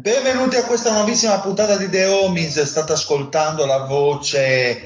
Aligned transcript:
Benvenuti 0.00 0.54
a 0.54 0.62
questa 0.62 0.92
nuovissima 0.92 1.40
puntata 1.40 1.76
di 1.76 1.90
The 1.90 2.06
Homies. 2.06 2.62
State 2.62 2.92
ascoltando 2.92 3.66
la 3.66 3.78
voce 3.78 4.84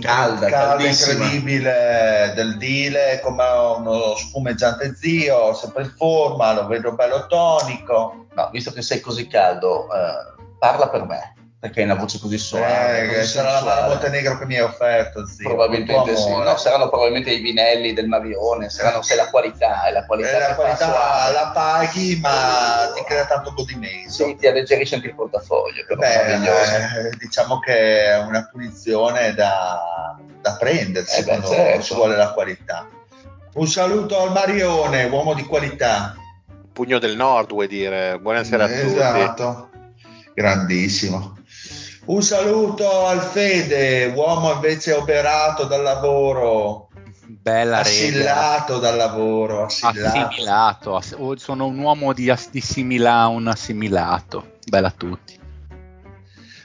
Calda, 0.00 0.48
calda 0.48 0.86
incredibile 0.86 2.32
del 2.34 2.56
Dile, 2.56 3.20
come 3.22 3.44
uno 3.44 4.16
spumeggiante 4.16 4.94
zio, 4.94 5.52
sempre 5.52 5.82
in 5.82 5.92
forma, 5.94 6.54
lo 6.54 6.66
vedo 6.66 6.92
bello 6.92 7.26
tonico. 7.26 8.26
No, 8.34 8.48
visto 8.50 8.72
che 8.72 8.80
sei 8.80 9.00
così 9.00 9.26
caldo, 9.26 9.86
eh, 9.92 10.44
parla 10.58 10.88
per 10.88 11.04
me, 11.04 11.34
perché 11.60 11.80
hai 11.80 11.86
una 11.86 11.96
voce 11.96 12.20
così 12.20 12.38
suave. 12.38 13.02
Eh, 13.02 13.08
così 13.08 13.26
sarà 13.26 13.50
la 13.50 13.58
sensuale. 13.58 13.80
mano 13.80 13.92
Montenegro 13.94 14.38
che 14.38 14.46
mi 14.46 14.54
hai 14.54 14.60
offerto, 14.62 15.26
zio. 15.26 15.48
Probabilmente 15.48 16.16
sì, 16.16 16.30
no, 16.30 16.56
saranno 16.56 16.88
probabilmente 16.88 17.32
i 17.32 17.40
vinelli 17.40 17.92
del 17.92 18.06
Marione, 18.06 18.70
saranno 18.70 19.02
se 19.02 19.16
la 19.16 19.28
qualità, 19.28 19.84
è 19.86 19.92
la 19.92 20.04
qualità 20.04 20.36
Eh, 20.36 20.38
la 20.38 20.54
qualità 20.54 21.32
la 21.32 21.50
paghi, 21.52 22.18
ma 22.20 22.92
ti 22.94 23.02
crea 23.04 23.26
tanto 23.26 23.52
godimento. 23.54 24.10
Sì, 24.10 24.36
ti 24.36 24.46
alleggerisce 24.46 24.94
anche 24.94 25.08
il 25.08 25.14
portafoglio. 25.14 25.84
Beh, 25.96 26.34
eh, 26.34 27.10
diciamo 27.18 27.58
che 27.58 28.04
è 28.04 28.18
una 28.18 28.48
punizione 28.52 29.34
da, 29.34 30.16
da 30.40 30.56
prendersi 30.56 31.20
Eh 31.20 31.24
beh, 31.24 31.28
quando 31.28 31.48
certo. 31.48 31.82
si 31.82 31.94
vuole 31.94 32.14
la 32.14 32.32
qualità. 32.32 32.88
Un 33.54 33.66
saluto 33.66 34.20
al 34.20 34.30
Marione, 34.30 35.04
uomo 35.06 35.34
di 35.34 35.42
qualità. 35.42 36.14
Pugno 36.72 37.00
del 37.00 37.16
Nord, 37.16 37.50
vuoi 37.50 37.66
dire? 37.66 38.16
Buonasera 38.20 38.62
a 38.62 38.68
tutti. 38.68 38.94
Esatto, 38.94 39.70
grandissimo. 40.32 41.34
Un 42.08 42.22
saluto 42.22 43.06
al 43.06 43.20
Fede, 43.20 44.06
uomo 44.06 44.52
invece 44.52 44.94
operato 44.94 45.64
dal 45.64 45.82
lavoro, 45.82 46.88
Bella 47.26 47.80
assillato 47.80 48.78
dal 48.78 48.96
lavoro, 48.96 49.64
assillato. 49.64 50.18
Assimilato. 50.28 50.96
ass- 50.96 51.14
oh, 51.18 51.36
sono 51.36 51.66
un 51.66 51.78
uomo 51.78 52.14
di, 52.14 52.30
ass- 52.30 52.48
di 52.48 52.62
simila 52.62 53.26
un 53.26 53.46
assimilato. 53.46 54.52
Bella 54.66 54.88
a 54.88 54.94
tutti. 54.96 55.37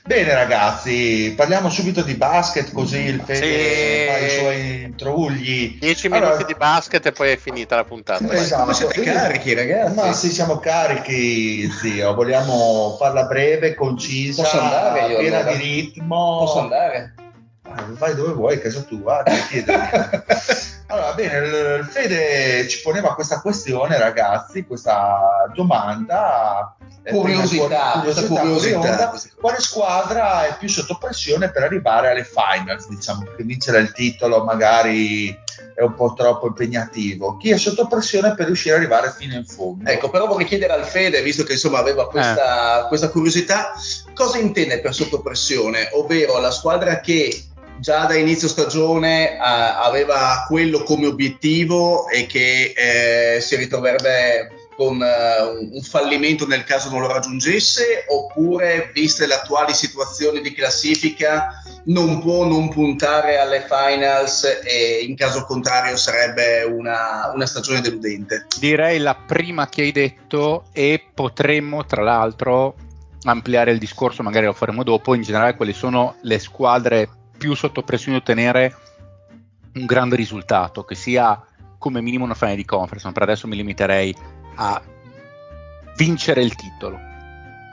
Bene 0.06 0.34
ragazzi, 0.34 1.34
parliamo 1.34 1.70
subito 1.70 2.02
di 2.02 2.16
basket 2.16 2.74
così 2.74 2.98
il 3.06 3.22
Fede 3.24 3.40
Sì. 3.40 4.12
fa 4.12 4.18
i 4.26 4.30
suoi 4.38 4.82
intrugli. 4.84 5.78
10 5.80 6.08
Allora- 6.08 6.26
minuti 6.32 6.44
di 6.46 6.56
basket 6.58 7.06
e 7.06 7.12
poi 7.14 7.32
è 7.32 7.38
finita 7.38 7.78
la 7.78 7.86
puntata. 7.86 8.30
Esatto. 8.34 8.62
Come 8.64 8.74
siete 8.74 9.02
carichi, 9.02 9.54
ragazzi? 9.54 9.96
Ma 9.96 10.12
sì, 10.12 10.30
siamo 10.30 10.58
carichi, 10.58 11.70
zio. 11.72 12.14
Vogliamo 12.16 12.98
farla 13.00 13.24
breve, 13.24 13.76
concisa, 13.76 14.42
Posso 14.44 14.60
andare 14.60 15.08
io, 15.08 15.18
piena 15.20 15.38
allora? 15.40 15.56
di 15.56 15.64
ritmo. 15.64 16.38
Posso 16.40 16.60
andare? 16.60 17.14
Ah, 17.62 17.86
Vai 17.98 18.14
dove 18.14 18.34
vuoi, 18.34 18.60
casa 18.60 18.82
tua. 18.82 19.24
che 19.24 19.42
chiedi? 19.50 19.72
allora, 20.94 21.14
bene, 21.14 21.38
il 21.38 21.80
il 21.84 21.86
Fede 21.90 22.68
ci 22.68 22.82
poneva 22.82 23.14
questa 23.16 23.42
questione, 23.42 23.98
ragazzi, 23.98 24.66
questa 24.66 25.52
domanda. 25.54 26.76
eh, 27.04 27.12
Curiosità, 27.12 28.00
questa 28.04 28.26
curiosità. 28.26 28.80
fuori 28.80 28.90
onda. 28.90 29.14
Quale 29.40 29.60
squadra 29.60 30.48
è 30.48 30.56
più 30.58 30.70
sotto 30.70 30.98
pressione 30.98 31.52
per 31.52 31.64
arrivare 31.64 32.12
alle 32.12 32.24
finals? 32.24 32.88
Diciamo 32.88 33.24
che 33.36 33.44
vincere 33.44 33.80
il 33.80 33.92
titolo 33.92 34.44
magari 34.44 35.38
è 35.76 35.82
un 35.82 35.96
po' 35.96 36.14
troppo 36.14 36.48
impegnativo. 36.48 37.38
Chi 37.38 37.50
è 37.50 37.58
sotto 37.58 37.88
pressione 37.88 38.36
per 38.36 38.46
riuscire 38.46 38.76
ad 38.76 38.82
arrivare 38.82 39.12
fino 39.18 39.34
in 39.34 39.46
fondo? 39.46 39.90
Ecco, 39.90 40.10
però 40.10 40.28
vorrei 40.28 40.46
chiedere 40.46 40.74
al 40.74 40.86
Fede, 40.86 41.22
visto 41.22 41.44
che 41.44 41.54
insomma 41.54 41.80
aveva 41.80 42.08
questa, 42.08 42.86
questa 42.88 43.10
curiosità, 43.10 43.74
cosa 44.14 44.38
intende 44.38 44.80
per 44.80 44.94
sottopressione? 44.94 45.90
Ovvero 45.94 46.40
la 46.40 46.52
squadra 46.52 47.00
che 47.00 47.48
già 47.84 48.06
da 48.06 48.16
inizio 48.16 48.48
stagione 48.48 49.38
ah, 49.38 49.84
aveva 49.84 50.46
quello 50.48 50.84
come 50.84 51.06
obiettivo 51.06 52.08
e 52.08 52.26
che 52.28 52.74
eh, 52.74 53.42
si 53.42 53.58
ritroverebbe 53.58 54.70
con 54.78 55.04
eh, 55.04 55.42
un- 55.42 55.70
un 55.74 55.82
fallimento 55.82 56.48
nel 56.48 56.64
caso 56.64 56.90
non 56.90 57.02
lo 57.02 57.08
raggiungesse, 57.08 58.06
oppure, 58.08 58.90
viste 58.94 59.28
le 59.28 59.34
attuali 59.34 59.74
situazioni 59.74 60.40
di 60.40 60.54
classifica, 60.54 61.62
non 61.88 62.22
può 62.22 62.46
non 62.46 62.70
puntare 62.70 63.38
alle 63.38 63.68
finals 63.68 64.62
e 64.64 65.04
in 65.06 65.18
caso 65.18 65.44
contrario 65.44 65.98
sarebbe 65.98 66.64
una, 66.64 67.32
una 67.34 67.46
stagione 67.46 67.82
deludente? 67.82 68.48
Direi 68.58 68.98
la 69.00 69.14
prima 69.16 69.68
che 69.68 69.82
hai 69.82 69.92
detto 69.92 70.68
e 70.72 71.04
potremmo 71.14 71.86
tra 71.86 72.02
l'altro 72.02 72.76
ampliare 73.24 73.72
il 73.72 73.78
discorso, 73.78 74.24
magari 74.24 74.46
lo 74.46 74.54
faremo 74.54 74.84
dopo, 74.84 75.14
in 75.16 75.22
generale 75.22 75.58
quali 75.58 75.74
sono 75.74 76.16
le 76.22 76.40
squadre 76.40 77.10
più 77.44 77.56
sotto 77.56 77.84
pressione 77.84 78.16
di 78.16 78.24
ottenere 78.24 78.74
un 79.74 79.86
grande 79.86 80.16
risultato, 80.16 80.86
che 80.86 80.96
sia 80.96 81.46
come 81.78 82.00
minimo 82.00 82.24
una 82.24 82.36
finale 82.36 82.56
di 82.56 82.64
conference, 82.64 83.06
ma 83.06 83.12
per 83.12 83.24
adesso 83.24 83.50
mi 83.50 83.58
limiterei 83.58 84.16
a 84.56 84.82
vincere 85.98 86.42
il 86.42 86.56
titolo. 86.56 86.98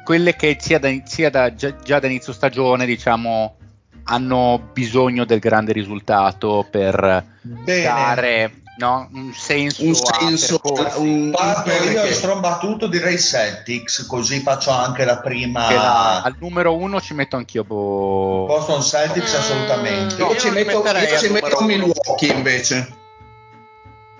Quelle 0.02 0.34
che 0.34 0.56
sia 0.58 0.80
da, 0.80 0.88
sia 1.04 1.30
da- 1.30 1.54
già, 1.54 1.76
già 1.76 2.00
da 2.00 2.08
inizio 2.08 2.32
stagione, 2.32 2.84
diciamo, 2.84 3.58
hanno 4.04 4.70
bisogno 4.72 5.24
del 5.24 5.38
grande 5.38 5.72
risultato 5.72 6.66
per 6.68 7.24
Bene. 7.40 7.82
dare 7.82 8.59
no, 8.80 9.08
un 9.12 9.32
senso, 9.34 9.82
un 9.84 9.94
senso, 9.94 10.58
un, 10.96 11.30
Parto 11.30 11.68
un 11.70 11.92
io 11.92 12.12
strombattuto 12.14 12.86
direi 12.86 13.18
Celtics, 13.18 14.06
così 14.06 14.40
faccio 14.40 14.70
anche 14.70 15.04
la 15.04 15.18
prima. 15.18 15.70
la- 15.70 16.22
al 16.22 16.34
numero 16.38 16.74
uno 16.74 16.98
ci 17.00 17.12
metto 17.12 17.36
anch'io. 17.36 17.62
Boh. 17.62 18.46
Boston 18.46 18.82
Celtics 18.82 19.34
Mm, 19.34 19.38
assolutamente. 19.38 20.14
no. 20.16 20.30
Io 20.30 20.36
ci 20.38 20.46
Io 20.46 20.52
li 20.54 20.64
metto, 20.64 20.82
io 20.82 21.18
ci 21.18 21.28
metto 21.28 21.60
Milwaukee 21.60 22.32
invece. 22.32 22.94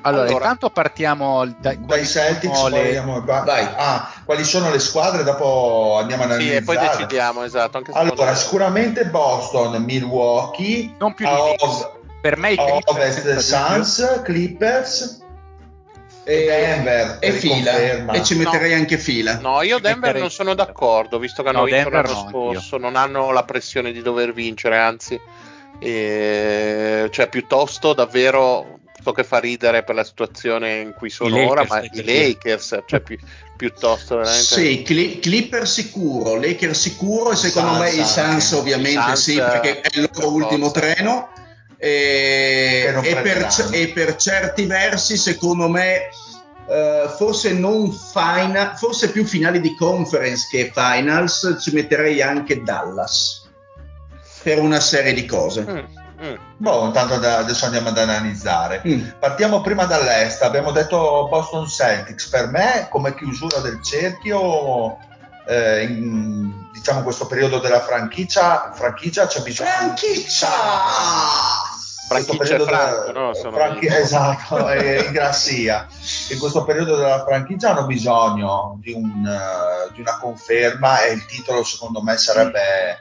Allora, 0.02 0.22
Allora. 0.24 0.44
intanto 0.44 0.70
partiamo 0.70 1.44
da, 1.58 1.74
Dai 1.74 2.06
Celtics 2.06 2.62
le- 2.68 2.80
andiamo 2.80 3.22
qua. 3.22 3.40
Vai. 3.44 3.66
Ah, 3.76 4.10
quali 4.24 4.44
sono 4.44 4.70
le 4.70 4.78
squadre? 4.78 5.24
Dopo 5.24 5.96
andiamo 6.00 6.22
a 6.24 6.38
Sì, 6.38 6.52
e 6.54 6.62
poi 6.62 6.76
analizzare. 6.76 7.04
decidiamo, 7.04 7.42
esatto. 7.44 7.82
Allora, 7.92 8.30
me. 8.30 8.36
sicuramente 8.36 9.04
Boston, 9.06 9.82
Milwaukee, 9.82 10.94
non 10.98 11.12
più 11.12 11.26
di 11.26 11.32
a, 11.32 11.38
ov- 11.38 11.90
per 12.20 12.36
me 12.36 12.52
i 12.52 12.56
Clippers 12.56 12.84
ovest 12.86 13.18
dubbio. 13.24 13.40
Suns, 13.40 14.20
Clippers 14.24 15.18
E, 16.24 16.44
Denver, 16.44 17.16
e 17.20 17.32
fila. 17.32 18.12
E 18.12 18.22
ci 18.22 18.34
metterei 18.36 18.74
anche 18.74 18.98
fila. 18.98 19.38
No, 19.40 19.62
io 19.62 19.76
Ci 19.76 19.82
Denver 19.82 19.98
metterei- 20.00 20.20
non 20.20 20.30
sono 20.30 20.54
d'accordo, 20.54 21.18
visto 21.18 21.42
che 21.42 21.48
hanno 21.48 21.60
No, 21.60 21.64
vinto 21.64 21.88
Denver 21.90 22.04
l'anno 22.08 22.22
no, 22.22 22.28
scorso, 22.28 22.76
non 22.76 22.94
hanno 22.96 23.32
la 23.32 23.42
pressione 23.44 23.90
di 23.90 24.02
dover 24.02 24.32
vincere, 24.32 24.76
anzi, 24.78 25.18
eh, 25.80 27.08
cioè 27.10 27.28
piuttosto 27.28 27.94
davvero 27.94 28.78
so 29.02 29.12
che 29.12 29.24
fa 29.24 29.38
ridere 29.38 29.82
per 29.82 29.94
la 29.94 30.04
situazione 30.04 30.80
in 30.80 30.92
cui 30.92 31.08
sono 31.08 31.30
Lakers, 31.36 31.50
ora, 31.50 31.64
ma 31.68 31.80
i. 31.82 32.04
Lakers, 32.04 32.78
cioè 32.84 33.00
pi- 33.00 33.18
piuttosto 33.56 34.16
veramente. 34.16 34.44
Sì, 34.44 34.82
Cli- 34.82 35.18
Clipper 35.20 35.66
sicuro, 35.66 36.36
Laker 36.36 36.76
sicuro 36.76 37.32
e 37.32 37.36
secondo 37.36 37.70
Suns 37.70 37.80
me 37.80 37.90
i 38.02 38.04
Suns 38.04 38.52
ovviamente 38.52 39.00
Suns, 39.00 39.20
sì, 39.22 39.36
perché 39.36 39.80
è 39.80 39.88
il 39.98 40.10
per 40.10 40.22
loro 40.24 40.34
ultimo 40.34 40.68
forza. 40.70 40.80
treno. 40.80 41.28
E, 41.82 42.92
e 43.02 43.16
per, 43.22 43.48
e 43.70 43.88
per 43.88 44.16
certi 44.16 44.66
versi 44.66 45.16
secondo 45.16 45.68
me 45.68 46.10
Uh, 46.70 47.08
forse 47.16 47.52
non 47.52 47.90
final, 47.90 48.76
forse 48.76 49.10
più 49.10 49.24
finali 49.24 49.60
di 49.60 49.74
conference 49.74 50.46
che 50.48 50.70
finals, 50.72 51.56
ci 51.60 51.72
metterei 51.74 52.22
anche 52.22 52.62
Dallas 52.62 53.48
per 54.44 54.60
una 54.60 54.78
serie 54.78 55.12
di 55.12 55.26
cose. 55.26 55.66
Mm. 55.68 55.78
Mm. 56.22 56.34
Boh, 56.58 56.84
intanto 56.86 57.14
adesso 57.14 57.64
andiamo 57.64 57.88
ad 57.88 57.98
analizzare. 57.98 58.82
Mm. 58.86 59.08
Partiamo 59.18 59.62
prima 59.62 59.86
dall'est. 59.86 60.42
Abbiamo 60.42 60.70
detto 60.70 61.26
Boston 61.28 61.66
Celtics. 61.66 62.28
Per 62.28 62.48
me, 62.48 62.86
come 62.88 63.16
chiusura 63.16 63.58
del 63.58 63.82
cerchio, 63.82 64.96
eh, 65.48 65.82
in 65.84 66.68
diciamo 66.72 67.02
questo 67.02 67.26
periodo 67.26 67.58
della 67.58 67.80
franchigia, 67.80 68.70
franchigia 68.74 69.26
c'è 69.26 69.40
bisogno. 69.40 69.70
Franchigia! 69.70 70.48
Franchigia 72.10 72.58
Franco, 72.58 73.12
no? 73.12 73.34
Franchi- 73.34 73.86
esatto, 73.86 74.56
in 74.74 75.12
grassia. 75.12 75.86
In 76.30 76.38
questo 76.40 76.64
periodo 76.64 76.96
della 76.96 77.22
franchigia 77.24 77.70
hanno 77.70 77.86
bisogno 77.86 78.78
di, 78.80 78.92
un, 78.92 79.04
uh, 79.04 79.92
di 79.92 80.00
una 80.00 80.18
conferma 80.18 81.04
e 81.04 81.12
il 81.12 81.24
titolo 81.26 81.62
secondo 81.62 82.02
me 82.02 82.16
sarebbe 82.16 82.98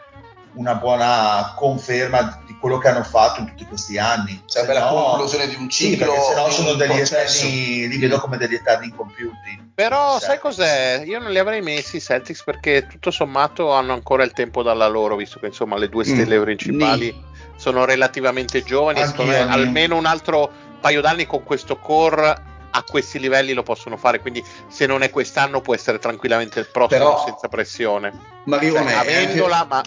una 0.53 0.75
buona 0.75 1.53
conferma 1.55 2.41
di 2.45 2.57
quello 2.59 2.77
che 2.77 2.87
hanno 2.87 3.03
fatto 3.03 3.41
in 3.41 3.47
tutti 3.47 3.65
questi 3.65 3.97
anni. 3.97 4.41
Sarebbe 4.45 4.73
la 4.73 4.89
no, 4.89 5.03
conclusione 5.03 5.47
di 5.47 5.55
un 5.55 5.69
ciclo. 5.69 6.13
Sì, 6.13 6.19
se 6.21 6.35
no 6.35 6.49
sono 6.49 6.73
degli 6.73 6.99
eterni, 6.99 7.87
li 7.87 7.97
vedo 7.97 8.19
come 8.19 8.37
degli 8.37 8.55
eterni 8.55 8.87
incompiuti. 8.87 9.71
Però 9.75 10.19
sì. 10.19 10.25
sai 10.25 10.39
cos'è? 10.39 11.03
Io 11.05 11.19
non 11.19 11.31
li 11.31 11.39
avrei 11.39 11.61
messi 11.61 11.97
i 11.97 12.01
Celtics 12.01 12.43
perché 12.43 12.87
tutto 12.87 13.11
sommato 13.11 13.71
hanno 13.71 13.93
ancora 13.93 14.23
il 14.23 14.31
tempo 14.31 14.63
dalla 14.63 14.87
loro, 14.87 15.15
visto 15.15 15.39
che 15.39 15.47
insomma 15.47 15.77
le 15.77 15.89
due 15.89 16.03
stelle 16.03 16.37
mm. 16.37 16.41
principali 16.41 17.15
mm. 17.15 17.55
sono 17.55 17.85
relativamente 17.85 18.63
giovani. 18.63 19.01
Me 19.17 19.39
almeno 19.39 19.95
un 19.95 20.05
altro 20.05 20.51
paio 20.81 21.01
d'anni 21.01 21.25
con 21.25 21.43
questo 21.43 21.77
core 21.77 22.47
a 22.71 22.83
questi 22.83 23.19
livelli 23.19 23.53
lo 23.53 23.63
possono 23.63 23.97
fare. 23.97 24.19
Quindi, 24.19 24.43
se 24.67 24.85
non 24.85 25.01
è 25.01 25.09
quest'anno, 25.09 25.61
può 25.61 25.73
essere 25.73 25.99
tranquillamente 25.99 26.59
il 26.59 26.67
prossimo 26.71 26.99
Però, 26.99 27.25
senza 27.25 27.47
pressione. 27.47 28.13
Marione, 28.45 28.91
cioè, 28.91 28.99
avendola, 28.99 29.61
anche... 29.61 29.67
ma 29.67 29.83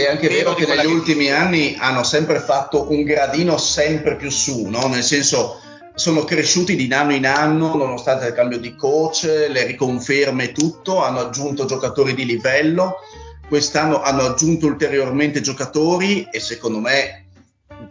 è 0.00 0.08
anche 0.08 0.28
vero 0.28 0.54
che 0.54 0.66
negli 0.66 0.86
ultimi 0.86 1.26
che... 1.26 1.32
anni 1.32 1.76
hanno 1.78 2.02
sempre 2.02 2.40
fatto 2.40 2.90
un 2.90 3.02
gradino 3.02 3.58
sempre 3.58 4.16
più 4.16 4.30
su, 4.30 4.66
no? 4.66 4.86
nel 4.86 5.02
senso 5.02 5.60
sono 5.94 6.24
cresciuti 6.24 6.74
di 6.74 6.92
anno 6.92 7.14
in 7.14 7.26
anno 7.26 7.76
nonostante 7.76 8.26
il 8.26 8.32
cambio 8.32 8.58
di 8.58 8.74
coach, 8.74 9.24
le 9.24 9.64
riconferme 9.64 10.44
e 10.44 10.52
tutto, 10.52 11.02
hanno 11.02 11.20
aggiunto 11.20 11.66
giocatori 11.66 12.14
di 12.14 12.24
livello, 12.24 12.96
quest'anno 13.46 14.00
hanno 14.00 14.22
aggiunto 14.22 14.66
ulteriormente 14.66 15.40
giocatori 15.40 16.26
e 16.30 16.40
secondo 16.40 16.78
me 16.78 17.26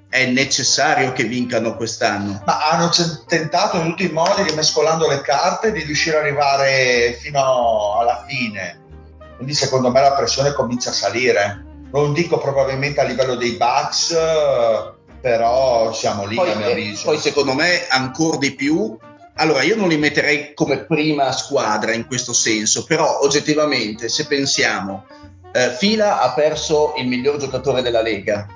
è 0.10 0.26
necessario 0.26 1.14
che 1.14 1.24
vincano 1.24 1.76
quest'anno. 1.76 2.42
Ma 2.46 2.70
hanno 2.70 2.90
tentato 3.28 3.78
in 3.78 3.84
tutti 3.90 4.06
i 4.06 4.12
modi, 4.12 4.44
rimescolando 4.44 5.08
le 5.08 5.22
carte, 5.22 5.72
di 5.72 5.84
riuscire 5.84 6.18
ad 6.18 6.24
arrivare 6.24 7.18
fino 7.20 7.98
alla 7.98 8.26
fine. 8.28 8.80
Quindi 9.36 9.54
secondo 9.54 9.92
me 9.92 10.02
la 10.02 10.14
pressione 10.14 10.54
comincia 10.54 10.90
a 10.90 10.94
salire 10.94 11.70
non 11.92 12.14
dico 12.14 12.38
probabilmente 12.38 13.02
a 13.02 13.04
livello 13.04 13.36
dei 13.36 13.52
Bucks, 13.52 14.16
però 15.22 15.94
siamo 15.94 16.26
lì 16.26 16.36
poi, 16.36 16.52
a 16.52 16.56
mio 16.56 16.68
eh, 16.68 16.72
avviso. 16.72 17.06
Poi 17.06 17.18
secondo 17.20 17.54
me 17.54 17.88
ancora 17.88 18.38
di 18.38 18.54
più. 18.54 18.98
Allora, 19.36 19.64
io 19.64 19.76
non 19.76 19.88
li 19.88 19.98
metterei 19.98 20.54
come 20.54 20.86
prima 20.86 21.32
squadra 21.32 21.94
in 21.94 22.06
questo 22.06 22.34
senso, 22.34 22.84
però 22.84 23.20
oggettivamente, 23.22 24.10
se 24.10 24.28
pensiamo, 24.28 25.06
eh, 25.54 25.70
Fila 25.70 26.22
ha 26.22 26.34
perso 26.34 26.94
il 26.98 27.08
miglior 27.08 27.38
giocatore 27.38 27.82
della 27.82 28.02
Lega, 28.02 28.48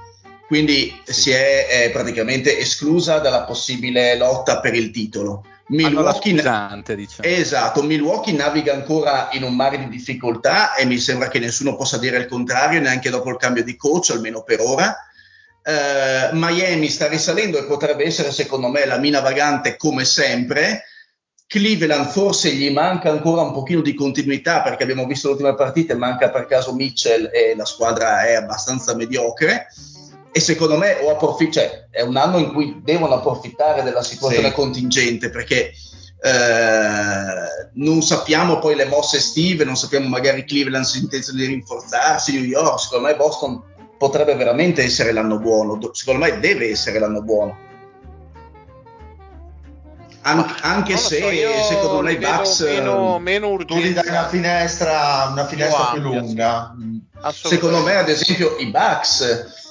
quindi 0.47 0.93
sì. 1.03 1.13
si 1.13 1.31
è 1.31 1.67
eh, 1.69 1.89
praticamente 1.91 2.57
esclusa 2.57 3.19
dalla 3.19 3.43
possibile 3.43 4.17
lotta 4.17 4.59
per 4.59 4.75
il 4.75 4.91
titolo. 4.91 5.45
Milwaukee, 5.67 6.37
scusante, 6.37 6.95
diciamo. 6.95 7.27
Esatto, 7.27 7.81
Milwaukee 7.81 8.33
naviga 8.33 8.73
ancora 8.73 9.29
in 9.31 9.43
un 9.43 9.55
mare 9.55 9.79
di 9.79 9.87
difficoltà 9.87 10.75
e 10.75 10.85
mi 10.85 10.97
sembra 10.97 11.27
che 11.27 11.39
nessuno 11.39 11.75
possa 11.75 11.97
dire 11.97 12.17
il 12.17 12.27
contrario, 12.27 12.79
neanche 12.79 13.09
dopo 13.09 13.29
il 13.29 13.37
cambio 13.37 13.63
di 13.63 13.75
coach, 13.75 14.11
almeno 14.11 14.43
per 14.43 14.61
ora. 14.61 14.95
Uh, 15.63 16.35
Miami 16.35 16.89
sta 16.89 17.07
risalendo 17.07 17.57
e 17.57 17.63
potrebbe 17.63 18.05
essere 18.05 18.31
secondo 18.31 18.67
me 18.67 18.85
la 18.85 18.99
mina 18.99 19.21
vagante 19.21 19.77
come 19.77 20.05
sempre. 20.05 20.83
Cleveland 21.47 22.09
forse 22.09 22.51
gli 22.51 22.71
manca 22.71 23.09
ancora 23.09 23.41
un 23.41 23.53
pochino 23.53 23.81
di 23.81 23.93
continuità 23.95 24.61
perché 24.61 24.83
abbiamo 24.83 25.05
visto 25.05 25.29
l'ultima 25.29 25.55
partita 25.55 25.93
e 25.93 25.97
manca 25.97 26.29
per 26.29 26.45
caso 26.45 26.73
Mitchell 26.73 27.29
e 27.31 27.55
la 27.55 27.65
squadra 27.65 28.25
è 28.25 28.33
abbastanza 28.33 28.95
mediocre 28.95 29.67
e 30.35 30.41
secondo 30.41 30.75
me 30.75 30.97
o 31.01 31.11
approfitt- 31.11 31.53
cioè, 31.53 31.87
è 31.89 32.01
un 32.01 32.17
anno 32.17 32.39
in 32.39 32.51
cui 32.51 32.81
devono 32.83 33.13
approfittare 33.13 33.83
della 33.83 34.03
situazione 34.03 34.49
sì. 34.49 34.53
contingente 34.53 35.29
perché 35.29 35.71
eh, 36.21 37.69
non 37.75 38.01
sappiamo 38.01 38.59
poi 38.59 38.75
le 38.75 38.83
mosse 38.83 39.15
estive, 39.15 39.63
non 39.63 39.77
sappiamo 39.77 40.09
magari 40.09 40.43
Cleveland 40.43 40.83
si 40.83 40.99
intenzione 40.99 41.39
di 41.39 41.45
rinforzarsi, 41.45 42.33
New 42.33 42.43
York, 42.43 42.81
secondo 42.81 43.07
me 43.07 43.15
Boston 43.15 43.63
potrebbe 43.97 44.35
veramente 44.35 44.83
essere 44.83 45.13
l'anno 45.13 45.39
buono, 45.39 45.79
secondo 45.93 46.25
me 46.25 46.37
deve 46.41 46.69
essere 46.69 46.99
l'anno 46.99 47.21
buono. 47.21 47.57
An- 50.23 50.53
anche 50.63 50.97
se 50.97 51.19
so, 51.21 51.75
secondo 51.75 52.01
me 52.01 52.11
i 52.11 52.17
Bucks 52.17 52.59
meno, 52.59 53.19
meno 53.19 53.55
tu 53.63 53.77
gli 53.77 53.93
dai 53.93 54.07
una 54.09 54.27
finestra, 54.27 55.29
una 55.31 55.45
finestra 55.45 55.91
più, 55.93 56.01
più 56.01 56.11
lunga. 56.11 56.75
Secondo 57.31 57.83
me, 57.83 57.95
ad 57.95 58.09
esempio, 58.09 58.57
i 58.57 58.65
Bucks 58.65 59.63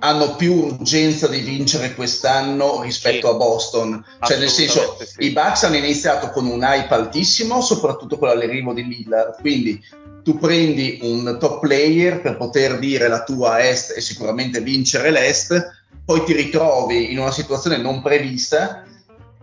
hanno 0.00 0.34
più 0.34 0.54
urgenza 0.54 1.28
di 1.28 1.40
vincere 1.40 1.94
quest'anno 1.94 2.82
rispetto 2.82 3.28
sì, 3.28 3.34
a 3.34 3.36
Boston. 3.36 4.04
Cioè, 4.20 4.38
nel 4.38 4.48
senso, 4.48 4.96
sì. 4.98 5.26
i 5.26 5.30
Bucks 5.30 5.64
hanno 5.64 5.76
iniziato 5.76 6.30
con 6.30 6.46
un 6.46 6.62
hype 6.62 6.92
altissimo, 6.92 7.60
soprattutto 7.60 8.18
con 8.18 8.28
l'arrivo 8.28 8.72
di 8.72 8.86
Lillard. 8.86 9.40
Quindi 9.40 9.82
tu 10.22 10.38
prendi 10.38 10.98
un 11.02 11.36
top 11.38 11.60
player 11.60 12.20
per 12.20 12.36
poter 12.36 12.78
dire 12.78 13.08
la 13.08 13.22
tua 13.22 13.66
est 13.66 13.96
e 13.96 14.00
sicuramente 14.00 14.60
vincere 14.60 15.10
l'est, 15.10 15.78
poi 16.04 16.24
ti 16.24 16.32
ritrovi 16.32 17.12
in 17.12 17.18
una 17.18 17.32
situazione 17.32 17.76
non 17.76 18.02
prevista 18.02 18.84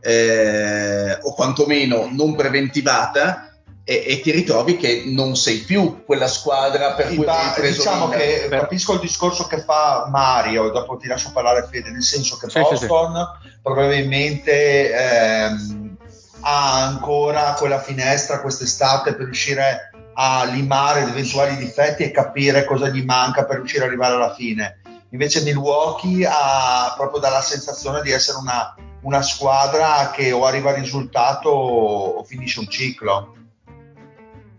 eh, 0.02 1.18
o 1.22 1.34
quantomeno 1.34 2.10
non 2.12 2.36
preventivata 2.36 3.57
e, 3.90 4.04
e, 4.06 4.20
ti 4.20 4.32
ritrovi 4.32 4.76
che 4.76 5.04
non 5.06 5.38
sei 5.38 5.60
più 5.60 6.04
quella 6.04 6.28
squadra 6.28 6.92
per 6.92 7.08
cui 7.08 7.26
hai 7.26 7.52
preso 7.56 7.78
diciamo 7.78 8.10
che 8.10 8.48
per... 8.50 8.60
capisco 8.60 8.96
il 8.96 9.00
discorso 9.00 9.48
che 9.48 9.62
fa 9.62 10.10
Mario 10.12 10.72
dopo 10.72 10.98
ti 10.98 11.08
lascio 11.08 11.32
parlare 11.32 11.66
Fede 11.72 11.90
nel 11.90 12.04
senso 12.04 12.36
che 12.36 12.50
sì, 12.50 12.60
Boston 12.60 13.38
sì, 13.42 13.50
sì. 13.50 13.58
probabilmente 13.62 14.92
ehm, 14.92 15.96
ha 16.42 16.84
ancora 16.84 17.54
quella 17.54 17.80
finestra 17.80 18.42
quest'estate 18.42 19.14
per 19.14 19.24
riuscire 19.24 19.92
a 20.16 20.44
limare 20.44 21.06
gli 21.06 21.10
eventuali 21.10 21.56
difetti 21.56 22.04
e 22.04 22.12
capire 22.12 22.66
cosa 22.66 22.90
gli 22.90 23.06
manca 23.06 23.46
per 23.46 23.58
riuscire 23.58 23.84
ad 23.84 23.90
arrivare 23.90 24.16
alla 24.16 24.34
fine. 24.34 24.82
Invece 25.12 25.44
Milwaukee 25.44 26.28
ha 26.30 26.94
proprio 26.98 27.22
dalla 27.22 27.42
sensazione 27.42 28.02
di 28.02 28.12
essere 28.12 28.40
una, 28.40 28.76
una 29.04 29.22
squadra 29.22 30.12
che 30.12 30.32
o 30.32 30.44
arriva 30.46 30.72
al 30.72 30.78
risultato 30.78 31.50
o 31.50 32.24
finisce 32.24 32.60
un 32.60 32.68
ciclo 32.68 33.36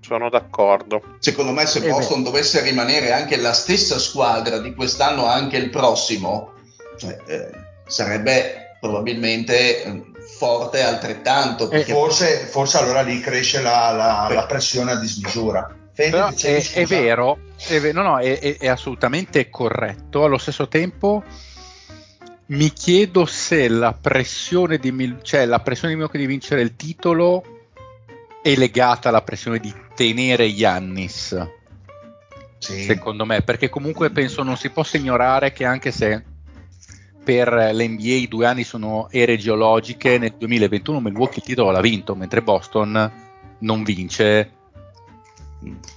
sono 0.09 0.31
d'accordo. 0.31 1.03
Secondo 1.19 1.53
me 1.53 1.67
se 1.67 1.87
Boston 1.87 2.23
dovesse 2.23 2.63
rimanere 2.63 3.13
anche 3.13 3.37
la 3.37 3.53
stessa 3.53 3.99
squadra 3.99 4.59
di 4.59 4.75
quest'anno 4.75 5.27
anche 5.27 5.59
il 5.59 5.69
prossimo, 5.69 6.55
cioè, 6.97 7.19
eh, 7.27 7.51
sarebbe 7.87 8.77
probabilmente 8.81 9.85
eh, 9.85 10.03
forte 10.39 10.83
altrettanto. 10.83 11.69
Perché... 11.69 11.93
Forse, 11.93 12.39
forse, 12.47 12.79
allora 12.79 13.03
lì 13.03 13.21
cresce 13.21 13.61
la, 13.61 13.91
la, 13.91 14.29
la 14.33 14.47
pressione 14.47 14.93
a 14.93 14.97
dismisura. 14.97 15.77
Però 15.95 16.29
è, 16.29 16.71
è, 16.73 16.87
vero, 16.87 17.39
è, 17.67 17.93
no, 17.93 18.03
no, 18.03 18.19
è, 18.19 18.57
è, 18.57 18.69
assolutamente 18.69 19.51
corretto. 19.51 20.25
Allo 20.25 20.39
stesso 20.39 20.69
tempo, 20.69 21.23
mi 22.47 22.73
chiedo 22.73 23.27
se 23.27 23.69
la 23.69 23.93
pressione 23.93 24.79
di, 24.79 25.17
cioè 25.23 25.45
la 25.45 25.59
pressione 25.59 25.93
di 25.93 25.99
Milwaukee 25.99 26.21
di 26.21 26.27
vincere 26.27 26.63
il 26.63 26.77
titolo 26.77 27.58
è 28.43 28.55
legata 28.57 29.09
alla 29.09 29.23
pressione 29.23 29.59
di 29.59 29.73
tenere 29.95 30.45
Yannis. 30.45 31.49
Sì. 32.59 32.83
Secondo 32.83 33.25
me, 33.25 33.43
perché 33.43 33.69
comunque 33.69 34.11
penso 34.11 34.43
non 34.43 34.57
si 34.57 34.71
possa 34.71 34.97
ignorare 34.97 35.53
che 35.53 35.65
anche 35.65 35.93
se 35.93 36.25
per 37.23 37.53
l'NBA 37.53 38.15
i 38.15 38.29
due 38.29 38.47
anni 38.47 38.65
sono 38.65 39.09
ere 39.11 39.37
geologiche, 39.37 40.19
nel 40.19 40.35
2021 40.39 41.01
Milwaukee 41.01 41.39
il 41.39 41.45
titolo 41.45 41.71
l'ha 41.71 41.81
vinto, 41.81 42.15
mentre 42.15 42.43
Boston 42.43 43.13
non 43.59 43.83
vince 43.83 44.51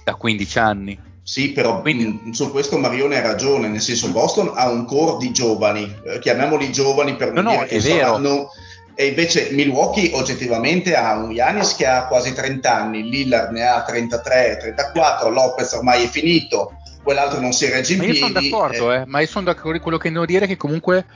da 0.04 0.14
15 0.14 0.58
anni. 0.58 1.00
Sì, 1.24 1.52
però 1.52 1.80
Quindi, 1.80 2.34
su 2.34 2.50
questo 2.50 2.78
Marione 2.78 3.16
ha 3.16 3.22
ragione, 3.22 3.68
nel 3.68 3.80
senso 3.80 4.10
Boston 4.10 4.52
ha 4.54 4.68
un 4.68 4.84
core 4.84 5.18
di 5.18 5.32
giovani, 5.32 5.90
eh, 6.04 6.18
chiamiamoli 6.18 6.72
giovani 6.72 7.14
per 7.16 7.32
non 7.32 7.44
no, 7.44 7.50
dire 7.50 7.66
che 7.66 7.80
saranno 7.80 8.50
e 8.94 9.06
invece 9.06 9.50
Milwaukee 9.52 10.10
oggettivamente 10.12 10.94
ha 10.94 11.16
un 11.16 11.30
Yanis 11.32 11.74
che 11.74 11.86
ha 11.86 12.06
quasi 12.06 12.32
30 12.32 12.74
anni, 12.74 13.08
Lillard 13.08 13.52
ne 13.52 13.66
ha 13.66 13.82
33, 13.82 14.58
34, 14.60 15.30
Lopez 15.30 15.72
ormai 15.72 16.04
è 16.04 16.08
finito, 16.08 16.74
quell'altro 17.02 17.40
non 17.40 17.52
si 17.52 17.68
regge 17.70 17.94
in 17.94 17.98
ma 17.98 18.04
piedi. 18.04 18.18
Io 18.18 18.26
sono 18.26 18.40
d'accordo, 18.40 18.92
eh. 18.92 18.96
eh, 18.96 19.06
ma 19.06 19.20
io 19.20 19.26
sono 19.26 19.44
d'accordo 19.46 19.70
con 19.72 19.80
quello 19.80 19.98
che 19.98 20.10
devo 20.10 20.26
dire 20.26 20.46
che 20.46 20.56
comunque 20.56 21.06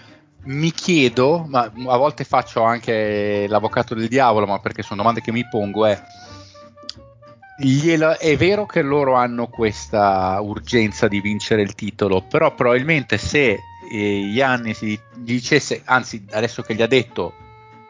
mi 0.45 0.71
chiedo, 0.71 1.45
ma 1.49 1.63
a 1.63 1.97
volte 1.97 2.25
faccio 2.25 2.63
anche 2.63 3.47
l'avvocato 3.49 3.95
del 3.95 4.09
diavolo, 4.09 4.47
ma 4.47 4.59
perché 4.59 4.83
sono 4.83 5.03
domande 5.03 5.21
che 5.21 5.33
mi 5.33 5.47
pongo, 5.47 5.87
è, 5.87 6.01
gliela, 7.59 8.17
è 8.17 8.37
vero 8.37 8.65
che 8.65 8.81
loro 8.81 9.15
hanno 9.15 9.49
questa 9.49 10.39
urgenza 10.41 11.09
di 11.09 11.21
vincere 11.21 11.63
il 11.63 11.75
titolo, 11.75 12.23
però 12.23 12.55
probabilmente 12.55 13.19
se 13.19 13.59
eh, 13.93 14.31
Giannis 14.33 14.83
gli 14.83 14.99
dicesse, 15.17 15.83
anzi 15.85 16.25
adesso 16.31 16.63
che 16.63 16.75
gli 16.75 16.83
ha 16.83 16.87
detto 16.87 17.35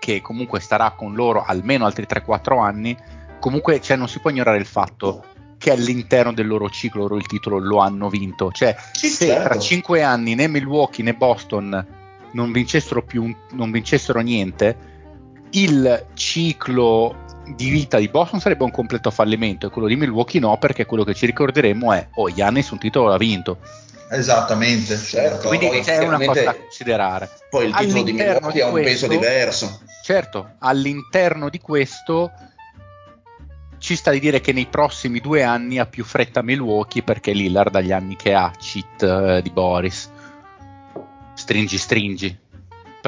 che 0.07 0.21
comunque 0.21 0.61
starà 0.61 0.93
con 0.93 1.15
loro 1.15 1.43
almeno 1.45 1.85
altri 1.85 2.07
3-4 2.09 2.63
anni, 2.63 2.97
comunque 3.41 3.81
cioè, 3.81 3.97
non 3.97 4.07
si 4.07 4.21
può 4.21 4.31
ignorare 4.31 4.57
il 4.57 4.65
fatto 4.65 5.25
che 5.59 5.73
all'interno 5.73 6.33
del 6.33 6.47
loro 6.47 6.71
ciclo 6.71 7.03
loro 7.03 7.17
il 7.17 7.27
titolo 7.27 7.59
lo 7.59 7.79
hanno 7.79 8.09
vinto. 8.09 8.53
Cioè, 8.53 8.77
sì, 8.93 9.09
se 9.09 9.27
certo. 9.27 9.49
tra 9.49 9.59
5 9.59 10.03
anni 10.05 10.37
né 10.37 10.47
Milwaukee 10.47 11.03
né 11.03 11.13
Boston 11.13 11.87
non 12.31 12.53
vincessero, 12.53 13.03
più, 13.03 13.35
non 13.53 13.73
vincessero 13.73 14.21
niente, 14.21 14.77
il 15.51 16.07
ciclo 16.15 17.25
di 17.57 17.69
vita 17.69 17.99
di 17.99 18.09
Boston 18.09 18.39
sarebbe 18.39 18.63
un 18.63 18.71
completo 18.71 19.11
fallimento 19.11 19.67
e 19.67 19.71
quello 19.71 19.89
di 19.89 19.97
Milwaukee 19.97 20.39
no, 20.39 20.57
perché 20.57 20.87
quello 20.87 21.03
che 21.03 21.15
ci 21.15 21.27
ricorderemo 21.27 21.93
è, 21.93 22.07
oh, 22.15 22.31
Giannis 22.33 22.71
un 22.71 22.79
titolo 22.79 23.09
l'ha 23.09 23.17
vinto. 23.17 23.59
Esattamente, 24.09 24.97
certo. 24.97 25.49
Quindi 25.49 25.81
c'è 25.81 25.99
una 25.99 26.19
cosa 26.19 26.43
da 26.43 26.55
considerare. 26.55 27.31
Poi 27.51 27.67
il 27.67 27.75
titolo 27.75 28.03
di 28.03 28.13
Milwaukee 28.13 28.63
ha 28.63 28.67
un 28.69 28.75
peso 28.75 29.07
diverso. 29.07 29.81
Certo, 30.03 30.55
all'interno 30.61 31.49
di 31.49 31.59
questo 31.59 32.31
ci 33.79 33.97
sta 33.97 34.11
di 34.11 34.21
dire 34.21 34.41
che 34.41 34.53
nei 34.53 34.67
prossimi 34.67 35.21
due 35.21 35.43
anni 35.43 35.79
ha 35.79 35.87
più 35.87 36.05
fretta 36.05 36.43
Milwaukee 36.43 37.03
perché 37.03 37.33
Lillard 37.33 37.71
dagli 37.71 37.93
anni 37.93 38.17
che 38.17 38.33
ha, 38.33 38.51
cheat 38.57 39.03
eh, 39.03 39.43
di 39.43 39.51
Boris. 39.51 40.11
Stringi, 41.35 41.77
stringi. 41.77 42.39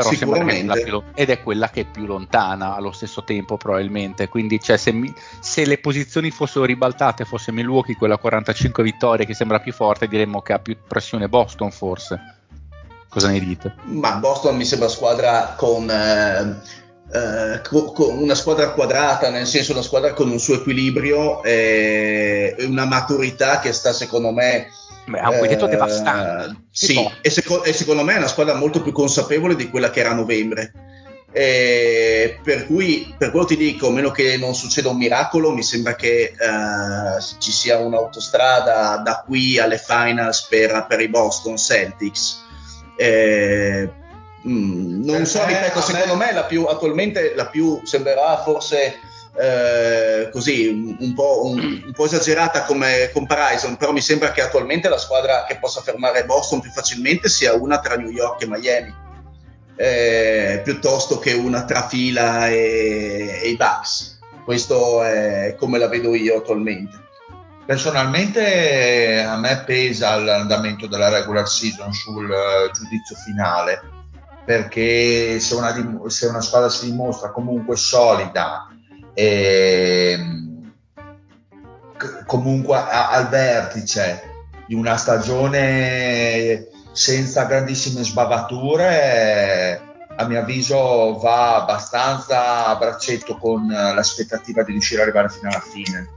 Però 0.03 0.15
sembra 0.15 0.45
che 0.45 0.61
è 0.61 0.85
più, 0.85 1.03
ed 1.15 1.31
è 1.31 1.43
quella 1.43 1.71
che 1.71 1.83
è 1.83 1.85
più 1.85 2.07
lontana 2.07 2.75
allo 2.75 2.93
stesso 2.93 3.25
tempo 3.25 3.57
probabilmente. 3.57 4.29
Quindi 4.29 4.61
cioè, 4.61 4.77
se, 4.77 4.93
mi, 4.93 5.13
se, 5.41 5.65
le 5.65 5.79
posizioni 5.79 6.31
fossero 6.31 6.65
ribaltate, 6.65 7.25
fosse 7.25 7.53
Milwaukee 7.53 7.97
quella 7.97 8.17
45 8.17 8.83
vittorie 8.83 9.27
che 9.27 9.35
sembra 9.35 9.61
più 9.61 9.73
forte, 9.73 10.09
diremmo 10.09 10.41
che 10.43 10.53
ha 10.53 10.59
più 10.59 10.77
pressione 10.87 11.29
Boston 11.29 11.71
forse. 11.71 12.37
Cosa 13.09 13.29
ne 13.29 13.41
dite? 13.41 13.75
Ma 13.85 14.17
Boston 14.17 14.57
mi 14.57 14.65
sembra 14.65 14.89
squadra 14.89 15.55
con... 15.57 15.91
Eh 15.91 16.87
Uh, 17.11 17.63
con 17.95 18.19
una 18.19 18.35
squadra 18.35 18.73
quadrata, 18.73 19.31
nel 19.31 19.47
senso 19.47 19.73
una 19.73 19.81
squadra 19.81 20.13
con 20.13 20.31
un 20.31 20.39
suo 20.39 20.57
equilibrio 20.57 21.43
e 21.43 22.55
una 22.69 22.85
maturità 22.85 23.61
che 23.61 23.73
sta 23.73 23.95
secondo 23.95 24.31
me 24.31 24.69
Beh, 25.09 25.19
ha 25.19 25.31
un 25.31 25.39
quintetto 25.39 25.65
uh, 25.65 25.69
devastante. 25.69 26.65
Sì, 26.71 27.11
e, 27.21 27.31
seco- 27.31 27.65
e, 27.65 27.73
secondo 27.73 28.03
me 28.05 28.15
è 28.15 28.19
una 28.19 28.29
squadra 28.29 28.55
molto 28.55 28.83
più 28.83 28.93
consapevole 28.93 29.57
di 29.57 29.71
quella 29.71 29.91
che 29.91 30.01
era 30.01 30.11
a 30.11 30.15
novembre. 30.15 30.73
E 31.31 32.41
per 32.43 32.67
cui, 32.67 33.15
per 33.17 33.31
quello 33.31 33.47
ti 33.47 33.57
dico, 33.57 33.89
a 33.89 33.93
meno 33.93 34.11
che 34.11 34.37
non 34.37 34.55
succeda 34.55 34.89
un 34.89 34.97
miracolo, 34.97 35.53
mi 35.53 35.63
sembra 35.63 35.95
che 35.95 36.35
uh, 36.39 37.21
ci 37.39 37.53
sia 37.53 37.79
un'autostrada 37.79 38.97
da 38.99 39.23
qui 39.27 39.59
alle 39.59 39.79
finals 39.79 40.47
per, 40.49 40.87
per 40.89 41.01
i 41.01 41.09
Boston 41.09 41.57
Celtics. 41.57 42.45
Eh, 42.97 43.91
Mm, 44.47 45.05
non 45.05 45.27
so, 45.27 45.45
ripeto, 45.45 45.81
secondo 45.81 46.15
me, 46.15 46.33
la 46.33 46.45
più, 46.45 46.65
attualmente 46.65 47.35
la 47.35 47.47
più 47.47 47.81
sembrerà 47.85 48.41
forse 48.43 49.01
eh, 49.41 50.31
così 50.33 50.97
un 50.99 51.15
po', 51.15 51.47
un, 51.47 51.83
un 51.87 51.93
po', 51.93 52.07
esagerata 52.07 52.65
come 52.65 53.11
comparison, 53.13 53.77
però 53.77 53.93
mi 53.93 54.01
sembra 54.01 54.33
che 54.33 54.43
attualmente 54.43 54.89
la 54.89 54.99
squadra 54.99 55.45
che 55.47 55.59
possa 55.59 55.81
fermare 55.81 56.25
Boston 56.25 56.61
più 56.61 56.71
facilmente 56.71 57.29
sia 57.29 57.55
una 57.55 57.79
tra 57.79 57.95
New 57.95 58.11
York 58.11 58.43
e 58.43 58.47
Miami, 58.49 58.93
eh, 59.77 60.61
piuttosto 60.65 61.19
che 61.21 61.35
una 61.35 61.65
tra 61.65 61.87
fila 61.87 62.49
e, 62.49 63.41
e 63.43 63.49
i 63.49 63.57
Bucks. 63.57 64.19
Questo 64.45 65.05
è 65.05 65.55
come 65.57 65.79
la 65.79 65.87
vedo 65.87 66.17
io 66.17 66.39
attualmente. 66.39 67.07
Personalmente 67.65 69.23
a 69.23 69.37
me 69.37 69.63
pesa 69.65 70.17
l'andamento 70.17 70.87
della 70.89 71.11
regular 71.11 71.47
season 71.47 71.93
sul 71.93 72.29
uh, 72.29 72.73
giudizio 72.73 73.15
finale 73.15 73.83
perché 74.45 75.39
se 75.39 75.55
una, 75.55 75.75
se 76.07 76.27
una 76.27 76.41
squadra 76.41 76.71
si 76.71 76.87
dimostra 76.87 77.31
comunque 77.31 77.77
solida 77.77 78.69
e 79.19 80.17
comunque 82.25 82.77
a, 82.77 83.11
al 83.11 83.29
vertice 83.29 84.23
di 84.69 84.75
una 84.75 84.97
stagione 84.97 86.69
senza 86.93 87.43
grandissime 87.43 88.05
sbavature 88.05 89.83
a 90.15 90.25
mio 90.25 90.39
avviso 90.39 91.19
va 91.19 91.57
abbastanza 91.57 92.67
a 92.67 92.77
braccetto 92.77 93.37
con 93.39 93.67
l'aspettativa 93.67 94.63
di 94.63 94.71
riuscire 94.71 95.03
ad 95.03 95.09
arrivare 95.09 95.31
fino 95.31 95.49
alla 95.49 95.65
fine. 95.69 96.09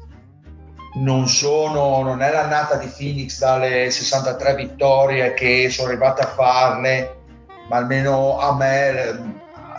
Non 1.01 1.27
sono 1.27 2.03
non 2.03 2.21
è 2.21 2.31
l'annata 2.31 2.75
di 2.75 2.85
Phoenix 2.85 3.39
dalle 3.39 3.89
63 3.89 4.53
vittorie 4.53 5.33
che 5.33 5.71
sono 5.71 5.87
arrivate 5.87 6.21
a 6.21 6.27
farle 6.27 7.15
ma 7.67 7.77
almeno 7.77 8.37
a 8.37 8.55
me 8.55 8.89
eh, 8.91 9.15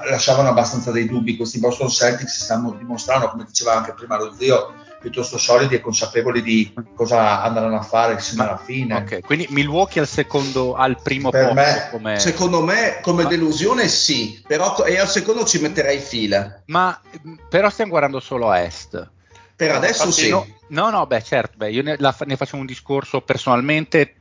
lasciavano 0.09 0.49
abbastanza 0.49 0.91
dei 0.91 1.07
dubbi. 1.07 1.37
Questi 1.37 1.59
Boston 1.59 1.89
Celtics 1.89 2.33
si 2.33 2.43
stanno 2.43 2.73
dimostrando, 2.73 3.31
come 3.31 3.45
diceva 3.45 3.75
anche 3.75 3.93
prima 3.93 4.17
lo 4.17 4.35
zio, 4.37 4.75
piuttosto 5.01 5.39
solidi 5.39 5.75
e 5.75 5.81
consapevoli 5.81 6.43
di 6.43 6.73
cosa 6.95 7.43
andranno 7.43 7.77
a 7.77 7.83
fare 7.83 8.21
sino 8.21 8.43
alla 8.43 8.57
fine. 8.57 8.97
Ok, 8.97 9.21
quindi 9.21 9.47
Milwaukee 9.51 10.01
al 10.01 10.09
secondo, 10.09 10.75
al 10.75 11.01
primo 11.03 11.31
per 11.31 11.53
posto. 11.53 11.61
Me, 11.61 11.89
come... 11.91 12.19
Secondo 12.19 12.63
me, 12.63 13.01
come 13.03 13.27
delusione, 13.27 13.89
sì, 13.89 14.43
però 14.47 14.85
e 14.85 14.99
al 14.99 15.09
secondo 15.09 15.45
ci 15.45 15.61
metterei 15.61 15.99
fila. 15.99 16.63
Ma 16.67 17.01
però 17.49 17.69
stiamo 17.71 17.91
guardando 17.91 18.21
solo 18.21 18.51
a 18.51 18.61
est. 18.61 19.11
Per 19.55 19.71
adesso 19.71 20.05
Infatti, 20.07 20.23
sì. 20.23 20.31
No, 20.31 20.47
no, 20.69 20.91
no, 20.91 21.07
beh, 21.07 21.23
certo, 21.23 21.57
beh, 21.57 21.71
io 21.71 21.83
ne, 21.83 21.97
la, 21.99 22.15
ne 22.25 22.37
faccio 22.37 22.57
un 22.57 22.67
discorso 22.67 23.21
personalmente 23.21 24.15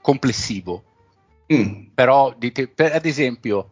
complessivo 0.00 0.84
Mm. 1.52 1.86
Però, 1.94 2.34
per, 2.74 2.92
ad 2.94 3.04
esempio, 3.04 3.70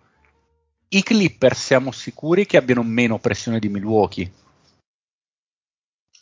i 0.90 1.02
Clippers 1.02 1.62
siamo 1.62 1.92
sicuri 1.92 2.47
che 2.47 2.57
abbiano 2.57 2.83
meno 2.83 3.18
pressione 3.18 3.59
di 3.59 3.68
Milwaukee? 3.68 4.30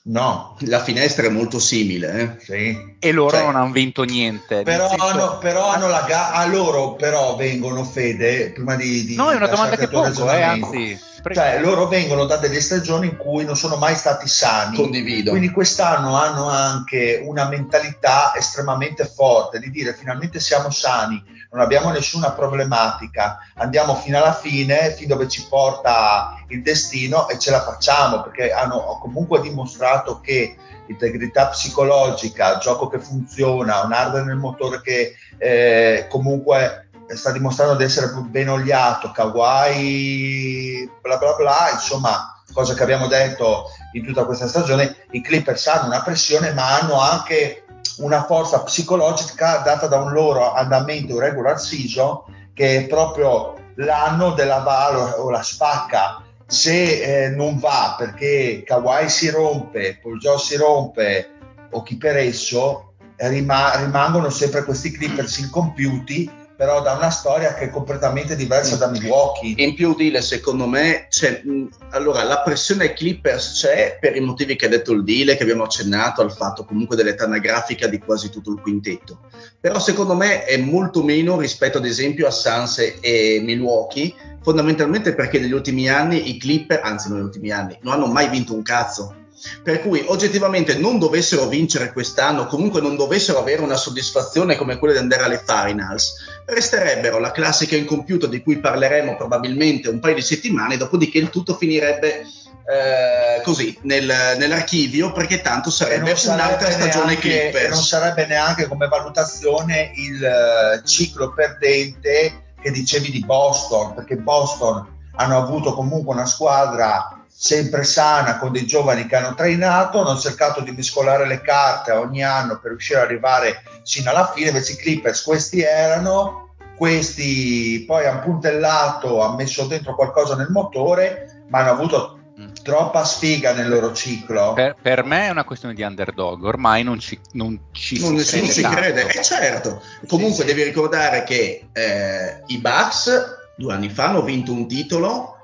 No, 0.09 0.57
la 0.61 0.83
finestra 0.83 1.27
è 1.27 1.31
molto 1.31 1.59
simile. 1.59 2.39
Eh? 2.39 2.45
Sì. 2.45 2.95
E 2.99 3.13
loro 3.13 3.37
cioè, 3.37 3.45
non 3.45 3.57
hanno 3.57 3.73
vinto 3.73 4.05
niente. 4.05 4.63
Però, 4.63 4.89
senso... 4.89 5.05
hanno, 5.05 5.39
però 5.39 5.69
hanno, 5.69 5.89
la 5.89 6.05
gara. 6.07 6.33
A 6.35 6.47
loro 6.47 6.95
però 6.95 7.35
vengono, 7.35 7.83
Fede, 7.83 8.53
prima 8.53 8.77
di... 8.77 9.05
di 9.05 9.17
no, 9.17 9.31
è 9.31 9.37
una 9.37 9.49
domanda 9.49 9.77
che 9.77 9.89
pongo, 9.89 10.31
eh, 10.31 10.43
anzi. 10.43 11.01
Cioè, 11.35 11.59
loro 11.61 11.89
vengono 11.89 12.25
da 12.25 12.37
delle 12.37 12.61
stagioni 12.61 13.09
in 13.09 13.17
cui 13.17 13.45
non 13.45 13.57
sono 13.57 13.75
mai 13.77 13.97
stati 13.97 14.29
sani. 14.29 14.77
Condivido. 14.77 15.31
Quindi 15.31 15.51
quest'anno 15.51 16.15
hanno 16.15 16.49
anche 16.49 17.21
una 17.25 17.49
mentalità 17.49 18.33
estremamente 18.37 19.07
forte 19.07 19.59
di 19.59 19.71
dire 19.73 19.93
finalmente 19.93 20.39
siamo 20.39 20.71
sani, 20.71 21.21
non 21.51 21.61
abbiamo 21.63 21.91
nessuna 21.91 22.31
problematica, 22.31 23.39
andiamo 23.55 23.97
fino 23.97 24.19
alla 24.19 24.35
fine, 24.35 24.95
fin 24.97 25.09
dove 25.09 25.27
ci 25.27 25.45
porta 25.49 26.45
il 26.49 26.63
destino 26.63 27.29
e 27.29 27.39
ce 27.39 27.51
la 27.51 27.63
facciamo, 27.63 28.23
perché 28.23 28.53
hanno 28.53 28.99
comunque 29.01 29.41
dimostrato 29.41 30.21
che 30.21 30.57
integrità 30.87 31.49
psicologica, 31.49 32.59
gioco 32.59 32.89
che 32.89 33.01
funziona, 33.01 33.83
un 33.83 33.93
hardware 33.93 34.25
nel 34.25 34.37
motore 34.37 34.81
che 34.81 35.15
eh, 35.39 36.07
comunque 36.09 36.89
sta 37.09 37.31
dimostrando 37.31 37.75
di 37.75 37.85
essere 37.85 38.13
ben 38.29 38.49
oliato, 38.49 39.11
Kawhi, 39.11 40.91
bla 41.01 41.17
bla 41.19 41.35
bla, 41.35 41.71
insomma, 41.73 42.43
cosa 42.53 42.75
che 42.75 42.83
abbiamo 42.83 43.07
detto 43.07 43.67
in 43.93 44.05
tutta 44.05 44.25
questa 44.25 44.49
stagione, 44.49 45.05
i 45.13 45.23
Clippers 45.23 45.67
hanno 45.67 45.87
una 45.87 46.03
pressione 46.03 46.53
ma 46.53 46.79
hanno 46.79 47.01
anche 47.01 47.65
una 47.99 48.25
forza 48.25 48.63
psicologica 48.63 49.59
data 49.59 49.87
da 49.87 49.99
un 49.99 50.13
loro 50.13 50.53
andamento 50.53 51.19
regular 51.19 51.59
season 51.59 52.23
che 52.53 52.79
è 52.79 52.87
proprio 52.87 53.55
l'anno 53.77 54.33
della 54.33 54.59
valo 54.59 55.03
o 55.03 55.31
la 55.31 55.43
spacca 55.43 56.23
se 56.47 57.25
eh, 57.25 57.29
non 57.31 57.59
va 57.59 57.95
perché 57.99 58.63
Kawhi 58.65 59.09
si 59.09 59.31
rompe, 59.31 59.99
Paul 60.01 60.21
si 60.39 60.57
rompe 60.57 61.31
o 61.71 61.83
chi 61.83 61.97
per 61.97 62.17
esso 62.17 62.95
rima- 63.17 63.75
rimangono 63.77 64.31
sempre 64.31 64.65
questi 64.65 64.93
Clippers 64.93 65.39
incompiuti 65.39 66.31
però 66.57 66.81
da 66.81 66.95
una 66.95 67.11
storia 67.11 67.55
che 67.55 67.65
è 67.65 67.71
completamente 67.71 68.35
diversa 68.35 68.77
da 68.77 68.89
Milwaukee. 68.89 69.55
In 69.57 69.75
più, 69.75 69.95
Dile, 69.95 70.23
secondo 70.23 70.67
me, 70.67 71.07
c'è, 71.11 71.43
allora, 71.91 72.23
la 72.23 72.41
pressione 72.41 72.85
ai 72.85 72.95
Clippers 72.95 73.61
c'è 73.61 73.99
per 74.01 74.17
i 74.17 74.21
motivi 74.21 74.57
che 74.57 74.65
ha 74.65 74.71
detto 74.71 74.93
il 74.93 75.05
Dile, 75.05 75.37
che 75.37 75.43
abbiamo 75.43 75.65
accennato 75.65 76.23
al 76.23 76.33
fatto 76.33 76.65
comunque 76.65 76.97
dell'età 76.97 77.25
anagrafica 77.25 77.87
di 77.87 77.99
quasi 77.99 78.31
tutto 78.31 78.51
il 78.51 78.61
quintetto. 78.61 79.21
Però 79.61 79.79
secondo 79.79 80.15
me 80.15 80.45
è 80.45 80.57
molto 80.57 81.03
meno 81.03 81.39
rispetto 81.39 81.77
ad 81.77 81.85
esempio 81.85 82.27
a 82.27 82.31
Suns 82.31 82.95
e 83.01 83.41
Milwaukee, 83.43 84.15
fondamentalmente 84.41 85.15
perché 85.15 85.39
negli 85.39 85.53
ultimi 85.53 85.91
anni 85.91 86.31
i 86.31 86.39
Clippers, 86.39 86.81
anzi 86.83 87.13
negli 87.13 87.21
ultimi 87.21 87.51
anni, 87.51 87.77
non 87.83 87.93
hanno 87.93 88.07
mai 88.07 88.31
vinto 88.31 88.55
un 88.55 88.63
cazzo 88.63 89.25
Per 89.63 89.81
cui 89.81 90.03
oggettivamente 90.07 90.77
non 90.77 90.99
dovessero 90.99 91.47
vincere 91.47 91.93
quest'anno, 91.93 92.47
comunque 92.47 92.81
non 92.81 92.97
dovessero 92.97 93.39
avere 93.39 93.63
una 93.63 93.77
soddisfazione 93.77 94.57
come 94.57 94.79
quella 94.79 94.95
di 94.95 95.01
andare 95.01 95.25
alle 95.25 95.43
finals, 95.45 96.15
resterebbero 96.47 97.19
la 97.19 97.31
classica 97.31 97.77
incompiuta 97.77 98.27
di 98.27 98.43
cui 98.43 98.59
parleremo 98.59 99.17
probabilmente 99.17 99.89
un 99.89 100.01
paio 100.01 100.15
di 100.15 100.23
settimane, 100.23 100.77
dopodiché 100.77 101.19
il 101.19 101.31
tutto 101.31 101.55
finirebbe 101.55 102.25
eh, 102.69 103.43
così 103.43 103.79
nel, 103.83 104.07
nell'archivio 104.39 105.13
perché 105.13 105.41
tanto 105.41 105.71
sarebbe, 105.71 106.15
un'altra 106.25 106.71
stagione 106.71 107.13
neanche, 107.13 107.29
Clippers. 107.29 107.75
Non 107.75 107.83
sarebbe 107.83 108.27
neanche 108.27 108.67
come 108.67 108.89
valutazione 108.89 109.93
il 109.95 110.21
uh, 110.21 110.85
ciclo 110.85 111.33
perdente 111.33 112.55
che 112.61 112.71
dicevi 112.73 113.11
di 113.11 113.25
Boston, 113.25 113.95
perché 113.95 114.17
Boston 114.17 114.95
hanno 115.15 115.39
avuto 115.39 115.75
comunque 115.75 116.13
una 116.15 116.27
squadra 116.27 117.16
sempre 117.39 117.85
sana 117.85 118.39
con 118.39 118.51
dei 118.51 118.67
giovani 118.67 119.07
che 119.07 119.15
hanno 119.15 119.35
trainato, 119.35 120.01
hanno 120.01 120.19
cercato 120.19 120.63
di 120.63 120.73
mescolare 120.73 121.27
le 121.27 121.43
carte 121.43 121.93
ogni 121.93 122.25
anno 122.25 122.59
per 122.59 122.71
riuscire 122.71 123.01
ad 123.01 123.05
arrivare 123.05 123.63
sino 123.83 124.09
alla 124.09 124.33
fine, 124.35 124.49
invece 124.49 124.73
i 124.73 124.77
Clippers 124.77 125.23
questi 125.23 125.61
erano, 125.61 126.55
questi 126.77 127.85
poi 127.87 128.07
hanno 128.07 128.21
puntellato, 128.21 129.21
hanno 129.21 129.37
messo 129.37 129.67
dentro 129.67 129.95
qualcosa 129.95 130.35
nel 130.35 130.49
motore, 130.51 131.43
ma 131.49 131.61
hanno 131.61 131.73
avuto 131.73 132.19
troppa 132.63 133.05
sfiga 133.05 133.53
nel 133.53 133.69
loro 133.69 133.93
ciclo. 133.93 134.55
Per, 134.55 134.77
per, 134.81 135.05
me 135.05 135.27
è 135.27 135.31
una 135.31 135.45
questione 135.45 135.75
di 135.75 135.83
underdog, 135.83 136.43
ormai 136.43 136.83
non 136.83 136.99
ci, 136.99 137.19
non 137.33 137.59
ci 137.73 138.01
non 138.01 138.19
si 138.19 138.41
crede. 138.41 138.53
Si 138.53 138.63
crede. 138.63 139.09
Eh, 139.09 139.23
certo, 139.23 139.83
comunque 140.07 140.41
sì, 140.41 140.47
devi 140.47 140.63
sì. 140.63 140.67
ricordare 140.67 141.23
che 141.25 141.69
eh, 141.73 142.43
i 142.47 142.59
Bucks 142.59 143.45
due 143.57 143.73
anni 143.73 143.89
fa 143.89 144.09
hanno 144.09 144.23
vinto 144.23 144.53
un 144.53 144.67
titolo 144.67 145.36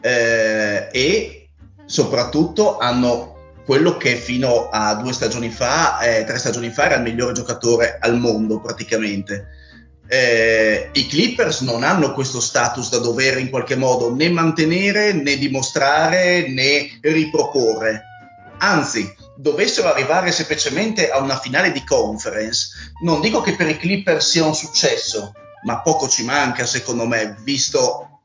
eh, 0.00 0.88
e 0.90 1.48
soprattutto 1.84 2.78
hanno 2.78 3.34
quello 3.64 3.96
che 3.96 4.16
fino 4.16 4.68
a 4.68 4.94
due 4.94 5.12
stagioni 5.12 5.50
fa, 5.50 5.98
eh, 6.00 6.24
tre 6.24 6.38
stagioni 6.38 6.70
fa, 6.70 6.86
era 6.86 6.96
il 6.96 7.02
migliore 7.02 7.32
giocatore 7.32 7.98
al 8.00 8.18
mondo 8.18 8.60
praticamente 8.60 9.64
eh, 10.08 10.90
i 10.92 11.06
Clippers 11.06 11.60
non 11.60 11.82
hanno 11.82 12.12
questo 12.12 12.40
status 12.40 12.90
da 12.90 12.98
dover 12.98 13.38
in 13.38 13.50
qualche 13.50 13.76
modo 13.76 14.14
né 14.14 14.28
mantenere 14.28 15.12
né 15.12 15.36
dimostrare 15.36 16.48
né 16.48 16.98
riproporre. 17.00 18.02
Anzi, 18.58 19.12
dovessero 19.36 19.92
arrivare 19.92 20.32
semplicemente 20.32 21.10
a 21.10 21.18
una 21.18 21.38
finale 21.38 21.72
di 21.72 21.84
conference, 21.84 22.68
non 23.02 23.20
dico 23.20 23.40
che 23.40 23.54
per 23.54 23.68
i 23.68 23.76
Clippers 23.76 24.30
sia 24.30 24.44
un 24.44 24.54
successo, 24.54 25.32
ma 25.64 25.80
poco 25.80 26.08
ci 26.08 26.24
manca 26.24 26.64
secondo 26.64 27.06
me, 27.06 27.36
visto 27.42 28.15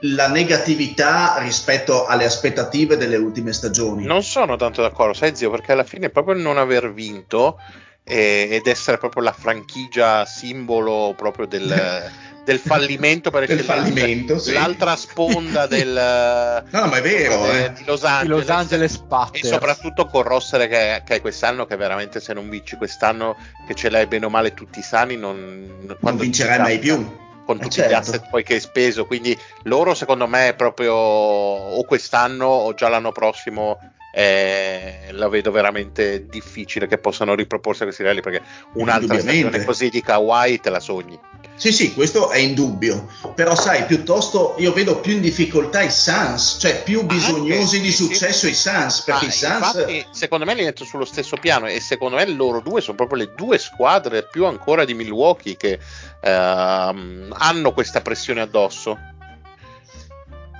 la 0.00 0.28
negatività 0.28 1.36
rispetto 1.38 2.06
alle 2.06 2.24
aspettative 2.24 2.96
delle 2.96 3.16
ultime 3.16 3.52
stagioni. 3.52 4.04
Non 4.04 4.22
sono 4.22 4.56
tanto 4.56 4.82
d'accordo, 4.82 5.14
sai 5.14 5.34
zio, 5.34 5.50
perché 5.50 5.72
alla 5.72 5.84
fine 5.84 6.10
proprio 6.10 6.34
non 6.34 6.58
aver 6.58 6.92
vinto 6.92 7.58
e, 8.04 8.48
ed 8.50 8.66
essere 8.66 8.98
proprio 8.98 9.22
la 9.22 9.32
franchigia 9.32 10.26
simbolo 10.26 11.14
proprio 11.16 11.46
del, 11.46 11.66
del 12.44 12.58
fallimento 12.58 13.30
per 13.30 13.46
del 13.46 13.60
fallimento, 13.60 14.38
sì. 14.38 14.52
l'altra 14.52 14.94
sponda 14.94 15.66
del 15.66 16.62
no, 16.70 16.80
no 16.80 16.86
ma 16.86 16.98
è 16.98 17.00
vero 17.00 17.50
eh, 17.50 17.64
eh. 17.64 17.72
di 17.72 17.84
Los 17.86 18.04
Angeles, 18.04 18.38
Los 18.38 18.48
Angeles 18.50 19.02
e 19.32 19.46
soprattutto 19.46 20.06
con 20.06 20.22
Rossere 20.22 20.68
che, 20.68 21.02
che, 21.06 21.14
hai 21.14 21.20
quest'anno 21.20 21.64
che 21.64 21.76
veramente 21.76 22.20
se 22.20 22.34
non 22.34 22.50
vinci 22.50 22.76
quest'anno 22.76 23.36
che 23.66 23.74
ce 23.74 23.88
l'hai 23.88 24.06
bene 24.06 24.26
o 24.26 24.30
male 24.30 24.52
tutti 24.52 24.80
i 24.80 24.82
sani 24.82 25.16
non, 25.16 25.96
non 25.98 26.16
vincerai 26.18 26.58
mai 26.58 26.78
più 26.78 27.22
con 27.44 27.58
tutti 27.58 27.76
certo. 27.76 27.90
gli 27.90 27.94
asset 27.94 28.28
poi 28.28 28.42
che 28.42 28.54
hai 28.54 28.60
speso 28.60 29.06
quindi 29.06 29.38
loro 29.64 29.94
secondo 29.94 30.26
me 30.26 30.54
proprio 30.56 30.94
o 30.94 31.84
quest'anno 31.84 32.46
o 32.46 32.74
già 32.74 32.88
l'anno 32.88 33.12
prossimo 33.12 33.78
eh, 34.14 35.08
la 35.10 35.28
vedo 35.28 35.50
veramente 35.50 36.26
difficile 36.26 36.86
che 36.86 36.98
possano 36.98 37.34
riproporsi 37.34 37.82
a 37.82 37.86
questi 37.86 38.02
livelli 38.02 38.20
perché 38.20 38.42
un'altra 38.74 39.18
stagione 39.18 39.64
così 39.64 39.88
di 39.88 40.00
Kawhi 40.00 40.60
te 40.60 40.70
la 40.70 40.80
sogni. 40.80 41.18
Sì, 41.56 41.72
sì, 41.72 41.94
questo 41.94 42.30
è 42.30 42.38
indubbio, 42.38 43.08
però 43.34 43.54
sai, 43.54 43.84
piuttosto 43.84 44.56
io 44.58 44.72
vedo 44.72 44.98
più 44.98 45.12
in 45.12 45.20
difficoltà 45.20 45.82
i 45.82 45.90
Suns, 45.90 46.56
cioè 46.58 46.82
più 46.82 47.04
bisognosi 47.04 47.76
Anche, 47.76 47.86
di 47.86 47.92
successo 47.92 48.46
sì. 48.46 48.50
i 48.50 48.54
Suns, 48.54 49.02
perché 49.02 49.26
ah, 49.26 49.28
i 49.28 49.32
Suns... 49.32 49.52
Infatti, 49.54 50.06
secondo 50.10 50.44
me 50.44 50.54
li 50.54 50.64
metto 50.64 50.84
sullo 50.84 51.04
stesso 51.04 51.36
piano 51.36 51.66
e 51.66 51.78
secondo 51.80 52.16
me 52.16 52.26
loro 52.26 52.60
due 52.60 52.80
sono 52.80 52.96
proprio 52.96 53.18
le 53.18 53.32
due 53.36 53.58
squadre 53.58 54.26
più 54.26 54.46
ancora 54.46 54.84
di 54.84 54.94
Milwaukee 54.94 55.56
che 55.56 55.78
ehm, 56.20 57.32
hanno 57.38 57.72
questa 57.72 58.00
pressione 58.00 58.40
addosso 58.40 58.98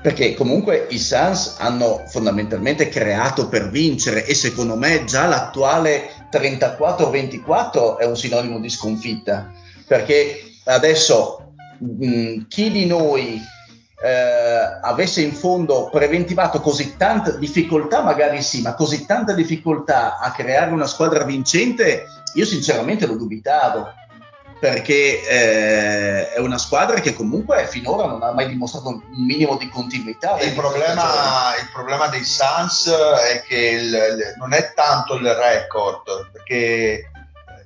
perché 0.05 0.35
comunque 0.35 0.87
i 0.90 0.99
Suns 0.99 1.57
hanno 1.61 2.03
fondamentalmente 2.07 2.90
creato 2.90 3.49
per 3.49 3.71
vincere 3.71 4.27
e 4.27 4.35
secondo 4.35 4.77
me 4.77 5.05
già 5.05 5.25
l'attuale 5.25 6.11
34-24 6.31 7.97
è 7.97 8.05
un 8.05 8.14
sinonimo 8.14 8.61
di 8.61 8.69
sconfitta, 8.69 9.51
perché 9.87 10.43
adesso 10.64 11.55
mh, 11.79 12.49
chi 12.49 12.71
di 12.71 12.85
noi 12.85 13.40
eh, 14.05 14.79
avesse 14.83 15.23
in 15.23 15.33
fondo 15.33 15.88
preventivato 15.90 16.61
così 16.61 16.99
tanta 16.99 17.31
difficoltà, 17.38 18.03
magari 18.03 18.43
sì, 18.43 18.61
ma 18.61 18.75
così 18.75 19.07
tanta 19.07 19.33
difficoltà 19.33 20.19
a 20.19 20.33
creare 20.33 20.71
una 20.71 20.87
squadra 20.87 21.25
vincente, 21.25 22.05
io 22.35 22.45
sinceramente 22.45 23.07
lo 23.07 23.17
dubitavo 23.17 23.88
perché 24.64 25.20
eh, 25.29 26.33
è 26.33 26.38
una 26.38 26.57
squadra 26.57 26.98
che 26.98 27.12
comunque 27.12 27.66
finora 27.66 28.07
non 28.07 28.22
ha 28.22 28.33
mai 28.33 28.48
dimostrato 28.48 28.88
un 28.88 29.27
minimo 29.27 29.59
di 29.59 29.68
continuità. 29.68 30.38
Il 30.40 30.55
problema, 30.55 31.53
il 31.61 31.68
problema, 31.70 32.07
dei 32.07 32.24
Suns 32.24 32.88
è 32.88 33.42
che 33.46 33.57
il, 33.57 34.35
non 34.38 34.55
è 34.55 34.72
tanto 34.74 35.16
il 35.16 35.29
record, 35.35 36.31
perché 36.33 37.11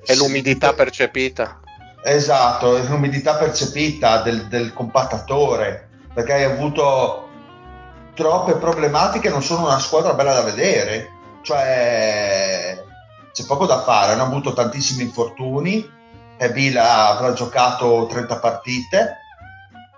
è 0.04 0.14
l'umidità 0.16 0.72
percepita. 0.72 1.61
Esatto, 2.02 2.76
è 2.76 2.82
l'umidità 2.88 3.37
percepita 3.37 4.20
del, 4.22 4.48
del 4.48 4.72
compattatore, 4.72 5.90
perché 6.12 6.32
hai 6.32 6.42
avuto 6.42 7.28
troppe 8.14 8.54
problematiche, 8.54 9.28
non 9.28 9.44
sono 9.44 9.66
una 9.66 9.78
squadra 9.78 10.14
bella 10.14 10.34
da 10.34 10.42
vedere, 10.42 11.08
cioè 11.42 12.82
c'è 13.32 13.44
poco 13.44 13.66
da 13.66 13.82
fare, 13.82 14.14
hanno 14.14 14.24
avuto 14.24 14.52
tantissimi 14.52 15.04
infortuni 15.04 15.94
Bill 16.53 16.77
avrà 16.77 17.33
giocato 17.33 18.07
30 18.09 18.38
partite, 18.38 19.16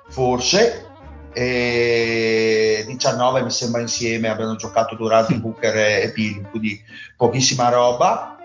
forse, 0.08 0.86
e 1.32 2.82
19 2.86 3.42
mi 3.42 3.50
sembra 3.50 3.80
insieme 3.80 4.28
abbiano 4.28 4.56
giocato 4.56 4.96
durante 4.96 5.34
Booker 5.34 5.76
e 5.76 6.12
Bill, 6.14 6.48
quindi 6.50 6.80
pochissima 7.16 7.68
roba. 7.68 8.36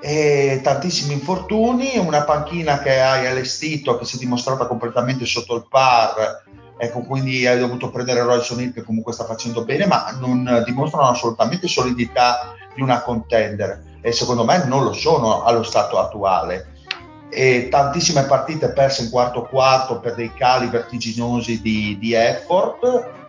E 0.00 0.60
tantissimi 0.62 1.14
infortuni, 1.14 1.96
una 1.96 2.24
panchina 2.24 2.78
che 2.80 3.00
hai 3.00 3.26
allestito 3.26 3.96
che 3.96 4.04
si 4.04 4.16
è 4.16 4.18
dimostrata 4.18 4.66
completamente 4.66 5.24
sotto 5.24 5.54
il 5.54 5.66
par, 5.66 6.42
ecco, 6.76 7.00
quindi 7.00 7.46
hai 7.46 7.58
dovuto 7.58 7.88
prendere 7.90 8.22
Royce 8.22 8.52
O'Neill 8.52 8.74
che 8.74 8.82
comunque 8.82 9.14
sta 9.14 9.24
facendo 9.24 9.64
bene, 9.64 9.86
ma 9.86 10.14
non 10.20 10.62
dimostrano 10.66 11.08
assolutamente 11.08 11.68
solidità 11.68 12.54
di 12.74 12.82
una 12.82 13.00
contender. 13.00 13.82
E 14.02 14.12
secondo 14.12 14.44
me 14.44 14.66
non 14.66 14.84
lo 14.84 14.92
sono 14.92 15.42
allo 15.42 15.62
stato 15.62 15.98
attuale 15.98 16.73
e 17.34 17.68
tantissime 17.68 18.22
partite 18.22 18.68
perse 18.68 19.02
in 19.02 19.10
quarto 19.10 19.42
quarto 19.42 19.98
per 19.98 20.14
dei 20.14 20.32
cali 20.32 20.68
vertiginosi 20.68 21.60
di, 21.60 21.98
di 21.98 22.12
effort. 22.12 22.80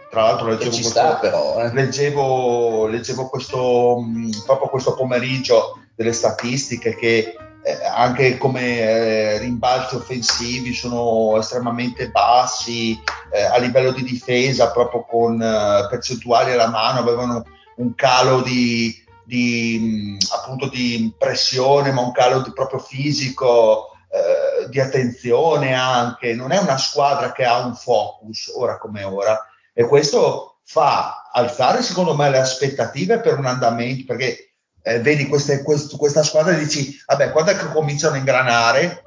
Tra 0.09 0.21
l'altro 0.21 0.47
leggevo, 0.47 0.69
questo, 0.69 0.89
sta, 0.89 1.15
però, 1.15 1.59
eh. 1.59 1.73
leggevo, 1.73 2.87
leggevo 2.87 3.27
questo, 3.27 4.01
proprio 4.45 4.69
questo 4.69 4.93
pomeriggio 4.93 5.79
delle 5.95 6.13
statistiche 6.13 6.95
che 6.95 7.35
eh, 7.63 7.83
anche 7.83 8.37
come 8.37 8.77
eh, 8.77 9.37
rimbalzi 9.39 9.95
offensivi 9.95 10.71
sono 10.71 11.37
estremamente 11.39 12.11
bassi 12.11 12.97
eh, 13.31 13.43
a 13.43 13.57
livello 13.57 13.91
di 13.91 14.03
difesa, 14.03 14.71
proprio 14.71 15.03
con 15.03 15.41
eh, 15.41 15.87
percentuali 15.89 16.51
alla 16.51 16.69
mano, 16.69 16.99
avevano 16.99 17.43
un 17.77 17.95
calo 17.95 18.41
di, 18.41 18.95
di, 19.23 20.15
appunto 20.31 20.69
di 20.69 21.11
pressione, 21.17 21.91
ma 21.91 22.01
un 22.01 22.11
calo 22.11 22.41
di 22.41 22.53
proprio 22.53 22.79
fisico 22.79 23.94
eh, 24.15 24.69
di 24.69 24.79
attenzione 24.79 25.73
anche, 25.73 26.33
non 26.35 26.53
è 26.53 26.57
una 26.57 26.77
squadra 26.77 27.33
che 27.33 27.43
ha 27.43 27.65
un 27.65 27.75
focus 27.75 28.49
ora 28.55 28.77
come 28.77 29.03
ora 29.03 29.37
e 29.73 29.85
questo 29.85 30.59
fa 30.63 31.29
alzare 31.33 31.81
secondo 31.81 32.15
me 32.15 32.29
le 32.29 32.37
aspettative 32.37 33.19
per 33.19 33.37
un 33.37 33.45
andamento 33.45 34.05
perché 34.05 34.51
eh, 34.81 34.99
vedi 35.01 35.27
queste, 35.27 35.63
quest, 35.63 35.97
questa 35.97 36.23
squadra 36.23 36.53
e 36.53 36.59
dici 36.59 36.97
vabbè 37.05 37.31
quando 37.31 37.51
è 37.51 37.57
che 37.57 37.67
cominciano 37.67 38.15
a 38.15 38.19
ingranare? 38.19 39.03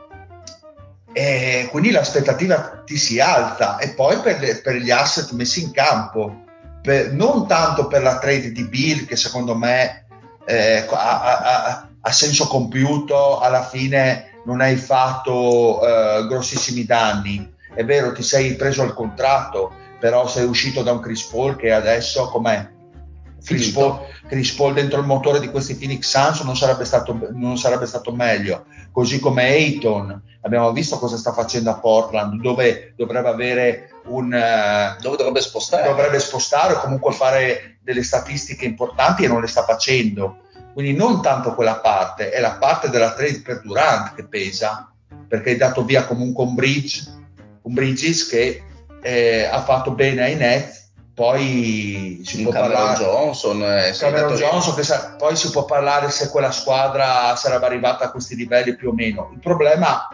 E 1.10 1.68
quindi 1.70 1.90
l'aspettativa 1.90 2.82
ti 2.84 2.98
si 2.98 3.18
alza 3.18 3.78
e 3.78 3.94
poi 3.94 4.18
per, 4.18 4.40
le, 4.40 4.60
per 4.60 4.74
gli 4.74 4.90
asset 4.90 5.30
messi 5.30 5.62
in 5.62 5.72
campo 5.72 6.44
per, 6.82 7.14
non 7.14 7.48
tanto 7.48 7.86
per 7.86 8.02
la 8.02 8.18
trade 8.18 8.52
di 8.52 8.64
Bill 8.64 9.06
che 9.06 9.16
secondo 9.16 9.56
me 9.56 10.04
eh, 10.44 10.86
ha, 10.86 11.22
ha, 11.22 11.88
ha 11.98 12.12
senso 12.12 12.46
compiuto 12.46 13.40
alla 13.40 13.64
fine 13.64 14.27
non 14.48 14.62
hai 14.62 14.76
fatto 14.76 15.86
eh, 15.86 16.26
grossissimi 16.26 16.86
danni. 16.86 17.54
È 17.74 17.84
vero, 17.84 18.12
ti 18.12 18.22
sei 18.22 18.56
preso 18.56 18.82
il 18.82 18.94
contratto, 18.94 19.72
però 20.00 20.26
sei 20.26 20.46
uscito 20.46 20.82
da 20.82 20.92
un 20.92 21.00
Chris 21.00 21.24
Paul 21.24 21.54
che 21.56 21.70
adesso 21.70 22.28
com'è? 22.30 22.66
Chris 23.44 23.68
Paul, 23.68 24.00
Chris 24.26 24.52
Paul, 24.54 24.72
dentro 24.72 25.00
il 25.00 25.06
motore 25.06 25.38
di 25.38 25.50
questi 25.50 25.76
Phoenix 25.76 26.08
Suns 26.08 26.40
non 26.40 26.56
sarebbe 26.56 26.86
stato, 26.86 27.16
non 27.32 27.58
sarebbe 27.58 27.86
stato 27.86 28.10
meglio, 28.10 28.64
così 28.90 29.20
come 29.20 29.44
Ayton, 29.44 30.22
abbiamo 30.40 30.72
visto 30.72 30.98
cosa 30.98 31.18
sta 31.18 31.32
facendo 31.32 31.70
a 31.70 31.78
Portland, 31.78 32.40
dove 32.40 32.94
dovrebbe 32.96 33.28
avere 33.28 33.90
un... 34.06 34.32
Uh, 34.32 35.00
dove 35.00 35.16
dovrebbe 35.16 35.42
spostare. 35.42 35.88
Dovrebbe 35.88 36.18
spostare 36.18 36.72
o 36.72 36.80
comunque 36.80 37.12
fare 37.12 37.78
delle 37.82 38.02
statistiche 38.02 38.64
importanti 38.64 39.24
e 39.24 39.28
non 39.28 39.42
le 39.42 39.46
sta 39.46 39.62
facendo. 39.62 40.38
Quindi 40.72 40.94
non 40.94 41.22
tanto 41.22 41.54
quella 41.54 41.76
parte, 41.76 42.30
è 42.30 42.40
la 42.40 42.52
parte 42.52 42.88
della 42.90 43.12
trade 43.12 43.40
per 43.42 43.60
Durant 43.62 44.14
che 44.14 44.24
pesa, 44.24 44.92
perché 45.26 45.50
hai 45.50 45.56
dato 45.56 45.84
via 45.84 46.04
comunque 46.04 46.44
un 46.44 46.54
bridge, 46.54 47.04
un 47.62 47.74
Bridges 47.74 48.28
che 48.28 48.62
eh, 49.02 49.44
ha 49.44 49.62
fatto 49.62 49.92
bene 49.92 50.22
ai 50.22 50.36
Nets 50.36 50.78
poi 51.18 52.22
si 52.24 52.44
può 52.44 52.52
Cameron 52.52 52.76
parlare 52.76 53.02
Johnson, 53.02 53.62
eh, 53.64 53.92
Cameron 53.98 54.36
Johnson 54.36 54.74
che 54.76 54.84
sa, 54.84 55.16
poi 55.18 55.34
si 55.34 55.50
può 55.50 55.64
parlare 55.64 56.10
se 56.10 56.30
quella 56.30 56.52
squadra 56.52 57.34
sarebbe 57.34 57.66
arrivata 57.66 58.04
a 58.04 58.10
questi 58.12 58.36
livelli 58.36 58.76
più 58.76 58.90
o 58.90 58.92
meno. 58.92 59.30
Il 59.32 59.40
problema 59.40 60.06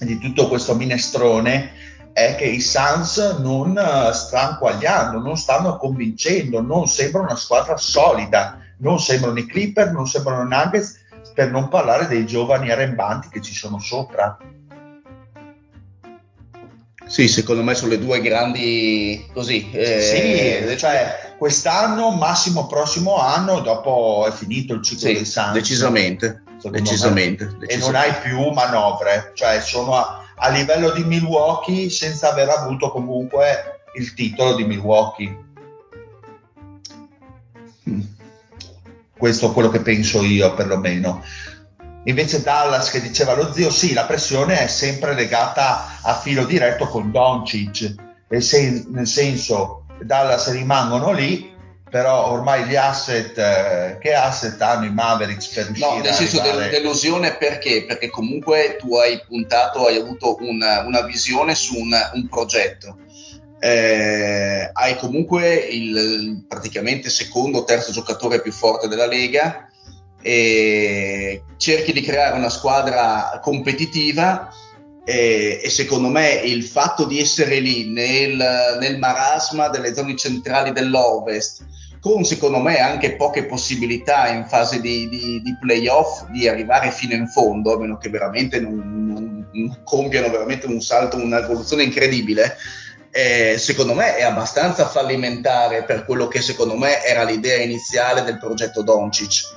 di 0.00 0.18
tutto 0.18 0.48
questo 0.48 0.74
minestrone 0.74 1.72
è 2.14 2.34
che 2.34 2.46
i 2.46 2.62
Suns 2.62 3.18
non 3.40 3.72
uh, 3.76 4.10
stanno 4.12 4.56
quagliando 4.56 5.18
non 5.18 5.36
stanno 5.36 5.76
convincendo 5.76 6.62
non 6.62 6.88
sembra 6.88 7.20
una 7.20 7.36
squadra 7.36 7.76
solida 7.76 8.58
non 8.78 9.00
sembrano 9.00 9.38
i 9.38 9.46
Clipper 9.46 9.92
non 9.92 10.06
sembrano 10.06 10.42
i 10.42 10.48
Nuggets 10.48 11.06
per 11.34 11.50
non 11.50 11.68
parlare 11.68 12.06
dei 12.06 12.26
giovani 12.26 12.70
arrembanti 12.70 13.28
che 13.28 13.40
ci 13.40 13.54
sono 13.54 13.78
sopra 13.78 14.36
sì, 17.08 17.26
secondo 17.26 17.62
me 17.62 17.74
sono 17.74 17.92
le 17.92 17.98
due 17.98 18.20
grandi 18.20 19.26
così. 19.32 19.70
Eh, 19.72 20.68
sì, 20.68 20.76
cioè 20.76 21.34
quest'anno, 21.38 22.10
massimo 22.10 22.66
prossimo 22.66 23.18
anno, 23.18 23.60
dopo 23.60 24.26
è 24.28 24.30
finito 24.30 24.74
il 24.74 24.82
ciclo 24.82 25.08
sì, 25.08 25.14
dei 25.14 25.24
Suns. 25.24 25.52
Decisamente, 25.52 26.42
decisamente, 26.70 27.46
decisamente, 27.46 27.66
E 27.66 27.76
non 27.78 27.94
hai 27.94 28.12
più 28.20 28.50
manovre, 28.50 29.32
cioè 29.34 29.58
sono 29.62 29.94
a, 29.94 30.22
a 30.34 30.48
livello 30.50 30.90
di 30.90 31.02
Milwaukee 31.02 31.88
senza 31.88 32.30
aver 32.30 32.50
avuto 32.50 32.90
comunque 32.90 33.84
il 33.94 34.12
titolo 34.12 34.54
di 34.54 34.64
Milwaukee. 34.64 35.44
Mm. 37.88 38.00
Questo 39.18 39.50
è 39.50 39.52
quello 39.52 39.68
che 39.68 39.80
penso 39.80 40.22
io, 40.22 40.54
perlomeno. 40.54 41.22
Invece 42.04 42.42
Dallas 42.42 42.90
che 42.90 43.02
diceva 43.02 43.34
lo 43.34 43.52
zio, 43.52 43.70
sì, 43.70 43.92
la 43.92 44.04
pressione 44.04 44.60
è 44.60 44.66
sempre 44.68 45.14
legata 45.14 45.98
a 46.00 46.14
filo 46.14 46.44
diretto 46.44 46.86
con 46.86 47.10
Doncic, 47.10 47.94
nel 48.28 49.06
senso 49.06 49.84
Dallas 50.00 50.50
rimangono 50.52 51.12
lì, 51.12 51.54
però 51.90 52.30
ormai 52.30 52.64
gli 52.64 52.76
asset, 52.76 53.36
eh, 53.36 53.98
che 54.00 54.14
asset 54.14 54.60
hanno 54.60 54.86
i 54.86 54.92
Mavericks 54.92 55.48
per 55.48 55.66
riuscire 55.66 55.96
No, 55.96 56.02
nel 56.02 56.12
senso 56.12 56.40
arrivare... 56.40 56.68
delusione 56.68 57.36
perché? 57.36 57.84
Perché 57.84 58.08
comunque 58.10 58.76
tu 58.78 58.94
hai 58.96 59.20
puntato, 59.26 59.86
hai 59.86 59.96
avuto 59.96 60.36
una, 60.40 60.82
una 60.86 61.02
visione 61.02 61.54
su 61.54 61.76
un, 61.76 61.90
un 62.14 62.28
progetto. 62.28 62.98
Eh, 63.60 64.70
hai 64.72 64.96
comunque 64.96 65.54
il 65.54 66.44
praticamente 66.46 67.10
secondo 67.10 67.58
o 67.58 67.64
terzo 67.64 67.90
giocatore 67.90 68.40
più 68.40 68.52
forte 68.52 68.86
della 68.86 69.06
Lega 69.06 69.68
e 70.22 71.42
cerchi 71.56 71.92
di 71.92 72.00
creare 72.00 72.36
una 72.36 72.50
squadra 72.50 73.40
competitiva 73.42 74.48
e, 75.04 75.60
e, 75.62 75.70
secondo 75.70 76.08
me 76.08 76.34
il 76.34 76.62
fatto 76.64 77.04
di 77.04 77.18
essere 77.18 77.58
lì 77.58 77.88
nel, 77.90 78.76
nel 78.80 78.98
marasma 78.98 79.68
delle 79.68 79.94
zone 79.94 80.16
centrali 80.16 80.70
dell'Ovest 80.72 81.64
con 82.00 82.24
secondo 82.24 82.60
me 82.60 82.78
anche 82.78 83.16
poche 83.16 83.44
possibilità 83.44 84.28
in 84.28 84.46
fase 84.46 84.80
di, 84.80 85.08
di, 85.08 85.42
di 85.42 85.56
playoff 85.60 86.26
di 86.28 86.46
arrivare 86.46 86.90
fino 86.90 87.14
in 87.14 87.26
fondo, 87.26 87.74
a 87.74 87.78
meno 87.78 87.96
che 87.96 88.08
veramente 88.08 88.60
non, 88.60 89.06
non, 89.06 89.48
non 89.52 89.80
compiano 89.84 90.30
veramente 90.30 90.66
un 90.66 90.80
salto, 90.80 91.16
un'evoluzione 91.16 91.82
incredibile, 91.82 92.56
eh, 93.10 93.56
secondo 93.58 93.94
me 93.94 94.16
è 94.16 94.22
abbastanza 94.22 94.86
fallimentare 94.86 95.84
per 95.84 96.04
quello 96.04 96.28
che 96.28 96.40
secondo 96.40 96.76
me 96.76 97.02
era 97.04 97.24
l'idea 97.24 97.62
iniziale 97.62 98.22
del 98.22 98.38
progetto 98.38 98.82
Doncic 98.82 99.56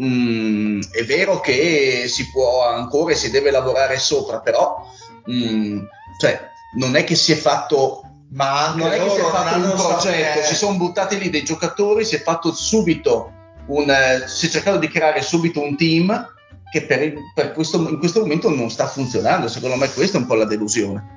Mm, 0.00 0.80
è 0.92 1.02
vero 1.04 1.40
che 1.40 2.04
si 2.06 2.30
può 2.30 2.64
ancora 2.64 3.12
e 3.12 3.16
si 3.16 3.30
deve 3.30 3.50
lavorare 3.50 3.98
sopra, 3.98 4.38
però 4.38 4.86
mm, 5.28 5.80
cioè, 6.20 6.50
non 6.76 6.94
è 6.94 7.02
che 7.02 7.16
si 7.16 7.32
è 7.32 7.34
fatto 7.34 8.02
ma 8.30 8.74
non 8.76 8.92
è 8.92 9.02
che 9.02 9.10
si 9.10 9.16
è 9.16 9.24
fatto 9.24 9.56
un 9.56 9.72
progetto, 9.72 10.42
si 10.44 10.54
sono 10.54 10.76
buttati 10.76 11.18
lì 11.18 11.30
dei 11.30 11.42
giocatori, 11.42 12.04
si 12.04 12.14
è 12.14 12.20
fatto 12.20 12.52
subito 12.52 13.32
un, 13.66 13.90
eh, 13.90 14.28
si 14.28 14.46
è 14.46 14.50
cercato 14.50 14.78
di 14.78 14.88
creare 14.88 15.20
subito 15.22 15.60
un 15.62 15.76
team 15.76 16.34
che 16.70 16.82
per, 16.82 17.14
per 17.34 17.52
questo, 17.52 17.78
in 17.88 17.98
questo 17.98 18.20
momento 18.20 18.50
non 18.50 18.70
sta 18.70 18.86
funzionando. 18.86 19.48
Secondo 19.48 19.76
me 19.76 19.90
questa 19.90 20.18
è 20.18 20.20
un 20.20 20.26
po' 20.26 20.34
la 20.34 20.44
delusione. 20.44 21.16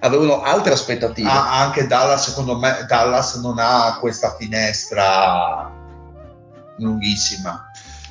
Avevano 0.00 0.42
altre 0.42 0.72
aspettative. 0.72 1.28
Ah, 1.28 1.60
anche 1.60 1.86
Dallas, 1.86 2.28
secondo 2.28 2.58
me, 2.58 2.84
Dallas 2.86 3.36
non 3.36 3.56
ha 3.58 3.96
questa 3.98 4.34
finestra 4.36 5.70
lunghissima. 6.76 7.70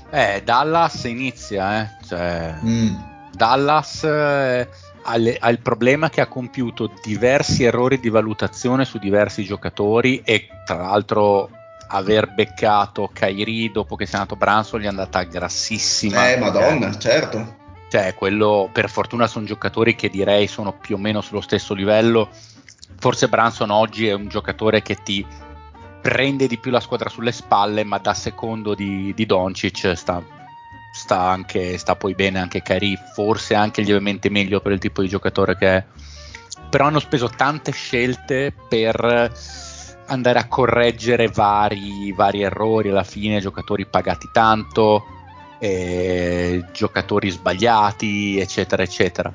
Eh, 0.10 0.41
Dallas 0.43 1.04
inizia, 1.04 1.82
eh. 1.82 1.89
Cioè, 2.08 2.56
mm. 2.63 2.95
Dallas 3.32 4.04
eh, 4.04 4.67
ha, 5.04 5.17
le, 5.17 5.38
ha, 5.39 5.50
il 5.50 5.60
problema 5.60 6.10
che 6.10 6.21
ha 6.21 6.28
compiuto 6.28 6.91
diversi 7.04 7.63
errori 7.63 8.00
di 8.00 8.10
valutazione 8.10 8.86
su 8.86 8.98
diversi 8.98 9.43
giocatori 9.43 10.21
e 10.24 10.48
tra 10.65 10.78
l'altro 10.78 11.50
aver 11.88 12.34
beccato 12.34 13.10
Kairi 13.13 13.71
dopo 13.71 13.95
che 13.95 14.06
si 14.06 14.13
è 14.13 14.15
andato 14.15 14.36
Branson 14.36 14.80
gli 14.80 14.86
è 14.86 14.88
andata 14.88 15.21
grassissima. 15.24 16.30
Eh, 16.32 16.38
madonna, 16.38 16.98
certo. 16.98 17.63
Cioè, 17.96 18.14
quello 18.14 18.70
per 18.74 18.90
fortuna 18.90 19.26
sono 19.26 19.46
giocatori 19.46 19.96
che 19.96 20.10
direi 20.10 20.48
sono 20.48 20.74
più 20.74 20.96
o 20.96 20.98
meno 20.98 21.22
sullo 21.22 21.40
stesso 21.40 21.74
livello. 21.74 22.30
Forse 23.00 23.30
Branson 23.30 23.70
oggi 23.70 24.10
è 24.10 24.14
un 24.14 24.28
giocatore 24.28 24.82
che 24.82 24.96
ti 25.02 25.26
prende 26.02 26.46
di 26.48 26.58
più 26.58 26.72
la 26.72 26.82
squadra 26.82 27.08
sulle 27.08 27.32
spalle, 27.32 27.86
ma 27.86 27.98
da 27.98 28.14
secondo 28.14 28.76
di, 28.76 29.14
di 29.16 29.26
Doncic 29.26 29.94
sta, 29.96 30.22
sta, 30.92 31.22
anche, 31.22 31.78
sta 31.78 31.96
poi 31.96 32.16
bene 32.16 32.40
anche 32.40 32.62
Cari, 32.62 33.00
forse 33.14 33.56
anche 33.56 33.82
lievemente 33.82 34.30
meglio 34.30 34.60
per 34.60 34.74
il 34.74 34.80
tipo 34.80 35.00
di 35.02 35.08
giocatore 35.08 35.56
che 35.56 35.68
è. 35.78 35.86
Però 36.70 36.88
hanno 36.88 37.00
speso 37.00 37.30
tante 37.30 37.72
scelte 37.72 38.54
per 38.68 39.32
andare 40.08 40.40
a 40.40 40.50
correggere 40.50 41.30
vari, 41.30 42.12
vari 42.12 42.42
errori 42.42 42.90
alla 42.90 43.06
fine, 43.06 43.40
giocatori 43.40 43.86
pagati 43.86 44.28
tanto, 44.34 45.14
eh, 45.60 46.65
giocatori 46.72 47.30
sbagliati, 47.30 48.39
eccetera, 48.39 48.84
eccetera. 48.84 49.34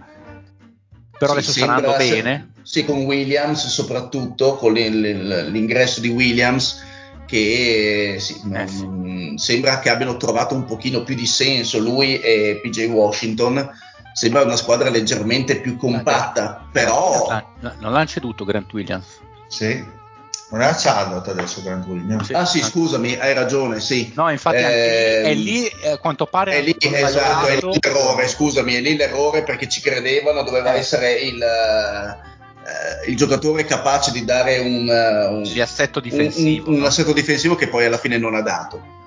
Però 1.18 1.32
sì, 1.32 1.38
adesso 1.38 1.52
sta 1.52 1.74
andando 1.74 1.96
bene. 1.96 2.52
Sì, 2.62 2.84
con 2.84 3.04
Williams 3.04 3.66
soprattutto, 3.66 4.56
con 4.56 4.72
l'ingresso 4.72 6.00
di 6.00 6.08
Williams 6.08 6.88
che 7.30 8.16
sì, 8.18 8.40
eh 8.52 8.66
sì. 8.66 9.34
sembra 9.36 9.78
che 9.78 9.88
abbiano 9.88 10.16
trovato 10.16 10.56
un 10.56 10.64
pochino 10.64 11.04
più 11.04 11.14
di 11.14 11.26
senso 11.26 11.78
lui 11.78 12.18
e 12.18 12.58
PJ 12.60 12.88
Washington 12.88 13.70
sembra 14.12 14.42
una 14.42 14.56
squadra 14.56 14.90
leggermente 14.90 15.60
più 15.60 15.76
compatta 15.76 16.66
però 16.72 17.28
non 17.60 17.92
l'hanno 17.92 18.06
ceduto 18.06 18.44
Grant 18.44 18.72
Williams 18.72 19.20
sì 19.46 19.98
non 20.50 20.62
è 20.62 20.66
a 20.66 20.74
Charlotte 20.74 21.30
adesso 21.30 21.62
Grant 21.62 21.86
Williams 21.86 22.30
ah 22.30 22.44
sì 22.44 22.62
scusami 22.62 23.16
hai 23.18 23.34
ragione 23.34 23.80
sì 23.80 24.12
no 24.14 24.30
infatti 24.30 24.56
eh, 24.56 25.22
è 25.22 25.34
lì 25.34 25.70
a 25.84 25.98
quanto 25.98 26.26
pare 26.26 26.52
è 26.52 26.62
lì, 26.62 26.76
esatto, 26.78 27.46
è 27.46 27.54
lì 27.60 27.78
l'errore 27.80 28.28
scusami 28.28 28.74
è 28.74 28.80
lì 28.80 28.96
l'errore 28.96 29.42
perché 29.42 29.68
ci 29.68 29.80
credevano 29.80 30.42
doveva 30.42 30.74
eh. 30.74 30.78
essere 30.78 31.12
il 31.14 31.42
eh, 31.42 33.10
il 33.10 33.16
giocatore 33.16 33.64
capace 33.64 34.12
di 34.12 34.24
dare 34.24 34.58
un, 34.58 34.88
eh, 34.88 35.26
un, 35.26 35.60
assetto 35.60 35.98
difensivo, 35.98 36.68
un, 36.68 36.74
un, 36.74 36.80
no? 36.80 36.86
assetto 36.86 37.12
difensivo 37.12 37.54
che 37.54 37.68
poi 37.68 37.86
alla 37.86 37.96
fine 37.96 38.18
non 38.18 38.34
ha 38.34 38.42
dato. 38.42 38.98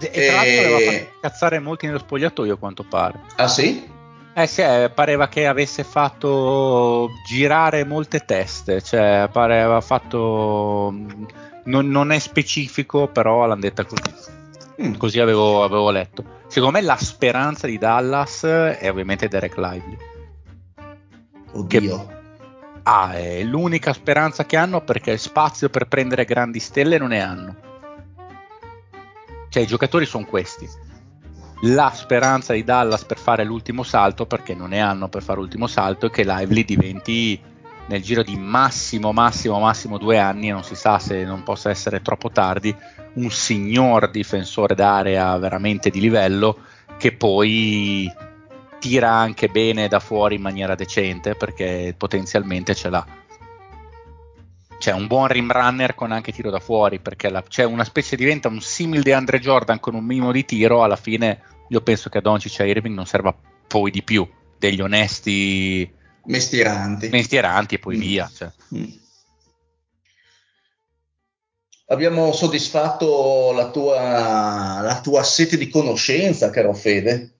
E, 0.00 0.10
e 0.12 0.26
tra 0.26 0.34
l'altro 0.36 0.74
aveva 0.74 0.90
fatto 0.90 1.18
cazzare 1.20 1.58
molti 1.60 1.86
nello 1.86 1.98
spogliatoio 1.98 2.54
a 2.54 2.56
quanto 2.56 2.84
pare. 2.84 3.20
Ah 3.36 3.48
sì? 3.48 3.91
Eh 4.34 4.46
sì, 4.46 4.62
eh, 4.62 4.90
pareva 4.94 5.28
che 5.28 5.46
avesse 5.46 5.84
fatto 5.84 7.10
girare 7.26 7.84
molte 7.84 8.20
teste, 8.20 8.80
cioè 8.80 9.28
pareva 9.30 9.80
fatto... 9.80 10.94
Non, 11.64 11.88
non 11.88 12.10
è 12.10 12.18
specifico, 12.18 13.08
però 13.08 13.44
l'hanno 13.46 13.60
detta 13.60 13.84
così. 13.84 14.40
Mm. 14.82 14.94
Così 14.94 15.20
avevo, 15.20 15.62
avevo, 15.62 15.90
letto. 15.90 16.24
Secondo 16.48 16.78
me 16.78 16.84
la 16.84 16.96
speranza 16.96 17.66
di 17.66 17.76
Dallas 17.76 18.42
è 18.44 18.88
ovviamente 18.90 19.28
Derek 19.28 19.56
Lively. 19.56 19.96
Oddio. 21.52 22.06
Che 22.06 22.12
ah, 22.84 23.12
è 23.12 23.42
l'unica 23.42 23.92
speranza 23.92 24.46
che 24.46 24.56
hanno 24.56 24.80
perché 24.80 25.18
spazio 25.18 25.68
per 25.68 25.86
prendere 25.86 26.24
grandi 26.24 26.58
stelle 26.58 26.98
non 26.98 27.08
ne 27.08 27.20
hanno. 27.20 27.56
Cioè 29.50 29.62
i 29.62 29.66
giocatori 29.66 30.06
sono 30.06 30.24
questi. 30.24 30.66
La 31.64 31.92
speranza 31.94 32.52
di 32.54 32.64
Dallas 32.64 33.04
per 33.04 33.18
fare 33.18 33.44
l'ultimo 33.44 33.84
salto, 33.84 34.26
perché 34.26 34.54
non 34.54 34.70
ne 34.70 34.80
hanno 34.80 35.08
per 35.08 35.22
fare 35.22 35.38
l'ultimo 35.38 35.68
salto, 35.68 36.06
è 36.06 36.10
che 36.10 36.24
Lively 36.24 36.64
diventi 36.64 37.40
nel 37.86 38.02
giro 38.02 38.22
di 38.22 38.36
massimo, 38.36 39.12
massimo, 39.12 39.60
massimo 39.60 39.98
due 39.98 40.18
anni, 40.18 40.48
non 40.48 40.64
si 40.64 40.74
sa 40.74 40.98
se 40.98 41.24
non 41.24 41.42
possa 41.44 41.70
essere 41.70 42.02
troppo 42.02 42.30
tardi, 42.30 42.74
un 43.14 43.30
signor 43.30 44.10
difensore 44.10 44.74
d'area 44.74 45.36
veramente 45.38 45.90
di 45.90 46.00
livello 46.00 46.58
che 46.96 47.12
poi 47.12 48.10
tira 48.80 49.10
anche 49.10 49.48
bene 49.48 49.86
da 49.86 50.00
fuori 50.00 50.36
in 50.36 50.42
maniera 50.42 50.74
decente 50.74 51.36
perché 51.36 51.94
potenzialmente 51.96 52.74
ce 52.74 52.90
l'ha. 52.90 53.06
C'è 54.78 54.92
un 54.92 55.06
buon 55.06 55.28
rim 55.28 55.52
runner 55.52 55.94
con 55.94 56.10
anche 56.10 56.32
tiro 56.32 56.50
da 56.50 56.58
fuori 56.58 56.98
perché 56.98 57.30
la, 57.30 57.40
c'è 57.42 57.62
una 57.62 57.84
specie 57.84 58.16
diventa 58.16 58.48
un 58.48 58.60
simile 58.60 59.02
di 59.02 59.12
Andre 59.12 59.38
Jordan 59.38 59.78
con 59.78 59.94
un 59.94 60.04
minimo 60.04 60.32
di 60.32 60.44
tiro. 60.44 60.82
Alla 60.82 60.96
fine, 60.96 61.40
io 61.72 61.80
penso 61.80 62.10
che 62.10 62.18
a 62.18 62.20
Doncic 62.20 62.60
e 62.60 62.68
Irving 62.68 62.94
non 62.94 63.06
serva 63.06 63.34
poi 63.66 63.90
di 63.90 64.02
più 64.02 64.28
degli 64.58 64.80
onesti 64.80 65.90
mestieranti, 66.24 67.08
mestieranti 67.08 67.76
e 67.76 67.78
poi 67.78 67.96
mm. 67.96 68.00
via. 68.00 68.30
Cioè. 68.32 68.52
Mm. 68.74 68.84
Abbiamo 71.86 72.32
soddisfatto 72.32 73.52
la 73.52 73.70
tua, 73.70 74.80
la 74.82 75.00
tua 75.02 75.22
sete 75.22 75.56
di 75.56 75.68
conoscenza, 75.68 76.50
caro 76.50 76.74
Fede. 76.74 77.38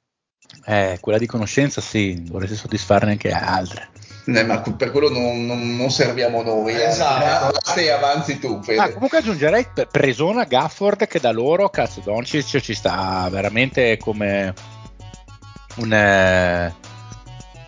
Eh, 0.64 0.98
quella 1.00 1.18
di 1.18 1.26
conoscenza 1.26 1.80
sì, 1.80 2.22
vorresti 2.26 2.56
soddisfarne 2.56 3.12
anche 3.12 3.30
altre. 3.30 3.90
Eh, 4.24 4.44
ma 4.44 4.60
per 4.60 4.90
quello 4.92 5.10
non, 5.10 5.46
non, 5.46 5.76
non 5.76 5.90
serviamo 5.90 6.42
noi. 6.42 6.74
Eh. 6.74 6.84
Esatto. 6.84 7.56
Eh. 7.56 7.60
Stai 7.62 7.88
avanti 7.90 8.38
tu, 8.38 8.62
Fede. 8.62 8.80
Ah, 8.80 8.92
comunque 8.92 9.18
aggiungerei 9.18 9.66
Presona 9.90 10.44
Gafford 10.44 11.06
che 11.06 11.18
da 11.18 11.32
loro, 11.32 11.68
cazzo, 11.70 12.00
Doncic 12.00 12.60
ci 12.60 12.74
sta 12.74 13.28
veramente 13.30 13.96
come 13.98 14.54
un, 15.76 15.92
eh, 15.92 16.74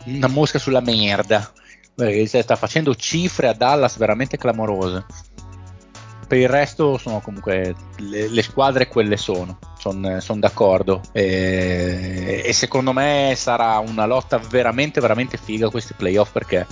una 0.04 0.28
mosca 0.28 0.58
sulla 0.58 0.80
merda. 0.80 1.50
Perché 1.96 2.26
sta 2.26 2.56
facendo 2.56 2.94
cifre 2.96 3.46
a 3.46 3.52
Dallas 3.52 3.96
veramente 3.96 4.36
clamorose. 4.36 5.06
Per 6.34 6.42
il 6.42 6.48
resto 6.48 6.98
sono 6.98 7.20
comunque 7.20 7.76
le, 7.98 8.26
le 8.26 8.42
squadre 8.42 8.88
quelle 8.88 9.16
sono, 9.16 9.56
sono 9.78 10.18
son 10.18 10.40
d'accordo. 10.40 11.00
E, 11.12 12.42
e, 12.44 12.52
secondo 12.52 12.92
me 12.92 13.34
sarà 13.36 13.78
una 13.78 14.04
lotta 14.04 14.38
veramente, 14.38 15.00
veramente 15.00 15.36
figa 15.36 15.70
questi 15.70 15.94
playoff 15.94 16.32
perché 16.32 16.66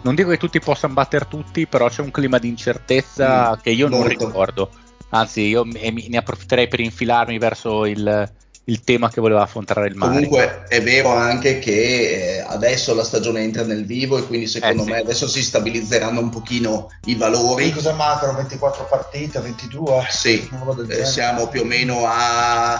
non 0.00 0.14
dico 0.14 0.30
che 0.30 0.38
tutti 0.38 0.58
possano 0.58 0.94
battere 0.94 1.28
tutti, 1.28 1.66
però 1.66 1.90
c'è 1.90 2.00
un 2.00 2.10
clima 2.10 2.38
di 2.38 2.48
incertezza 2.48 3.50
mm, 3.50 3.60
che 3.60 3.68
io 3.72 3.90
molto. 3.90 4.08
non 4.08 4.08
ricordo. 4.08 4.70
Anzi, 5.10 5.42
io 5.42 5.62
ne 5.64 6.16
approfitterei 6.16 6.66
per 6.66 6.80
infilarmi 6.80 7.36
verso 7.36 7.84
il, 7.84 8.32
il 8.68 8.82
tema 8.82 9.10
che 9.10 9.20
voleva 9.20 9.42
affrontare 9.42 9.88
il 9.88 9.94
Mario. 9.94 10.14
Comunque 10.14 10.64
è 10.68 10.82
vero 10.82 11.10
anche 11.10 11.58
che 11.58 12.38
eh, 12.38 12.44
adesso 12.46 12.94
la 12.94 13.04
stagione 13.04 13.42
entra 13.42 13.62
nel 13.62 13.84
vivo 13.84 14.18
e 14.18 14.26
quindi 14.26 14.46
secondo 14.48 14.82
eh, 14.82 14.86
me 14.86 14.96
sì. 14.96 15.02
adesso 15.02 15.28
si 15.28 15.42
stabilizzeranno 15.42 16.20
un 16.20 16.30
pochino 16.30 16.90
i 17.04 17.14
valori. 17.14 17.70
Cosa 17.72 17.92
mancano? 17.92 18.34
24 18.34 18.86
partite, 18.88 19.38
22? 19.38 20.06
Sì, 20.10 20.48
eh, 20.88 21.04
siamo 21.04 21.48
più 21.48 21.60
o 21.60 21.64
meno 21.64 22.04
a 22.06 22.76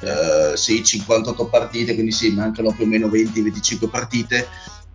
eh, 0.00 0.56
sì, 0.56 0.84
58 0.84 1.46
partite, 1.46 1.94
quindi 1.94 2.12
sì, 2.12 2.30
mancano 2.30 2.72
più 2.72 2.84
o 2.84 2.88
meno 2.88 3.08
20-25 3.08 3.88
partite 3.88 4.46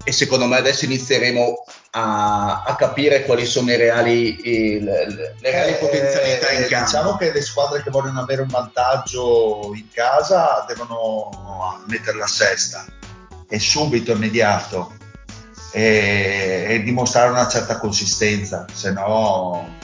e 0.03 0.11
secondo 0.11 0.47
me 0.47 0.57
adesso 0.57 0.85
inizieremo 0.85 1.65
a, 1.91 2.63
a 2.63 2.75
capire 2.75 3.23
quali 3.23 3.45
sono 3.45 3.71
i 3.71 3.75
reali, 3.75 4.39
i, 4.43 4.79
le, 4.79 5.07
le, 5.07 5.35
reali 5.41 5.71
eh, 5.71 5.75
potenzialità 5.75 6.51
in 6.51 6.67
campo. 6.67 6.85
Diciamo 6.85 7.17
che 7.17 7.31
le 7.31 7.41
squadre 7.41 7.83
che 7.83 7.89
vogliono 7.89 8.21
avere 8.21 8.41
un 8.41 8.47
vantaggio 8.47 9.71
in 9.75 9.87
casa 9.91 10.63
devono 10.67 11.29
mettere 11.87 12.17
la 12.17 12.27
sesta 12.27 12.85
e 13.47 13.59
subito 13.59 14.13
immediato 14.13 14.93
e, 15.73 16.65
e 16.69 16.83
dimostrare 16.83 17.29
una 17.29 17.47
certa 17.47 17.77
consistenza, 17.77 18.65
se 18.71 18.91
no... 18.91 19.79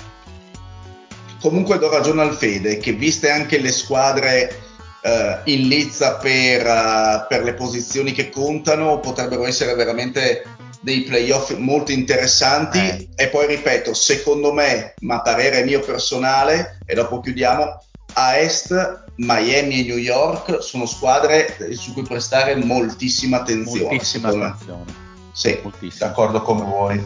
Comunque 1.40 1.78
do 1.78 1.90
ragione 1.90 2.24
al 2.24 2.34
Fede 2.34 2.78
che 2.78 2.94
viste 2.94 3.30
anche 3.30 3.60
le 3.60 3.72
squadre 3.72 4.60
uh, 5.04 5.50
in 5.50 5.68
lizza 5.68 6.16
per, 6.16 6.66
uh, 6.66 7.28
per, 7.28 7.44
le 7.44 7.54
posizioni 7.54 8.12
che 8.12 8.32
contano, 8.32 9.00
potrebbero 9.00 9.46
essere 9.46 9.76
veramente 9.76 10.57
dei 10.88 11.02
playoff 11.02 11.54
molto 11.58 11.92
interessanti. 11.92 12.78
Eh. 12.78 13.10
E 13.14 13.28
poi 13.28 13.46
ripeto, 13.46 13.94
secondo 13.94 14.54
me, 14.54 14.94
ma 15.02 15.22
parere 15.22 15.66
mio 15.66 15.82
personale, 15.82 16.80
e 16.86 16.96
dopo 16.96 17.20
chiudiamo, 17.20 17.84
a 18.14 18.38
est 18.38 19.04
Miami 19.16 19.82
e 19.82 19.84
New 19.84 19.98
York 19.98 20.64
sono 20.64 20.86
squadre 20.86 21.58
su 21.72 21.92
cui 21.92 22.04
prestare 22.04 22.56
moltissima 22.56 23.42
attenzione. 23.42 23.90
Moltissima 23.90 24.30
attenzione. 24.30 25.06
Sì, 25.34 25.60
moltissima. 25.62 26.08
d'accordo 26.08 26.42
con 26.42 26.58
voi. 26.64 27.06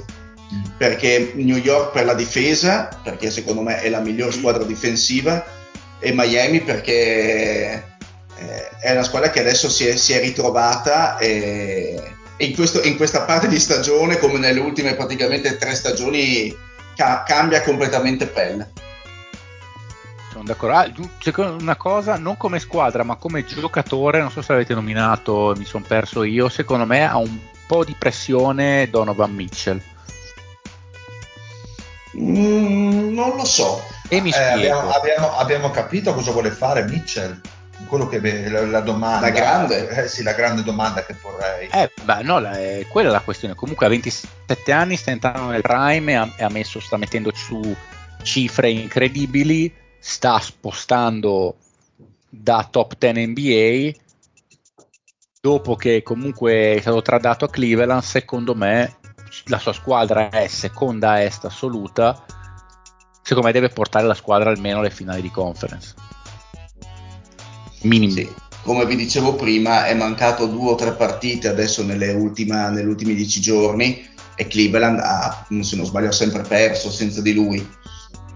Perché 0.77 1.31
New 1.33 1.57
York 1.57 1.91
per 1.91 2.05
la 2.05 2.13
difesa, 2.13 2.87
perché 3.03 3.31
secondo 3.31 3.61
me 3.61 3.81
è 3.81 3.89
la 3.89 3.99
miglior 3.99 4.31
squadra 4.31 4.63
difensiva, 4.63 5.43
e 5.99 6.11
Miami 6.13 6.61
perché 6.61 7.83
eh, 8.35 8.69
è 8.79 8.91
una 8.91 9.03
squadra 9.03 9.31
che 9.31 9.39
adesso 9.39 9.69
si 9.69 9.87
è, 9.87 9.95
si 9.95 10.13
è 10.13 10.19
ritrovata 10.19 11.17
e, 11.17 11.99
e 11.99 12.20
in, 12.45 12.55
questo, 12.55 12.81
in, 12.83 12.97
questa 12.97 13.21
parte 13.23 13.47
di 13.47 13.59
stagione, 13.59 14.17
come 14.17 14.39
nelle 14.39 14.59
ultime 14.59 14.95
praticamente 14.95 15.57
tre 15.57 15.75
stagioni, 15.75 16.55
ca- 16.95 17.23
cambia 17.23 17.61
completamente 17.61 18.27
pelle. 18.27 18.71
Sono 20.31 20.43
d'accordo. 20.43 20.75
Ah, 20.75 21.51
una 21.59 21.75
cosa, 21.75 22.17
non 22.17 22.37
come 22.37 22.59
squadra, 22.59 23.03
ma 23.03 23.15
come 23.15 23.45
giocatore, 23.45 24.19
non 24.19 24.31
so 24.31 24.41
se 24.41 24.53
avete 24.53 24.73
nominato, 24.73 25.53
mi 25.57 25.65
sono 25.65 25.83
perso 25.87 26.23
io, 26.23 26.49
secondo 26.49 26.85
me 26.85 27.07
ha 27.07 27.17
un 27.17 27.37
po' 27.67 27.83
di 27.83 27.95
pressione 27.97 28.89
Donovan 28.89 29.33
Mitchell. 29.33 29.81
Mm, 32.17 33.13
non 33.13 33.35
lo 33.35 33.45
so. 33.45 33.81
E 34.07 34.19
mi 34.19 34.31
eh, 34.31 34.41
abbiamo, 34.41 34.89
abbiamo, 34.89 35.37
abbiamo, 35.37 35.71
capito 35.71 36.13
cosa 36.13 36.31
vuole 36.31 36.51
fare 36.51 36.83
Mitchell 36.83 37.39
quello 37.91 38.07
che 38.07 38.49
la, 38.49 38.65
la 38.65 38.79
domanda. 38.79 39.27
La 39.27 39.31
grande? 39.31 39.89
Eh, 39.89 40.07
sì, 40.07 40.23
la 40.23 40.31
grande 40.31 40.63
domanda 40.63 41.03
che 41.03 41.13
porrei. 41.13 41.67
Eh, 41.69 41.91
beh, 42.05 42.21
no, 42.23 42.39
la, 42.39 42.57
eh, 42.57 42.87
quella 42.89 43.09
è 43.09 43.11
la 43.11 43.19
questione. 43.19 43.53
Comunque 43.53 43.85
a 43.85 43.89
27 43.89 44.71
anni 44.71 44.95
sta 44.95 45.11
entrando 45.11 45.49
nel 45.49 45.61
prime 45.61 46.13
e 46.13 46.15
ha, 46.15 46.33
e 46.37 46.43
ha 46.45 46.49
messo, 46.49 46.79
sta 46.79 46.95
mettendo 46.95 47.33
su 47.35 47.75
cifre 48.23 48.69
incredibili, 48.69 49.73
sta 49.99 50.39
spostando 50.39 51.57
da 52.29 52.65
top 52.71 52.95
10 52.97 53.27
NBA. 53.27 53.91
Dopo 55.41 55.75
che 55.75 56.01
comunque 56.01 56.75
è 56.75 56.79
stato 56.79 57.01
tradato 57.01 57.43
a 57.43 57.49
Cleveland, 57.49 58.03
secondo 58.03 58.55
me 58.55 58.99
la 59.47 59.59
sua 59.59 59.73
squadra 59.73 60.29
è 60.29 60.47
seconda 60.47 61.11
a 61.11 61.23
est 61.23 61.43
assoluta. 61.43 62.23
Secondo 63.21 63.47
me 63.47 63.53
deve 63.53 63.67
portare 63.67 64.07
la 64.07 64.13
squadra 64.13 64.49
almeno 64.49 64.79
alle 64.79 64.91
finali 64.91 65.21
di 65.21 65.29
conference 65.29 66.10
minimo. 67.81 68.13
Sì. 68.13 68.29
Come 68.63 68.85
vi 68.85 68.95
dicevo 68.95 69.35
prima, 69.35 69.85
è 69.85 69.95
mancato 69.95 70.45
due 70.45 70.71
o 70.71 70.75
tre 70.75 70.91
partite 70.91 71.47
adesso 71.47 71.83
nelle, 71.83 72.11
ultima, 72.13 72.69
negli 72.69 72.85
ultimi 72.85 73.15
dieci 73.15 73.41
giorni 73.41 74.07
e 74.35 74.47
Cleveland 74.47 74.99
ha, 74.99 75.45
se 75.61 75.75
non 75.75 75.85
sbaglio, 75.85 76.09
ha 76.09 76.13
sempre 76.13 76.43
perso 76.43 76.91
senza 76.91 77.21
di 77.21 77.33
lui. 77.33 77.79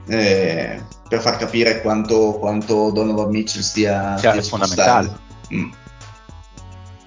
Eh, 0.07 0.81
per 1.07 1.21
far 1.21 1.37
capire 1.37 1.81
quanto, 1.81 2.33
quanto 2.39 2.91
Donovan 2.91 3.29
Mitchell 3.29 3.61
stia, 3.61 4.17
stia 4.17 4.41
fondamentale. 4.41 5.17
Mm. 5.53 5.71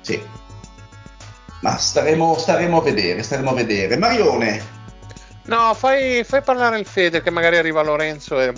Sì. 0.01 0.20
Ma 1.61 1.77
staremo, 1.77 2.38
staremo, 2.38 2.79
a 2.79 2.83
vedere, 2.83 3.22
staremo 3.22 3.51
a 3.51 3.55
vedere. 3.55 3.96
Marione. 3.96 4.77
No, 5.46 5.74
fai, 5.74 6.22
fai 6.24 6.42
parlare 6.42 6.79
il 6.79 6.87
Fede 6.87 7.22
che 7.22 7.31
magari 7.31 7.57
arriva 7.57 7.83
Lorenzo 7.83 8.40
e 8.40 8.53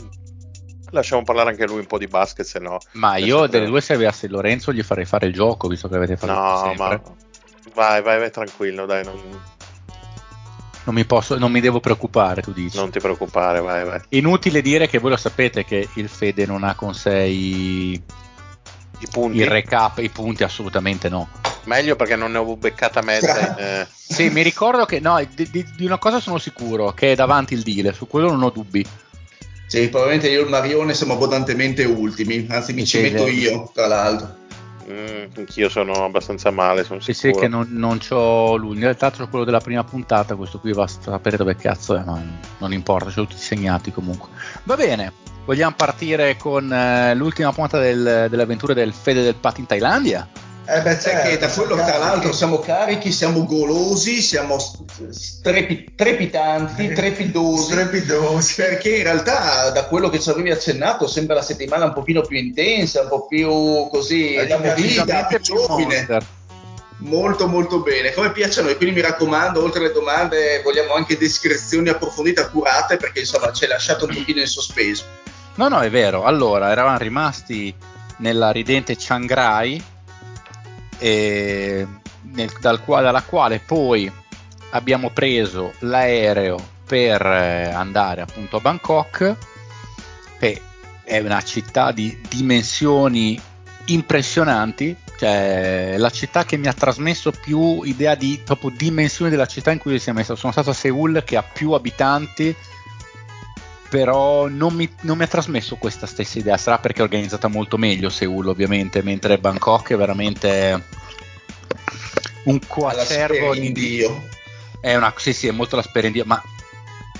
lasciamo 0.90 1.22
parlare 1.22 1.50
anche 1.50 1.66
lui 1.66 1.78
un 1.78 1.86
po' 1.86 1.98
di 1.98 2.06
basket, 2.06 2.46
se 2.46 2.58
no. 2.58 2.78
Ma 2.92 3.16
io 3.16 3.46
delle 3.46 3.66
due 3.66 3.80
se 3.80 3.94
avessi 3.94 4.28
Lorenzo 4.28 4.72
gli 4.72 4.82
farei 4.82 5.04
fare 5.04 5.26
il 5.26 5.32
gioco, 5.32 5.68
visto 5.68 5.88
che 5.88 5.96
avete 5.96 6.16
fatto 6.16 6.32
No, 6.32 6.62
sempre. 6.64 6.76
ma 6.76 7.00
vai, 7.74 8.02
vai, 8.02 8.18
vai 8.18 8.30
tranquillo, 8.30 8.86
dai, 8.86 9.04
non... 9.04 9.18
Non 10.82 10.94
mi, 10.94 11.04
posso, 11.04 11.38
non 11.38 11.52
mi 11.52 11.60
devo 11.60 11.78
preoccupare, 11.78 12.40
tu 12.40 12.52
dici. 12.52 12.76
Non 12.76 12.90
ti 12.90 13.00
preoccupare, 13.00 13.60
vai, 13.60 13.84
vai. 13.84 14.00
Inutile 14.10 14.62
dire 14.62 14.88
che 14.88 14.98
voi 14.98 15.10
lo 15.10 15.16
sapete 15.16 15.64
che 15.64 15.88
il 15.94 16.08
Fede 16.08 16.46
non 16.46 16.64
ha 16.64 16.74
con 16.74 16.94
sé 16.94 17.18
i, 17.24 17.92
I 17.92 19.06
punti. 19.10 19.38
Il 19.38 19.46
recap, 19.46 19.98
i 19.98 20.08
punti 20.08 20.42
assolutamente 20.42 21.08
no. 21.08 21.28
Meglio 21.64 21.96
perché 21.96 22.16
non 22.16 22.32
ne 22.32 22.38
ho 22.38 22.56
beccata 22.56 23.02
mezza. 23.02 23.56
Eh... 23.56 23.86
Sì, 23.92 24.30
mi 24.30 24.42
ricordo 24.42 24.86
che 24.86 24.98
no, 24.98 25.22
di, 25.32 25.50
di, 25.50 25.64
di, 25.76 25.84
una 25.84 25.98
cosa 25.98 26.18
sono 26.18 26.38
sicuro, 26.38 26.92
che 26.92 27.12
è 27.12 27.14
davanti 27.14 27.54
il 27.54 27.62
deal, 27.62 27.94
su 27.94 28.06
quello 28.08 28.30
non 28.30 28.42
ho 28.42 28.50
dubbi. 28.50 28.84
Sì, 29.70 29.88
probabilmente 29.88 30.28
io 30.28 30.40
e 30.40 30.42
il 30.42 30.48
Marione 30.48 30.94
siamo 30.94 31.12
abbondantemente 31.12 31.84
ultimi, 31.84 32.44
anzi 32.50 32.72
mi 32.72 32.80
sì, 32.80 32.86
ci 32.86 33.00
metto 33.02 33.28
io, 33.28 33.70
tra 33.72 33.86
l'altro. 33.86 34.34
Mm, 34.90 35.30
anch'io 35.36 35.68
sono 35.68 36.04
abbastanza 36.04 36.50
male, 36.50 36.82
sono 36.82 36.98
sì, 36.98 37.14
sicuro. 37.14 37.34
Sì, 37.34 37.40
che 37.42 37.48
non, 37.48 37.68
non 37.70 38.00
ho 38.08 38.56
lui. 38.56 38.74
In 38.74 38.80
realtà 38.80 39.12
c'ho 39.12 39.28
quello 39.28 39.44
della 39.44 39.60
prima 39.60 39.84
puntata, 39.84 40.34
questo 40.34 40.58
qui 40.58 40.72
va 40.72 40.82
a 40.82 40.88
sapere 40.88 41.36
dove 41.36 41.54
cazzo 41.54 41.94
è, 41.94 42.02
ma 42.02 42.20
non 42.58 42.72
importa, 42.72 43.10
ce 43.10 43.20
l'ho 43.20 43.28
tutti 43.28 43.40
segnati 43.40 43.92
comunque. 43.92 44.30
Va 44.64 44.74
bene, 44.74 45.12
vogliamo 45.44 45.76
partire 45.76 46.36
con 46.36 46.72
eh, 46.72 47.14
l'ultima 47.14 47.52
puntata 47.52 47.78
del, 47.78 48.26
delle 48.28 48.42
avventure 48.42 48.74
del 48.74 48.92
Fede 48.92 49.22
del 49.22 49.36
Pat 49.36 49.58
in 49.58 49.66
Thailandia? 49.66 50.28
Eh 50.66 50.82
beh, 50.82 51.00
certo, 51.00 51.28
che 51.28 51.38
da 51.38 51.48
quello 51.48 51.74
tra 51.74 51.98
l'altro 51.98 52.32
siamo 52.32 52.58
carichi, 52.58 53.10
siamo 53.10 53.44
golosi, 53.44 54.20
siamo 54.20 54.56
strepi, 55.10 55.92
trepitanti, 55.96 56.90
eh, 56.90 56.92
trepidosi, 56.92 57.72
trepidosi, 57.72 58.54
perché 58.54 58.96
in 58.96 59.02
realtà 59.02 59.70
da 59.70 59.86
quello 59.86 60.08
che 60.10 60.20
ci 60.20 60.30
avevi 60.30 60.50
accennato 60.50 61.08
sembra 61.08 61.34
la 61.36 61.42
settimana 61.42 61.86
un 61.86 61.92
pochino 61.92 62.20
più 62.20 62.36
intensa, 62.36 63.02
un 63.02 63.08
po' 63.08 63.26
più 63.26 63.88
così, 63.90 64.36
da 64.46 64.58
movida, 64.58 65.24
più 65.24 65.40
giovine. 65.40 66.38
Molto 66.98 67.48
molto 67.48 67.80
bene, 67.80 68.12
come 68.12 68.30
piace 68.30 68.60
a 68.60 68.62
noi, 68.62 68.76
quindi 68.76 68.96
mi 68.96 69.00
raccomando, 69.00 69.62
oltre 69.62 69.80
alle 69.80 69.92
domande 69.92 70.60
vogliamo 70.62 70.92
anche 70.92 71.16
descrizioni 71.16 71.88
approfondite, 71.88 72.42
accurate, 72.42 72.96
perché 72.98 73.20
insomma 73.20 73.50
ci 73.52 73.64
hai 73.64 73.70
lasciato 73.70 74.04
un 74.04 74.14
pochino 74.14 74.40
in 74.40 74.46
sospeso. 74.46 75.04
No, 75.54 75.68
no, 75.68 75.80
è 75.80 75.90
vero, 75.90 76.24
allora 76.24 76.70
eravamo 76.70 76.98
rimasti 76.98 77.74
nella 78.18 78.50
ridente 78.50 78.96
Chiang 78.96 79.32
Rai, 81.00 81.86
nel, 82.22 82.52
dal, 82.60 82.80
dalla 82.86 83.22
quale 83.22 83.60
poi 83.60 84.10
abbiamo 84.70 85.10
preso 85.10 85.72
l'aereo 85.80 86.78
per 86.86 87.24
eh, 87.24 87.70
andare 87.70 88.20
appunto 88.20 88.56
a 88.56 88.60
Bangkok, 88.60 89.36
che 90.38 90.60
è 91.04 91.18
una 91.18 91.42
città 91.42 91.92
di 91.92 92.18
dimensioni 92.28 93.40
impressionanti, 93.86 94.94
cioè 95.18 95.94
la 95.96 96.10
città 96.10 96.44
che 96.44 96.56
mi 96.56 96.68
ha 96.68 96.72
trasmesso 96.72 97.30
più 97.30 97.82
idea 97.82 98.14
di 98.14 98.40
proprio 98.44 98.70
dimensioni 98.70 99.30
della 99.30 99.46
città 99.46 99.70
in 99.70 99.78
cui 99.78 99.98
si 99.98 100.10
è 100.10 100.12
messo. 100.12 100.36
Sono 100.36 100.52
stato 100.52 100.70
a 100.70 100.74
Seoul 100.74 101.22
che 101.24 101.36
ha 101.36 101.42
più 101.42 101.72
abitanti, 101.72 102.54
però 103.90 104.48
non 104.48 104.72
mi, 104.72 104.90
non 105.02 105.18
mi, 105.18 105.24
ha 105.24 105.26
trasmesso 105.26 105.76
questa 105.76 106.06
stessa 106.06 106.38
idea. 106.38 106.56
Sarà 106.56 106.78
perché 106.78 107.00
è 107.00 107.02
organizzata 107.02 107.48
molto 107.48 107.76
meglio 107.76 108.08
Seoul, 108.08 108.48
ovviamente, 108.48 109.02
mentre 109.02 109.38
Bangkok 109.38 109.90
è 109.90 109.96
veramente 109.96 110.84
un 112.44 112.58
coacervo 112.66 113.54
di 113.54 113.72
Dio. 113.72 114.28
È 114.80 114.94
una, 114.94 115.12
sì, 115.16 115.34
sì, 115.34 115.48
è 115.48 115.50
molto 115.50 115.76
la 115.76 115.82
spera 115.82 116.06
in 116.06 116.14
Dio, 116.14 116.24
ma 116.24 116.42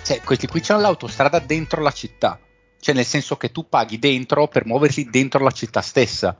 cioè, 0.02 0.20
questi 0.22 0.46
qui 0.46 0.60
c'hanno 0.60 0.80
l'autostrada 0.80 1.40
dentro 1.40 1.82
la 1.82 1.92
città, 1.92 2.38
cioè 2.80 2.94
nel 2.94 3.04
senso 3.04 3.36
che 3.36 3.50
tu 3.50 3.68
paghi 3.68 3.98
dentro 3.98 4.48
per 4.48 4.64
muoverti 4.64 5.10
dentro 5.10 5.42
la 5.44 5.50
città 5.50 5.82
stessa 5.82 6.34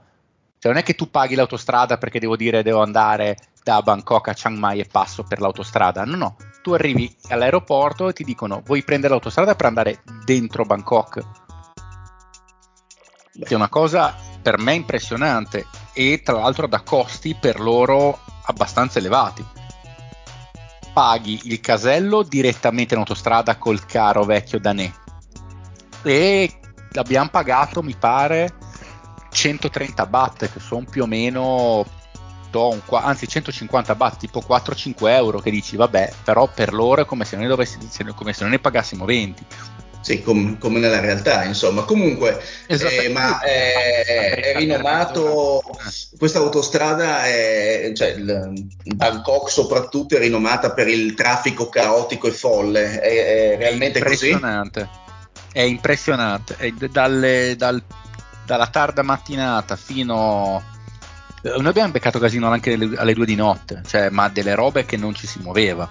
cioè, 0.61 0.71
non 0.71 0.79
è 0.79 0.83
che 0.83 0.93
tu 0.93 1.09
paghi 1.09 1.33
l'autostrada 1.33 1.97
perché 1.97 2.19
devo 2.19 2.35
dire 2.35 2.61
devo 2.61 2.83
andare 2.83 3.35
da 3.63 3.81
Bangkok 3.81 4.27
a 4.27 4.33
Chiang 4.35 4.59
Mai 4.59 4.79
e 4.79 4.85
passo 4.85 5.23
per 5.23 5.39
l'autostrada. 5.41 6.05
No, 6.05 6.15
no. 6.15 6.35
Tu 6.61 6.73
arrivi 6.73 7.13
all'aeroporto 7.29 8.09
e 8.09 8.13
ti 8.13 8.23
dicono 8.23 8.61
vuoi 8.65 8.83
prendere 8.83 9.13
l'autostrada 9.13 9.55
per 9.55 9.65
andare 9.65 10.03
dentro 10.25 10.63
Bangkok. 10.63 11.25
Che 13.33 13.53
è 13.53 13.55
una 13.55 13.69
cosa 13.69 14.15
per 14.41 14.59
me 14.59 14.73
impressionante 14.73 15.65
e 15.93 16.21
tra 16.23 16.37
l'altro 16.37 16.67
da 16.67 16.81
costi 16.81 17.35
per 17.35 17.59
loro 17.59 18.19
abbastanza 18.45 18.99
elevati. 18.99 19.45
Paghi 20.93 21.41
il 21.45 21.59
casello 21.61 22.21
direttamente 22.21 22.93
in 22.93 22.99
autostrada 22.99 23.55
col 23.57 23.85
caro 23.85 24.23
vecchio 24.23 24.59
danè 24.59 24.91
e 26.03 26.59
l'abbiamo 26.91 27.29
pagato, 27.29 27.83
mi 27.83 27.95
pare, 27.95 28.53
130 29.29 30.05
baht 30.07 30.51
che 30.51 30.59
sono 30.59 30.85
più 30.89 31.03
o 31.03 31.07
meno 31.07 31.85
un, 32.59 32.81
anzi 32.91 33.27
150 33.27 33.95
baht 33.95 34.17
tipo 34.17 34.43
4-5 34.47 34.93
euro 35.07 35.39
che 35.39 35.51
dici 35.51 35.75
vabbè 35.75 36.11
però 36.23 36.49
per 36.53 36.73
loro 36.73 37.01
è 37.01 37.05
come 37.05 37.25
se 37.25 37.35
noi, 37.37 37.47
dovessi, 37.47 37.77
come 38.15 38.33
se 38.33 38.41
noi 38.41 38.51
ne 38.51 38.59
pagassimo 38.59 39.05
20 39.05 39.45
sì, 40.01 40.23
com- 40.23 40.57
come 40.57 40.79
nella 40.79 40.99
realtà, 40.99 41.43
insomma. 41.43 41.83
Comunque, 41.83 42.41
eh, 42.65 43.09
ma 43.09 43.39
è, 43.39 44.53
è 44.53 44.57
rinomato, 44.57 45.61
questa 46.17 46.39
autostrada, 46.39 47.25
è, 47.25 47.91
cioè 47.93 48.07
il, 48.09 48.67
Bangkok 48.95 49.51
soprattutto 49.51 50.15
è 50.15 50.17
rinomata 50.17 50.73
per 50.73 50.87
il 50.87 51.13
traffico 51.13 51.69
caotico 51.69 52.27
e 52.27 52.31
folle, 52.31 52.99
è, 52.99 53.53
è 53.53 53.57
realmente 53.57 53.99
è 53.99 54.01
impressionante. 54.01 54.89
così? 54.91 55.49
È 55.53 55.61
impressionante, 55.61 56.55
è 56.57 56.71
dalle, 56.71 57.55
dal 57.55 57.83
dalla 58.51 58.67
tarda 58.67 59.01
mattinata 59.01 59.75
fino 59.77 60.61
noi 61.41 61.67
abbiamo 61.67 61.91
beccato 61.91 62.19
casino 62.19 62.49
anche 62.49 62.73
alle 62.73 63.13
due 63.13 63.25
di 63.25 63.35
notte, 63.35 63.81
cioè, 63.87 64.09
ma 64.09 64.29
delle 64.29 64.55
robe 64.55 64.85
che 64.85 64.97
non 64.97 65.13
ci 65.13 65.27
si 65.27 65.39
muoveva. 65.39 65.89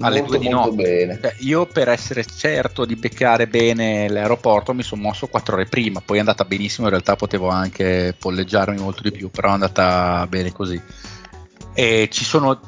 Alle 0.00 0.20
molto, 0.20 0.36
due 0.36 0.38
di 0.38 0.48
notte. 0.48 1.18
Cioè, 1.20 1.34
io 1.38 1.66
per 1.66 1.88
essere 1.88 2.24
certo 2.24 2.84
di 2.84 2.96
beccare 2.96 3.46
bene 3.46 4.08
l'aeroporto 4.08 4.72
mi 4.72 4.82
sono 4.82 5.02
mosso 5.02 5.26
quattro 5.26 5.54
ore 5.54 5.66
prima, 5.66 6.00
poi 6.00 6.16
è 6.16 6.20
andata 6.20 6.44
benissimo, 6.44 6.86
in 6.86 6.92
realtà 6.92 7.16
potevo 7.16 7.48
anche 7.48 8.14
polleggiarmi 8.18 8.78
molto 8.78 9.02
di 9.02 9.12
più, 9.12 9.30
però 9.30 9.48
è 9.48 9.52
andata 9.52 10.26
bene 10.28 10.52
così. 10.52 10.80
E 11.74 12.08
ci 12.10 12.24
sono 12.24 12.60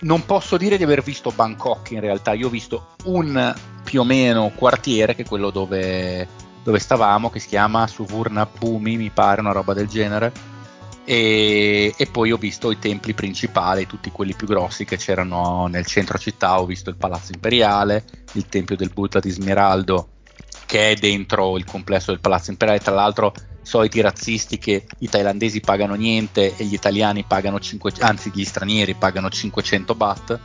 non 0.00 0.24
posso 0.24 0.56
dire 0.56 0.76
di 0.76 0.84
aver 0.84 1.02
visto 1.02 1.32
Bangkok 1.34 1.90
in 1.90 2.00
realtà, 2.00 2.32
io 2.32 2.46
ho 2.46 2.50
visto 2.50 2.94
un 3.04 3.54
più 3.82 4.00
o 4.00 4.04
meno 4.04 4.52
quartiere 4.54 5.14
che 5.14 5.22
è 5.22 5.26
quello 5.26 5.50
dove 5.50 6.26
dove 6.62 6.78
stavamo, 6.78 7.30
che 7.30 7.38
si 7.40 7.48
chiama 7.48 7.86
Suburna 7.86 8.46
Bhumi, 8.46 8.96
mi 8.96 9.10
pare, 9.10 9.40
una 9.40 9.52
roba 9.52 9.74
del 9.74 9.88
genere. 9.88 10.32
E, 11.04 11.94
e, 11.96 12.06
poi 12.06 12.32
ho 12.32 12.36
visto 12.36 12.70
i 12.70 12.78
templi 12.78 13.14
principali, 13.14 13.86
tutti 13.86 14.10
quelli 14.10 14.34
più 14.34 14.46
grossi 14.46 14.84
che 14.84 14.98
c'erano 14.98 15.66
nel 15.66 15.86
centro 15.86 16.18
città. 16.18 16.60
Ho 16.60 16.66
visto 16.66 16.90
il 16.90 16.96
Palazzo 16.96 17.32
Imperiale, 17.32 18.04
il 18.32 18.46
Tempio 18.46 18.76
del 18.76 18.90
Buddha 18.92 19.18
di 19.18 19.30
Smeraldo, 19.30 20.08
che 20.66 20.90
è 20.90 20.94
dentro 20.96 21.56
il 21.56 21.64
complesso 21.64 22.10
del 22.10 22.20
Palazzo 22.20 22.50
Imperiale. 22.50 22.80
Tra 22.80 22.94
l'altro, 22.94 23.32
soliti 23.62 24.00
razzisti 24.00 24.58
che 24.58 24.86
i 24.98 25.08
thailandesi 25.08 25.60
pagano 25.60 25.94
niente 25.94 26.56
e 26.56 26.64
gli 26.64 26.74
italiani 26.74 27.24
pagano 27.24 27.58
500, 27.58 28.04
anzi 28.04 28.30
gli 28.34 28.44
stranieri 28.44 28.94
pagano 28.94 29.30
500 29.30 29.94
baht 29.94 30.40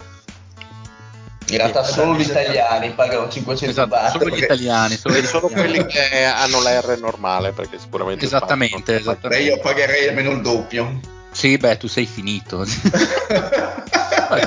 in 1.53 1.59
realtà 1.59 1.83
solo 1.83 2.15
gli 2.15 2.21
italiani 2.21 2.91
pagano 2.91 3.29
500 3.29 3.69
esatto, 3.69 3.87
baht. 3.87 4.11
Solo 4.11 4.35
gli 4.35 4.43
italiani, 4.43 4.95
solo, 4.97 5.15
gli 5.15 5.25
solo 5.25 5.47
quelli 5.49 5.85
che 5.85 6.23
hanno 6.25 6.59
l'R 6.59 6.97
normale, 6.99 7.51
perché 7.51 7.79
sicuramente... 7.79 8.25
Esattamente, 8.25 8.97
esattamente. 8.99 9.43
io 9.43 9.59
pagherei 9.59 10.07
almeno 10.07 10.31
il 10.31 10.41
doppio. 10.41 10.99
Sì, 11.31 11.57
beh, 11.57 11.77
tu 11.77 11.87
sei 11.87 12.05
finito. 12.05 12.65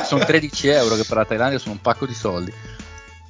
sono 0.05 0.25
13 0.25 0.69
euro 0.69 0.97
che 0.97 1.05
per 1.05 1.17
la 1.17 1.25
Thailandia 1.25 1.59
sono 1.59 1.73
un 1.73 1.81
pacco 1.81 2.07
di 2.07 2.15
soldi. 2.15 2.53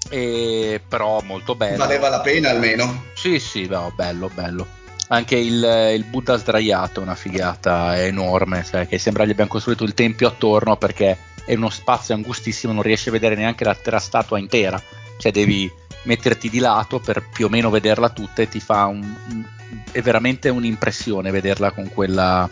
E, 0.09 0.81
però 0.87 1.21
molto 1.23 1.55
bello. 1.55 1.79
Valeva 1.79 2.09
la 2.09 2.21
pena 2.21 2.51
almeno. 2.51 3.05
Sì, 3.15 3.39
sì, 3.39 3.67
no, 3.67 3.93
bello, 3.95 4.31
bello. 4.33 4.67
Anche 5.09 5.37
il, 5.37 5.93
il 5.95 6.05
Buddha 6.05 6.37
sdraiato 6.37 7.01
è 7.01 7.03
una 7.03 7.15
figata 7.15 8.03
enorme, 8.03 8.65
cioè, 8.65 8.87
che 8.89 8.99
sembra 8.99 9.25
gli 9.25 9.31
abbiamo 9.31 9.51
costruito 9.51 9.85
il 9.85 9.95
tempio 9.95 10.29
attorno 10.29 10.77
perché 10.77 11.17
è 11.47 11.55
uno 11.55 11.71
spazio 11.71 12.15
angustissimo, 12.15 12.75
non 12.75 12.83
riesci 12.83 13.09
a 13.09 13.13
vedere 13.13 13.37
neanche 13.37 13.65
la, 13.65 13.75
la 13.83 13.99
statua 13.99 14.39
intera, 14.39 14.83
cioè 15.17 15.33
devi 15.33 15.73
metterti 16.03 16.51
di 16.51 16.59
lato 16.59 17.01
per 17.01 17.27
più 17.29 17.47
o 17.47 17.49
meno 17.49 17.71
vederla 17.71 18.11
tutta 18.11 18.43
e 18.43 18.49
ti 18.49 18.61
fa 18.61 18.85
un, 18.87 19.03
un, 19.31 19.45
è 19.91 20.03
veramente 20.03 20.49
un'impressione 20.49 21.31
vederla 21.31 21.71
con 21.71 21.89
quella 21.93 22.49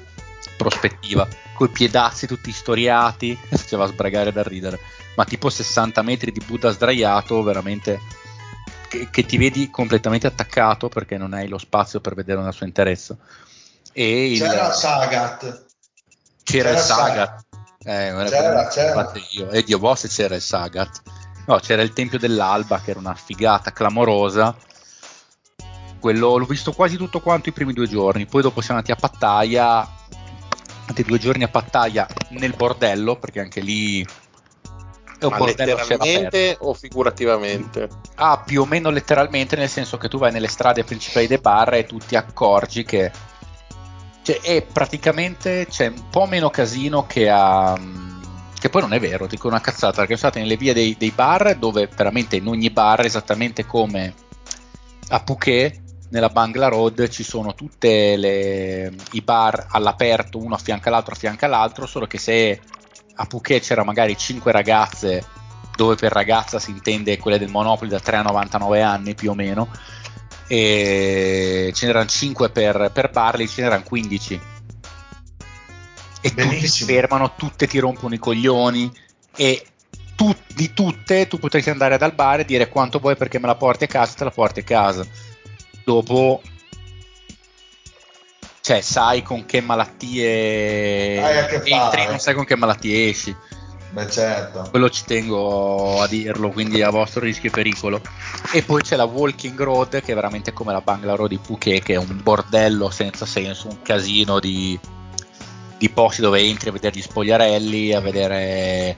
prospettiva, 0.56 1.26
coi 1.54 1.68
piedazzi 1.68 2.26
tutti 2.26 2.52
storiati, 2.52 3.38
faceva 3.48 3.86
sbragare 3.92 4.32
da 4.32 4.42
ridere, 4.42 4.78
ma 5.16 5.24
tipo 5.24 5.50
60 5.50 6.00
metri 6.02 6.32
di 6.32 6.42
Buddha 6.44 6.70
sdraiato, 6.70 7.42
veramente 7.42 8.00
che, 8.88 9.08
che, 9.10 9.26
ti 9.26 9.36
vedi 9.36 9.70
completamente 9.70 10.28
attaccato 10.28 10.88
perché 10.88 11.16
non 11.16 11.32
hai 11.32 11.48
lo 11.48 11.58
spazio 11.58 12.00
per 12.00 12.14
vedere 12.14 12.40
nel 12.40 12.52
suo 12.52 12.66
interesse. 12.66 13.16
E 13.92 14.34
c'era 14.38 14.68
il 14.68 14.72
Sagat. 14.72 15.40
C'era, 15.40 16.68
c'era 16.68 16.70
il 16.70 16.78
Sagat. 16.78 17.43
Eh, 17.84 18.24
c'era, 18.28 18.66
c'era. 18.68 19.12
Io. 19.30 19.50
E 19.50 19.62
Dio 19.62 19.78
boss 19.78 20.08
c'era 20.08 20.34
il 20.34 20.40
Sagat. 20.40 21.02
No, 21.46 21.58
c'era 21.58 21.82
il 21.82 21.92
Tempio 21.92 22.18
dell'Alba 22.18 22.80
che 22.80 22.90
era 22.90 22.98
una 22.98 23.14
figata 23.14 23.72
clamorosa. 23.72 24.56
Quello 26.00 26.36
l'ho 26.36 26.44
visto 26.46 26.72
quasi 26.72 26.96
tutto 26.96 27.20
quanto 27.20 27.50
i 27.50 27.52
primi 27.52 27.72
due 27.72 27.86
giorni. 27.86 28.26
Poi 28.26 28.42
dopo 28.42 28.60
siamo 28.60 28.80
andati 28.80 28.92
a 28.92 29.08
Pattaya. 29.08 29.88
Altri 30.86 31.04
due 31.04 31.18
giorni 31.18 31.44
a 31.44 31.48
Pattaya 31.48 32.06
nel 32.30 32.54
bordello, 32.56 33.16
perché 33.16 33.40
anche 33.40 33.60
lì 33.60 34.06
è 35.18 35.24
un 35.24 35.30
Ma 35.30 35.38
bordello 35.38 35.76
letteralmente 35.76 36.56
o 36.60 36.74
figurativamente? 36.74 37.88
Ah, 38.16 38.42
più 38.44 38.62
o 38.62 38.66
meno 38.66 38.90
letteralmente, 38.90 39.56
nel 39.56 39.68
senso 39.68 39.96
che 39.96 40.08
tu 40.08 40.18
vai 40.18 40.32
nelle 40.32 40.48
strade 40.48 40.84
principali 40.84 41.26
dei 41.26 41.38
bar 41.38 41.74
e 41.74 41.86
tu 41.86 41.98
ti 41.98 42.16
accorgi 42.16 42.84
che 42.84 43.10
cioè, 44.24 44.40
è 44.40 44.62
praticamente 44.62 45.66
c'è 45.68 45.88
un 45.88 46.08
po' 46.08 46.26
meno 46.26 46.48
casino 46.48 47.06
che 47.06 47.28
a. 47.28 47.78
Che 48.58 48.70
poi 48.70 48.80
non 48.80 48.94
è 48.94 48.98
vero, 48.98 49.26
dico 49.26 49.46
una 49.46 49.60
cazzata, 49.60 49.98
perché 49.98 50.16
sono 50.16 50.30
state 50.30 50.40
nelle 50.40 50.56
vie 50.56 50.72
dei, 50.72 50.96
dei 50.98 51.10
bar 51.10 51.54
dove 51.56 51.86
veramente 51.94 52.36
in 52.36 52.46
ogni 52.46 52.70
bar, 52.70 53.04
esattamente 53.04 53.66
come 53.66 54.14
a 55.08 55.20
Phuket, 55.20 55.80
nella 56.08 56.30
Bangla 56.30 56.68
Road 56.68 57.06
ci 57.08 57.22
sono 57.22 57.54
tutti 57.54 57.86
i 57.86 59.20
bar 59.22 59.66
all'aperto, 59.68 60.38
uno 60.38 60.54
a 60.54 60.58
fianco 60.58 60.88
all'altro, 60.88 61.12
a 61.12 61.18
fianco 61.18 61.44
all'altro, 61.44 61.84
solo 61.84 62.06
che 62.06 62.16
se 62.16 62.58
a 63.16 63.26
Phuket 63.26 63.62
c'era 63.62 63.84
magari 63.84 64.16
5 64.16 64.50
ragazze, 64.50 65.22
dove 65.76 65.96
per 65.96 66.12
ragazza 66.12 66.58
si 66.58 66.70
intende 66.70 67.18
quelle 67.18 67.38
del 67.38 67.50
Monopoli 67.50 67.90
da 67.90 68.00
3 68.00 68.16
a 68.16 68.22
99 68.22 68.80
anni 68.80 69.14
più 69.14 69.30
o 69.32 69.34
meno, 69.34 69.68
e 70.46 71.70
ce 71.74 71.86
n'erano 71.86 72.06
5 72.06 72.50
per, 72.50 72.90
per 72.92 73.10
Barley, 73.10 73.46
ce 73.46 73.62
n'erano 73.62 73.82
15. 73.82 74.40
Bellissimo. 76.32 76.52
tutte 76.52 76.66
si 76.66 76.84
fermano, 76.84 77.34
tutte 77.36 77.66
ti 77.66 77.78
rompono 77.78 78.14
i 78.14 78.18
coglioni 78.18 78.90
e 79.36 79.66
tu, 80.14 80.34
di 80.54 80.72
tutte 80.72 81.26
tu 81.26 81.38
potresti 81.38 81.70
andare 81.70 81.98
dal 81.98 82.14
bar 82.14 82.40
e 82.40 82.44
dire 82.44 82.68
quanto 82.68 82.98
vuoi 82.98 83.16
perché 83.16 83.38
me 83.38 83.46
la 83.46 83.56
porti 83.56 83.84
a 83.84 83.88
casa, 83.88 84.14
te 84.14 84.24
la 84.24 84.30
porti 84.30 84.60
a 84.60 84.64
casa. 84.64 85.06
Dopo 85.84 86.40
cioè 88.60 88.80
sai 88.80 89.22
con 89.22 89.44
che 89.44 89.60
malattie 89.60 91.16
entri, 91.64 92.06
non 92.06 92.18
sai 92.18 92.34
con 92.34 92.46
che 92.46 92.56
malattie 92.56 93.10
esci. 93.10 93.36
Beh, 93.94 94.10
certo. 94.10 94.66
Quello 94.70 94.90
ci 94.90 95.04
tengo 95.04 96.00
a 96.00 96.08
dirlo, 96.08 96.50
quindi 96.50 96.82
a 96.82 96.90
vostro 96.90 97.20
rischio 97.20 97.48
e 97.48 97.52
pericolo. 97.52 98.00
E 98.52 98.62
poi 98.62 98.82
c'è 98.82 98.96
la 98.96 99.04
Walking 99.04 99.56
Road, 99.60 100.02
che 100.02 100.10
è 100.10 100.14
veramente 100.16 100.52
come 100.52 100.72
la 100.72 100.80
Bangalore 100.80 101.28
di 101.28 101.38
Phuket, 101.38 101.80
che 101.80 101.94
è 101.94 101.96
un 101.96 102.20
bordello 102.20 102.90
senza 102.90 103.24
senso, 103.24 103.68
un 103.68 103.82
casino 103.82 104.40
di, 104.40 104.76
di 105.78 105.88
posti 105.90 106.22
dove 106.22 106.40
entri 106.40 106.70
a 106.70 106.72
vedere 106.72 106.96
gli 106.96 107.02
spogliarelli, 107.02 107.92
a 107.92 108.00
vedere 108.00 108.96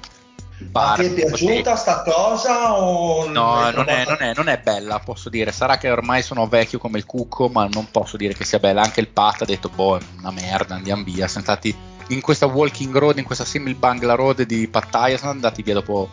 Bar, 0.58 0.98
ti 0.98 1.04
è 1.04 1.12
piaciuta 1.12 1.76
sta 1.76 2.02
cosa? 2.02 2.78
O 2.78 3.28
no, 3.28 3.70
non 3.72 3.90
è, 3.90 4.06
non, 4.06 4.16
è, 4.18 4.32
non 4.34 4.48
è, 4.48 4.58
bella, 4.58 4.98
posso 5.00 5.28
dire. 5.28 5.52
Sarà 5.52 5.76
che 5.76 5.90
ormai 5.90 6.22
sono 6.22 6.48
vecchio 6.48 6.78
come 6.78 6.96
il 6.96 7.04
cucco, 7.04 7.48
ma 7.48 7.68
non 7.70 7.90
posso 7.90 8.16
dire 8.16 8.32
che 8.32 8.44
sia 8.44 8.58
bella. 8.58 8.80
Anche 8.80 9.00
il 9.00 9.08
Pat 9.08 9.42
ha 9.42 9.44
detto, 9.44 9.68
boh, 9.68 9.98
è 9.98 10.02
una 10.20 10.30
merda, 10.30 10.74
andiamo 10.74 11.04
via. 11.04 11.28
Siamo 11.28 11.44
stati 11.44 11.76
in 12.08 12.20
questa 12.20 12.46
walking 12.46 12.96
road, 12.96 13.18
in 13.18 13.24
questa 13.24 13.44
simil 13.44 13.74
Bangla 13.74 14.14
Road 14.14 14.42
di 14.42 14.68
Pattaya, 14.68 15.18
sono 15.18 15.30
andati 15.30 15.62
via 15.62 15.74
dopo 15.74 16.10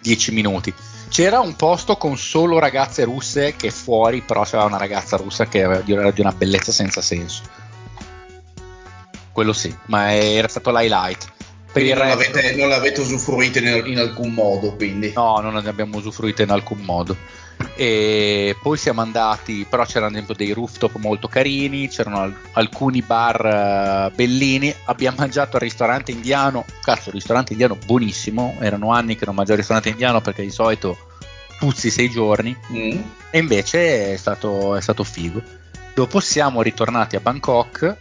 10 0.00 0.32
minuti. 0.32 0.72
C'era 1.08 1.40
un 1.40 1.54
posto 1.54 1.96
con 1.96 2.16
solo 2.16 2.58
ragazze 2.58 3.04
russe 3.04 3.54
che 3.56 3.70
fuori, 3.70 4.20
però 4.20 4.42
c'era 4.44 4.64
una 4.64 4.78
ragazza 4.78 5.16
russa 5.16 5.46
che 5.46 5.58
era 5.58 5.80
di 5.80 6.20
una 6.20 6.32
bellezza 6.32 6.72
senza 6.72 7.00
senso. 7.00 7.42
Quello 9.32 9.52
sì, 9.52 9.74
ma 9.86 10.14
era 10.14 10.48
stato 10.48 10.70
l'highlight 10.70 11.32
quindi 11.74 11.92
non, 11.92 12.02
resto... 12.04 12.38
avete, 12.38 12.54
non 12.54 12.68
l'avete 12.68 13.00
usufruito 13.00 13.58
in, 13.58 13.82
in, 13.86 13.98
alcun 13.98 14.32
modo, 14.32 14.76
quindi. 14.76 15.12
No, 15.12 15.40
non 15.40 15.54
ne 15.54 15.68
abbiamo 15.68 15.96
usufruito 15.96 16.42
in 16.42 16.50
alcun 16.50 16.78
modo. 16.82 17.16
E 17.76 18.56
poi 18.62 18.78
siamo 18.78 19.00
andati, 19.00 19.66
però 19.68 19.84
c'erano 19.84 20.24
dei 20.36 20.52
rooftop 20.52 20.96
molto 20.98 21.26
carini, 21.26 21.88
c'erano 21.88 22.32
alcuni 22.52 23.02
bar 23.02 24.10
uh, 24.10 24.14
bellini, 24.14 24.72
abbiamo 24.84 25.16
mangiato 25.18 25.56
al 25.56 25.62
ristorante 25.62 26.12
indiano, 26.12 26.64
cazzo, 26.82 27.08
il 27.08 27.16
ristorante 27.16 27.52
indiano 27.52 27.76
buonissimo, 27.84 28.58
erano 28.60 28.92
anni 28.92 29.16
che 29.16 29.24
non 29.24 29.34
mangiavo 29.34 29.54
al 29.54 29.58
ristorante 29.58 29.88
indiano 29.88 30.20
perché 30.20 30.42
di 30.42 30.50
solito 30.50 30.96
puzzi 31.58 31.90
sei 31.90 32.08
giorni, 32.10 32.56
mm. 32.72 33.00
e 33.30 33.38
invece 33.38 34.12
è 34.12 34.16
stato, 34.16 34.76
è 34.76 34.80
stato 34.80 35.02
figo. 35.02 35.42
Dopo 35.94 36.20
siamo 36.20 36.62
ritornati 36.62 37.16
a 37.16 37.20
Bangkok 37.20 37.96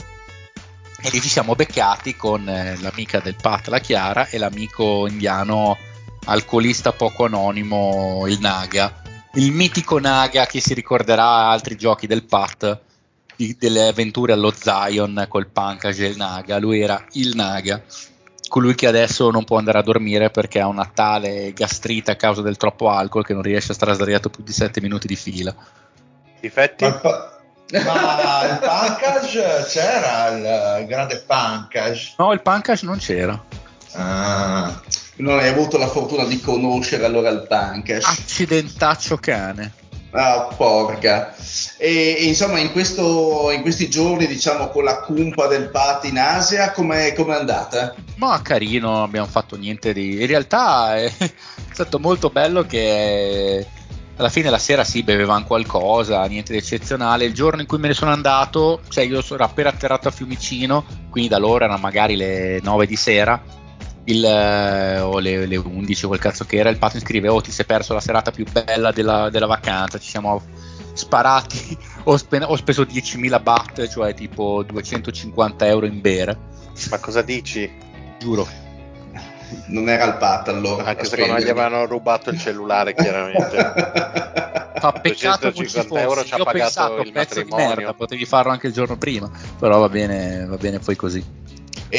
e 1.02 1.10
lì 1.10 1.20
ci 1.20 1.30
siamo 1.30 1.56
beccati 1.56 2.16
con 2.16 2.48
eh, 2.48 2.78
l'amica 2.80 3.20
del 3.20 3.36
Pat, 3.40 3.68
la 3.70 3.80
Chiara, 3.80 4.28
e 4.28 4.38
l'amico 4.38 5.08
indiano 5.08 5.78
alcolista 6.26 6.92
poco 6.92 7.26
anonimo, 7.26 8.24
il 8.28 8.40
Naga. 8.40 9.02
Il 9.36 9.52
mitico 9.52 10.00
Naga 10.00 10.46
che 10.46 10.60
si 10.60 10.76
ricorderà 10.76 11.50
altri 11.50 11.76
giochi 11.76 12.06
del 12.06 12.24
Pat, 12.24 12.80
di, 13.36 13.56
delle 13.58 13.88
avventure 13.88 14.32
allo 14.32 14.52
Zion 14.52 15.26
col 15.28 15.48
Pankaj 15.48 16.02
e 16.02 16.06
il 16.06 16.18
Naga. 16.18 16.60
Lui 16.60 16.82
era 16.82 17.04
il 17.14 17.36
Naga, 17.36 17.82
colui 18.48 18.76
che 18.76 18.86
adesso 18.86 19.32
non 19.32 19.44
può 19.44 19.58
andare 19.58 19.80
a 19.80 19.82
dormire 19.82 20.30
perché 20.30 20.60
ha 20.60 20.68
una 20.68 20.88
tale 20.94 21.52
gastrita 21.52 22.12
a 22.12 22.16
causa 22.16 22.44
del 22.44 22.58
troppo 22.58 22.90
alcol 22.90 23.26
che 23.26 23.34
non 23.34 23.42
riesce 23.42 23.72
a 23.72 23.76
stare 23.76 23.94
sdraiato 23.94 24.30
più 24.30 24.44
di 24.44 24.54
7 24.54 24.80
minuti 24.82 25.08
di 25.08 25.16
fila. 25.16 25.56
Difetti? 26.40 26.84
Ma, 26.84 27.00
ma 27.86 28.44
il 28.52 28.60
Pankaj 28.60 29.66
c'era 29.68 30.78
il 30.78 30.86
grande 30.86 31.24
Pankaj? 31.26 32.14
No, 32.20 32.34
il 32.34 32.42
Pankaj 32.44 32.84
non 32.84 32.98
c'era. 33.00 33.44
Ah, 33.96 34.82
non 35.18 35.38
hai 35.40 35.48
avuto 35.48 35.78
la 35.78 35.88
fortuna 35.88 36.26
di 36.26 36.40
conoscere 36.40 37.06
allora 37.06 37.30
il 37.30 37.46
Pankaj. 37.48 38.04
Accidentaccio 38.04 39.18
cane. 39.18 39.74
Ah, 40.16 40.54
porca. 40.56 41.34
E, 41.78 42.16
e 42.20 42.26
insomma, 42.26 42.60
in, 42.60 42.72
questo, 42.72 43.50
in, 43.52 43.62
questi 43.62 43.90
giorni, 43.90 44.28
diciamo, 44.28 44.70
con 44.70 44.84
la 44.84 45.00
cumpa 45.00 45.48
del 45.48 45.70
Pat 45.70 46.04
in 46.06 46.20
Asia, 46.20 46.72
com'è, 46.72 47.14
com'è 47.14 47.34
andata? 47.34 47.96
Ma 48.18 48.40
carino, 48.44 48.92
non 48.92 49.02
abbiamo 49.02 49.26
fatto 49.26 49.56
niente 49.56 49.92
di... 49.92 50.22
In 50.22 50.28
realtà 50.28 50.98
è 50.98 51.12
stato 51.74 51.98
molto 51.98 52.30
bello 52.30 52.64
che 52.64 53.66
alla 54.16 54.30
fine 54.30 54.52
la 54.52 54.60
sera 54.60 54.84
sì, 54.84 55.02
bevevamo 55.02 55.46
qualcosa, 55.46 56.24
niente 56.26 56.52
di 56.52 56.60
eccezionale. 56.60 57.26
Il 57.26 57.34
giorno 57.34 57.62
in 57.62 57.68
cui 57.68 57.80
me 57.80 57.88
ne 57.88 57.96
sono 57.96 58.12
andato, 58.12 58.82
cioè 58.90 59.06
io 59.06 59.24
ero 59.28 59.44
appena 59.44 59.70
atterrato 59.70 60.10
a 60.10 60.12
Fiumicino, 60.12 60.86
quindi 61.10 61.30
da 61.30 61.40
loro 61.40 61.66
erano 61.66 61.80
magari 61.80 62.16
le 62.16 62.60
9 62.62 62.86
di 62.86 62.96
sera, 62.96 63.42
il, 64.06 64.24
eh, 64.24 65.00
o 65.00 65.20
le, 65.20 65.46
le 65.46 65.58
11 65.58 66.06
o 66.06 66.08
quel 66.10 66.20
cazzo 66.20 66.46
che 66.46 66.58
era, 66.58 66.70
il 66.70 66.78
patron 66.78 67.02
scrive, 67.02 67.28
oh 67.28 67.42
ti 67.42 67.52
sei 67.52 67.66
perso 67.66 67.94
la 67.94 68.02
serata 68.02 68.32
più 68.32 68.46
bella 68.50 68.92
della, 68.92 69.30
della 69.30 69.48
vacanza, 69.48 69.98
ci 69.98 70.10
siamo 70.10 70.42
sparati, 70.94 71.78
ho, 72.04 72.18
spen- 72.18 72.46
ho 72.48 72.56
speso 72.56 72.84
10.000 72.84 73.42
baht, 73.42 73.88
cioè 73.88 74.14
tipo 74.14 74.64
250 74.64 75.68
euro 75.68 75.86
in 75.86 76.02
bere. 76.02 76.38
Ma 76.90 77.00
cosa 77.00 77.22
dici? 77.22 77.72
Giuro 78.18 78.64
non 79.68 79.90
era 79.90 80.06
il 80.06 80.16
pat 80.18 80.48
allora. 80.48 80.84
Anche 80.86 81.06
secondo 81.06 81.34
me 81.34 81.44
gli 81.44 81.50
avevano 81.50 81.86
rubato 81.86 82.30
il 82.30 82.40
cellulare, 82.40 82.94
chiaramente. 82.94 83.58
Fa 84.76 84.92
peccato 84.92 85.52
250 85.52 86.02
euro 86.02 86.24
ci 86.24 86.34
ha 86.34 86.38
pagato 86.38 86.52
pensato, 86.52 87.02
il 87.02 87.12
pezzo 87.12 87.36
matrimonio. 87.40 87.68
di 87.68 87.76
merda, 87.76 87.94
potevi 87.94 88.26
farlo 88.26 88.52
anche 88.52 88.68
il 88.68 88.74
giorno 88.74 88.98
prima, 88.98 89.30
però 89.60 89.80
va 89.80 89.90
bene, 89.90 90.46
va 90.46 90.58
bene 90.58 90.80
poi 90.80 90.96
così. 90.96 91.24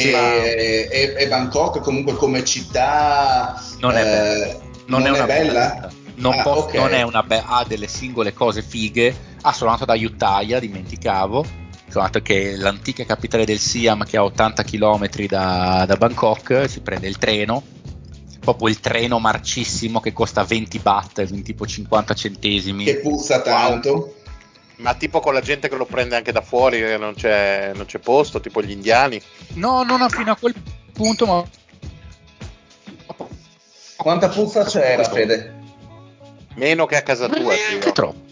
E, 0.01 0.87
e, 0.91 1.15
e 1.17 1.27
Bangkok 1.27 1.79
comunque 1.79 2.15
come 2.15 2.43
città 2.43 3.61
non 3.79 3.95
è 3.95 4.01
eh, 4.01 4.03
bella. 4.03 4.59
Non, 4.87 5.01
non 5.01 5.15
è, 5.15 5.19
è, 5.19 5.25
bella? 5.25 5.69
bella. 5.69 5.91
Non, 6.15 6.33
ah, 6.33 6.43
posso, 6.43 6.59
okay. 6.65 6.79
non, 6.79 6.93
è 6.93 7.01
una 7.01 7.23
be- 7.23 7.43
ha 7.45 7.63
delle 7.67 7.87
singole 7.87 8.33
cose 8.33 8.61
fighe. 8.61 9.33
Ah, 9.41 9.53
sono 9.53 9.71
andato 9.71 9.91
da 9.91 9.97
Utah, 9.97 10.41
dimenticavo 10.59 11.63
che 12.21 12.55
l'antica 12.57 13.05
capitale 13.05 13.45
del 13.45 13.59
Siam, 13.59 14.03
che 14.05 14.17
ha 14.17 14.23
80 14.23 14.63
km 14.63 15.07
da, 15.27 15.85
da 15.87 15.95
Bangkok, 15.95 16.69
si 16.69 16.81
prende 16.81 17.07
il 17.07 17.17
treno, 17.17 17.63
proprio 18.41 18.67
il 18.67 18.79
treno 18.79 19.19
marcissimo 19.19 20.01
che 20.01 20.11
costa 20.11 20.43
20 20.43 20.79
baht, 20.79 21.25
quindi 21.25 21.43
tipo 21.43 21.65
50 21.65 22.13
centesimi. 22.13 22.83
Che 22.83 22.97
puzza 22.97 23.41
tanto. 23.41 24.14
Ma 24.77 24.93
tipo 24.95 25.19
con 25.19 25.33
la 25.33 25.41
gente 25.41 25.69
che 25.69 25.75
lo 25.75 25.85
prende 25.85 26.15
anche 26.15 26.31
da 26.31 26.41
fuori, 26.41 26.79
che 26.79 26.97
non 26.97 27.13
c'è, 27.13 27.71
non 27.75 27.85
c'è 27.85 27.99
posto, 27.99 28.39
tipo 28.39 28.61
gli 28.61 28.71
indiani? 28.71 29.21
No, 29.53 29.83
non 29.83 30.07
fino 30.09 30.31
a 30.31 30.35
quel 30.35 30.53
punto, 30.91 31.25
ma... 31.25 31.43
Quanta 33.95 34.29
puzza 34.29 34.63
c'era, 34.65 35.03
Fede? 35.03 35.53
Meno 36.55 36.85
che 36.85 36.97
a 36.97 37.01
casa 37.01 37.27
tua. 37.27 37.53
Neanche 37.53 37.91
troppo 37.91 38.25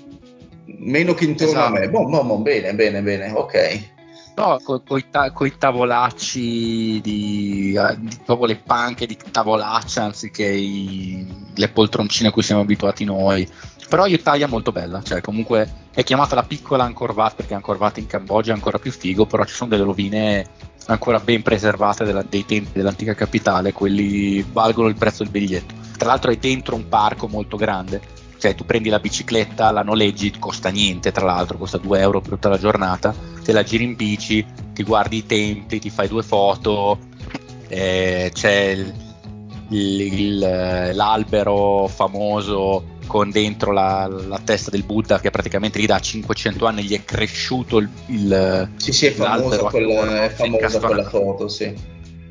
meno 0.66 1.14
che 1.14 1.26
intorno 1.26 1.54
esatto. 1.54 1.76
a 1.76 1.80
me. 1.80 1.89
Boh, 1.89 2.06
boh, 2.06 2.24
boh, 2.24 2.38
bene, 2.38 2.74
bene, 2.74 3.02
bene, 3.02 3.32
ok. 3.32 3.91
No, 4.36 4.60
con 4.64 4.82
i 4.98 5.06
ta- 5.12 5.32
tavolacci 5.60 7.00
di, 7.02 7.76
uh, 7.78 7.96
di, 8.00 8.18
proprio 8.26 8.48
le 8.48 8.56
panche 8.56 9.06
di 9.06 9.16
tavolaccia 9.16 10.04
anziché 10.04 10.46
i, 10.46 11.26
le 11.54 11.70
poltroncine 11.70 12.30
a 12.30 12.32
cui 12.32 12.42
siamo 12.42 12.62
abituati 12.62 13.04
noi. 13.04 13.48
Però 13.88 14.08
Italia 14.08 14.48
è 14.48 14.50
molto 14.50 14.72
bella, 14.72 15.04
cioè 15.04 15.22
comunque 15.22 15.88
è 15.94 16.04
chiamata 16.04 16.34
la 16.34 16.44
piccola 16.44 16.84
Angkor 16.84 17.12
Wat 17.12 17.36
perché 17.36 17.54
Angkor 17.54 17.78
Wat 17.78 18.00
in 18.00 18.08
Cambogia 18.08 18.52
è 18.52 18.56
ancora 18.56 18.80
più 18.80 18.92
figo, 18.92 19.28
però 19.28 19.46
ci 19.46 19.54
sono 19.54 19.70
delle 19.70 19.84
rovine 19.84 20.48
ancora 20.88 21.20
ben 21.20 21.44
preservate 21.44 22.04
della, 22.04 22.24
dei 22.24 22.44
tempi 22.44 22.72
dell'antica 22.74 23.14
capitale, 23.14 23.72
quelli 23.72 24.42
valgono 24.42 24.88
il 24.88 24.96
prezzo 24.96 25.22
del 25.22 25.32
biglietto. 25.32 25.76
Tra 25.96 26.08
l'altro 26.08 26.32
è 26.32 26.38
dentro 26.38 26.76
un 26.76 26.88
parco 26.90 27.28
molto 27.28 27.56
grande 27.56 28.02
cioè 28.44 28.56
tu 28.56 28.66
prendi 28.66 28.89
la 28.89 29.00
bicicletta, 29.00 29.72
la 29.72 29.84
noleggi, 29.84 30.38
costa 30.38 30.68
niente 30.68 31.14
tra 31.14 31.24
l'altro, 31.24 31.58
costa 31.58 31.78
2 31.78 32.00
euro 32.02 32.20
per 32.20 32.32
tutta 32.32 32.50
la 32.50 32.58
giornata, 32.58 33.16
te 33.41 33.54
la 33.54 33.64
giri 33.64 33.86
in 33.86 33.96
bici, 33.96 34.46
ti 34.74 34.84
guardi 34.84 35.20
i 35.20 35.26
templi, 35.26 35.80
ti 35.80 35.89
fai 35.89 36.10
due 36.10 36.24
foto, 36.24 37.00
eh, 37.70 38.30
c'è 38.34 38.76
il, 39.70 40.02
il, 40.12 40.39
l'albero 40.39 41.88
famoso 41.88 42.98
con 43.08 43.30
dentro 43.30 43.72
la, 43.72 44.08
la, 44.08 44.41
testa 44.44 44.72
del 44.72 44.84
Buddha 44.84 45.22
che 45.22 45.30
praticamente 45.30 45.80
lì 45.80 45.86
da 45.86 46.02
500 46.02 46.66
anni 46.66 46.84
gli 46.84 46.96
è 46.96 47.06
cresciuto 47.06 47.78
il, 47.78 47.89
il 48.08 48.72
sì 48.76 48.91
sì 48.91 49.06
è 49.06 49.12
famosa, 49.12 49.64
quella, 49.64 50.26
è 50.26 50.30
famosa 50.30 50.80
quella 50.80 51.04
foto 51.04 51.48
sì 51.48 51.74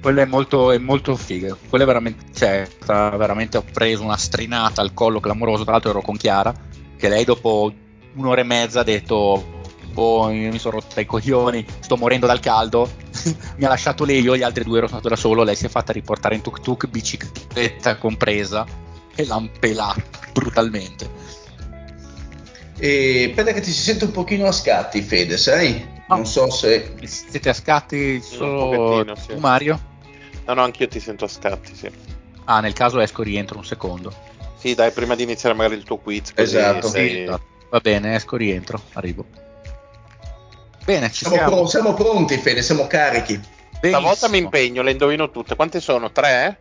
quello 0.03 0.21
è 0.21 0.25
molto, 0.25 0.73
è 0.73 0.79
molto 0.79 1.15
figo. 1.15 1.57
Quello 1.69 1.85
è 1.85 1.87
veramente, 1.87 2.25
cioè, 2.35 2.69
veramente 2.85 3.57
ho 3.57 3.65
preso 3.73 4.03
una 4.03 4.17
strinata 4.17 4.83
al 4.83 4.93
collo 4.93 5.21
clamoroso. 5.21 5.63
Tra 5.63 5.73
l'altro 5.73 5.91
ero 5.91 6.03
con 6.03 6.17
Chiara, 6.17 6.53
che 6.97 7.09
lei 7.09 7.25
dopo 7.25 7.73
un'ora 8.15 8.41
e 8.41 8.45
mezza 8.45 8.81
ha 8.81 8.85
detto: 8.85 9.61
Oh, 9.95 10.27
mi 10.27 10.59
sono 10.59 10.81
rotta 10.81 11.01
i 11.01 11.07
coglioni, 11.07 11.65
sto 11.79 11.97
morendo 11.97 12.27
dal 12.27 12.41
caldo. 12.41 12.91
mi 13.57 13.65
ha 13.65 13.69
lasciato 13.69 14.05
lei, 14.05 14.21
io 14.21 14.37
gli 14.37 14.43
altri 14.43 14.65
due 14.65 14.79
ero 14.79 14.89
stato 14.89 15.09
da 15.09 15.15
solo. 15.15 15.45
Lei 15.45 15.55
si 15.55 15.67
è 15.67 15.69
fatta 15.69 15.93
riportare 15.93 16.35
in 16.35 16.41
tuk 16.41 16.61
tuk, 16.61 16.89
bicicletta 16.89 17.97
compresa, 17.97 18.67
e 19.15 19.25
l'ha 19.25 19.41
pelata 19.61 20.03
brutalmente. 20.33 21.11
E 22.77 23.31
pensa 23.33 23.53
che 23.53 23.61
ti 23.61 23.71
si 23.71 23.81
sente 23.81 24.07
un 24.07 24.11
pochino 24.11 24.49
a 24.49 24.53
scatti, 24.53 25.01
Fede, 25.01 25.37
sai? 25.37 25.91
Non 26.09 26.27
so 26.27 26.51
se. 26.51 26.97
Siete 27.05 27.51
a 27.51 27.55
scatti 27.55 28.21
solo 28.21 29.15
sì. 29.15 29.37
Mario? 29.37 29.91
No, 30.47 30.55
no, 30.55 30.63
anch'io 30.63 30.89
ti 30.89 31.01
sento 31.01 31.25
a 31.25 31.29
scatti, 31.29 31.75
sì. 31.75 31.91
Ah, 32.45 32.61
nel 32.61 32.73
caso 32.73 33.01
esco 33.01 33.23
rientro 33.23 33.59
un 33.59 33.65
secondo. 33.65 34.13
Sì, 34.57 34.75
dai, 34.75 34.93
prima 34.93 35.15
di 35.15 35.23
iniziare 35.23 35.55
magari 35.55 35.77
il 35.77 35.85
tuo 35.85 35.99
quiz. 35.99 36.33
Esatto. 36.35 36.89
Sei... 36.89 37.25
Va 37.25 37.81
bene, 37.81 38.15
esco 38.15 38.37
rientro, 38.37 38.81
arrivo. 38.93 39.25
Bene, 40.85 41.11
ci 41.11 41.25
siamo, 41.25 41.37
siamo. 41.37 41.57
Pro- 41.57 41.67
siamo 41.67 41.95
pronti, 41.95 42.37
Fede, 42.37 42.63
siamo 42.63 42.87
carichi. 42.87 43.41
Benissimo. 43.81 44.15
Stavolta 44.15 44.29
mi 44.29 44.39
impegno, 44.39 44.83
le 44.83 44.91
indovino 44.91 45.31
tutte. 45.31 45.57
Quante 45.57 45.81
sono? 45.81 46.13
Tre? 46.13 46.61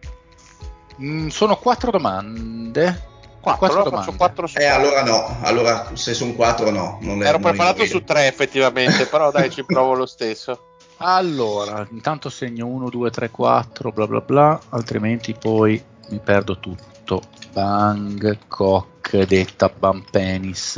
Mm, 1.01 1.27
sono 1.27 1.57
quattro 1.57 1.91
domande. 1.91 3.09
Quattro, 3.41 3.67
quattro 3.67 3.81
allora 3.81 3.97
faccio 3.97 4.17
quattro 4.17 4.47
su 4.47 4.57
eh, 4.59 4.65
allora 4.65 5.03
no, 5.03 5.39
allora 5.41 5.89
se 5.93 6.13
sono 6.13 6.33
quattro 6.33 6.69
no. 6.69 6.99
Non 7.01 7.23
Ero 7.23 7.39
non 7.39 7.41
preparato 7.41 7.85
su 7.85 8.03
tre 8.03 8.27
effettivamente, 8.27 9.07
però 9.07 9.31
dai, 9.31 9.49
ci 9.49 9.65
provo 9.65 9.93
lo 9.95 10.05
stesso. 10.05 10.70
Allora, 11.03 11.87
intanto 11.91 12.29
segno 12.29 12.67
1, 12.67 12.89
2, 12.89 13.09
3, 13.09 13.29
4, 13.31 13.91
bla 13.91 14.07
bla 14.07 14.21
bla, 14.21 14.59
altrimenti 14.69 15.33
poi 15.33 15.81
mi 16.09 16.19
perdo 16.19 16.59
tutto. 16.59 17.21
Bangkok, 17.51 19.23
detta 19.25 19.69
Bampenis. 19.69 20.75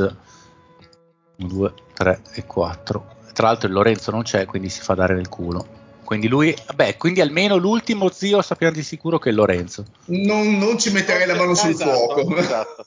1, 1.37 1.47
2, 1.47 1.73
3 1.93 2.21
e 2.33 2.45
4. 2.45 3.05
Tra 3.33 3.47
l'altro 3.47 3.67
il 3.67 3.73
Lorenzo 3.73 4.11
non 4.11 4.23
c'è, 4.23 4.45
quindi 4.45 4.69
si 4.69 4.81
fa 4.81 4.93
dare 4.93 5.13
nel 5.13 5.27
culo. 5.27 5.81
Quindi 6.03 6.27
lui, 6.27 6.55
beh, 6.75 6.97
quindi 6.97 7.21
almeno 7.21 7.55
l'ultimo 7.55 8.09
zio 8.09 8.41
sappiamo 8.41 8.73
di 8.73 8.83
sicuro 8.83 9.19
che 9.19 9.29
è 9.29 9.33
Lorenzo. 9.33 9.85
Non, 10.05 10.57
non 10.57 10.77
ci 10.77 10.91
metterei 10.91 11.25
la 11.25 11.35
mano 11.35 11.55
sul 11.55 11.71
esatto, 11.71 11.91
fuoco. 11.91 12.35
Esatto. 12.35 12.85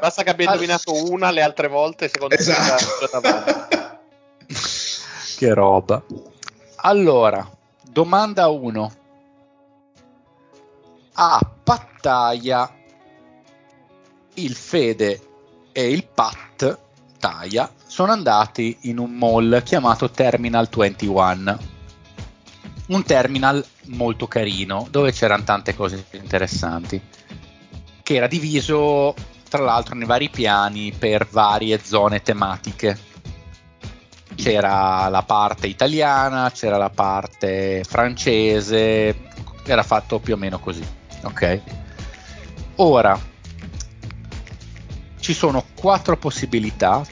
Basta 0.00 0.22
che 0.22 0.30
abbia 0.30 0.46
indovinato 0.46 0.92
una 1.10 1.30
le 1.30 1.42
altre 1.42 1.68
volte, 1.68 2.08
secondo 2.08 2.34
esatto. 2.34 3.20
me. 3.22 3.66
che 5.36 5.54
roba. 5.54 6.02
Allora, 6.86 7.44
domanda 7.82 8.46
1. 8.46 8.92
A 11.14 11.52
Pattaya 11.64 12.72
il 14.34 14.54
Fede 14.54 15.20
e 15.72 15.90
il 15.90 16.06
Pat 16.06 16.78
Taia 17.18 17.72
sono 17.84 18.12
andati 18.12 18.76
in 18.82 18.98
un 18.98 19.10
mall 19.10 19.64
chiamato 19.64 20.10
Terminal 20.10 20.68
21 20.72 21.58
un 22.86 23.02
terminal 23.02 23.66
molto 23.86 24.28
carino 24.28 24.86
dove 24.88 25.10
c'erano 25.10 25.42
tante 25.42 25.74
cose 25.74 26.06
interessanti 26.12 27.02
che 28.04 28.14
era 28.14 28.28
diviso 28.28 29.12
tra 29.48 29.64
l'altro 29.64 29.96
nei 29.96 30.06
vari 30.06 30.30
piani 30.30 30.92
per 30.96 31.26
varie 31.26 31.80
zone 31.82 32.22
tematiche 32.22 32.96
c'era 34.36 35.08
la 35.08 35.22
parte 35.22 35.66
italiana 35.66 36.50
c'era 36.52 36.76
la 36.76 36.90
parte 36.90 37.82
francese 37.84 39.14
era 39.64 39.82
fatto 39.82 40.20
più 40.20 40.34
o 40.34 40.36
meno 40.36 40.60
così 40.60 40.86
ok 41.22 41.60
ora 42.76 43.18
ci 45.18 45.34
sono 45.34 45.64
quattro 45.74 46.16
possibilità 46.16 47.04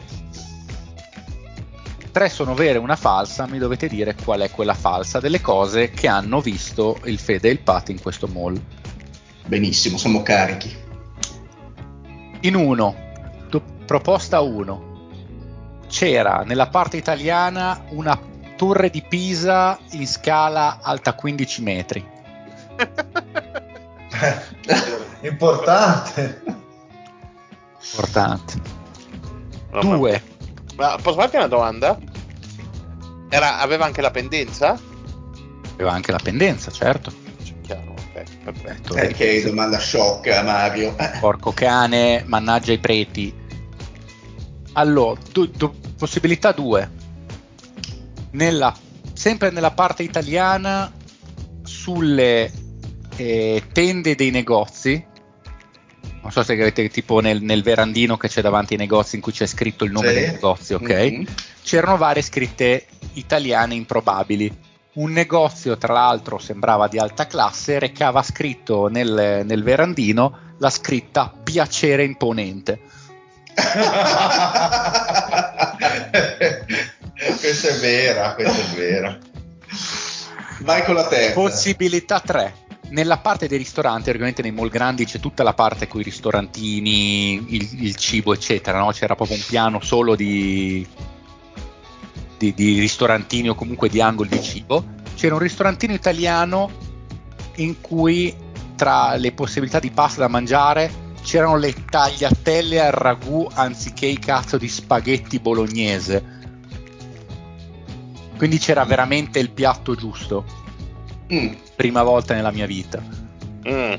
tre 2.14 2.28
sono 2.28 2.54
vere 2.54 2.78
e 2.78 2.80
una 2.80 2.94
falsa, 2.94 3.48
mi 3.48 3.58
dovete 3.58 3.88
dire 3.88 4.14
qual 4.14 4.42
è 4.42 4.50
quella 4.52 4.74
falsa 4.74 5.18
delle 5.18 5.40
cose 5.40 5.90
che 5.90 6.06
hanno 6.06 6.40
visto 6.40 7.00
il 7.06 7.18
Fede 7.18 7.48
e 7.48 7.50
il 7.50 7.58
Pat 7.58 7.88
in 7.88 8.00
questo 8.00 8.28
mall. 8.28 8.56
Benissimo, 9.44 9.98
siamo 9.98 10.22
carichi. 10.22 10.72
In 12.42 12.54
uno, 12.54 12.94
proposta 13.84 14.40
1, 14.40 14.93
c'era 15.94 16.42
nella 16.44 16.66
parte 16.66 16.96
italiana 16.96 17.84
una 17.90 18.18
torre 18.56 18.90
di 18.90 19.00
Pisa 19.00 19.78
in 19.92 20.08
scala 20.08 20.80
alta 20.82 21.14
15 21.14 21.62
metri. 21.62 22.04
Importante. 25.22 26.42
Importante. 27.80 28.60
Due, 29.70 30.22
ma 30.74 30.98
posso 31.00 31.16
farti 31.16 31.36
una 31.36 31.46
domanda? 31.46 31.96
Era, 33.28 33.60
aveva 33.60 33.84
anche 33.84 34.00
la 34.00 34.10
pendenza? 34.10 34.76
Aveva 35.74 35.92
anche 35.92 36.10
la 36.10 36.18
pendenza, 36.20 36.72
certo. 36.72 37.12
Chiaro, 37.62 37.94
perfetto. 38.42 38.96
Eh, 38.96 39.12
che 39.12 39.44
domanda 39.44 39.78
shock, 39.78 40.26
Mario. 40.42 40.96
Porco 41.20 41.52
cane, 41.52 42.24
mannaggia 42.26 42.72
i 42.72 42.78
preti. 42.78 43.42
Allora, 44.72 45.20
du, 45.30 45.46
du, 45.46 45.82
possibilità 45.96 46.52
2. 46.52 46.90
Nella, 48.32 48.74
sempre 49.12 49.50
nella 49.50 49.70
parte 49.70 50.02
italiana, 50.02 50.92
sulle 51.62 52.50
eh, 53.16 53.62
tende 53.72 54.14
dei 54.14 54.30
negozi, 54.30 55.12
non 56.24 56.32
so 56.32 56.42
se 56.42 56.54
avete 56.54 56.88
tipo 56.88 57.20
nel, 57.20 57.42
nel, 57.42 57.62
verandino 57.62 58.16
che 58.16 58.28
c'è 58.28 58.40
davanti 58.40 58.72
ai 58.72 58.78
negozi 58.78 59.16
in 59.16 59.22
cui 59.22 59.32
c'è 59.32 59.46
scritto 59.46 59.84
il 59.84 59.92
nome 59.92 60.08
sì. 60.08 60.14
del 60.14 60.30
negozio, 60.32 60.76
ok? 60.76 60.88
Mm-hmm. 60.88 61.24
C'erano 61.62 61.98
varie 61.98 62.22
scritte 62.22 62.86
italiane 63.14 63.74
improbabili. 63.74 64.72
Un 64.94 65.12
negozio, 65.12 65.76
tra 65.76 65.92
l'altro, 65.92 66.38
sembrava 66.38 66.88
di 66.88 66.98
alta 66.98 67.26
classe, 67.26 67.78
recava 67.78 68.22
scritto 68.22 68.88
nel, 68.88 69.42
nel 69.44 69.62
verandino 69.62 70.54
la 70.58 70.70
scritta 70.70 71.30
piacere 71.42 72.04
imponente. 72.04 72.80
questa 77.40 77.68
è 77.68 77.78
vera, 77.78 78.34
questa 78.34 78.60
è 78.60 78.76
vera. 78.76 79.18
Vai 80.60 80.84
con 80.84 80.94
la 80.94 81.06
terza. 81.06 81.34
Possibilità 81.34 82.20
3 82.20 82.62
nella 82.94 83.18
parte 83.18 83.48
dei 83.48 83.58
ristoranti, 83.58 84.10
ovviamente 84.10 84.42
nei 84.42 84.52
mall 84.52 84.68
grandi 84.68 85.04
c'è 85.04 85.18
tutta 85.18 85.42
la 85.42 85.52
parte 85.52 85.88
con 85.88 86.00
i 86.00 86.04
ristorantini, 86.04 87.54
il, 87.54 87.84
il 87.84 87.96
cibo, 87.96 88.32
eccetera. 88.32 88.78
No? 88.78 88.90
C'era 88.92 89.16
proprio 89.16 89.36
un 89.36 89.42
piano 89.46 89.80
solo 89.80 90.14
di, 90.14 90.86
di, 92.38 92.54
di, 92.54 92.78
ristorantini 92.78 93.48
o 93.48 93.54
comunque 93.54 93.88
di 93.88 94.00
angoli 94.00 94.28
di 94.28 94.42
cibo. 94.42 94.84
C'era 95.16 95.34
un 95.34 95.40
ristorantino 95.40 95.92
italiano 95.92 96.70
in 97.56 97.80
cui 97.80 98.34
tra 98.76 99.16
le 99.16 99.32
possibilità 99.32 99.78
di 99.78 99.90
pasta 99.90 100.20
da 100.20 100.28
mangiare 100.28 101.03
c'erano 101.24 101.56
le 101.56 101.72
tagliatelle 101.72 102.80
al 102.80 102.92
ragù 102.92 103.48
anziché 103.54 104.04
i 104.04 104.18
cazzo 104.18 104.58
di 104.58 104.68
spaghetti 104.68 105.40
bolognese. 105.40 106.42
Quindi 108.36 108.58
c'era 108.58 108.84
veramente 108.84 109.38
il 109.38 109.50
piatto 109.50 109.94
giusto. 109.94 110.44
Mm. 111.32 111.54
Prima 111.74 112.02
volta 112.02 112.34
nella 112.34 112.50
mia 112.52 112.66
vita. 112.66 113.02
Mm. 113.66 113.94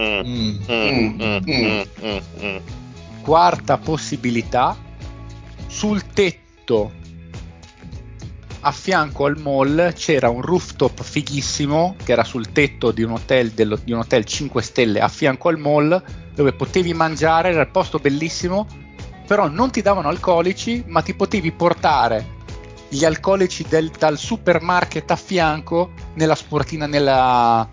Mm. 0.00 0.56
Quarta 3.20 3.76
possibilità, 3.76 4.74
sul 5.66 6.06
tetto 6.06 6.92
a 8.64 8.72
fianco 8.72 9.26
al 9.26 9.38
mall 9.38 9.92
c'era 9.92 10.30
un 10.30 10.40
rooftop 10.40 11.02
fighissimo 11.02 11.96
che 12.02 12.12
era 12.12 12.24
sul 12.24 12.52
tetto 12.52 12.92
di 12.92 13.02
un 13.02 13.10
hotel, 13.12 13.50
dello, 13.50 13.78
di 13.82 13.92
un 13.92 13.98
hotel 13.98 14.24
5 14.24 14.62
stelle 14.62 15.00
a 15.00 15.08
fianco 15.08 15.48
al 15.48 15.58
mall 15.58 16.02
dove 16.34 16.52
potevi 16.52 16.94
mangiare, 16.94 17.50
era 17.50 17.62
il 17.62 17.70
posto 17.70 17.98
bellissimo, 17.98 18.66
però 19.26 19.48
non 19.48 19.70
ti 19.70 19.82
davano 19.82 20.08
alcolici, 20.08 20.84
ma 20.86 21.02
ti 21.02 21.14
potevi 21.14 21.52
portare 21.52 22.40
gli 22.88 23.04
alcolici 23.04 23.64
del, 23.66 23.90
dal 23.90 24.18
supermarket 24.18 25.10
a 25.10 25.16
fianco 25.16 25.92
nella 26.14 26.34
sportina, 26.34 26.86
nella, 26.86 27.66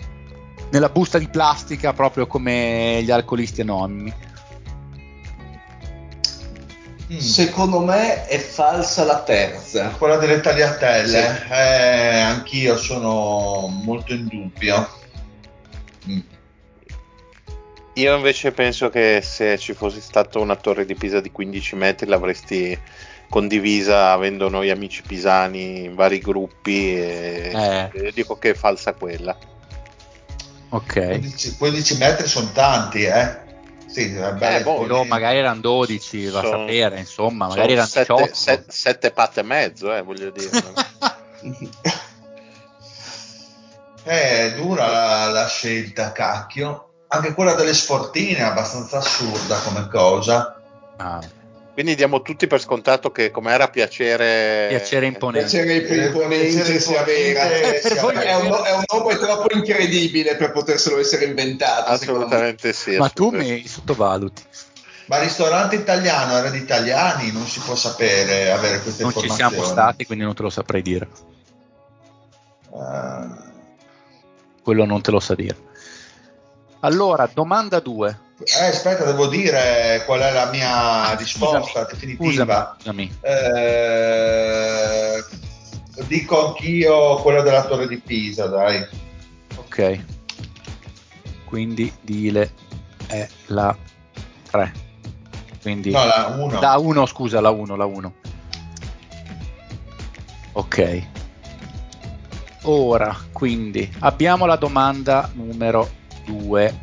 nella 0.72 0.90
busta 0.90 1.18
di 1.18 1.28
plastica, 1.28 1.94
proprio 1.94 2.28
come 2.28 3.02
gli 3.04 3.12
alcolisti 3.12 3.62
anonimi. 3.62 4.14
Mm. 7.12 7.18
Secondo 7.18 7.80
me 7.80 8.28
è 8.28 8.38
falsa 8.38 9.04
la 9.04 9.24
terza. 9.24 9.90
Quella 9.90 10.18
delle 10.18 10.40
tagliatelle. 10.42 11.44
Sì. 11.48 11.52
Eh, 11.52 12.20
anch'io 12.20 12.78
sono 12.78 13.68
molto 13.68 14.14
in 14.14 14.28
dubbio. 14.28 14.88
Mm. 16.08 16.20
Io 18.00 18.16
invece 18.16 18.54
penso 18.54 18.90
che 18.90 19.20
se 19.22 19.58
ci 19.58 19.74
fosse 19.74 20.00
stata 20.00 20.40
una 20.40 20.56
torre 20.56 20.86
di 20.86 20.96
Pisa 20.96 21.20
di 21.20 21.34
15 21.34 21.76
metri 21.76 22.08
l'avresti 22.08 22.80
condivisa 23.30 24.12
avendo 24.14 24.48
noi 24.48 24.70
amici 24.70 25.02
pisani 25.02 25.84
in 25.84 25.96
vari 25.96 26.20
gruppi 26.20 26.96
e 26.96 27.90
eh. 27.94 28.12
dico 28.14 28.38
che 28.38 28.52
è 28.52 28.54
falsa 28.54 28.94
quella. 28.94 29.38
Ok. 30.70 30.94
15, 30.94 31.58
15 31.58 31.98
metri 31.98 32.28
sono 32.28 32.50
tanti, 32.54 33.04
eh? 33.04 33.48
Sì, 33.86 34.16
eh, 34.16 34.62
boh, 34.62 34.86
no, 34.86 35.04
magari 35.04 35.40
erano 35.40 35.60
12, 35.60 36.28
va 36.28 36.40
a 36.40 36.44
sapere, 36.44 37.00
insomma, 37.00 37.48
magari 37.48 37.74
erano 37.74 37.88
7, 37.88 38.30
7, 38.32 38.72
7 38.72 39.12
patte 39.12 39.40
e 39.42 39.44
mezzo, 39.44 39.94
eh, 39.94 40.04
voglio 40.04 40.30
dire. 40.30 40.62
è 44.04 44.54
dura 44.56 44.88
la, 44.88 45.30
la 45.32 45.48
scelta, 45.48 46.14
cacchio. 46.14 46.89
Anche 47.12 47.34
quella 47.34 47.56
delle 47.56 47.74
sportine 47.74 48.38
è 48.38 48.42
abbastanza 48.42 48.98
assurda 48.98 49.58
come 49.60 49.88
cosa. 49.88 50.62
Ah 50.98 51.20
Quindi 51.74 51.96
diamo 51.96 52.22
tutti 52.22 52.46
per 52.46 52.62
scontato 52.62 53.12
che 53.12 53.32
come 53.32 53.52
era 53.52 53.68
piacere... 53.68 54.68
Piacere 54.70 55.08
imponente. 55.08 55.50
Piacere 55.50 56.06
imponente 56.06 56.80
sia 56.80 57.02
vera. 57.04 57.48
Per 57.82 58.00
voi 58.00 58.14
È 58.14 58.36
un, 58.36 58.46
è 58.64 58.74
un 58.74 58.84
nome 58.94 59.18
troppo 59.18 59.48
incredibile 59.56 60.36
per 60.36 60.52
poterselo 60.52 61.00
essere 61.00 61.26
inventato. 61.26 61.90
Assolutamente 61.90 62.74
sì. 62.74 62.98
Ma 62.98 63.10
tu 63.10 63.30
mi 63.32 63.66
sottovaluti. 63.66 64.44
Ma 65.06 65.18
ristorante 65.20 65.76
italiano 65.78 66.38
era 66.38 66.52
di 66.52 66.60
italiani, 66.60 67.32
non 67.32 67.48
si 67.48 67.60
può 67.60 67.74
sapere, 67.74 68.52
avere 68.52 68.82
queste 68.82 69.02
Non 69.02 69.12
ci 69.14 69.22
informazioni. 69.22 69.54
siamo 69.54 69.64
stati, 69.72 70.06
quindi 70.06 70.24
non 70.26 70.36
te 70.36 70.44
lo 70.44 70.50
saprei 70.52 70.84
dire. 70.84 71.08
Eh, 72.72 73.48
Quello 74.62 74.86
non 74.86 75.02
te 75.02 75.10
lo 75.10 75.20
sa 75.20 75.34
dire. 75.34 75.56
Allora, 76.82 77.30
domanda 77.34 77.80
2. 77.80 78.20
eh, 78.62 78.66
aspetta, 78.68 79.04
devo 79.04 79.28
dire 79.28 80.04
qual 80.06 80.22
è 80.22 80.32
la 80.32 80.50
mia 80.50 81.10
Ah, 81.10 81.16
risposta 81.16 81.84
definitiva. 81.86 82.76
Scusami, 82.80 83.12
scusami. 83.12 83.18
Eh, 83.22 85.24
dico 86.08 86.48
anch'io 86.48 87.18
quella 87.18 87.42
della 87.42 87.66
torre 87.66 87.88
di 87.88 87.98
Pisa, 87.98 88.48
dai. 88.48 88.86
Ok. 89.58 90.04
Quindi 91.46 91.92
Dile 92.02 92.54
è 93.08 93.28
la 93.48 93.76
3. 94.50 94.72
Quindi 95.62 95.92
No, 95.92 96.06
la 96.06 96.34
1. 96.38 96.60
la 96.62 96.78
1, 96.78 97.06
scusa, 97.06 97.42
la 97.42 97.50
1, 97.50 97.76
la 97.76 97.86
1. 97.86 98.14
Ok. 100.54 101.08
Ora, 102.64 103.18
quindi 103.34 103.90
abbiamo 104.00 104.46
la 104.46 104.56
domanda 104.58 105.30
numero 105.34 105.98
2. 106.30 106.80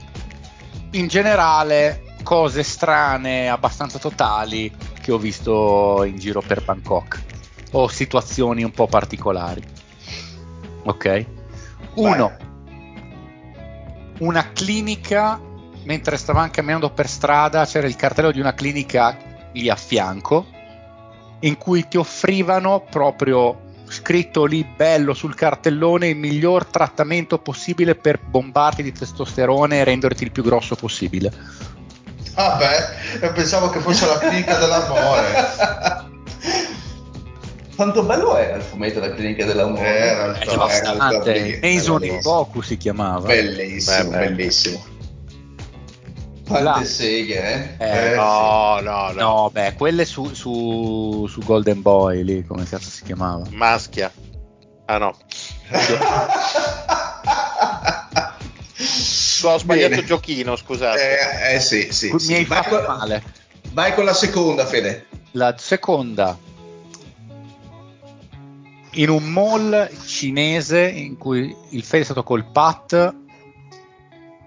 In 0.92 1.07
generale, 1.07 2.16
cose 2.22 2.62
strane, 2.62 3.49
abbastanza 3.49 3.99
totali 3.99 4.72
che 5.01 5.12
ho 5.12 5.18
visto 5.18 6.03
in 6.05 6.16
giro 6.16 6.42
per 6.44 6.64
Bangkok 6.64 7.22
o 7.72 7.88
situazioni 7.88 8.64
un 8.64 8.72
po' 8.72 8.86
particolari. 8.86 9.62
Ok? 10.84 11.26
Uno, 11.94 12.36
una 14.18 14.53
clinica, 14.53 15.40
mentre 15.84 16.16
stavamo 16.16 16.51
camminando 16.51 16.90
per 16.90 17.09
strada, 17.09 17.64
c'era 17.64 17.86
il 17.86 17.97
cartello 17.97 18.32
di 18.32 18.40
una 18.40 18.55
clinica 18.55 19.16
lì 19.53 19.68
a 19.68 19.76
fianco, 19.76 20.47
in 21.40 21.57
cui 21.57 21.86
ti 21.86 21.97
offrivano 21.97 22.84
proprio 22.90 23.66
scritto 23.97 24.44
lì 24.44 24.64
bello 24.64 25.14
sul 25.14 25.34
cartellone 25.34 26.09
il 26.09 26.16
miglior 26.16 26.66
trattamento 26.66 27.38
possibile 27.38 27.94
per 27.94 28.20
bombarti 28.20 28.82
di 28.82 28.92
testosterone 28.92 29.78
e 29.78 29.84
renderti 29.84 30.24
il 30.24 30.32
più 30.32 30.42
grosso 30.42 30.76
possibile. 30.76 31.32
Vabbè, 32.34 32.88
io 33.22 33.32
pensavo 33.32 33.70
che 33.70 33.80
fosse 33.80 34.07
la 34.07 34.18
clinica 34.18 34.59
dell'amore. 34.59 36.14
Quanto 37.74 38.03
bello 38.05 38.36
era 38.36 38.57
il 38.57 38.62
fumetto 38.62 39.01
della 39.01 39.14
clinica 39.14 39.44
dell'amore? 39.44 39.86
Era 39.86 40.26
il 40.26 40.36
era 40.42 40.57
Mason 40.97 41.20
bellissimo. 41.22 41.99
in 42.05 42.20
Boku 42.22 42.61
si 42.62 42.76
chiamava. 42.76 43.26
Bellissimo, 43.26 44.11
Beh, 44.11 44.18
beh. 44.18 44.28
bellissimo. 44.30 44.84
Quante 46.47 46.84
seghe, 46.84 47.76
eh? 47.78 47.84
Eh, 47.84 48.12
Eh, 48.12 48.14
No, 48.16 48.78
no, 48.80 49.11
no. 49.12 49.20
No, 49.20 49.51
beh, 49.51 49.74
quelle 49.74 50.05
su, 50.05 50.32
su, 50.34 51.26
su 51.28 51.40
Golden 51.42 51.82
Boy 51.82 52.22
lì, 52.22 52.44
come 52.44 52.64
cazzo 52.64 52.88
si 52.88 53.03
chiamava? 53.03 53.44
Maschia. 53.51 54.12
Ah 54.86 54.99
no. 54.99 55.16
Ho 59.42 59.59
sbagliato 59.59 59.90
Bene. 59.94 60.05
giochino, 60.05 60.57
scusate. 60.57 61.18
Eh, 61.51 61.55
eh, 61.57 61.61
sì, 61.61 61.88
sì. 61.92 62.12
Mi 62.12 62.18
sì. 62.20 62.34
hai 62.34 62.44
Vai, 62.44 62.62
fatto 62.62 62.84
con, 62.84 62.97
male. 62.97 63.22
vai 63.72 63.94
con 63.94 64.05
la 64.05 64.14
seconda, 64.14 64.64
Fede. 64.66 65.07
La 65.32 65.55
seconda, 65.59 66.36
in 68.92 69.09
un 69.11 69.24
mall 69.24 69.88
cinese 70.07 70.88
in 70.88 71.16
cui 71.18 71.55
il 71.70 71.82
Fede 71.82 72.03
è 72.03 72.05
stato 72.05 72.22
col 72.22 72.44
Pat, 72.51 73.14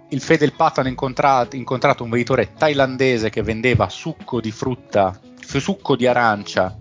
il 0.10 0.22
Fede 0.22 0.44
e 0.44 0.48
il 0.48 0.54
Pat 0.54 0.80
hanno 0.80 0.88
incontrato, 0.88 1.56
incontrato 1.56 2.04
un 2.04 2.10
venditore 2.10 2.54
thailandese 2.54 3.30
che 3.30 3.44
vendeva 3.44 3.90
succo 3.90 4.42
di 4.42 4.52
frutta, 4.52 5.20
succo 5.40 5.96
di 5.96 6.08
arancia, 6.08 6.76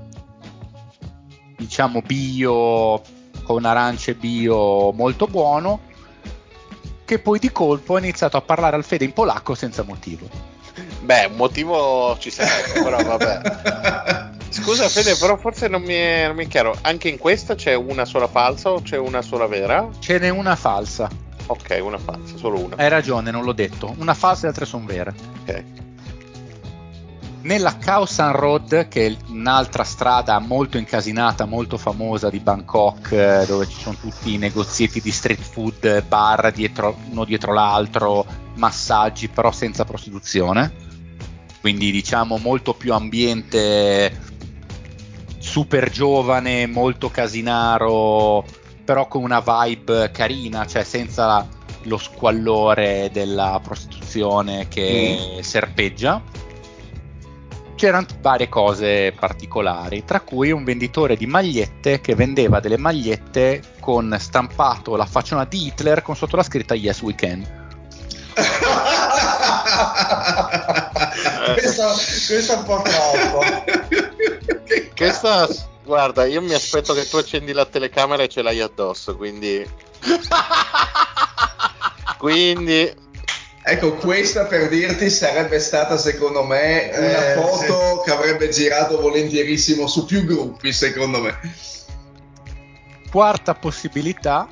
diciamo 1.57 2.01
bio, 2.03 3.03
con 3.43 3.65
arance 3.65 4.15
bio 4.15 4.93
molto 4.93 5.27
buono, 5.27 5.81
che 7.05 7.19
poi 7.19 7.39
di 7.39 7.51
colpo 7.51 7.97
ha 7.97 7.99
iniziato 7.99 8.37
a 8.37 8.43
parlare 8.43 8.77
al 8.77 8.85
Fede 8.85 9.05
in 9.05 9.13
polacco 9.13 9.55
senza 9.55 9.83
motivo. 9.83 10.29
Beh, 11.01 11.27
un 11.27 11.37
motivo 11.37 12.17
ci 12.19 12.31
sarebbe, 12.31 12.83
però 12.83 13.03
vabbè. 13.03 14.37
Scusa 14.51 14.89
Fede, 14.89 15.17
però 15.17 15.37
forse 15.37 15.69
non 15.69 15.83
mi, 15.83 15.95
è, 15.95 16.27
non 16.27 16.37
mi 16.37 16.45
è 16.45 16.49
chiaro. 16.49 16.77
Anche 16.83 17.09
in 17.09 17.19
questa 17.19 17.55
c'è 17.55 17.75
una 17.75 18.05
sola 18.05 18.29
falsa 18.29 18.71
o 18.71 18.81
c'è 18.81 18.97
una 18.97 19.23
sola 19.23 19.47
vera? 19.47 19.89
Ce 19.99 20.19
n'è 20.19 20.29
una 20.29 20.57
falsa. 20.57 21.09
Ok, 21.51 21.79
una 21.83 21.99
falsa, 21.99 22.37
solo 22.37 22.63
una. 22.63 22.77
Hai 22.77 22.91
ragione, 22.91 23.31
non 23.31 23.43
l'ho 23.43 23.53
detto. 23.53 23.95
Una 23.99 24.13
falsa 24.13 24.41
e 24.41 24.43
le 24.43 24.49
altre 24.49 24.67
sono 24.67 24.85
vere. 24.85 25.15
Ok. 25.41 25.65
Nella 27.41 27.79
Khao 27.79 28.05
San 28.05 28.33
Road, 28.33 28.89
che 28.89 29.07
è 29.07 29.17
un'altra 29.29 29.83
strada 29.83 30.39
molto 30.41 30.77
incasinata, 30.77 31.47
molto 31.47 31.79
famosa 31.79 32.29
di 32.29 32.41
Bangkok, 32.41 33.13
eh, 33.13 33.45
dove 33.47 33.67
ci 33.67 33.81
sono 33.81 33.97
tutti 33.99 34.35
i 34.35 34.39
negozietti 34.39 35.01
di 35.01 35.11
street 35.11 35.41
food, 35.41 36.05
bar 36.05 36.53
dietro, 36.53 36.99
uno 37.11 37.25
dietro 37.25 37.55
l'altro, 37.55 38.27
massaggi, 38.57 39.29
però 39.29 39.51
senza 39.51 39.87
prostituzione. 39.87 40.71
Quindi 41.63 41.91
diciamo 41.91 42.37
molto 42.37 42.75
più 42.75 42.93
ambiente 42.93 44.27
super 45.39 45.89
giovane, 45.91 46.67
molto 46.67 47.09
casinaro, 47.09 48.45
però 48.89 49.07
con 49.07 49.23
una 49.23 49.45
vibe 49.45 50.11
carina, 50.13 50.67
cioè 50.67 50.83
senza 50.83 51.47
lo 51.83 51.99
squallore 51.99 53.11
della 53.13 53.61
prostituzione 53.63 54.67
che 54.69 55.41
serpeggia 55.43 56.23
c'erano 57.75 58.07
varie 58.23 58.49
cose 58.49 59.13
particolari, 59.13 60.07
tra 60.07 60.23
cui 60.23 60.53
un 60.53 60.65
venditore 60.65 61.17
di 61.17 61.27
magliette 61.27 62.01
che 62.01 62.15
vendeva 62.15 62.61
delle 62.61 62.79
magliette 62.79 63.75
con 63.79 64.17
stampato 64.19 64.97
la 64.97 65.05
facciona 65.05 65.45
di 65.45 65.67
Hitler 65.67 66.01
con 66.01 66.17
sotto 66.17 66.37
la 66.37 66.43
scritta 66.43 66.73
Yes 66.73 67.03
We 67.03 67.15
Can. 67.15 67.47
questo, 71.61 71.89
questo 72.27 72.55
è 72.55 72.57
un 72.57 72.65
po' 72.65 72.83
troppo. 72.83 73.43
Questa, 74.97 75.47
guarda, 75.89 76.27
io 76.27 76.43
mi 76.43 76.53
aspetto 76.53 76.93
che 76.93 77.09
tu 77.09 77.17
accendi 77.17 77.53
la 77.53 77.65
telecamera 77.65 78.23
e 78.23 78.29
ce 78.29 78.43
l'hai 78.43 78.61
addosso, 78.61 79.17
quindi... 79.17 79.67
quindi... 82.19 83.07
Ecco, 83.63 83.95
questa 83.95 84.45
per 84.45 84.69
dirti 84.69 85.09
sarebbe 85.09 85.59
stata 85.59 85.97
secondo 85.97 86.45
me 86.45 86.91
una 86.93 87.33
Eh, 87.33 87.35
foto 87.35 88.03
che 88.05 88.11
avrebbe 88.11 88.51
girato 88.51 89.01
volentierissimo 89.01 89.87
su 89.87 90.05
più 90.05 90.25
gruppi, 90.25 90.73
secondo 90.73 91.21
me. 91.21 91.39
Quarta 93.11 93.55
possibilità, 93.55 94.47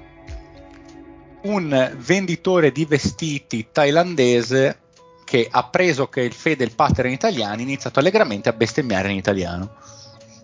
un 1.42 1.94
venditore 1.98 2.72
di 2.72 2.86
vestiti 2.86 3.68
thailandese 3.70 4.80
che 5.24 5.46
ha 5.50 5.64
preso 5.64 6.08
che 6.08 6.22
il 6.22 6.32
fede 6.32 6.64
e 6.64 6.66
il 6.66 6.74
pattern 6.74 7.10
italiani 7.10 7.62
ha 7.62 7.64
iniziato 7.64 7.98
allegramente 7.98 8.48
a 8.48 8.52
bestemmiare 8.52 9.10
in 9.10 9.16
italiano. 9.16 9.76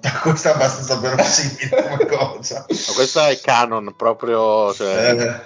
Questo 0.23 0.49
è 0.49 0.51
abbastanza 0.53 0.97
verosimile 0.97 1.83
come 1.89 2.07
cosa. 2.17 2.67
Ma 2.69 2.93
questa 2.95 3.29
è 3.29 3.39
canon, 3.41 3.95
proprio... 3.97 4.73
Cioè, 4.75 5.11
Eh, 5.11 5.41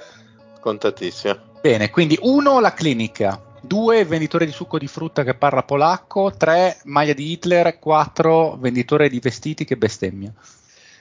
contatissima. 0.61 1.39
Bene, 1.61 1.91
quindi 1.91 2.19
uno 2.23 2.61
la 2.61 2.73
clinica, 2.73 3.41
due 3.61 4.05
venditore 4.05 4.47
di 4.47 4.53
succo 4.53 4.79
di 4.79 4.87
frutta 4.87 5.25
che 5.25 5.35
parla 5.35 5.63
polacco, 5.63 6.33
tre 6.37 6.79
maglia 6.85 7.13
di 7.13 7.33
Hitler, 7.33 7.79
quattro 7.79 8.57
venditore 8.57 9.09
di 9.09 9.19
vestiti 9.19 9.65
che 9.65 9.77
bestemmia. 9.77 10.33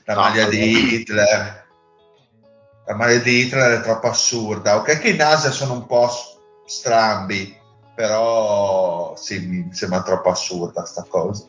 la 0.06 0.14
No, 0.14 0.20
maglia 0.22 0.48
di 0.48 0.94
Hitler. 0.96 1.64
La 2.88 2.96
maglia 2.96 3.20
di 3.20 3.40
Hitler 3.40 3.80
è 3.80 3.84
troppo 3.84 4.08
assurda. 4.08 4.76
Ok, 4.78 5.00
che 5.00 5.10
i 5.10 5.16
NASA 5.16 5.50
sono 5.52 5.74
un 5.74 5.86
po' 5.86 6.10
strambi, 6.66 7.56
però 7.96 9.16
sì, 9.16 9.40
mi 9.40 9.70
sembra 9.72 10.02
troppo 10.02 10.30
assurda 10.30 10.86
sta 10.86 11.06
cosa. 11.08 11.46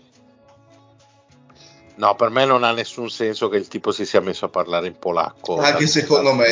No, 1.96 2.14
per 2.14 2.28
me 2.30 2.44
non 2.44 2.62
ha 2.62 2.72
nessun 2.72 3.08
senso 3.10 3.48
che 3.48 3.56
il 3.56 3.68
tipo 3.68 3.90
si 3.90 4.04
sia 4.04 4.20
messo 4.20 4.44
a 4.44 4.48
parlare 4.48 4.86
in 4.86 4.98
polacco. 4.98 5.58
Anche 5.58 5.86
secondo 5.86 6.34
me, 6.34 6.46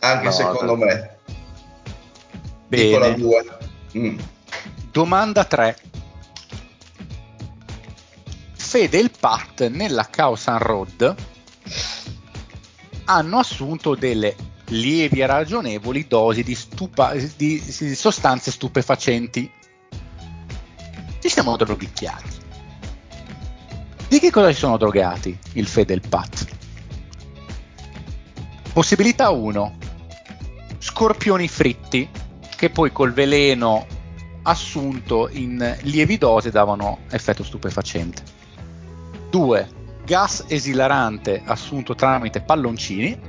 anche 0.00 0.24
No, 0.24 0.30
secondo 0.30 0.64
no. 0.64 0.76
me. 0.76 1.18
Bene. 2.68 3.16
Mm. 3.96 4.18
domanda 4.90 5.44
3. 5.44 5.78
Fede 8.54 8.98
e 8.98 9.00
il 9.00 9.10
Pat 9.18 9.68
nella 9.68 10.08
Khao 10.10 10.34
San 10.34 10.58
Road 10.58 11.14
hanno 13.04 13.38
assunto 13.38 13.94
delle 13.94 14.34
lievi 14.68 15.20
e 15.20 15.26
ragionevoli 15.26 16.06
dosi 16.08 16.42
di, 16.42 16.54
stupa- 16.56 17.14
di- 17.14 17.62
di 17.62 17.94
sostanze 17.94 18.50
stupefacenti. 18.50 19.48
Ci 21.20 21.28
siamo 21.28 21.56
droghicchiati. 21.56 22.35
Di 24.16 24.22
che 24.22 24.30
cosa 24.30 24.50
si 24.50 24.60
sono 24.60 24.78
drogati 24.78 25.38
il 25.52 25.66
Fede 25.66 25.92
e 25.92 25.96
il 25.96 26.08
Pat? 26.08 26.46
Possibilità 28.72 29.28
1. 29.28 29.76
Scorpioni 30.78 31.46
fritti 31.48 32.08
che 32.56 32.70
poi 32.70 32.92
col 32.92 33.12
veleno 33.12 33.86
assunto 34.44 35.28
in 35.28 35.76
lievi 35.82 36.16
dosi 36.16 36.50
davano 36.50 37.00
effetto 37.10 37.44
stupefacente. 37.44 38.22
2. 39.28 39.68
Gas 40.06 40.44
esilarante 40.48 41.42
assunto 41.44 41.94
tramite 41.94 42.40
palloncini. 42.40 43.20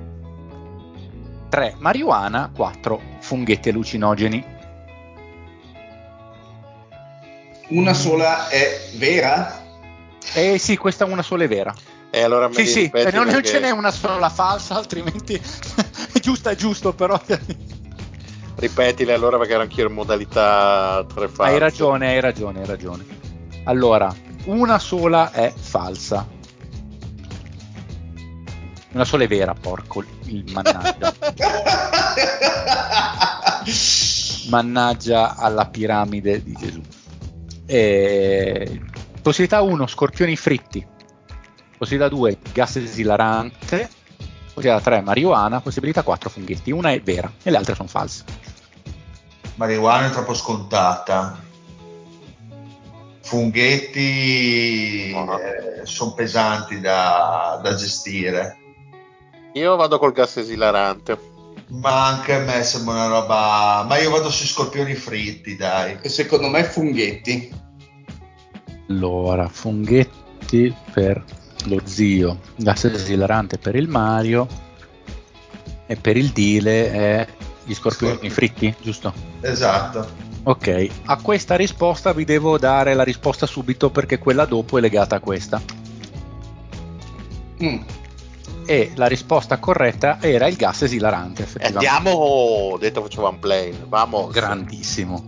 3. 1.50 1.76
Marijuana. 1.80 2.50
4. 2.56 3.02
Funghetti 3.20 3.68
allucinogeni. 3.68 4.46
Una 7.72 7.94
sola 7.94 8.48
è 8.48 8.92
vera? 8.96 9.66
Eh 10.34 10.58
sì, 10.58 10.78
questa 10.78 11.06
una 11.06 11.22
sola 11.22 11.44
è 11.44 11.48
vera. 11.48 11.74
E 12.10 12.22
allora 12.22 12.50
sì, 12.52 12.66
sì, 12.66 12.90
non, 13.12 13.28
non 13.28 13.44
ce 13.44 13.60
n'è 13.60 13.70
una 13.70 13.92
sola 13.92 14.30
falsa, 14.30 14.76
altrimenti 14.76 15.36
è 16.14 16.20
giusto, 16.20 16.50
è 16.50 16.56
giusto, 16.56 16.94
però 16.94 17.22
Ripetile 18.56 19.14
allora 19.14 19.38
perché 19.38 19.54
ero 19.54 19.62
anch'io 19.62 19.88
in 19.88 19.94
modalità 19.94 21.06
tre 21.14 21.28
false. 21.28 21.52
Hai 21.52 21.60
ragione, 21.60 22.08
hai 22.08 22.20
ragione, 22.20 22.62
hai 22.62 22.66
ragione. 22.66 23.06
Allora, 23.66 24.12
una 24.46 24.80
sola 24.80 25.32
è 25.32 25.54
falsa. 25.56 26.28
Una 28.94 29.06
sola 29.06 29.26
è 29.26 29.28
vera, 29.28 29.54
porco 29.54 30.04
il 30.24 30.44
mannaggia. 30.52 31.14
mannaggia 34.50 35.36
alla 35.36 35.68
piramide 35.68 36.42
di 36.42 36.54
Gesù. 36.54 36.82
E... 37.68 38.82
Possibilità 39.22 39.62
1, 39.62 39.88
scorpioni 39.88 40.36
fritti. 40.36 40.86
Possibilità 41.78 42.10
2, 42.10 42.38
gas 42.54 42.76
esilarante. 42.78 43.90
Possibilità 44.54 44.82
3, 44.82 45.02
marijuana. 45.02 45.62
Possibilità 45.62 46.04
4, 46.04 46.30
funghetti. 46.30 46.72
Una 46.72 46.92
è 46.92 47.02
vera 47.02 47.32
e 47.44 47.52
le 47.52 47.58
altre 47.58 47.76
sono 47.76 47.88
false 47.88 48.48
marijuana 49.58 50.08
è 50.08 50.12
troppo 50.12 50.34
scontata. 50.34 51.46
Funghetti 53.22 55.12
eh, 55.12 55.82
sono 55.84 56.14
pesanti 56.14 56.80
da, 56.80 57.60
da, 57.62 57.76
gestire. 57.76 58.58
Io 59.54 59.76
vado 59.76 60.00
col 60.00 60.14
gas 60.14 60.38
esilarante. 60.38 61.36
Ma 61.70 62.06
anche 62.06 62.34
a 62.34 62.40
me 62.40 62.64
sembra 62.64 62.94
una 62.94 63.08
roba. 63.08 63.84
Ma 63.86 63.98
io 63.98 64.12
vado 64.12 64.30
sui 64.30 64.48
scorpioni 64.48 64.94
fritti, 64.94 65.58
dai. 65.58 65.98
E 66.02 66.08
secondo 66.08 66.48
me 66.48 66.64
funghetti. 66.64 67.66
Allora, 68.90 69.48
funghetti 69.50 70.74
per 70.94 71.24
lo 71.66 71.82
zio, 71.84 72.40
gas 72.56 72.86
esilarante 72.86 73.58
per 73.58 73.76
il 73.76 73.88
Mario 73.88 74.48
e 75.86 75.96
per 75.96 76.16
il 76.16 76.30
Dile 76.30 76.92
è 76.92 77.28
gli 77.66 77.74
scorpioni 77.74 78.14
Scorpioni. 78.14 78.34
fritti, 78.34 78.76
giusto? 78.82 79.14
Esatto. 79.42 80.26
Ok, 80.44 80.90
a 81.06 81.18
questa 81.18 81.56
risposta 81.56 82.14
vi 82.14 82.24
devo 82.24 82.58
dare 82.58 82.94
la 82.94 83.04
risposta 83.04 83.46
subito 83.46 83.90
perché 83.90 84.18
quella 84.18 84.46
dopo 84.46 84.78
è 84.78 84.82
legata 84.82 85.18
a 85.18 85.20
questa. 85.20 85.62
Mm. 87.62 87.82
E 88.66 88.92
la 88.96 89.08
risposta 89.08 89.58
corretta 89.58 90.22
era 90.22 90.48
il 90.48 90.56
gas 90.56 90.84
esilarante. 90.84 91.46
Andiamo, 91.62 92.78
detto 92.80 93.02
facevamo 93.02 93.38
plane, 93.40 93.86
vamos. 93.88 94.32
Grandissimo. 94.32 95.28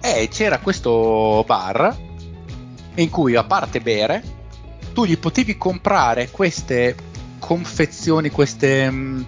E 0.00 0.28
c'era 0.28 0.58
questo 0.58 1.44
bar 1.46 2.06
in 3.02 3.10
cui 3.10 3.34
a 3.36 3.44
parte 3.44 3.80
bere, 3.80 4.22
tu 4.92 5.04
gli 5.04 5.18
potevi 5.18 5.56
comprare 5.56 6.30
queste 6.30 6.94
confezioni, 7.38 8.30
queste... 8.30 8.90
Mh, 8.90 8.96
mm, 8.96 9.22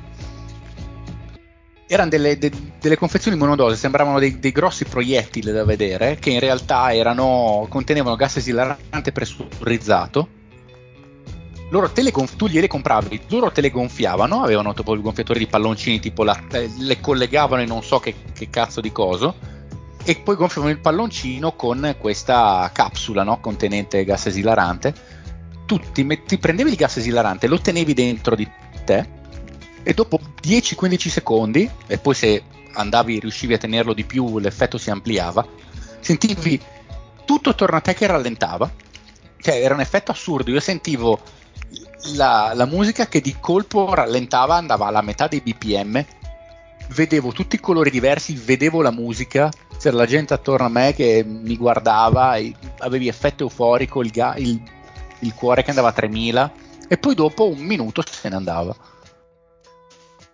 erano 1.86 2.08
delle, 2.08 2.38
de, 2.38 2.52
delle, 2.80 2.96
confezioni 2.96 3.36
monodose, 3.36 3.74
sembravano 3.74 4.20
dei, 4.20 4.38
dei, 4.38 4.52
grossi 4.52 4.84
proiettili 4.84 5.50
da 5.50 5.64
vedere, 5.64 6.16
che 6.20 6.30
in 6.30 6.38
realtà 6.38 6.94
erano, 6.94 7.66
contenevano 7.68 8.14
gas 8.14 8.36
esilarante 8.36 9.10
pressurizzato. 9.10 10.38
Loro 11.70 11.90
te 11.90 12.02
le 12.02 12.12
gonf- 12.12 12.36
tu 12.36 12.46
gliele 12.46 12.68
compravi, 12.68 13.22
loro 13.28 13.50
te 13.50 13.60
le 13.60 13.70
gonfiavano, 13.70 14.42
avevano 14.42 14.72
tipo 14.72 14.92
il 14.94 15.00
gonfiatore 15.00 15.40
di 15.40 15.46
palloncini, 15.46 15.98
tipo 15.98 16.22
la, 16.22 16.40
eh, 16.52 16.70
le 16.78 17.00
collegavano 17.00 17.62
in 17.62 17.68
non 17.68 17.82
so 17.82 17.98
che, 17.98 18.14
che, 18.32 18.48
cazzo 18.50 18.80
di 18.80 18.92
coso, 18.92 19.34
e 20.02 20.16
poi 20.16 20.36
gonfiavano 20.36 20.72
il 20.72 20.80
palloncino 20.80 21.52
con 21.52 21.94
questa 21.98 22.70
capsula 22.72 23.22
no? 23.22 23.40
contenente 23.40 24.04
gas 24.04 24.26
esilarante. 24.26 24.94
Tu 25.66 25.80
ti, 25.92 26.22
ti 26.26 26.38
prendevi 26.38 26.70
il 26.70 26.76
gas 26.76 26.96
esilarante, 26.96 27.46
lo 27.46 27.60
tenevi 27.60 27.94
dentro 27.94 28.34
di 28.34 28.48
te 28.84 29.18
e 29.82 29.94
dopo 29.94 30.20
10-15 30.42 31.08
secondi, 31.08 31.70
e 31.86 31.98
poi 31.98 32.14
se 32.14 32.42
andavi, 32.72 33.20
riuscivi 33.20 33.54
a 33.54 33.58
tenerlo 33.58 33.94
di 33.94 34.04
più, 34.04 34.38
l'effetto 34.38 34.78
si 34.78 34.90
ampliava, 34.90 35.46
sentivi 36.00 36.60
tutto 37.24 37.50
attorno 37.50 37.76
a 37.76 37.80
te 37.80 37.94
che 37.94 38.06
rallentava, 38.06 38.70
cioè 39.40 39.62
era 39.62 39.74
un 39.74 39.80
effetto 39.80 40.10
assurdo, 40.10 40.50
io 40.50 40.60
sentivo 40.60 41.20
la, 42.14 42.52
la 42.54 42.66
musica 42.66 43.06
che 43.06 43.20
di 43.20 43.36
colpo 43.40 43.94
rallentava, 43.94 44.56
andava 44.56 44.86
alla 44.86 45.02
metà 45.02 45.28
dei 45.28 45.40
bpm, 45.40 46.04
vedevo 46.94 47.32
tutti 47.32 47.56
i 47.56 47.60
colori 47.60 47.90
diversi, 47.90 48.34
vedevo 48.34 48.82
la 48.82 48.90
musica, 48.90 49.50
c'era 49.78 49.96
la 49.96 50.06
gente 50.06 50.34
attorno 50.34 50.66
a 50.66 50.70
me 50.70 50.92
che 50.94 51.24
mi 51.26 51.56
guardava, 51.56 52.36
avevi 52.78 53.08
effetto 53.08 53.44
euforico, 53.44 54.02
il, 54.02 54.10
ga- 54.10 54.34
il, 54.36 54.60
il 55.20 55.34
cuore 55.34 55.62
che 55.62 55.70
andava 55.70 55.88
a 55.88 55.92
3000 55.92 56.52
e 56.88 56.98
poi 56.98 57.14
dopo 57.14 57.48
un 57.48 57.58
minuto 57.58 58.02
se 58.08 58.28
ne 58.28 58.36
andava. 58.36 58.74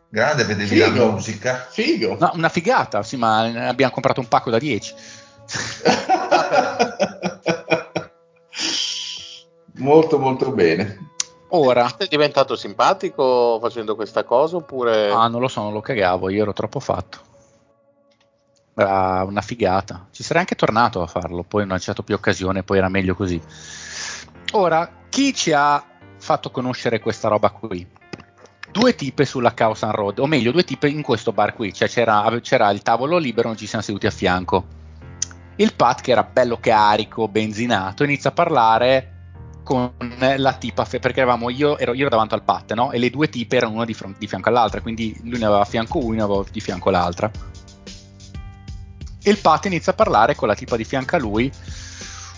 Grande, 0.08 0.44
vedevi 0.44 0.68
Figo. 0.68 1.04
la 1.04 1.10
musica. 1.10 1.66
Figo. 1.70 2.16
No, 2.18 2.30
una 2.34 2.48
figata, 2.48 3.02
sì, 3.02 3.16
ma 3.16 3.68
abbiamo 3.68 3.92
comprato 3.92 4.20
un 4.20 4.28
pacco 4.28 4.50
da 4.50 4.58
10. 4.58 4.94
molto 9.74 10.18
molto 10.18 10.50
bene. 10.52 11.10
Ora. 11.50 11.92
Sei 11.96 12.08
diventato 12.08 12.56
simpatico 12.56 13.58
facendo 13.60 13.94
questa 13.94 14.24
cosa 14.24 14.56
oppure... 14.56 15.10
Ah, 15.10 15.28
non 15.28 15.40
lo 15.40 15.48
so, 15.48 15.62
non 15.62 15.72
lo 15.72 15.80
cagavo, 15.80 16.28
io 16.28 16.42
ero 16.42 16.52
troppo 16.52 16.80
fatto. 16.80 17.18
Era 18.74 19.22
una 19.22 19.40
figata. 19.40 20.08
Ci 20.10 20.22
sarei 20.22 20.42
anche 20.42 20.54
tornato 20.54 21.02
a 21.02 21.06
farlo, 21.06 21.44
poi 21.44 21.66
non 21.66 21.76
c'è 21.76 21.84
stata 21.84 22.02
più 22.02 22.14
occasione, 22.14 22.62
poi 22.62 22.78
era 22.78 22.88
meglio 22.88 23.14
così. 23.14 23.40
Ora, 24.52 24.90
chi 25.08 25.32
ci 25.32 25.52
ha 25.52 25.82
fatto 26.18 26.50
conoscere 26.50 27.00
questa 27.00 27.28
roba 27.28 27.50
qui? 27.50 27.86
due 28.76 28.94
tipe 28.94 29.24
sulla 29.24 29.54
Causan 29.54 29.92
Road, 29.92 30.18
o 30.18 30.26
meglio, 30.26 30.52
due 30.52 30.62
tipe 30.62 30.86
in 30.88 31.00
questo 31.00 31.32
bar 31.32 31.54
qui, 31.54 31.72
cioè 31.72 31.88
c'era, 31.88 32.30
c'era 32.42 32.68
il 32.70 32.82
tavolo 32.82 33.16
libero, 33.16 33.48
non 33.48 33.56
ci 33.56 33.66
siamo 33.66 33.82
seduti 33.82 34.06
a 34.06 34.10
fianco. 34.10 34.66
Il 35.56 35.72
Pat, 35.74 36.02
che 36.02 36.10
era 36.10 36.22
bello 36.22 36.58
carico, 36.60 37.26
benzinato, 37.26 38.04
inizia 38.04 38.28
a 38.28 38.34
parlare 38.34 39.15
con 39.66 39.92
la 40.36 40.52
tipa, 40.52 40.84
perché 40.84 41.18
eravamo 41.18 41.50
io, 41.50 41.76
ero, 41.76 41.92
io 41.92 42.02
ero 42.02 42.08
davanti 42.08 42.34
al 42.34 42.44
Pat, 42.44 42.72
no? 42.74 42.92
E 42.92 42.98
le 42.98 43.10
due 43.10 43.28
tipe 43.28 43.56
erano 43.56 43.74
una 43.74 43.84
di, 43.84 43.96
di 44.16 44.28
fianco 44.28 44.48
all'altra, 44.48 44.80
quindi 44.80 45.18
lui 45.24 45.40
ne 45.40 45.44
aveva 45.44 45.62
a 45.62 45.64
fianco 45.64 45.98
una 45.98 46.20
e 46.20 46.22
aveva 46.22 46.44
di 46.48 46.60
fianco 46.60 46.90
l'altra. 46.90 47.28
E 49.22 49.30
il 49.30 49.38
Pat 49.38 49.64
inizia 49.64 49.90
a 49.90 49.96
parlare 49.96 50.36
con 50.36 50.46
la 50.46 50.54
tipa 50.54 50.76
di 50.76 50.84
fianco 50.84 51.16
a 51.16 51.18
lui 51.18 51.52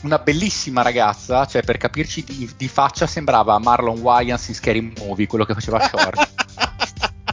una 0.03 0.19
bellissima 0.19 0.81
ragazza, 0.81 1.45
cioè 1.45 1.63
per 1.63 1.77
capirci 1.77 2.25
di, 2.25 2.51
di 2.57 2.69
faccia 2.69 3.07
sembrava 3.07 3.59
Marlon 3.59 3.99
Wayans 3.99 4.49
in 4.49 4.55
Scary 4.55 4.93
Movie, 4.97 5.27
quello 5.27 5.45
che 5.45 5.53
faceva 5.53 5.81
short. 5.87 6.31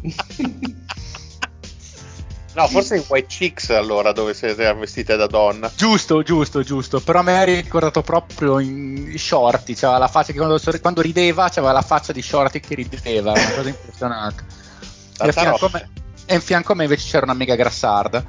No, 2.56 2.68
forse 2.70 2.96
in 2.96 3.04
White 3.06 3.28
Chicks 3.28 3.70
allora 3.72 4.14
dove 4.14 4.34
siete 4.34 4.74
vestite 4.74 5.18
da 5.18 5.28
donna. 5.28 5.70
Giusto, 5.76 6.24
giusto, 6.24 6.64
giusto. 6.64 7.02
Però 7.02 7.22
me 7.22 7.38
ha 7.38 7.44
ricordato 7.44 8.02
proprio 8.02 8.60
in 8.60 9.14
Shorty. 9.18 9.76
C'aveva 9.76 10.00
la 10.00 10.08
faccia 10.08 10.32
che 10.32 10.38
quando, 10.38 10.58
quando 10.80 11.02
rideva, 11.02 11.50
c'aveva 11.50 11.74
la 11.74 11.82
faccia 11.82 12.14
di 12.14 12.22
Shorty 12.22 12.62
che 12.62 12.76
rideva. 12.76 13.32
Una 13.32 13.52
cosa 13.52 13.70
impressionante. 13.70 14.46
E 15.20 15.28
a, 15.28 15.32
fianco 15.34 15.70
me, 15.72 15.90
e 16.26 16.36
in 16.36 16.42
fianco 16.42 16.72
a 16.72 16.76
me 16.76 16.84
invece 16.84 17.10
c'era 17.10 17.26
una 17.26 17.34
mega 17.34 17.56
grassarda. 17.56 18.24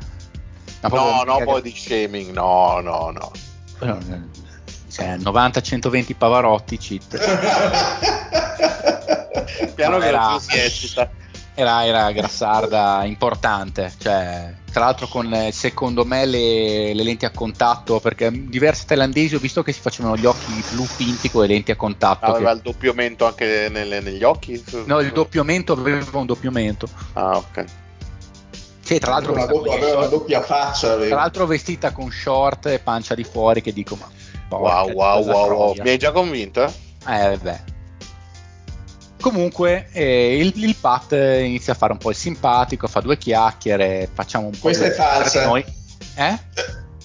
No, 0.81 1.23
no, 1.25 1.45
body 1.45 1.75
shaming, 1.75 2.33
no, 2.33 2.81
no, 2.81 3.11
no. 3.11 3.31
Cioè, 4.91 5.19
90-120 5.19 6.17
Pavarotti, 6.17 6.79
cheat. 6.79 7.17
Piano 9.75 9.99
che 9.99 10.07
era, 10.07 10.39
si 10.41 10.59
eccita. 10.59 11.11
Era, 11.59 11.87
era 11.87 12.13
grassarda 12.13 13.03
importante, 13.05 13.91
cioè, 13.97 14.53
tra 14.71 14.85
l'altro 14.85 15.07
con 15.09 15.49
secondo 15.53 16.05
me 16.05 16.27
le, 16.27 16.93
le, 16.93 17.03
lenti 17.03 17.25
a 17.25 17.31
contatto, 17.31 17.99
perché 17.99 18.31
diverse 18.31 18.85
thailandesi 18.85 19.37
ho 19.37 19.39
visto 19.39 19.63
che 19.63 19.73
si 19.73 19.81
facevano 19.81 20.19
gli 20.19 20.27
occhi 20.27 20.53
blu 20.73 20.85
finti 20.85 21.31
con 21.31 21.41
le 21.41 21.47
lenti 21.47 21.71
a 21.71 21.77
contatto. 21.77 22.27
Aveva 22.27 22.51
che... 22.51 22.57
il 22.57 22.63
doppio 22.63 22.93
mento 22.93 23.25
anche 23.25 23.69
nelle, 23.71 24.01
negli 24.01 24.23
occhi? 24.23 24.63
No, 24.85 25.01
il 25.01 25.13
doppio 25.13 25.45
mento 25.45 25.73
aveva 25.73 26.19
un 26.19 26.27
doppio 26.27 26.51
mento. 26.51 26.89
Ah, 27.15 27.39
ok. 27.39 27.65
Sì, 28.83 28.99
tra 28.99 29.13
l'altro 29.13 29.33
aveva 29.33 29.51
una, 29.51 29.63
doppia, 29.63 29.97
una 29.97 30.07
doppia 30.09 30.43
faccia. 30.43 30.93
Aveva. 30.93 31.07
Tra 31.07 31.17
l'altro 31.17 31.47
vestita 31.47 31.91
con 31.93 32.11
short 32.11 32.67
e 32.67 32.81
pancia 32.81 33.15
di 33.15 33.25
fuori 33.25 33.63
che 33.63 33.73
dico 33.73 33.97
ma... 33.97 34.07
Wow, 34.51 34.91
wow, 34.91 35.25
wow, 35.25 35.51
wow. 35.51 35.75
Mi 35.83 35.89
hai 35.89 35.97
già 35.97 36.13
convinto? 36.13 36.63
Eh? 36.63 37.33
Eh, 37.33 37.39
beh. 37.39 37.76
Comunque 39.21 39.89
eh, 39.93 40.39
il, 40.39 40.53
il, 40.57 40.77
Pat 40.77 41.13
inizia 41.13 41.73
a 41.73 41.77
fare 41.77 41.93
un 41.93 41.99
po' 41.99 42.11
il 42.11 42.17
simpatico, 42.17 42.87
fa 42.87 43.01
due 43.01 43.17
chiacchiere, 43.17 44.09
facciamo 44.13 44.47
un 44.47 44.53
po' 44.53 44.59
Questa 44.61 44.85
è 44.87 44.91
falsa. 44.91 45.47
Noi. 45.47 45.65
Eh? 46.17 46.39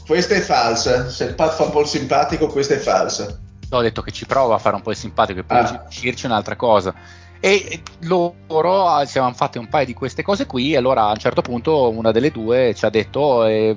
Questa 0.05 0.35
è 0.35 0.41
falsa. 0.41 1.09
Se 1.09 1.23
il 1.23 1.35
Pat 1.35 1.53
fa 1.53 1.63
un 1.63 1.71
po' 1.71 1.81
il 1.81 1.87
simpatico, 1.87 2.47
questa 2.47 2.73
è 2.73 2.77
falsa. 2.77 3.39
Ho 3.69 3.81
detto 3.81 4.01
che 4.01 4.11
ci 4.11 4.25
prova 4.25 4.55
a 4.55 4.57
fare 4.57 4.75
un 4.75 4.81
po' 4.81 4.91
il 4.91 4.97
simpatico 4.97 5.39
e 5.39 5.43
poi 5.43 5.57
ah. 5.57 5.85
uscirci 5.87 6.25
un'altra 6.25 6.55
cosa. 6.55 6.93
E 7.39 7.81
loro 8.01 8.87
ah, 8.87 9.03
ci 9.05 9.17
avevano 9.17 9.33
fatto 9.33 9.59
un 9.59 9.67
paio 9.67 9.85
di 9.85 9.93
queste 9.93 10.21
cose 10.21 10.45
qui, 10.45 10.73
e 10.73 10.77
allora 10.77 11.05
a 11.05 11.11
un 11.11 11.17
certo 11.17 11.41
punto 11.41 11.89
una 11.89 12.11
delle 12.11 12.29
due 12.29 12.73
ci 12.75 12.85
ha 12.85 12.89
detto: 12.89 13.45
eh, 13.45 13.75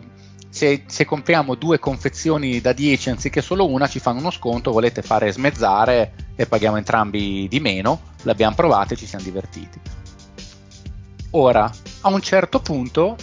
se, 0.55 0.84
se, 0.86 1.05
compriamo 1.05 1.57
due 1.57 1.80
confezioni 1.80 2.61
da 2.61 2.72
10 2.72 3.11
anziché 3.11 3.42
solo 3.42 3.68
una, 3.68 3.88
ci 3.88 3.98
fanno 3.98 4.20
uno 4.20 4.30
sconto, 4.30 4.70
volete 4.70 5.02
fare 5.02 5.32
smezzare 5.32 6.12
e 6.36 6.46
paghiamo 6.46 6.76
entrambi 6.76 7.48
di 7.48 7.59
meno. 7.59 8.12
L'abbiamo 8.22 8.55
provato 8.55 8.94
e 8.94 8.96
ci 8.96 9.05
siamo 9.05 9.24
divertiti. 9.24 9.80
Ora, 11.30 11.68
a 12.02 12.09
un 12.09 12.20
certo 12.20 12.61
punto, 12.61 13.16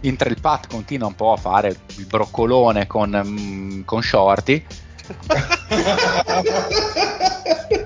mentre 0.00 0.30
il 0.30 0.40
Pat 0.40 0.66
continua 0.66 1.08
un 1.08 1.14
po' 1.14 1.34
a 1.34 1.36
fare 1.36 1.76
il 1.96 2.06
broccolone 2.06 2.86
con, 2.86 3.20
mm, 3.22 3.82
con 3.82 4.02
Shorty, 4.02 4.64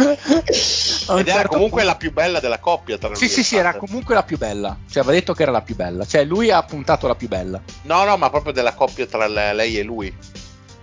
Ed 0.00 1.26
era 1.26 1.38
certo 1.38 1.48
comunque 1.48 1.82
la 1.84 1.96
più 1.96 2.12
bella 2.12 2.40
della 2.40 2.58
coppia. 2.58 2.98
Tra 2.98 3.14
sì, 3.14 3.28
sì, 3.28 3.42
sì, 3.42 3.56
era 3.56 3.74
comunque 3.74 4.14
la 4.14 4.22
più 4.22 4.38
bella. 4.38 4.76
Cioè, 4.88 5.02
aveva 5.02 5.18
detto 5.18 5.34
che 5.34 5.42
era 5.42 5.52
la 5.52 5.62
più 5.62 5.76
bella. 5.76 6.04
Cioè, 6.04 6.24
lui 6.24 6.50
ha 6.50 6.62
puntato 6.62 7.06
la 7.06 7.14
più 7.14 7.28
bella. 7.28 7.60
No, 7.82 8.04
no, 8.04 8.16
ma 8.16 8.30
proprio 8.30 8.52
della 8.52 8.74
coppia 8.74 9.06
tra 9.06 9.26
lei 9.26 9.78
e 9.78 9.82
lui. 9.82 10.14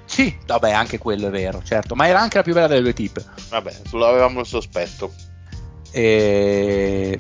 Sì, 0.05 0.35
vabbè, 0.45 0.71
anche 0.71 0.97
quello 0.97 1.27
è 1.27 1.29
vero, 1.31 1.61
certo. 1.63 1.95
Ma 1.95 2.07
era 2.07 2.19
anche 2.19 2.37
la 2.37 2.43
più 2.43 2.53
bella 2.53 2.67
delle 2.67 2.81
due 2.81 2.93
tipe. 2.93 3.23
Vabbè, 3.49 3.73
avevamo 3.91 4.39
il 4.39 4.45
sospetto. 4.45 5.13
E 5.91 7.19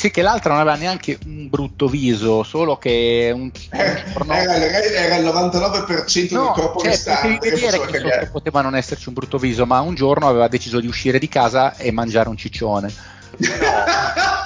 sì, 0.00 0.10
che 0.10 0.22
l'altra 0.22 0.52
non 0.52 0.62
aveva 0.62 0.76
neanche 0.76 1.18
un 1.26 1.50
brutto 1.50 1.86
viso, 1.86 2.42
solo 2.42 2.78
che 2.78 3.30
un, 3.34 3.50
eh, 3.68 4.02
no. 4.24 4.32
era, 4.32 4.54
era, 4.54 5.16
il 5.16 5.26
99% 5.26 6.32
no, 6.32 6.44
del 6.44 6.52
corpo 6.54 6.78
cioè, 6.78 6.88
restante. 6.88 7.50
Vedere 7.50 7.80
che, 7.80 8.00
che 8.00 8.28
poteva 8.32 8.62
non 8.62 8.74
esserci 8.74 9.08
un 9.08 9.14
brutto 9.14 9.36
viso, 9.36 9.66
ma 9.66 9.80
un 9.80 9.94
giorno 9.94 10.26
aveva 10.26 10.48
deciso 10.48 10.80
di 10.80 10.86
uscire 10.86 11.18
di 11.18 11.28
casa 11.28 11.76
e 11.76 11.92
mangiare 11.92 12.30
un 12.30 12.38
ciccione. 12.38 12.90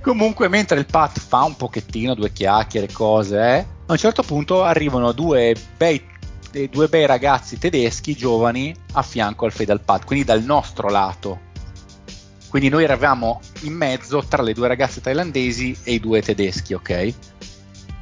Comunque, 0.00 0.46
mentre 0.48 0.78
il 0.78 0.86
Pat 0.86 1.18
fa 1.18 1.42
un 1.42 1.56
pochettino, 1.56 2.14
due 2.14 2.30
chiacchiere, 2.30 2.86
cose, 2.92 3.36
eh, 3.36 3.66
a 3.86 3.92
un 3.92 3.96
certo 3.96 4.22
punto 4.22 4.62
arrivano 4.62 5.10
due 5.10 5.56
bei 5.76 6.00
dei 6.54 6.68
due 6.68 6.86
bei 6.86 7.04
ragazzi 7.04 7.58
tedeschi 7.58 8.14
giovani 8.14 8.72
a 8.92 9.02
fianco 9.02 9.44
al 9.44 9.50
Fedal 9.50 9.80
Pad, 9.80 10.04
quindi 10.04 10.24
dal 10.24 10.44
nostro 10.44 10.88
lato. 10.88 11.40
Quindi 12.48 12.68
noi 12.68 12.84
eravamo 12.84 13.40
in 13.62 13.72
mezzo 13.72 14.22
tra 14.28 14.40
le 14.40 14.52
due 14.52 14.68
ragazze 14.68 15.00
thailandesi 15.00 15.76
e 15.82 15.94
i 15.94 15.98
due 15.98 16.22
tedeschi, 16.22 16.72
ok? 16.72 17.14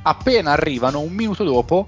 Appena 0.03 0.53
arrivano, 0.53 1.01
un 1.01 1.13
minuto 1.15 1.45
dopo, 1.45 1.87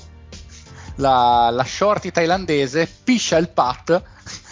la, 0.97 1.51
la 1.53 1.65
shorty 1.65 2.11
thailandese 2.11 2.91
piscia 3.05 3.37
il 3.37 3.51
Pat, 3.51 4.03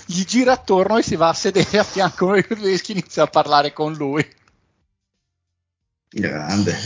gli 0.05 0.25
gira 0.25 0.53
attorno 0.53 0.99
e 0.99 1.03
si 1.03 1.17
va 1.17 1.29
a 1.29 1.35
sedere 1.35 1.79
a 1.79 1.83
fianco 1.83 2.33
ai 2.33 2.47
tedeschi 2.47 2.93
e 2.93 2.99
inizia 2.99 3.23
a 3.23 3.29
parlare 3.29 3.73
con 3.73 3.95
lui. 3.95 4.23
Grande, 6.15 6.77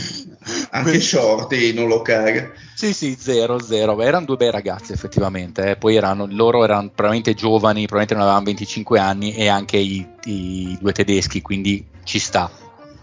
anche 0.71 1.01
Shorty 1.01 1.73
non 1.73 1.87
lo 1.87 2.01
caga. 2.01 2.49
Sì, 2.73 2.93
sì, 2.93 3.17
zero, 3.19 3.59
zero. 3.61 4.01
Erano 4.01 4.25
due 4.25 4.37
bei 4.37 4.51
ragazzi 4.51 4.93
effettivamente. 4.93 5.71
Eh. 5.71 5.75
Poi 5.75 5.95
erano, 5.95 6.27
loro 6.29 6.63
erano 6.63 6.87
probabilmente 6.87 7.33
giovani, 7.33 7.85
probabilmente 7.87 8.13
non 8.13 8.23
avevano 8.23 8.45
25 8.45 8.99
anni 8.99 9.35
e 9.35 9.49
anche 9.49 9.77
i, 9.77 10.07
i 10.25 10.77
due 10.79 10.93
tedeschi, 10.93 11.41
quindi 11.41 11.85
ci 12.03 12.19
sta. 12.19 12.49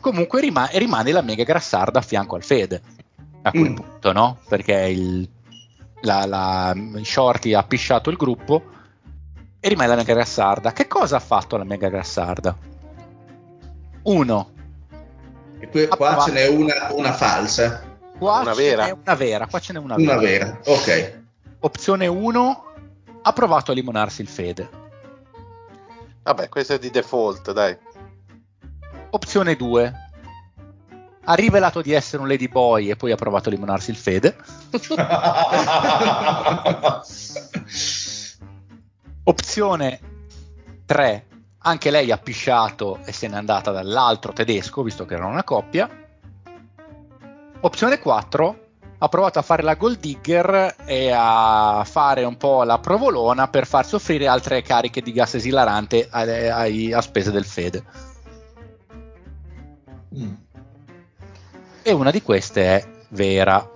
Comunque 0.01 0.41
rimane, 0.41 0.71
rimane 0.79 1.13
la 1.13 1.21
mega 1.21 1.45
grassarda 1.45 1.99
a 1.99 2.03
fianco 2.03 2.37
al 2.37 2.43
Fede 2.43 2.81
a 3.43 3.51
quel 3.51 3.71
mm. 3.71 3.75
punto, 3.75 4.13
no? 4.13 4.39
Perché 4.49 4.75
il, 4.89 5.29
la, 6.01 6.25
la 6.25 6.75
Shorty 7.03 7.53
ha 7.53 7.65
pisciato 7.65 8.09
il 8.09 8.17
gruppo 8.17 8.63
e 9.61 9.69
rimane 9.69 9.91
la 9.91 9.97
mega 9.97 10.15
grassarda. 10.15 10.73
Che 10.73 10.87
cosa 10.87 11.17
ha 11.17 11.21
fatto 11.21 11.59
la 11.59 11.65
mega 11.65 11.91
grassarda? 11.91 12.57
Uno, 14.05 14.53
e 15.59 15.69
qui, 15.69 15.87
qua 15.89 16.23
ce 16.25 16.33
n'è 16.33 16.49
una, 16.49 16.93
una 16.93 17.13
falsa. 17.13 17.93
Qua 18.19 18.41
una 18.41 18.55
vera. 18.55 18.93
una 18.93 19.15
vera. 19.15 19.47
Qua 19.47 19.59
ce 19.59 19.73
n'è 19.73 19.79
una, 19.79 19.95
una 19.97 20.17
vera. 20.17 20.47
vera. 20.47 20.61
Ok. 20.67 21.23
Opzione 21.61 22.07
1 22.07 22.65
ha 23.23 23.33
provato 23.33 23.73
a 23.73 23.75
limonarsi 23.75 24.23
il 24.23 24.29
fede. 24.29 24.69
Vabbè, 26.23 26.49
questo 26.49 26.75
è 26.75 26.79
di 26.79 26.91
default, 26.91 27.53
dai. 27.53 27.77
Opzione 29.11 29.57
2 29.57 29.95
ha 31.27 31.35
rivelato 31.35 31.81
di 31.81 31.93
essere 31.93 32.23
un 32.23 32.29
ladyboy 32.29 32.91
e 32.91 32.97
poi 32.97 33.13
ha 33.13 33.17
provato 33.17 33.49
a 33.49 33.53
limonarsi 33.53 33.91
il 33.91 33.97
fede. 33.97 34.37
Opzione 39.25 40.01
3 40.85 41.27
anche 41.67 41.91
lei 41.91 42.11
ha 42.11 42.19
pisciato 42.19 43.01
e 43.05 43.13
se 43.13 43.27
n'è 43.27 43.37
andata 43.37 43.71
dall'altro 43.71 44.33
tedesco, 44.33 44.83
visto 44.83 45.07
che 45.07 45.15
erano 45.15 45.31
una 45.31 45.45
coppia. 45.45 45.89
Opzione 47.61 47.99
4, 47.99 48.59
ha 48.99 49.09
provato 49.09 49.39
a 49.39 49.43
fare 49.43 49.63
la 49.63 49.75
gold 49.75 49.99
digger 49.99 50.77
e 50.85 51.11
a 51.15 51.83
fare 51.87 52.25
un 52.25 52.37
po' 52.37 52.65
la 52.65 52.79
provolona 52.79 53.49
per 53.49 53.67
far 53.67 53.87
soffrire 53.87 54.27
altre 54.27 54.61
cariche 54.61 55.01
di 55.01 55.13
gas 55.13 55.35
esilarante 55.35 56.07
a, 56.11 56.21
a, 56.21 56.97
a 56.97 57.01
spese 57.01 57.31
del 57.31 57.47
Fede. 57.47 57.85
Mm. 60.17 60.35
E 61.83 61.93
una 61.93 62.11
di 62.11 62.21
queste 62.21 62.63
è 62.63 62.87
vera. 63.09 63.71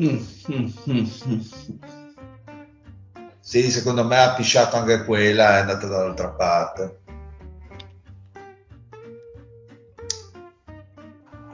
Mm, 0.00 0.22
mm, 0.50 1.40
sì, 3.40 3.70
secondo 3.70 4.04
me 4.04 4.18
ha 4.18 4.34
pisciato 4.34 4.76
anche 4.76 5.04
quella, 5.04 5.56
è 5.56 5.60
andata 5.60 5.86
dall'altra 5.86 6.28
parte. 6.30 7.06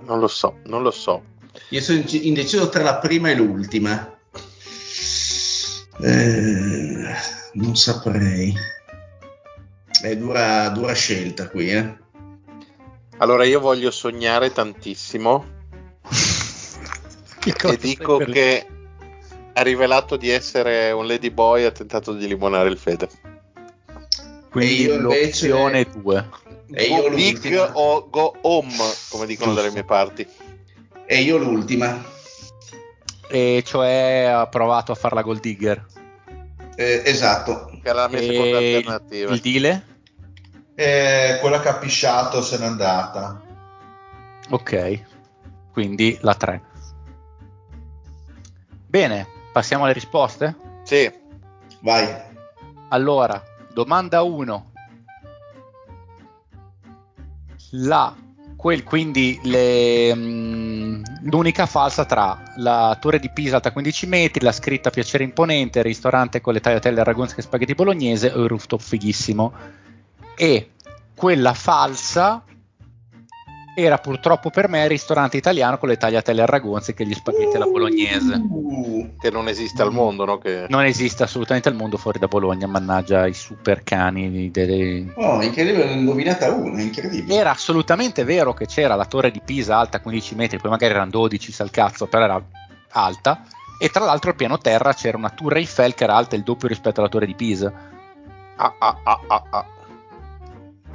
Non 0.05 0.19
lo 0.21 0.29
so, 0.29 0.59
non 0.65 0.83
lo 0.83 0.91
so. 0.91 1.23
Io 1.71 1.81
sono 1.81 2.03
indeciso 2.09 2.69
tra 2.69 2.83
la 2.83 2.97
prima 2.97 3.31
e 3.31 3.35
l'ultima. 3.35 4.17
Eh, 6.01 7.15
non 7.53 7.77
saprei. 7.77 8.55
È 10.03 10.17
dura, 10.17 10.69
dura 10.71 10.93
scelta 10.93 11.49
qui, 11.49 11.71
eh. 11.71 12.03
Allora 13.19 13.45
io 13.45 13.61
voglio 13.61 13.91
sognare 13.91 14.53
tantissimo 14.53 15.45
e 17.45 17.77
dico 17.77 18.19
che 18.19 18.67
ha 19.53 19.63
rivelato 19.63 20.17
di 20.17 20.31
essere 20.31 20.91
un 20.91 21.07
ladyboy 21.07 21.63
e 21.63 21.67
ha 21.67 21.71
tentato 21.71 22.13
di 22.13 22.27
limonare 22.27 22.69
il 22.69 22.77
fede. 22.77 23.09
Quindi 24.51 24.87
l'opzione 24.87 25.85
2. 25.85 26.29
E 26.77 26.85
io 26.85 27.03
go 27.03 27.11
big 27.15 27.71
o 27.75 28.09
go 28.11 28.35
home, 28.41 28.75
come 29.09 29.27
dicono 29.27 29.53
Giusto. 29.53 29.63
dalle 29.63 29.73
mie 29.73 29.85
parti. 29.85 30.27
E 31.07 31.21
io 31.21 31.37
l'ultima. 31.37 32.03
E 33.29 33.63
cioè 33.65 34.25
ha 34.25 34.47
provato 34.49 34.91
a 34.91 34.97
fare 34.97 35.15
la 35.15 35.23
gold 35.23 35.41
digger. 35.41 35.87
Eh, 36.75 37.03
esatto. 37.05 37.67
Che 37.81 37.89
era 37.89 38.03
la 38.03 38.09
mia 38.09 38.19
e 38.19 38.23
seconda 38.25 38.57
alternativa. 38.57 39.33
Il 39.33 39.41
dile? 39.41 39.87
Eh, 40.75 41.39
quella 41.41 41.61
che 41.61 41.69
ha 41.69 41.77
pisciato 41.77 42.43
se 42.43 42.59
n'è 42.59 42.65
andata. 42.65 43.41
Ok, 44.51 45.03
quindi 45.73 46.19
la 46.23 46.35
3. 46.35 46.63
Bene, 48.89 49.29
passiamo 49.53 49.85
alle 49.85 49.93
risposte? 49.93 50.57
Sì. 50.83 51.13
Vai. 51.81 52.33
Allora, 52.89 53.41
domanda 53.73 54.23
1 54.23 54.73
la, 57.77 58.15
quel, 58.57 58.85
quindi 58.85 59.39
le, 59.43 60.15
mh, 60.15 60.21
mm, 60.21 61.03
l'unica 61.23 61.67
falsa 61.67 62.05
tra 62.05 62.55
la 62.57 62.97
torre 63.01 63.19
di 63.19 63.31
Pisa 63.31 63.57
alta 63.57 63.73
15 63.73 64.07
metri, 64.07 64.45
la 64.45 64.53
scritta 64.53 64.91
piacere 64.91 65.25
imponente, 65.25 65.79
il 65.79 65.85
ristorante 65.85 66.41
con 66.41 66.53
le 66.53 66.61
tagliatelle 66.61 67.01
aragonze 67.01 67.37
e 67.37 67.43
spaghetti 67.43 67.75
bolognese 67.75 68.29
o 68.29 68.43
il 68.43 68.49
rooftop 68.49 68.81
fighissimo. 68.81 69.53
E 70.37 70.71
quella 71.15 71.55
falsa 71.55 72.43
era 73.75 73.99
purtroppo 73.99 74.51
per 74.51 74.69
me 74.69 74.83
il 74.83 74.89
ristorante 74.89 75.37
italiano 75.37 75.79
con 75.79 75.89
le 75.89 75.97
tagliatelle 75.97 76.43
al 76.43 76.47
ragonzi 76.47 76.95
che 76.95 77.05
gli 77.05 77.13
spaghetti 77.13 77.57
alla 77.57 77.67
bolognese. 77.67 78.35
Uh, 78.35 79.17
che 79.19 79.31
non 79.31 79.49
esiste 79.49 79.83
al 79.83 79.93
mondo, 79.93 80.25
no? 80.25 80.39
Che... 80.39 80.67
Non 80.69 80.85
esiste 80.85 81.25
assolutamente 81.25 81.69
al 81.69 81.75
mondo 81.75 81.97
fuori 81.97 82.19
da 82.19 82.29
Bologna, 82.29 82.67
mannaggia 82.67 83.27
i 83.27 83.35
super 83.35 83.83
cani. 83.83 84.51
Delle... 84.51 85.13
Oh, 85.17 85.43
incredibile, 85.43 85.87
ne 85.87 85.93
ho 85.93 85.95
indovinata 85.97 86.53
una, 86.53 86.81
incredibile. 86.81 87.35
Era 87.35 87.51
assolutamente 87.51 88.23
vero 88.23 88.55
che 88.55 88.67
c'era 88.67 88.95
la 88.95 89.07
torre 89.07 89.31
di 89.31 89.41
Pisa 89.45 89.77
alta 89.77 90.01
15 90.01 90.35
metri, 90.37 90.59
poi 90.59 90.71
magari 90.71 90.93
erano 90.93 91.11
12, 91.11 91.51
sal 91.51 91.71
cazzo, 91.71 92.07
però 92.07 92.25
era 92.25 92.45
alta. 92.91 93.45
e 93.81 93.89
tra 93.89 94.05
l'altro 94.05 94.31
al 94.31 94.37
piano 94.37 94.59
terra 94.59 94.95
c'era 94.95 95.17
una 95.17 95.31
Tour 95.31 95.57
Eiffel 95.57 95.95
che 95.95 96.05
era 96.05 96.15
alta 96.15 96.37
il 96.37 96.45
doppio 96.45 96.69
rispetto 96.69 97.01
alla 97.01 97.09
torre 97.09 97.27
di 97.27 97.35
Pisa. 97.35 97.73
Ah, 98.57 98.75
ah, 98.79 98.99
ah, 99.03 99.21
ah, 99.27 99.43
ah. 99.51 99.67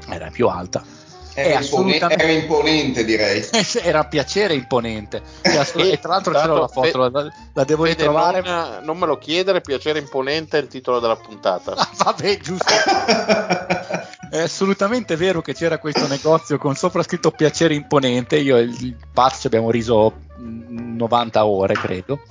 Era 0.07 0.29
più 0.29 0.47
alta. 0.47 0.98
Era, 1.33 1.59
assolutamente... 1.59 2.23
era 2.23 2.31
imponente, 2.31 3.05
direi. 3.05 3.45
era 3.81 4.05
piacere 4.05 4.53
imponente. 4.53 5.21
E, 5.41 5.99
tra 5.99 6.09
l'altro 6.11 6.33
c'era 6.33 6.53
la 6.53 6.67
foto, 6.67 7.09
la, 7.09 7.31
la 7.53 7.63
devo 7.63 7.83
Fede, 7.83 7.95
ritrovare. 7.95 8.41
Non, 8.41 8.79
non, 8.83 8.97
me 8.97 9.05
lo 9.05 9.17
chiedere, 9.17 9.61
piacere 9.61 9.99
imponente 9.99 10.57
è 10.57 10.61
il 10.61 10.67
titolo 10.67 10.99
della 10.99 11.15
puntata. 11.15 11.73
Ah, 11.75 11.89
vabbè, 11.97 12.39
giusto. 12.39 12.73
è 14.29 14.39
assolutamente 14.39 15.15
vero 15.15 15.41
che 15.41 15.53
c'era 15.53 15.77
questo 15.79 16.07
negozio 16.07 16.57
con 16.57 16.75
sopra 16.75 17.03
scritto 17.03 17.31
piacere 17.31 17.73
imponente. 17.73 18.37
Io 18.37 18.57
e 18.57 18.61
il 18.61 18.95
Paz 19.13 19.39
ci 19.41 19.47
abbiamo 19.47 19.71
riso 19.71 20.13
90 20.37 21.45
ore, 21.45 21.73
credo. 21.75 22.21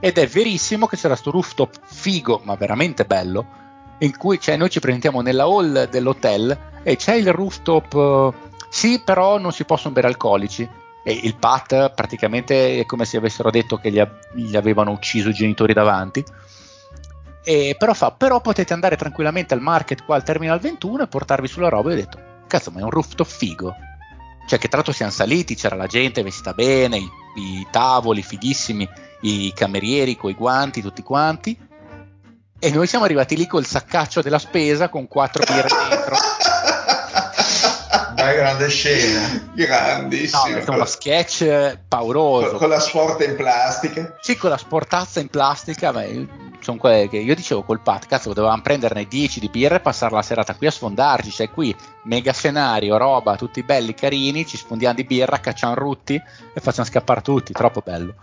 Ed 0.00 0.18
è 0.18 0.26
verissimo 0.26 0.86
che 0.86 0.96
c'era 0.96 1.10
questo 1.10 1.30
rooftop 1.30 1.78
figo, 1.84 2.40
ma 2.44 2.56
veramente 2.56 3.04
bello, 3.04 3.61
in 4.04 4.16
cui 4.16 4.40
cioè, 4.40 4.56
noi 4.56 4.70
ci 4.70 4.80
presentiamo 4.80 5.20
nella 5.20 5.44
hall 5.44 5.88
dell'hotel 5.88 6.58
e 6.82 6.96
c'è 6.96 7.14
il 7.14 7.32
rooftop 7.32 8.50
sì, 8.68 9.02
però 9.04 9.38
non 9.38 9.52
si 9.52 9.66
possono 9.66 9.92
bere 9.92 10.06
alcolici. 10.06 10.66
E 11.04 11.12
il 11.12 11.36
Pat 11.36 11.92
praticamente 11.92 12.78
è 12.80 12.86
come 12.86 13.04
se 13.04 13.18
avessero 13.18 13.50
detto 13.50 13.76
che 13.76 13.90
gli, 13.90 14.02
gli 14.34 14.56
avevano 14.56 14.92
ucciso 14.92 15.28
i 15.28 15.34
genitori 15.34 15.74
davanti. 15.74 16.24
E 17.44 17.76
però 17.78 17.92
fa, 17.92 18.12
però 18.12 18.40
potete 18.40 18.72
andare 18.72 18.96
tranquillamente 18.96 19.52
al 19.52 19.60
market 19.60 20.04
qua 20.04 20.14
al 20.14 20.22
Terminal 20.22 20.58
21 20.58 21.02
e 21.02 21.06
portarvi 21.06 21.48
sulla 21.48 21.68
roba. 21.68 21.90
E 21.90 21.92
ho 21.92 21.96
detto, 21.96 22.18
cazzo, 22.46 22.70
ma 22.70 22.80
è 22.80 22.82
un 22.82 22.90
rooftop 22.90 23.26
figo. 23.26 23.74
Cioè, 24.46 24.58
che 24.58 24.68
tra 24.68 24.78
l'altro 24.78 24.94
siamo 24.94 25.12
saliti, 25.12 25.54
c'era 25.54 25.76
la 25.76 25.86
gente 25.86 26.22
vestita 26.22 26.54
bene, 26.54 26.96
i, 26.96 27.10
i 27.36 27.66
tavoli 27.70 28.22
fighissimi, 28.22 28.88
i 29.20 29.52
camerieri 29.54 30.16
con 30.16 30.30
i 30.30 30.34
guanti, 30.34 30.80
tutti 30.80 31.02
quanti. 31.02 31.54
E 32.64 32.70
noi 32.70 32.86
siamo 32.86 33.04
arrivati 33.04 33.36
lì 33.36 33.48
col 33.48 33.66
saccaccio 33.66 34.22
della 34.22 34.38
spesa 34.38 34.88
con 34.88 35.08
quattro 35.08 35.42
birre 35.44 35.66
dentro. 35.88 36.14
Dai, 38.14 38.36
grande 38.36 38.68
scena. 38.68 39.50
Grandissimo. 39.52 40.46
No, 40.46 40.74
uno 40.74 40.84
sketch 40.84 41.76
pauroso. 41.88 42.50
Con, 42.50 42.58
con, 42.58 42.68
la 42.68 42.78
sporta 42.78 43.24
in 43.24 43.34
plastica. 43.34 44.16
Sì, 44.20 44.36
con 44.36 44.50
la 44.50 44.56
sportazza 44.56 45.18
in 45.18 45.26
plastica. 45.26 45.90
Beh, 45.90 46.28
sono 46.60 46.76
quelle 46.76 47.08
che 47.08 47.16
io 47.16 47.34
dicevo 47.34 47.64
col 47.64 47.80
Pat, 47.80 48.06
cazzo, 48.06 48.32
dovevamo 48.32 48.62
prenderne 48.62 49.08
10 49.08 49.40
di 49.40 49.48
birra 49.48 49.74
e 49.74 49.80
passare 49.80 50.14
la 50.14 50.22
serata 50.22 50.54
qui 50.54 50.68
a 50.68 50.70
sfondarci. 50.70 51.32
Cioè, 51.32 51.50
qui 51.50 51.74
mega 52.04 52.32
scenario, 52.32 52.96
roba, 52.96 53.34
tutti 53.34 53.64
belli, 53.64 53.92
carini. 53.92 54.46
Ci 54.46 54.56
sfondiamo 54.56 54.94
di 54.94 55.02
birra, 55.02 55.40
cacciamo 55.40 55.74
rutti 55.74 56.14
e 56.14 56.60
facciamo 56.60 56.86
scappare 56.86 57.22
tutti. 57.22 57.52
Troppo 57.52 57.82
bello. 57.84 58.14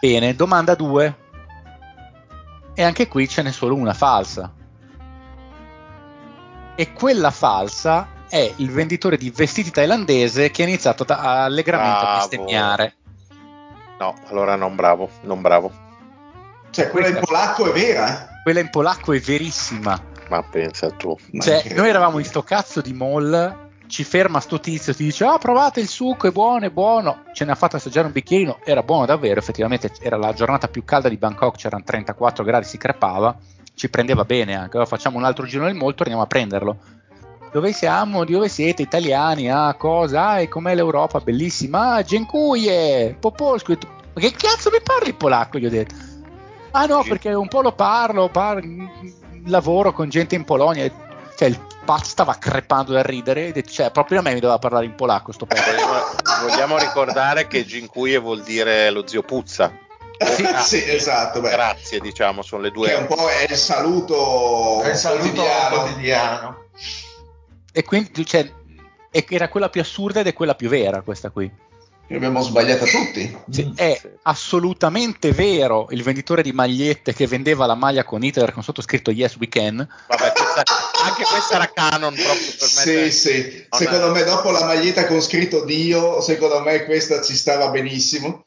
Bene, 0.00 0.34
domanda 0.34 0.74
2. 0.74 1.21
E 2.74 2.82
anche 2.82 3.08
qui 3.08 3.28
ce 3.28 3.42
n'è 3.42 3.52
solo 3.52 3.74
una 3.74 3.94
falsa 3.94 4.52
e 6.74 6.92
quella 6.92 7.30
falsa 7.30 8.08
è 8.28 8.54
il 8.56 8.70
venditore 8.70 9.16
di 9.16 9.30
vestiti 9.30 9.70
thailandese 9.70 10.50
che 10.50 10.62
ha 10.62 10.66
iniziato 10.66 11.04
a, 11.06 11.44
allegramente 11.44 12.00
bravo. 12.00 12.10
a 12.10 12.18
bestemmiare. 12.18 12.94
No, 13.98 14.14
allora 14.28 14.56
non 14.56 14.74
bravo, 14.74 15.10
non 15.22 15.40
bravo. 15.42 15.70
Cioè, 16.70 16.88
quella 16.88 17.08
in 17.08 17.20
polacco 17.22 17.68
è 17.68 17.72
vera? 17.72 18.40
Quella 18.42 18.60
in 18.60 18.70
polacco 18.70 19.12
è 19.12 19.20
verissima. 19.20 20.00
Ma 20.30 20.42
pensa 20.42 20.90
tu. 20.90 21.14
Cioè, 21.38 21.74
noi 21.74 21.90
eravamo 21.90 22.18
in 22.18 22.24
sto 22.24 22.42
cazzo 22.42 22.80
di 22.80 22.94
mall, 22.94 23.70
ci 23.92 24.04
ferma 24.04 24.40
sto 24.40 24.58
tizio, 24.58 24.94
ti 24.94 25.04
dice, 25.04 25.24
ah, 25.24 25.34
oh, 25.34 25.38
provate 25.38 25.80
il 25.80 25.86
succo, 25.86 26.26
è 26.26 26.30
buono, 26.32 26.64
è 26.64 26.70
buono. 26.70 27.24
Ce 27.34 27.44
ne 27.44 27.52
ha 27.52 27.54
fatto 27.54 27.76
assaggiare 27.76 28.06
un 28.06 28.12
bicchierino, 28.12 28.60
era 28.64 28.82
buono 28.82 29.04
davvero, 29.04 29.38
effettivamente 29.38 29.92
era 30.00 30.16
la 30.16 30.32
giornata 30.32 30.66
più 30.68 30.82
calda 30.82 31.10
di 31.10 31.18
Bangkok, 31.18 31.56
c'erano 31.56 31.84
34 31.84 32.42
gradi, 32.42 32.64
si 32.64 32.78
crepava 32.78 33.36
ci 33.74 33.88
prendeva 33.88 34.24
bene 34.24 34.54
anche. 34.54 34.76
Allora 34.76 34.86
facciamo 34.86 35.18
un 35.18 35.24
altro 35.24 35.46
giro 35.46 35.64
nel 35.64 35.74
mall, 35.74 35.94
torniamo 35.94 36.22
a 36.22 36.26
prenderlo. 36.26 36.76
Dove 37.50 37.72
siamo? 37.72 38.24
Di 38.24 38.32
dove 38.32 38.48
siete? 38.48 38.82
Italiani? 38.82 39.50
Ah, 39.50 39.74
cosa? 39.74 40.28
Ah, 40.28 40.40
e 40.40 40.48
com'è 40.48 40.74
l'Europa? 40.74 41.20
Bellissima. 41.20 41.94
Ah, 41.94 42.02
Dziękuję, 42.02 43.16
Popolsku. 43.20 43.76
Ma 44.14 44.20
che 44.20 44.32
cazzo 44.32 44.70
mi 44.70 44.80
parli 44.82 45.12
polacco? 45.12 45.58
Gli 45.58 45.66
ho 45.66 45.70
detto. 45.70 45.94
Ah 46.70 46.86
no, 46.86 47.02
perché 47.02 47.34
un 47.34 47.48
po' 47.48 47.60
lo 47.60 47.72
parlo, 47.72 48.30
parlo, 48.30 48.90
lavoro 49.46 49.92
con 49.92 50.08
gente 50.08 50.34
in 50.34 50.44
Polonia. 50.44 50.90
Cioè, 51.42 51.50
il 51.50 51.58
pazzo 51.84 52.04
stava 52.04 52.36
crepando 52.38 52.92
da 52.92 53.02
ridere. 53.02 53.48
E 53.48 53.52
detto, 53.52 53.72
cioè, 53.72 53.90
proprio 53.90 54.20
a 54.20 54.22
me 54.22 54.32
mi 54.32 54.38
doveva 54.38 54.60
parlare 54.60 54.84
in 54.84 54.94
polacco. 54.94 55.32
Sto 55.32 55.48
vogliamo, 55.48 56.46
vogliamo 56.48 56.78
ricordare 56.78 57.48
che 57.48 57.64
Dziękuję 57.64 58.20
vuol 58.20 58.44
dire 58.44 58.88
lo 58.90 59.04
zio 59.08 59.22
Puzza. 59.24 59.76
Sì, 60.18 60.44
ah, 60.44 60.60
sì 60.60 60.88
esatto. 60.88 61.40
Beh. 61.40 61.50
Grazie, 61.50 61.98
diciamo, 61.98 62.42
sono 62.42 62.62
le 62.62 62.70
due. 62.70 62.90
Che 62.90 62.94
un 62.94 63.06
po' 63.08 63.28
è 63.28 63.46
il 63.50 63.56
saluto, 63.56 64.82
è 64.82 64.90
il 64.90 64.94
saluto 64.94 65.42
quotidiano. 65.42 65.80
quotidiano. 65.80 66.64
E 67.72 67.82
quindi 67.82 68.24
cioè, 68.24 68.48
era 69.10 69.48
quella 69.48 69.68
più 69.68 69.80
assurda 69.80 70.20
ed 70.20 70.28
è 70.28 70.32
quella 70.32 70.54
più 70.54 70.68
vera 70.68 71.02
questa 71.02 71.30
qui. 71.30 71.52
Abbiamo 72.14 72.42
sbagliato 72.42 72.84
tutti. 72.84 73.36
Sì, 73.50 73.64
mm. 73.64 73.74
è 73.74 73.98
sì. 74.00 74.08
assolutamente 74.22 75.32
vero 75.32 75.86
il 75.90 76.02
venditore 76.02 76.42
di 76.42 76.52
magliette 76.52 77.14
che 77.14 77.26
vendeva 77.26 77.66
la 77.66 77.74
maglia 77.74 78.04
con 78.04 78.22
Hitler 78.22 78.52
con 78.52 78.62
sottoscritto 78.62 79.10
Yes 79.10 79.36
We 79.36 79.48
Can. 79.48 79.76
Vabbè, 79.76 80.32
questa, 80.32 80.62
anche 81.04 81.24
questa 81.24 81.54
era 81.54 81.70
canon 81.72 82.14
proprio 82.14 82.52
per 82.58 82.68
me. 82.86 83.10
Sì, 83.10 83.10
sì. 83.10 83.66
Secondo 83.70 84.10
me 84.10 84.24
dopo 84.24 84.50
la 84.50 84.64
maglietta 84.64 85.06
con 85.06 85.20
scritto 85.20 85.64
Dio, 85.64 86.20
secondo 86.20 86.60
me 86.60 86.84
questa 86.84 87.22
ci 87.22 87.34
stava 87.34 87.70
benissimo. 87.70 88.44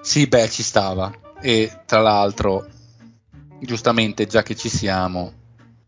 Sì, 0.00 0.26
beh, 0.26 0.48
ci 0.50 0.62
stava. 0.62 1.12
E 1.40 1.70
tra 1.86 2.00
l'altro, 2.00 2.66
giustamente, 3.60 4.26
già 4.26 4.42
che 4.42 4.56
ci 4.56 4.68
siamo, 4.68 5.32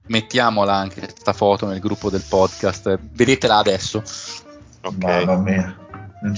mettiamola 0.06 0.74
anche 0.74 1.00
questa 1.00 1.32
foto 1.32 1.66
nel 1.66 1.80
gruppo 1.80 2.10
del 2.10 2.24
podcast. 2.28 2.98
Vedetela 3.12 3.56
adesso. 3.56 4.02
Ok. 4.82 4.96
Mamma 5.02 5.36
mia. 5.36 5.88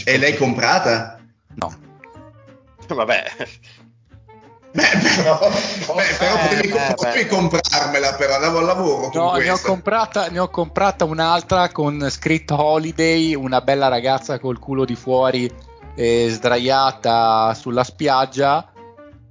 E 0.04 0.18
l'hai 0.18 0.36
comprata? 0.36 1.18
No. 1.54 1.74
Vabbè. 2.86 3.24
Beh, 4.74 4.82
però, 5.16 5.38
beh, 5.94 6.14
però 6.18 6.34
eh, 6.34 6.48
potevi, 6.48 6.68
beh, 6.72 6.94
potevi 6.94 7.22
beh. 7.24 7.28
comprarmela 7.28 8.14
però 8.14 8.36
andavo 8.36 8.58
al 8.58 8.64
lavoro 8.64 9.10
no, 9.12 9.34
ne 9.34 9.50
ho, 9.50 9.58
comprata, 9.58 10.28
ne 10.28 10.38
ho, 10.38 10.48
comprata, 10.48 11.04
un'altra 11.04 11.68
con 11.68 12.08
scritto 12.08 12.58
holiday 12.58 13.34
una 13.34 13.60
bella 13.60 13.88
ragazza 13.88 14.38
col 14.38 14.58
culo 14.58 14.86
di 14.86 14.94
fuori 14.94 15.52
eh, 15.94 16.28
sdraiata 16.30 17.52
sulla 17.52 17.84
spiaggia, 17.84 18.66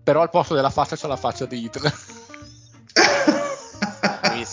però 0.04 0.22
al 0.22 0.30
posto 0.30 0.54
della 0.54 0.70
faccia 0.70 0.96
c'è 0.96 1.08
la 1.08 1.16
faccia 1.16 1.48
di 1.48 1.64
Hitler. 1.64 1.94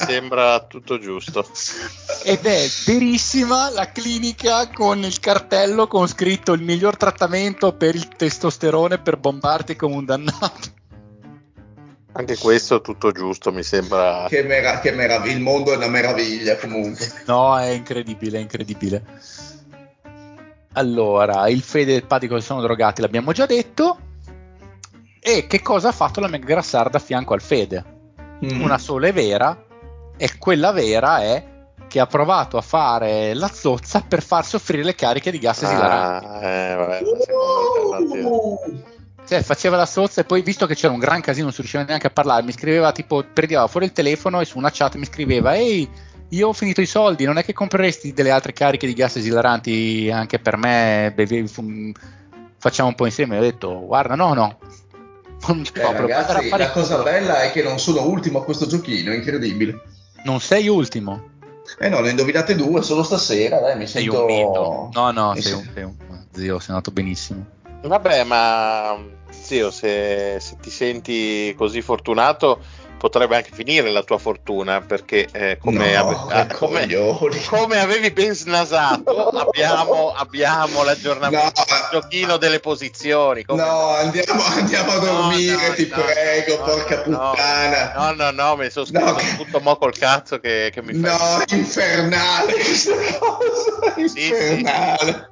Sembra 0.09 0.59
tutto 0.61 0.99
giusto. 0.99 1.47
Ed 2.25 2.47
è 2.47 2.67
verissima 2.87 3.69
la 3.69 3.93
clinica 3.93 4.71
con 4.71 5.05
il 5.05 5.21
cartello 5.21 5.87
con 5.87 6.07
scritto 6.09 6.55
il 6.55 6.63
miglior 6.63 6.97
trattamento 6.97 7.75
per 7.75 7.95
il 7.95 8.09
testosterone 8.09 8.99
per 8.99 9.19
bombarti 9.19 9.77
come 9.77 9.97
un 9.97 10.07
dannato. 10.07 10.77
Anche 12.13 12.39
questo 12.39 12.81
tutto 12.81 13.13
giusto, 13.13 13.53
mi 13.53 13.63
sembra. 13.63 14.25
Che, 14.29 14.43
merav- 14.45 14.81
che 14.81 14.93
meraviglia, 14.93 15.35
il 15.35 15.41
mondo 15.41 15.75
è 15.75 15.77
una 15.77 15.89
meraviglia 15.89 16.57
comunque. 16.57 17.07
No, 17.27 17.59
è 17.59 17.69
incredibile, 17.69 18.39
è 18.39 18.41
incredibile. 18.41 19.05
Allora, 20.73 21.49
il 21.49 21.61
Fede 21.61 21.93
e 21.93 21.97
il 21.97 22.07
Padico 22.07 22.41
sono 22.41 22.63
drogati, 22.63 23.03
l'abbiamo 23.03 23.33
già 23.33 23.45
detto. 23.45 23.99
E 25.21 25.47
che 25.47 25.61
cosa 25.61 25.89
ha 25.89 25.93
fatto 25.93 26.21
la 26.21 26.29
Mega 26.29 26.47
Grassarda 26.47 26.97
a 26.97 27.01
fianco 27.01 27.35
al 27.35 27.43
Fede? 27.43 27.85
Mm. 28.45 28.63
Una 28.63 28.79
sola 28.79 29.09
è 29.09 29.13
vera, 29.13 29.67
e 30.19 30.37
quella 30.37 30.73
vera 30.73 31.23
è 31.23 31.57
che 31.89 32.01
ha 32.01 32.07
provato 32.07 32.59
a 32.59 32.61
fare 32.61 33.33
la 33.33 33.51
zozza 33.51 34.05
per 34.07 34.23
far 34.23 34.45
soffrire 34.45 34.85
le 34.85 34.95
cariche 34.95 35.31
di 35.31 35.39
gas 35.39 35.63
esilaranti. 35.63 36.27
Ah, 36.27 36.47
eh, 36.47 36.75
vabbè, 36.75 37.01
uh! 38.23 38.83
cioè, 39.27 39.43
faceva 39.43 39.77
la 39.77 39.87
sozza 39.87 40.21
e 40.21 40.25
poi, 40.25 40.43
visto 40.43 40.67
che 40.67 40.75
c'era 40.75 40.93
un 40.93 40.99
gran 40.99 41.23
casino, 41.23 41.45
non 41.45 41.53
si 41.53 41.61
riusciva 41.61 41.85
neanche 41.85 42.09
a 42.09 42.11
parlare, 42.11 42.43
mi 42.43 42.53
scriveva 42.53 42.93
tipo, 42.93 43.25
prendeva 43.33 43.67
fuori 43.67 43.87
il 43.87 43.93
telefono 43.93 44.41
e 44.41 44.45
su 44.45 44.59
una 44.59 44.71
chat 44.71 44.97
mi 44.97 45.07
scriveva: 45.07 45.55
Ehi 45.55 45.89
io 46.31 46.49
ho 46.49 46.53
finito 46.53 46.83
i 46.83 46.87
soldi, 46.87 47.25
non 47.25 47.39
è 47.39 47.45
che 47.45 47.55
compreresti 47.55 48.13
delle 48.13 48.31
altre 48.31 48.53
cariche 48.53 48.87
di 48.87 48.93
gas 48.93 49.17
esilaranti 49.17 50.11
anche 50.13 50.39
per 50.39 50.57
me? 50.59 51.15
facciamo 52.59 52.89
un 52.89 52.95
po' 52.95 53.07
insieme. 53.07 53.39
Ho 53.39 53.43
detto, 53.43 53.87
guarda, 53.87 54.15
no, 54.15 54.35
no. 54.35 54.59
Non 55.47 55.65
eh, 55.73 55.93
ragazzi, 55.93 56.49
la 56.49 56.71
cosa 56.71 57.01
bella 57.03 57.43
è 57.43 57.53
che 57.53 57.63
non 57.63 57.79
sono 57.79 58.03
ultimo 58.03 58.41
a 58.41 58.45
questo 58.45 58.67
giochino, 58.67 59.13
è 59.13 59.15
incredibile. 59.15 59.81
Non 60.25 60.41
sei 60.41 60.69
ultimo? 60.69 61.37
Eh 61.79 61.89
no, 61.89 62.01
ne 62.01 62.11
indovinate 62.11 62.55
due 62.55 62.83
solo 62.83 63.03
stasera, 63.03 63.61
dai, 63.61 63.77
mi 63.77 63.87
sei 63.87 64.03
sento... 64.05 64.21
un 64.21 64.27
mito. 64.27 64.91
No, 64.93 65.11
no, 65.11 65.35
sei, 65.37 65.53
un, 65.53 65.71
sei 65.75 65.83
un... 65.85 65.95
Zio, 66.33 66.59
sei 66.59 66.69
andato 66.71 66.91
benissimo. 66.91 67.45
Vabbè, 67.83 68.25
ma 68.25 68.99
zio, 69.31 69.71
se, 69.71 70.39
se 70.41 70.57
ti 70.61 70.71
senti 70.71 71.55
così 71.57 71.83
fortunato 71.83 72.61
potrebbe 72.99 73.37
anche 73.37 73.51
finire 73.53 73.91
la 73.91 74.03
tua 74.03 74.19
fortuna 74.19 74.81
perché 74.83 75.29
eh, 75.33 75.57
come, 75.59 75.93
No, 75.95 75.99
ave- 76.01 76.35
ah, 76.35 76.47
come- 76.55 76.87
come 77.49 77.79
avevi 77.81 78.11
ben 78.11 78.35
snasato 78.35 79.29
abbiamo, 79.29 80.13
abbiamo 80.15 80.83
l'aggiornamento 80.83 81.65
No. 81.69 82.01
giochino 82.01 82.37
delle 82.37 82.61
posizioni 82.61 83.45
come- 83.45 83.63
No, 83.63 83.89
andiamo, 83.91 84.43
andiamo 84.45 84.93
a 84.93 84.99
dormire, 84.99 85.75
ti 85.75 85.87
prego, 85.87 86.59
porca 86.63 86.99
puttana. 86.99 87.93
no 87.95 88.13
no 88.13 88.31
no 88.33 88.57
mi 88.57 88.69
sono 88.71 88.87
No, 88.91 89.01
scritto 89.01 89.15
che- 89.15 89.37
tutto 89.37 89.61
mo 89.61 89.77
col 89.77 89.97
cazzo 89.97 90.39
che, 90.41 90.71
che 90.75 90.83
mi 90.83 90.93
fai 90.95 91.01
No, 91.17 91.57
infernale 91.57 92.53
questa 92.59 92.95
cosa, 93.19 94.09
sì. 94.09 94.27
infernale. 94.27 95.31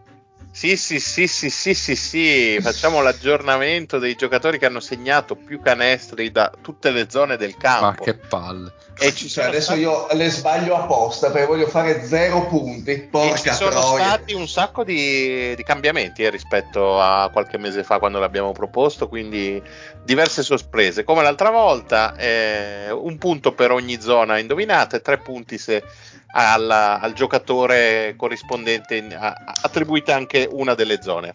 Sì, 0.57 0.75
sì, 0.79 1.01
sì, 1.01 1.27
sì, 1.27 1.51
sì, 1.51 1.75
sì, 1.75 1.95
sì, 1.95 2.59
facciamo 2.63 3.03
l'aggiornamento 3.03 3.99
dei 3.99 4.15
giocatori 4.15 4.59
che 4.59 4.65
hanno 4.65 4.81
segnato 4.81 5.37
più 5.37 5.61
canestri 5.61 6.31
da 6.31 6.51
tutte 6.63 6.93
le 6.93 7.11
zone 7.11 7.37
del 7.37 7.59
campo. 7.59 7.85
Ma 7.85 7.95
che 7.95 8.15
palle. 8.15 8.73
E 8.99 9.13
ci 9.15 9.29
Cioè, 9.29 9.29
sono 9.29 9.47
adesso 9.49 9.65
stati- 9.67 9.81
io 9.81 10.07
le 10.13 10.31
sbaglio 10.31 10.75
apposta 10.75 11.31
perché 11.31 11.47
voglio 11.47 11.67
fare 11.67 12.07
zero 12.07 12.47
punti. 12.47 12.91
e 12.93 13.01
Porca 13.03 13.37
ci 13.37 13.53
sono 13.53 13.71
troia. 13.79 14.05
stati 14.07 14.33
un 14.33 14.49
sacco 14.49 14.85
di, 14.85 15.55
di 15.55 15.63
cambiamenti 15.63 16.23
eh, 16.23 16.31
rispetto 16.31 16.99
a 16.99 17.29
qualche 17.31 17.59
mese 17.59 17.85
fa 17.85 17.99
quando 17.99 18.19
l'abbiamo 18.19 18.53
proposto, 18.53 19.07
quindi 19.09 19.63
diverse 20.03 20.43
sorprese. 20.43 21.05
Come 21.05 21.23
l'altra 21.23 21.51
volta, 21.51 22.17
eh, 22.17 22.91
un 22.91 23.19
punto 23.19 23.53
per 23.53 23.71
ogni 23.71 24.01
zona 24.01 24.39
indovinata 24.39 24.97
e 24.97 25.03
tre 25.03 25.19
punti 25.19 25.59
se 25.59 25.85
alla- 26.29 26.99
al 26.99 27.13
giocatore 27.13 28.15
corrispondente 28.17 28.97
in- 28.97 29.15
a- 29.15 29.35
attribuite 29.63 30.13
anche 30.13 30.49
una 30.51 30.73
delle 30.75 31.03
zone. 31.03 31.35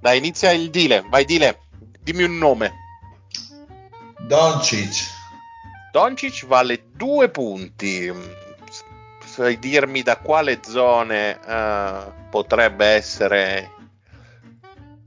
Dai, 0.00 0.16
inizia 0.16 0.52
il 0.52 0.70
Dile, 0.70 1.04
vai 1.10 1.26
Dile, 1.26 1.58
dimmi 2.02 2.22
un 2.22 2.38
nome. 2.38 2.72
Doncic, 4.26 5.13
Doncic 5.94 6.44
vale 6.46 6.86
due 6.96 7.28
punti. 7.28 8.12
Sai 9.24 9.60
dirmi 9.60 10.02
da 10.02 10.16
quale 10.16 10.58
zone 10.66 11.38
eh, 11.40 12.02
potrebbe 12.30 12.84
essere 12.84 13.70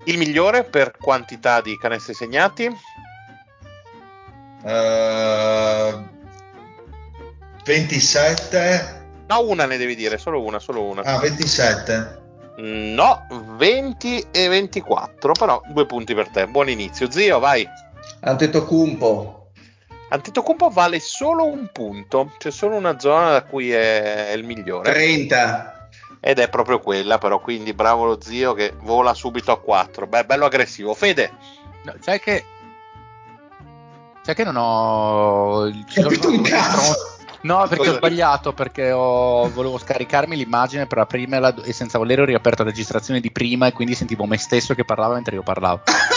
il 0.06 0.18
migliore 0.18 0.64
per 0.64 0.94
quantità 0.98 1.60
di 1.60 1.78
canestri 1.78 2.14
segnati? 2.14 2.74
eh, 4.64 6.04
27, 7.66 8.96
No, 9.28 9.42
una 9.42 9.66
ne 9.66 9.76
devi 9.76 9.94
dire, 9.94 10.18
solo 10.18 10.42
una, 10.42 10.58
solo 10.60 10.84
una. 10.84 11.02
ah 11.02 11.20
27, 11.20 12.22
No, 12.60 13.28
20 13.58 14.28
e 14.32 14.48
24, 14.48 15.34
però 15.34 15.62
due 15.68 15.86
punti 15.86 16.14
per 16.16 16.30
te. 16.30 16.48
Buon 16.48 16.70
inizio. 16.70 17.12
Zio, 17.12 17.40
vai. 17.40 17.68
Antetokounmpo. 18.22 19.47
Antetokounmpo 20.10 20.70
vale 20.70 21.00
solo 21.00 21.46
un 21.46 21.70
punto. 21.72 22.32
C'è 22.38 22.52
solo 22.52 22.76
una 22.76 22.98
zona 23.00 23.32
da 23.32 23.44
cui 23.44 23.72
è 23.72 24.32
il 24.36 24.44
migliore. 24.46 24.92
30. 24.94 25.90
Ed 26.20 26.40
è 26.40 26.50
proprio 26.50 26.80
quella, 26.80 27.18
però. 27.18 27.40
Quindi 27.40 27.74
bravo 27.74 28.06
lo 28.06 28.18
zio 28.22 28.54
che 28.54 28.74
vola 28.82 29.14
subito 29.14 29.52
a 29.52 29.60
4. 29.60 30.08
Beh, 30.08 30.26
bello 30.26 30.46
aggressivo. 30.46 30.94
Fede, 30.94 31.32
No, 31.84 31.94
sai 32.02 32.20
che. 32.20 32.44
Sai 34.22 34.36
che 34.36 34.44
non 34.44 34.56
ho. 34.58 35.70
ci 35.86 36.02
sono- 36.02 36.08
Capito 36.10 36.30
un 36.30 36.42
cazzo. 36.42 37.16
No, 37.42 37.60
perché 37.62 37.78
Cosa? 37.78 37.92
ho 37.92 37.96
sbagliato, 37.96 38.52
perché 38.54 38.92
ho- 38.92 39.50
volevo 39.52 39.78
scaricarmi 39.78 40.36
l'immagine 40.36 40.86
per 40.88 40.98
aprirmela 40.98 41.54
e 41.64 41.72
senza 41.72 41.98
volere 41.98 42.24
ho 42.24 42.26
riaperto 42.26 42.64
la 42.64 42.70
registrazione 42.72 43.22
di 43.22 43.32
prima 43.32 43.68
e 43.68 43.72
quindi 43.74 43.94
sentivo 43.94 44.26
me 44.26 44.38
stesso 44.38 44.74
che 44.74 44.84
parlava 44.84 45.14
mentre 45.14 45.36
io 45.36 45.44
parlavo. 45.44 45.82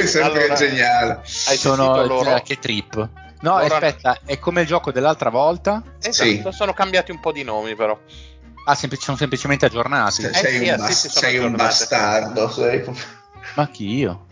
che 0.00 0.06
è 0.06 0.06
sempre 0.08 0.40
Allora, 0.40 0.54
geniale. 0.54 1.20
hai 1.48 1.56
Sono 1.56 2.22
cioè, 2.22 2.42
che 2.42 2.58
trip. 2.58 2.94
No, 3.42 3.58
Loro- 3.58 3.74
aspetta, 3.74 4.18
è 4.26 4.38
come 4.38 4.62
il 4.62 4.66
gioco 4.66 4.92
dell'altra 4.92 5.30
volta. 5.30 5.82
Esatto, 6.02 6.28
Sì. 6.28 6.44
sono 6.50 6.72
cambiati 6.74 7.10
un 7.10 7.20
po' 7.20 7.32
di 7.32 7.42
nomi, 7.42 7.74
però. 7.74 7.98
Ah, 8.66 8.74
semplici- 8.74 9.04
sono 9.04 9.16
semplicemente 9.16 9.64
aggiornati. 9.64 10.22
Se- 10.22 10.28
Eh 10.28 10.34
sei 10.34 10.52
sì, 10.52 10.58
un, 10.58 10.64
eh, 10.74 10.76
bas- 10.76 10.86
sì, 10.88 10.94
sì, 10.94 11.08
sono 11.08 11.26
sei 11.26 11.38
un 11.38 11.56
bastardo. 11.56 12.50
Sei... 12.50 12.84
Ma 13.56 13.68
chi 13.68 13.94
io? 13.94 14.26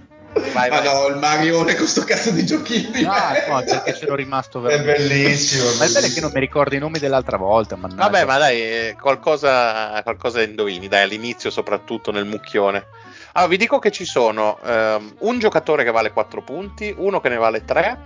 Vai, 0.53 0.69
Ma 0.69 0.81
vai. 0.81 0.85
no, 0.85 1.07
il 1.07 1.17
Marione 1.17 1.75
con 1.75 1.87
sto 1.87 2.05
cazzo 2.05 2.31
di 2.31 2.45
giochini. 2.45 3.01
No, 3.03 3.13
no, 3.49 3.63
perché 3.65 3.95
c'ero 3.95 4.15
rimasto 4.15 4.59
è 4.59 4.79
veramente. 4.79 5.09
bellissimo. 5.09 5.73
Ma 5.79 5.85
il 5.87 5.93
bello 5.93 6.07
è 6.07 6.13
che 6.13 6.21
non 6.21 6.31
mi 6.33 6.41
ricordo 6.41 6.75
i 6.75 6.79
nomi 6.79 6.99
dell'altra 6.99 7.39
volta. 7.39 7.75
Mannaggia. 7.77 8.03
Vabbè, 8.03 8.25
ma 8.27 8.37
dai, 8.39 8.61
eh, 8.61 8.97
qualcosa, 9.01 10.01
qualcosa 10.03 10.43
indovini, 10.43 10.87
dai, 10.87 11.03
all'inizio 11.05 11.51
soprattutto 11.51 12.13
nel 12.13 12.27
mucchione. 12.27 12.87
Allora, 13.33 13.51
vi 13.51 13.57
dico 13.59 13.79
che 13.79 13.91
ci 13.91 14.05
sono 14.05 14.59
ehm, 14.65 15.15
un 15.21 15.39
giocatore 15.39 15.85
che 15.85 15.91
vale 15.91 16.13
4 16.13 16.43
punti, 16.43 16.93
uno 16.97 17.21
che 17.21 17.29
ne 17.29 17.37
vale 17.37 17.65
3 17.65 17.99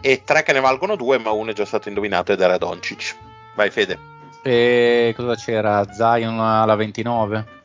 e 0.00 0.22
tre 0.24 0.42
che 0.44 0.52
ne 0.52 0.60
valgono 0.60 0.94
2, 0.96 1.18
ma 1.18 1.30
uno 1.30 1.50
è 1.50 1.54
già 1.54 1.64
stato 1.64 1.88
indovinato 1.88 2.32
ed 2.32 2.40
era 2.40 2.58
Doncic. 2.58 3.16
Vai 3.56 3.70
Fede. 3.70 3.98
E 4.42 5.12
cosa 5.16 5.34
c'era? 5.34 5.84
Zion 5.92 6.38
alla 6.38 6.76
29? 6.76 7.56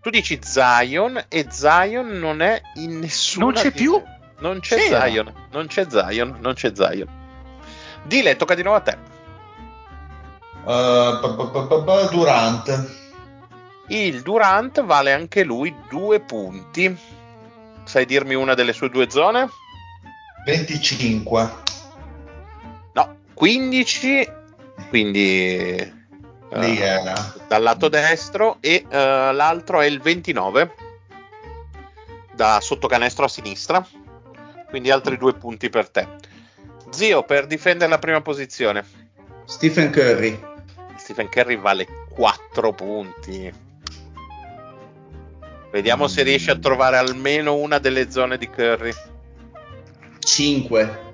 Tu 0.00 0.10
dici 0.10 0.38
Zion 0.40 1.24
e 1.28 1.46
Zion 1.50 2.06
non 2.18 2.40
è 2.40 2.60
in 2.74 3.00
nessuna 3.00 3.46
Non 3.46 3.54
c'è 3.54 3.72
di- 3.72 3.82
più? 3.82 4.00
Non 4.38 4.60
c'è 4.60 4.76
C'era. 4.76 5.06
Zion, 5.08 5.32
non 5.50 5.66
c'è 5.66 5.86
Zion, 5.88 6.36
non 6.40 6.54
c'è 6.54 6.70
Zion. 6.74 7.08
Dile, 8.04 8.36
tocca 8.36 8.54
di 8.54 8.62
nuovo 8.62 8.76
a 8.76 8.80
te. 8.82 8.90
Eh, 8.92 8.96
pa- 11.20 11.34
pa- 11.36 11.46
pa- 11.46 11.62
pa- 11.66 11.82
pa- 11.82 12.02
Durant, 12.08 12.90
Il 13.88 14.22
Durant 14.22 14.82
vale 14.84 15.12
anche 15.12 15.44
lui 15.44 15.74
2 15.88 16.20
punti. 16.20 16.96
Sai 17.84 18.04
dirmi 18.04 18.34
una 18.34 18.54
delle 18.54 18.72
sue 18.72 18.90
due 18.90 19.08
zone? 19.10 19.48
25, 20.44 21.50
No, 22.92 23.16
15, 23.34 24.28
quindi 24.88 25.94
lì 26.50 26.78
eh, 26.78 26.82
era. 26.82 27.34
dal 27.48 27.62
lato 27.62 27.88
destro 27.88 28.58
e 28.60 28.84
eh, 28.88 29.32
l'altro 29.32 29.80
è 29.80 29.86
il 29.86 30.00
29 30.00 30.74
da 32.32 32.60
sotto 32.60 32.86
canestro 32.88 33.24
a 33.24 33.28
sinistra. 33.28 33.86
Quindi 34.68 34.90
altri 34.90 35.16
due 35.16 35.34
punti 35.34 35.70
per 35.70 35.88
te. 35.88 36.06
Zio, 36.90 37.22
per 37.22 37.46
difendere 37.46 37.90
la 37.90 37.98
prima 37.98 38.20
posizione, 38.20 38.84
Stephen 39.44 39.90
Curry. 39.90 40.38
Stephen 40.96 41.28
Curry 41.28 41.56
vale 41.56 41.86
4 42.10 42.72
punti. 42.72 43.52
Vediamo 45.70 46.06
se 46.08 46.22
riesci 46.22 46.50
a 46.50 46.58
trovare 46.58 46.96
almeno 46.96 47.54
una 47.54 47.78
delle 47.78 48.10
zone 48.10 48.38
di 48.38 48.48
Curry. 48.48 48.92
5. 50.20 51.04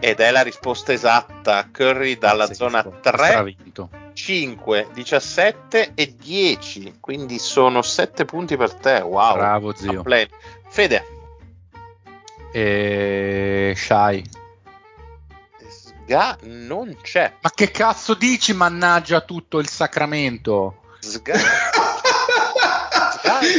Ed 0.00 0.18
è 0.20 0.30
la 0.30 0.42
risposta 0.42 0.92
esatta. 0.92 1.68
Curry 1.70 2.16
dalla 2.18 2.46
Sì, 2.46 2.54
zona 2.54 2.80
sto- 2.80 2.98
3 3.02 3.12
stravinto. 3.16 3.90
5, 4.14 4.88
17 4.94 5.92
e 5.94 6.14
10, 6.18 6.96
quindi 7.00 7.38
sono 7.38 7.82
7 7.82 8.24
punti 8.24 8.56
per 8.56 8.74
te. 8.74 9.00
Wow, 9.00 9.34
Bravo 9.34 9.74
zio. 9.74 10.02
Fede, 10.68 11.04
E 12.52 13.74
Shai. 13.76 14.24
Sga 15.68 16.36
non 16.42 16.96
c'è. 17.02 17.34
Ma 17.40 17.50
che 17.54 17.70
cazzo 17.70 18.14
dici, 18.14 18.52
mannaggia 18.54 19.20
tutto 19.20 19.58
il 19.58 19.68
sacramento? 19.68 20.80
Sga 20.98 21.34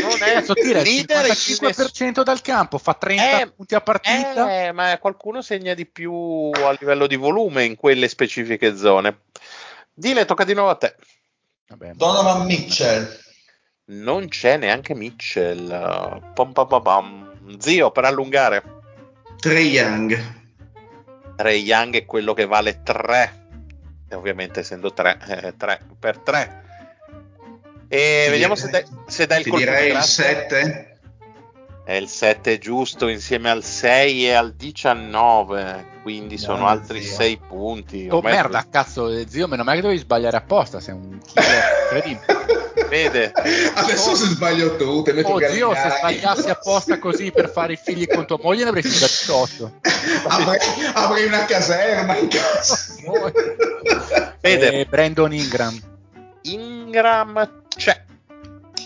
non 0.01 0.21
è 0.21 0.43
il 0.63 0.81
leader 0.81 1.25
in 1.25 1.31
55% 1.31 2.23
dal 2.23 2.41
campo, 2.41 2.77
fa 2.77 2.93
30 2.93 3.41
Eh, 3.41 3.51
punti 3.51 3.75
a 3.75 3.81
partita. 3.81 4.65
Eh, 4.65 4.71
ma 4.71 4.97
qualcuno 4.99 5.41
segna 5.41 5.73
di 5.73 5.85
più 5.85 6.51
a 6.53 6.75
livello 6.79 7.07
di 7.07 7.15
volume 7.15 7.63
in 7.63 7.75
quelle 7.75 8.07
specifiche 8.07 8.75
zone. 8.75 9.21
Dile, 9.93 10.25
tocca 10.25 10.43
di 10.43 10.53
nuovo 10.53 10.69
a 10.69 10.75
te. 10.75 10.95
Vabbè, 11.67 11.93
Donovan 11.93 12.45
Mitchell, 12.45 13.19
Non 13.85 14.27
c'è 14.27 14.57
neanche 14.57 14.93
Mitchell. 14.93 15.67
Pom 16.33 16.53
pom 16.53 16.67
pom 16.67 16.81
pom. 16.81 17.59
Zio, 17.59 17.91
per 17.91 18.05
allungare. 18.05 18.63
Trey 19.37 19.69
Young. 19.69 20.39
Ray 21.37 21.61
Young 21.61 21.95
è 21.95 22.05
quello 22.05 22.33
che 22.33 22.45
vale 22.45 22.81
3 22.83 23.39
e 24.09 24.15
ovviamente 24.15 24.59
essendo 24.59 24.93
3 24.93 25.53
3 25.57 25.81
per 25.97 26.19
3 26.19 26.60
e 27.93 28.21
Ti 28.23 28.31
vediamo 28.31 28.55
se 28.55 28.69
dai, 28.69 28.85
se 29.05 29.27
dai 29.27 29.39
il 29.41 29.47
colpo 29.47 29.59
di 29.59 29.65
direi 29.65 29.87
il 29.87 29.93
grazia. 29.93 30.23
7. 30.23 30.97
è 31.83 31.93
il 31.93 32.07
7 32.07 32.57
giusto 32.57 33.09
insieme 33.09 33.49
al 33.49 33.65
6 33.65 34.27
e 34.27 34.33
al 34.33 34.53
19 34.53 35.89
quindi 36.01 36.37
sono 36.37 36.59
Buono, 36.59 36.71
altri 36.71 37.03
zio. 37.03 37.15
6 37.15 37.39
punti 37.49 38.07
Oh 38.09 38.17
Ormai 38.17 38.33
merda, 38.33 38.65
cazzo, 38.71 39.09
eh, 39.09 39.25
zio, 39.27 39.47
meno 39.47 39.63
male 39.63 39.75
che 39.77 39.81
dovevi 39.81 39.99
sbagliare 39.99 40.37
apposta, 40.37 40.79
sei 40.79 40.93
un 40.93 41.19
incredibile. 41.19 42.49
vede 42.87 43.31
Adesso 43.73 44.15
se 44.15 44.25
sbaglio 44.27 44.77
tu, 44.77 45.01
te 45.01 45.11
metto 45.11 45.33
Oh 45.33 45.39
zio, 45.39 45.73
se 45.75 45.93
sbagliassi 45.97 46.49
apposta 46.49 46.97
così 46.97 47.31
per 47.31 47.49
fare 47.49 47.73
i 47.73 47.79
figli 47.83 48.07
con 48.07 48.25
tua 48.25 48.39
moglie 48.41 48.63
ne 48.63 48.69
avresti 48.69 48.97
già 48.97 49.05
18. 49.07 49.79
avrei, 50.29 50.59
avrei 50.93 51.25
una 51.25 51.43
caserma 51.45 52.15
in 52.15 52.27
casa. 52.29 52.95
Vede. 54.39 54.79
E 54.79 54.85
Brandon 54.85 55.33
Ingram. 55.33 55.79
Ingram 56.91 57.63
c'è 57.69 58.03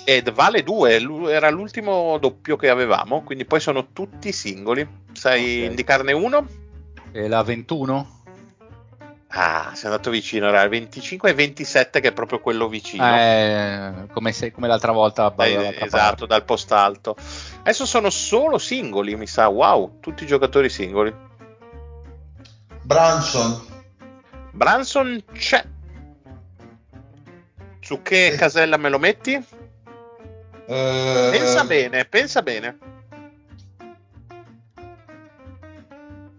Ed 0.05 0.31
vale 0.31 0.61
2, 0.61 1.31
era 1.31 1.49
l'ultimo 1.49 2.19
doppio 2.19 2.55
che 2.55 2.69
avevamo, 2.69 3.23
quindi 3.23 3.45
poi 3.45 3.59
sono 3.59 3.87
tutti 3.91 4.31
singoli. 4.31 4.87
Sai 5.13 5.41
okay. 5.41 5.65
indicarne 5.65 6.11
uno? 6.11 6.47
E 7.11 7.27
la 7.27 7.41
21? 7.41 8.13
Ah, 9.29 9.71
sei 9.73 9.89
andato 9.89 10.11
vicino, 10.11 10.47
era 10.47 10.61
il 10.61 10.69
25 10.69 11.31
e 11.31 11.33
27 11.33 11.99
che 11.99 12.09
è 12.09 12.13
proprio 12.13 12.39
quello 12.39 12.67
vicino. 12.67 13.03
Eh, 13.17 14.05
come, 14.13 14.31
se, 14.31 14.51
come, 14.51 14.67
l'altra 14.67 14.91
volta. 14.91 15.33
Eh, 15.39 15.75
esatto, 15.79 16.27
dal 16.27 16.45
post 16.45 16.71
alto. 16.71 17.15
Adesso 17.61 17.87
sono 17.87 18.11
solo 18.11 18.59
singoli, 18.59 19.15
mi 19.15 19.27
sa. 19.27 19.47
Wow, 19.47 19.97
tutti 19.99 20.23
i 20.23 20.27
giocatori 20.27 20.69
singoli. 20.69 21.13
Branson. 22.83 23.73
Branson 24.51 25.21
c'è. 25.33 25.65
Su 27.85 28.01
che 28.01 28.29
eh. 28.29 28.35
casella 28.35 28.77
me 28.77 28.89
lo 28.89 28.97
metti? 28.97 29.33
Eh. 29.33 31.29
Pensa 31.31 31.63
bene, 31.65 32.05
pensa 32.05 32.41
bene. 32.41 32.77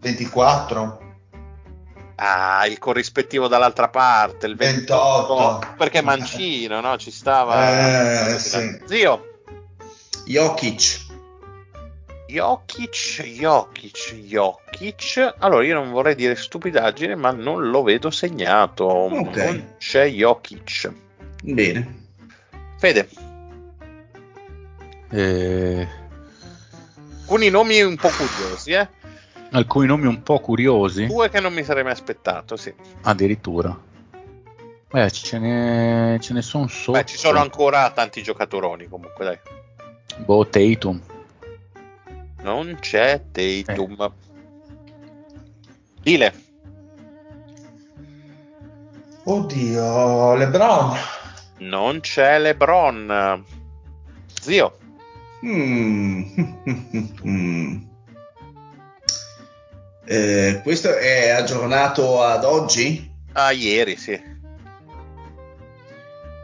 24. 0.00 1.04
Ah, 2.16 2.66
il 2.66 2.80
corrispettivo 2.80 3.46
dall'altra 3.46 3.88
parte, 3.88 4.46
il 4.46 4.56
28, 4.56 5.34
28. 5.36 5.74
perché 5.76 6.02
mancino, 6.02 6.80
no? 6.80 6.96
Ci 6.96 7.12
stava. 7.12 8.32
Eh, 8.32 8.38
sì. 8.40 8.80
Zio. 8.84 9.42
Jokic. 10.24 11.04
Jokic, 12.26 13.22
Jokic, 13.22 14.14
Jokic. 14.14 15.34
Allora, 15.38 15.64
io 15.64 15.74
non 15.74 15.92
vorrei 15.92 16.16
dire 16.16 16.34
stupidaggine, 16.34 17.14
ma 17.14 17.30
non 17.30 17.70
lo 17.70 17.84
vedo 17.84 18.10
segnato. 18.10 18.84
Okay. 18.86 19.46
Non 19.46 19.74
c'è 19.78 20.08
Jokic. 20.08 21.04
Bene. 21.54 22.04
Fede. 22.78 23.08
Eh... 25.10 25.88
Alcuni 27.20 27.48
nomi 27.50 27.80
un 27.82 27.96
po' 27.96 28.08
curiosi, 28.08 28.72
eh? 28.72 28.88
alcuni 29.50 29.86
nomi 29.86 30.06
un 30.06 30.22
po' 30.22 30.38
curiosi. 30.38 31.06
Due 31.06 31.28
che 31.28 31.40
non 31.40 31.52
mi 31.52 31.64
sarei 31.64 31.82
mai 31.82 31.92
aspettato, 31.92 32.56
sì. 32.56 32.72
Addirittura. 33.02 33.76
Beh, 34.88 35.10
ce 35.10 35.38
ne, 35.38 36.18
ce 36.20 36.32
ne 36.32 36.42
sono 36.42 36.68
sotto. 36.68 36.98
Beh, 36.98 37.04
ci 37.04 37.16
sono 37.16 37.40
ancora 37.40 37.90
tanti 37.90 38.22
giocatoroni 38.22 38.86
comunque, 38.86 39.24
dai. 39.24 39.38
Boh, 40.18 40.46
Tatum. 40.46 41.00
Non 42.42 42.76
c'è 42.80 43.22
Tatum. 43.32 43.96
Eh. 44.00 44.10
Dile. 46.00 46.34
Oddio, 49.24 50.34
LeBron. 50.34 50.96
Non 51.58 52.00
c'è 52.00 52.38
LeBron. 52.38 53.44
Zio. 54.40 54.78
Mm. 55.44 56.22
Eh, 60.08 60.60
questo 60.62 60.96
è 60.96 61.30
aggiornato 61.30 62.22
ad 62.22 62.44
oggi? 62.44 63.12
Ah, 63.32 63.50
ieri, 63.50 63.96
sì. 63.96 64.12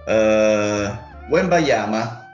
Uh, 0.05 0.90
Wembayama? 1.30 2.26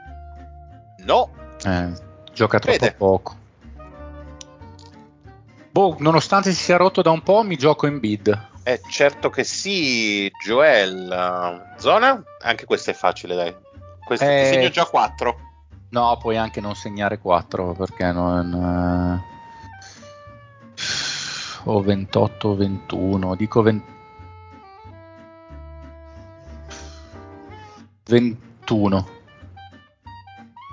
No. 1.05 1.29
Eh, 1.63 1.89
gioca 2.33 2.57
troppo 2.57 2.79
Vede. 2.79 2.95
poco. 2.97 3.35
Boh, 5.69 5.97
nonostante 5.99 6.51
si 6.51 6.63
sia 6.63 6.77
rotto 6.77 7.03
da 7.03 7.11
un 7.11 7.21
po', 7.21 7.43
mi 7.43 7.57
gioco 7.57 7.85
in 7.85 7.99
bid. 7.99 8.48
Eh, 8.73 8.81
certo 8.89 9.29
che 9.29 9.43
sì, 9.43 10.31
Joel. 10.43 11.73
Zona? 11.77 12.23
Anche 12.41 12.65
questo 12.65 12.91
è 12.91 12.93
facile, 12.93 13.35
dai. 13.35 13.55
Questo 14.03 14.25
eh, 14.25 14.43
ti 14.43 14.53
segno 14.53 14.69
già 14.69 14.85
4. 14.85 15.39
No, 15.89 16.17
puoi 16.19 16.37
anche 16.37 16.61
non 16.61 16.75
segnare 16.75 17.17
4 17.17 17.73
perché 17.73 18.11
non... 18.11 19.23
Eh 19.25 19.37
o 21.63 21.81
28 21.81 22.55
21, 22.55 23.35
dico 23.35 23.61
20, 23.61 23.85
21. 28.05 29.07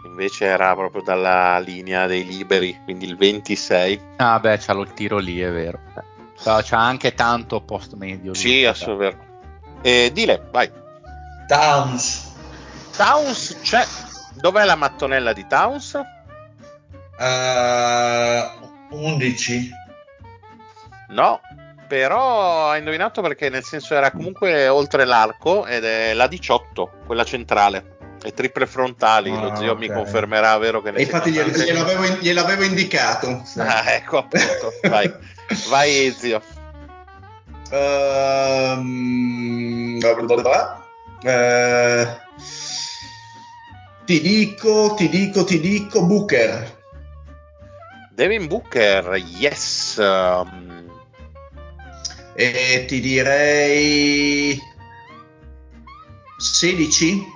Invece 0.07 0.47
era 0.47 0.75
proprio 0.75 1.03
dalla 1.03 1.59
linea 1.59 2.07
dei 2.07 2.25
liberi, 2.25 2.79
quindi 2.85 3.05
il 3.05 3.17
26. 3.17 4.01
Ah 4.17 4.39
beh, 4.41 4.59
c'ha 4.59 4.73
il 4.73 4.93
tiro 4.95 5.19
lì, 5.19 5.41
è 5.41 5.51
vero. 5.51 5.79
C'ha 6.43 6.79
anche 6.79 7.15
tanto 7.15 7.61
post 7.63 7.95
medio. 7.95 8.35
Sì, 8.35 8.65
assolutamente. 8.65 9.25
Eh, 9.83 10.11
dile, 10.13 10.49
vai. 10.51 10.71
Towns. 11.47 12.33
Towns 12.97 13.59
c'è. 13.63 13.85
Dov'è 14.35 14.65
la 14.65 14.75
mattonella 14.75 15.33
di 15.33 15.47
Towns? 15.47 16.01
Uh, 17.19 18.97
11. 18.97 19.71
No, 21.09 21.41
però 21.87 22.71
ha 22.71 22.77
indovinato 22.77 23.23
perché 23.23 23.49
nel 23.49 23.65
senso 23.65 23.95
era 23.95 24.11
comunque 24.11 24.69
oltre 24.69 25.05
l'arco 25.05 25.67
ed 25.67 25.85
è 25.85 26.13
la 26.13 26.27
18, 26.27 26.91
quella 27.07 27.25
centrale. 27.25 27.95
E 28.23 28.33
triple 28.33 28.67
frontali, 28.67 29.31
ah, 29.31 29.41
lo 29.41 29.55
zio 29.55 29.73
okay. 29.73 29.89
mi 29.89 29.95
confermerà, 29.95 30.57
vero 30.59 30.83
che 30.83 30.91
ne 30.91 31.03
infatti 31.03 31.31
gliel, 31.31 31.51
gliel'avevo, 31.51 32.07
gliel'avevo, 32.19 32.65
indicato. 32.65 33.43
Sì. 33.45 33.61
Ah, 33.61 33.93
ecco 33.93 34.19
appunto. 34.19 34.73
Vai, 34.89 35.13
vai 35.69 36.11
zio. 36.17 36.41
Um, 37.71 38.87
uh, 39.99 40.01
ti 44.05 44.21
dico, 44.21 44.95
ti 44.95 45.09
dico, 45.09 45.45
ti 45.45 45.61
dico 45.61 46.05
Booker. 46.07 46.75
Devin 48.13 48.47
Booker, 48.47 49.15
yes. 49.17 49.99
E 52.39 52.85
ti 52.87 53.01
direi 53.01 54.61
16 56.37 57.35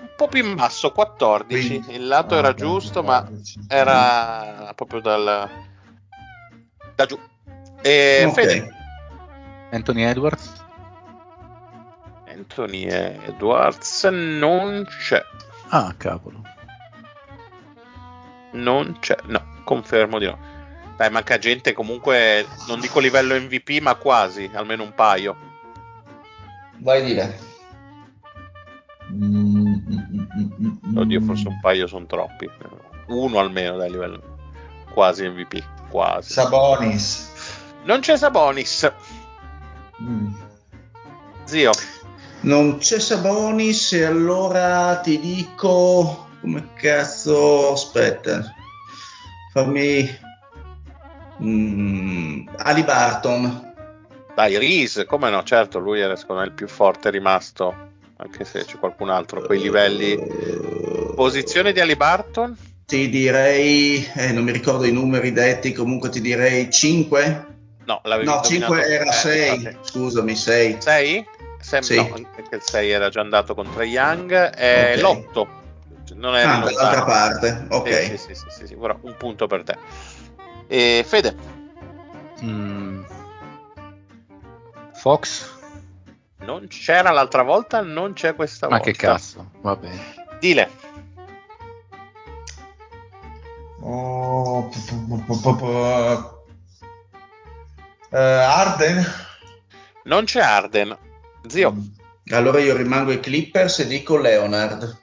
un 0.00 0.08
po' 0.16 0.28
più 0.28 0.44
in 0.44 0.54
basso 0.54 0.92
14 0.92 1.68
Quindi, 1.68 1.94
il 1.96 2.06
lato 2.06 2.34
ah, 2.34 2.38
era 2.38 2.54
giusto 2.54 3.02
14. 3.02 3.58
ma 3.58 3.74
era 3.74 4.72
proprio 4.74 5.00
dal 5.00 5.50
da 6.94 7.06
giù 7.06 7.18
e 7.82 8.24
okay. 8.26 8.44
Fede 8.44 8.74
Anthony 9.70 10.02
Edwards 10.02 10.64
Anthony 12.26 12.84
Edwards 12.84 14.04
non 14.04 14.86
c'è 14.86 15.22
ah 15.68 15.94
cavolo 15.96 16.42
non 18.52 18.98
c'è 19.00 19.16
no 19.24 19.42
confermo 19.64 20.18
di 20.18 20.26
no 20.26 20.52
dai, 20.96 21.10
manca 21.10 21.38
gente 21.38 21.72
comunque, 21.72 22.46
non 22.68 22.78
dico 22.78 23.00
livello 23.00 23.34
MVP, 23.34 23.80
ma 23.80 23.96
quasi, 23.96 24.48
almeno 24.54 24.84
un 24.84 24.94
paio. 24.94 25.36
Vai 26.78 27.00
a 27.00 27.04
dire. 27.04 27.38
Oddio, 30.96 31.20
forse 31.22 31.48
un 31.48 31.58
paio 31.60 31.88
sono 31.88 32.06
troppi. 32.06 32.48
Uno 33.08 33.38
almeno 33.40 33.76
dai 33.76 33.90
livello. 33.90 34.38
Quasi 34.92 35.26
MVP. 35.28 35.73
Quasi. 35.94 36.32
Sabonis. 36.32 37.30
Non 37.84 38.00
c'è 38.00 38.16
Sabonis. 38.16 38.92
Mm. 40.02 40.34
Zio. 41.44 41.70
Non 42.40 42.78
c'è 42.78 42.98
Sabonis 42.98 43.92
e 43.92 44.04
allora 44.04 44.96
ti 44.96 45.20
dico... 45.20 46.26
Come 46.40 46.70
cazzo... 46.74 47.74
Aspetta. 47.74 48.42
Fammi 49.52 50.18
Mm, 51.40 52.48
Ali 52.56 52.82
Barton. 52.82 53.72
Dai, 54.34 54.58
Reese, 54.58 55.04
come 55.04 55.30
no? 55.30 55.44
Certo, 55.44 55.78
lui 55.78 56.00
era 56.00 56.16
secondo 56.16 56.42
me 56.42 56.48
il 56.48 56.54
più 56.54 56.66
forte 56.66 57.10
rimasto, 57.10 57.72
anche 58.16 58.44
se 58.44 58.64
c'è 58.64 58.78
qualcun 58.78 59.10
altro 59.10 59.40
a 59.42 59.46
quei 59.46 59.60
livelli. 59.60 60.16
Posizione 61.14 61.72
di 61.72 61.78
Ali 61.78 61.94
Barton? 61.94 62.56
Ti 62.86 63.08
direi, 63.08 64.06
eh, 64.14 64.32
non 64.32 64.44
mi 64.44 64.52
ricordo 64.52 64.84
i 64.84 64.92
numeri 64.92 65.32
detti, 65.32 65.72
comunque 65.72 66.10
ti 66.10 66.20
direi 66.20 66.70
5. 66.70 67.46
No, 67.86 68.00
no 68.04 68.40
5 68.42 68.82
era 68.86 69.10
6, 69.10 69.64
eh, 69.64 69.76
scusami, 69.82 70.34
6. 70.34 70.76
6? 70.80 71.26
Sem- 71.60 71.82
sì. 71.82 71.96
No, 71.96 72.28
perché 72.34 72.56
il 72.56 72.62
6 72.62 72.90
era 72.90 73.08
già 73.08 73.20
andato 73.20 73.54
contro 73.54 73.82
Young, 73.82 74.32
è 74.32 74.96
okay. 74.98 75.00
l'8. 75.00 75.46
Non 76.16 76.36
era 76.36 76.58
ah, 76.58 76.64
dall'altra 76.64 77.04
parte, 77.04 77.66
ok. 77.70 78.02
Sì, 78.02 78.16
sì, 78.18 78.34
sì, 78.34 78.46
sì, 78.48 78.66
sì, 78.66 78.74
un 78.74 79.14
punto 79.16 79.46
per 79.46 79.62
te. 79.62 79.78
E 80.66 81.04
Fede. 81.06 81.34
Mm. 82.42 83.02
Fox? 84.92 85.52
Non 86.40 86.66
c'era 86.68 87.10
l'altra 87.10 87.42
volta, 87.42 87.80
non 87.80 88.12
c'è 88.12 88.34
questa 88.34 88.68
Ma 88.68 88.76
volta. 88.76 88.90
Ma 88.90 88.96
che 88.96 89.06
cazzo, 89.06 89.50
va 89.62 89.76
bene. 89.76 90.23
Uh, 95.28 96.46
Arden? 98.10 99.04
Non 100.04 100.24
c'è 100.24 100.40
Arden. 100.40 100.96
Zio. 101.46 101.72
Mm. 101.72 102.32
Allora 102.32 102.58
io 102.60 102.76
rimango 102.76 103.10
ai 103.10 103.20
Clippers 103.20 103.80
e 103.80 103.86
dico 103.86 104.16
Leonard. 104.16 104.98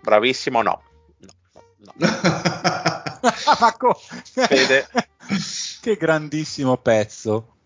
bravissimo, 0.00 0.62
no. 0.62 0.82
no, 1.18 1.32
no, 1.78 1.92
no. 1.96 2.08
Ma 3.60 3.76
co- 3.76 3.94
Fede. 3.94 4.88
che 5.80 5.96
grandissimo 5.96 6.76
pezzo. 6.76 7.56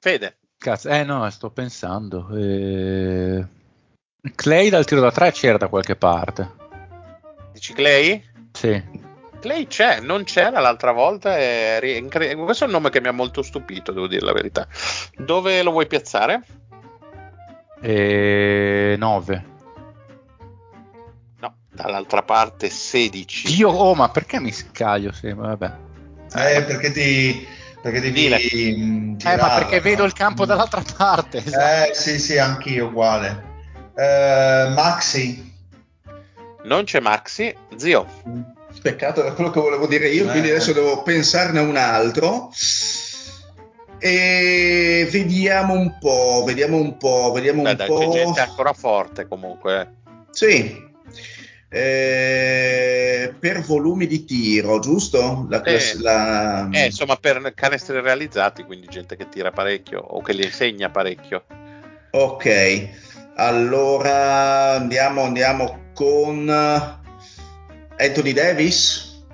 Fede. 0.00 0.38
Cazzo, 0.58 0.88
eh 0.88 1.04
no, 1.04 1.28
sto 1.30 1.50
pensando. 1.50 2.28
Eh... 2.36 3.44
Clay 4.34 4.68
dal 4.68 4.84
tiro 4.84 5.00
da 5.00 5.12
tre 5.12 5.32
c'era 5.32 5.58
da 5.58 5.68
qualche 5.68 5.96
parte. 5.96 6.54
Dici 7.52 7.72
Clay? 7.72 8.22
Sì. 8.52 9.05
Clay 9.46 9.68
c'è, 9.68 10.00
non 10.00 10.24
c'era 10.24 10.58
l'altra 10.58 10.90
volta. 10.90 11.36
È 11.36 11.78
incre- 11.84 12.34
questo 12.34 12.64
è 12.64 12.66
un 12.66 12.72
nome 12.72 12.90
che 12.90 13.00
mi 13.00 13.06
ha 13.06 13.12
molto 13.12 13.42
stupito, 13.42 13.92
devo 13.92 14.08
dire 14.08 14.24
la 14.26 14.32
verità. 14.32 14.66
Dove 15.16 15.62
lo 15.62 15.70
vuoi 15.70 15.86
piazzare? 15.86 16.42
E... 17.80 18.96
9. 18.98 19.44
No, 21.38 21.56
dall'altra 21.70 22.22
parte 22.22 22.68
16. 22.70 23.54
Dio, 23.54 23.70
oh, 23.70 23.94
ma 23.94 24.08
perché 24.08 24.40
mi 24.40 24.50
scaglio? 24.50 25.12
Sì, 25.12 25.32
vabbè. 25.32 25.72
Eh, 26.34 26.62
perché 26.64 26.90
ti... 26.90 27.46
Perché 27.80 28.00
devi 28.00 28.22
Dile. 28.22 28.38
mm, 28.76 29.16
Eh, 29.24 29.36
ma 29.36 29.50
perché 29.50 29.80
vedo 29.80 30.02
il 30.02 30.12
campo 30.12 30.44
dall'altra 30.44 30.82
parte. 30.96 31.38
esatto. 31.38 31.90
Eh, 31.90 31.94
sì, 31.94 32.18
sì, 32.18 32.36
anch'io 32.36 32.86
uguale. 32.86 33.44
Eh, 33.94 34.72
Maxi. 34.74 35.54
Non 36.64 36.82
c'è 36.82 36.98
Maxi. 36.98 37.54
Zio, 37.76 38.06
Peccato, 38.90 39.20
era 39.24 39.32
quello 39.32 39.50
che 39.50 39.60
volevo 39.60 39.86
dire 39.86 40.08
io, 40.08 40.26
Eh. 40.26 40.30
quindi 40.30 40.50
adesso 40.50 40.72
devo 40.72 41.02
pensarne 41.02 41.58
un 41.60 41.76
altro. 41.76 42.50
E 43.98 45.08
vediamo 45.10 45.74
un 45.74 45.98
po', 45.98 46.44
vediamo 46.46 46.76
un 46.76 46.96
po', 46.96 47.32
vediamo 47.32 47.62
Beh, 47.62 47.70
un 47.70 47.76
dai, 47.76 47.86
po'. 47.88 47.98
c'è 47.98 48.08
gente 48.10 48.40
ancora 48.40 48.72
forte 48.72 49.26
comunque. 49.26 49.94
Sì. 50.30 50.84
Eh, 51.68 53.34
per 53.40 53.60
volumi 53.62 54.06
di 54.06 54.24
tiro, 54.24 54.78
giusto? 54.78 55.46
La 55.48 55.62
Eh. 55.62 55.80
la- 56.00 56.68
Eh, 56.70 56.86
insomma, 56.86 57.16
per 57.16 57.52
canestri 57.54 58.00
realizzati, 58.00 58.62
quindi 58.62 58.86
gente 58.88 59.16
che 59.16 59.28
tira 59.28 59.50
parecchio 59.50 59.98
o 60.00 60.22
che 60.22 60.32
li 60.32 60.44
insegna 60.44 60.90
parecchio. 60.90 61.44
Ok, 62.12 62.88
allora 63.36 64.72
andiamo, 64.74 65.22
andiamo 65.22 65.90
con 65.94 66.46
Anthony 67.98 68.32
Davis. 68.32 69.24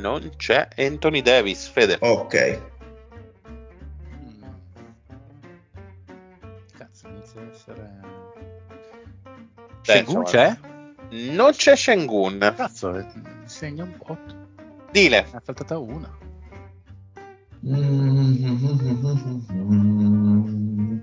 Non 0.00 0.30
c'è 0.36 0.68
Anthony 0.76 1.22
Davis, 1.22 1.66
Fede. 1.68 1.96
Ok, 2.00 2.60
Mm. 4.24 4.42
Cazzo, 6.76 7.08
inizia 7.08 7.40
a 7.40 7.44
essere. 7.52 8.00
Shengun 9.82 10.24
c'è? 10.24 10.56
Non 11.10 11.52
c'è 11.52 11.74
Shengun. 11.76 12.52
Cazzo, 12.56 12.94
eh, 12.96 13.06
segna 13.44 13.84
un 13.84 13.96
botto. 13.96 14.34
Dile. 14.90 15.26
Ne 15.32 15.38
è 15.38 15.40
faltata 15.42 15.78
una. 15.78 16.16
Mm. 19.68 20.98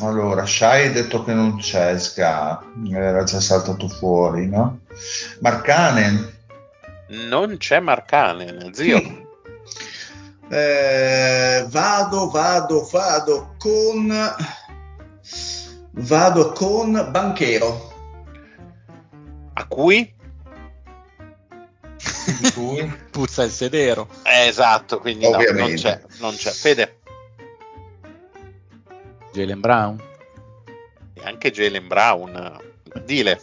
Allora, 0.00 0.46
Shai 0.46 0.86
ha 0.86 0.92
detto 0.92 1.24
che 1.24 1.32
non 1.32 1.56
c'è 1.56 1.98
Ska, 1.98 2.62
era 2.92 3.24
già 3.24 3.40
saltato 3.40 3.88
fuori, 3.88 4.46
no? 4.46 4.80
Marcanen, 5.40 6.36
Non 7.08 7.56
c'è 7.56 7.80
Marcanen, 7.80 8.72
zio. 8.72 9.26
Eh, 10.50 11.66
vado, 11.68 12.30
vado, 12.30 12.88
vado 12.90 13.54
con 13.58 14.12
vado 15.90 16.52
con 16.52 17.08
Banchero. 17.10 17.92
A 19.54 19.66
cui? 19.66 20.14
di 22.40 22.52
cui 22.52 22.92
Puzza 23.10 23.42
il 23.42 23.50
sedero. 23.50 24.08
Eh, 24.22 24.46
esatto, 24.46 24.98
quindi 25.00 25.28
no, 25.28 25.38
non 25.38 25.74
c'è, 25.74 26.00
non 26.18 26.34
c'è. 26.34 26.50
Fede. 26.50 26.97
Jalen 29.38 29.60
Brown. 29.60 30.02
E 31.14 31.20
anche 31.22 31.52
Jalen 31.52 31.86
Brown. 31.86 32.60
Dile. 33.04 33.40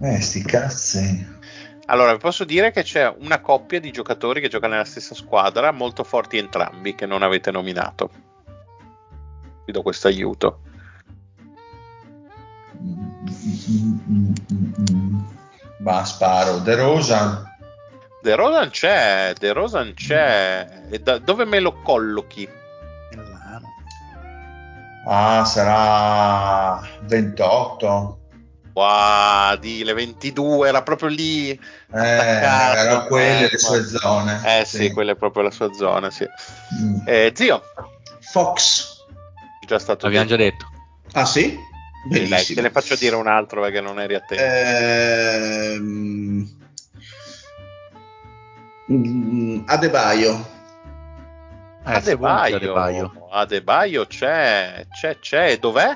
Eh, 0.00 0.20
sti 0.20 0.42
cazzi. 0.42 1.38
Allora, 1.86 2.12
vi 2.12 2.18
posso 2.18 2.44
dire 2.44 2.72
che 2.72 2.82
c'è 2.82 3.12
una 3.18 3.40
coppia 3.40 3.80
di 3.80 3.90
giocatori 3.90 4.42
che 4.42 4.48
giocano 4.48 4.74
nella 4.74 4.84
stessa 4.84 5.14
squadra, 5.14 5.72
molto 5.72 6.04
forti 6.04 6.36
entrambi, 6.36 6.94
che 6.94 7.06
non 7.06 7.22
avete 7.22 7.50
nominato. 7.50 8.10
Vi 9.64 9.72
do 9.72 9.80
questo 9.80 10.08
aiuto. 10.08 10.60
Ma 15.78 16.04
sparo, 16.04 16.58
De 16.58 16.74
Rosa. 16.76 17.56
De 18.22 18.34
Rosan 18.34 18.68
c'è, 18.68 19.32
De 19.38 19.52
Rosan 19.52 19.94
c'è. 19.94 20.82
E 20.90 20.98
da- 20.98 21.18
dove 21.18 21.46
me 21.46 21.60
lo 21.60 21.80
collochi? 21.80 22.46
Ah, 25.06 25.44
sarà 25.44 26.80
28. 27.02 28.18
Wow, 28.72 29.56
di 29.56 29.82
le 29.82 29.92
22, 29.92 30.68
era 30.68 30.82
proprio 30.82 31.08
lì. 31.08 31.50
Eh, 31.50 31.58
Attaccato, 31.92 32.78
erano 32.78 33.06
quelle 33.06 33.46
eh, 33.46 33.50
le 33.50 33.58
sue 33.58 33.84
zone. 33.84 34.60
Eh 34.60 34.64
sì, 34.64 34.92
quella 34.92 35.12
è 35.12 35.16
proprio 35.16 35.42
la 35.42 35.50
sua 35.50 35.72
zona, 35.72 36.10
sì. 36.10 36.26
Mm. 36.80 37.00
Eh, 37.06 37.32
zio, 37.34 37.62
Fox. 38.20 39.04
già 39.66 39.78
stato 39.78 40.06
L'abbiamo 40.06 40.28
già 40.28 40.36
detto. 40.36 40.68
Ah 41.12 41.24
sì? 41.24 41.58
Sì, 42.10 42.28
dai, 42.28 42.44
te 42.46 42.60
ne 42.60 42.70
faccio 42.70 42.94
dire 42.94 43.16
un 43.16 43.26
altro 43.26 43.60
perché 43.60 43.80
non 43.80 44.00
eri 44.00 44.14
attento. 44.14 44.42
Ehm, 44.42 45.78
mm, 48.90 49.62
Adebayo. 49.66 50.58
Eh, 51.90 51.96
Adebayo, 51.96 52.56
Adebayo. 52.56 53.28
Adebayo 53.30 54.06
c'è, 54.06 54.86
c'è, 54.90 55.18
c'è. 55.18 55.58
Dov'è? 55.58 55.94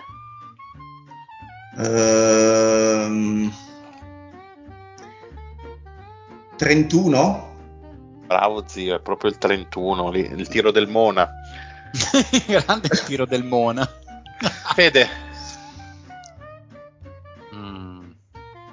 Ehm, 1.78 3.52
31? 6.56 7.52
Bravo 8.26 8.64
zio, 8.66 8.96
è 8.96 9.00
proprio 9.00 9.30
il 9.30 9.38
31, 9.38 10.10
lì, 10.10 10.20
il 10.20 10.48
tiro 10.48 10.70
del 10.70 10.88
Mona. 10.88 11.28
Grande 12.46 12.88
il 12.90 13.02
tiro 13.04 13.24
del 13.26 13.44
Mona. 13.44 13.88
Fede, 14.74 15.08
Mm, 17.54 18.10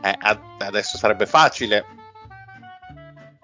eh, 0.02 0.16
ad- 0.20 0.40
adesso 0.60 0.98
sarebbe 0.98 1.28
facile. 1.28 1.86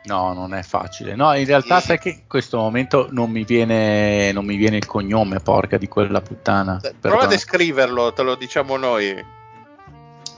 No, 0.08 0.32
non 0.34 0.54
è 0.54 0.64
facile. 0.64 1.16
No, 1.16 1.34
in 1.36 1.46
realtà 1.46 1.80
Sì. 1.82 1.88
sai 1.88 2.00
che 2.00 2.10
in 2.10 2.28
questo 2.28 2.58
momento 2.58 3.08
non 3.12 3.30
mi 3.30 3.44
viene, 3.44 4.32
non 4.32 4.46
mi 4.46 4.56
viene 4.56 4.78
il 4.78 4.86
cognome, 4.86 5.40
porca 5.42 5.78
di 5.78 5.88
quella 5.90 6.22
puttana. 6.22 6.78
Prova 6.78 6.90
a 6.90 7.00
Perdona. 7.00 7.26
descriverlo, 7.26 8.14
te 8.14 8.22
lo 8.24 8.36
diciamo 8.36 8.78
noi. 8.78 9.26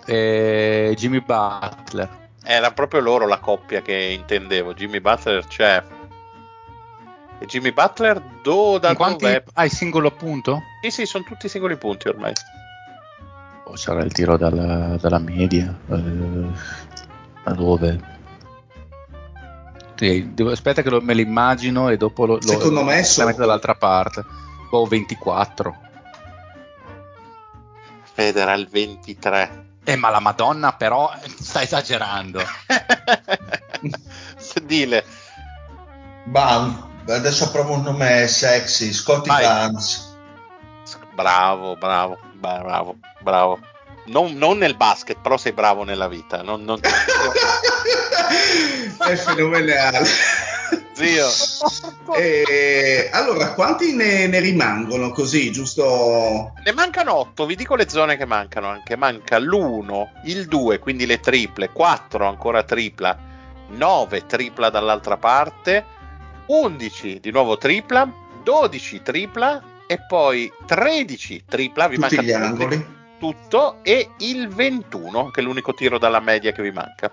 Eh, 0.06 0.94
Jimmy 0.98 1.22
Butler. 1.22 2.10
Era 2.44 2.72
proprio 2.72 3.00
loro 3.02 3.28
la 3.28 3.38
coppia 3.38 3.82
che 3.82 3.94
intendevo. 3.94 4.74
Jimmy 4.74 5.00
Butler 5.00 5.46
c'è. 5.46 5.84
E 7.42 7.46
Jimmy 7.46 7.72
Butler 7.72 8.20
do, 8.42 8.80
da 8.80 8.96
quanti 8.96 9.26
dove? 9.26 9.44
hai 9.54 9.70
singolo 9.70 10.10
punto? 10.12 10.62
Sì, 10.82 10.90
sì, 10.90 11.06
sono 11.06 11.24
tutti 11.26 11.48
singoli 11.48 11.78
punti 11.78 12.08
ormai. 12.08 12.34
O 13.66 13.76
sarà 13.76 14.02
il 14.02 14.12
tiro 14.12 14.36
dalla, 14.36 14.98
dalla 15.00 15.20
media? 15.20 15.78
Eh, 15.90 15.96
da 17.44 17.52
dove? 17.54 18.18
Sì, 20.00 20.34
devo- 20.34 20.52
aspetta 20.52 20.82
che 20.82 20.90
lo- 20.90 21.02
me 21.02 21.14
lo 21.14 21.20
immagino 21.20 21.90
e 21.90 21.98
dopo 21.98 22.26
lo, 22.26 22.36
lo 22.36 22.42
Secondo 22.42 22.84
me 22.86 23.00
lo 23.00 23.04
so- 23.04 23.26
metto 23.26 23.40
dall'altra 23.40 23.76
parte. 23.76 24.24
O 24.72 24.86
24. 24.86 25.76
Federal 28.14 28.68
23. 28.68 29.66
Eh, 29.84 29.96
ma 29.98 30.10
la 30.10 30.20
Madonna, 30.20 30.72
però, 30.74 31.12
sta 31.40 31.62
esagerando. 31.62 32.42
Dile. 34.64 35.04
Bam. 36.26 36.88
Adesso 37.08 37.50
provo 37.52 37.74
un 37.74 37.82
nome 37.82 38.28
sexy, 38.28 38.94
Scotty. 38.94 39.28
Barnes. 39.30 40.16
Bravo, 41.14 41.76
bravo, 41.76 42.18
bravo, 42.34 42.96
bravo. 43.22 43.60
Non, 44.10 44.34
non 44.34 44.58
nel 44.58 44.76
basket, 44.76 45.18
però 45.22 45.38
sei 45.38 45.54
bravo 45.54 45.84
nella 45.84 46.08
vita. 46.08 46.42
Non, 46.42 46.64
non- 46.64 46.80
È 48.98 49.16
fenomenale. 49.16 50.06
Zio, 50.94 51.28
E, 52.18 53.10
allora, 53.14 53.54
quanti 53.54 53.96
ne, 53.96 54.28
ne 54.28 54.40
rimangono 54.40 55.12
così, 55.12 55.50
giusto? 55.52 56.52
ne 56.64 56.72
mancano 56.74 57.16
8. 57.16 57.46
Vi 57.46 57.56
dico 57.56 57.76
le 57.76 57.88
zone 57.88 58.18
che 58.18 58.26
mancano 58.26 58.68
anche. 58.68 58.98
Manca 58.98 59.40
l'1, 59.40 60.08
il 60.26 60.48
2, 60.48 60.80
quindi 60.80 61.06
le 61.06 61.20
triple, 61.22 61.70
4 61.70 62.28
ancora 62.28 62.64
tripla, 62.64 63.18
9 63.70 64.26
tripla 64.26 64.70
dall'altra 64.70 65.16
parte, 65.16 65.86
11 66.48 67.20
di 67.22 67.32
nuovo 67.32 67.58
tripla, 67.58 68.12
12 68.44 69.02
tripla, 69.02 69.62
e 69.88 70.00
poi 70.06 70.52
13 70.66 71.44
tripla, 71.48 71.88
vi 71.88 71.96
Tutti 71.96 72.16
manca 72.16 72.22
gli 72.30 72.32
angoli. 72.34 72.98
Tutto 73.20 73.84
e 73.84 74.10
il 74.20 74.48
21 74.48 75.30
che 75.30 75.42
è 75.42 75.44
l'unico 75.44 75.74
tiro 75.74 76.00
dalla 76.00 76.20
media 76.20 76.52
che 76.52 76.64
vi 76.64 76.72
manca. 76.72 77.12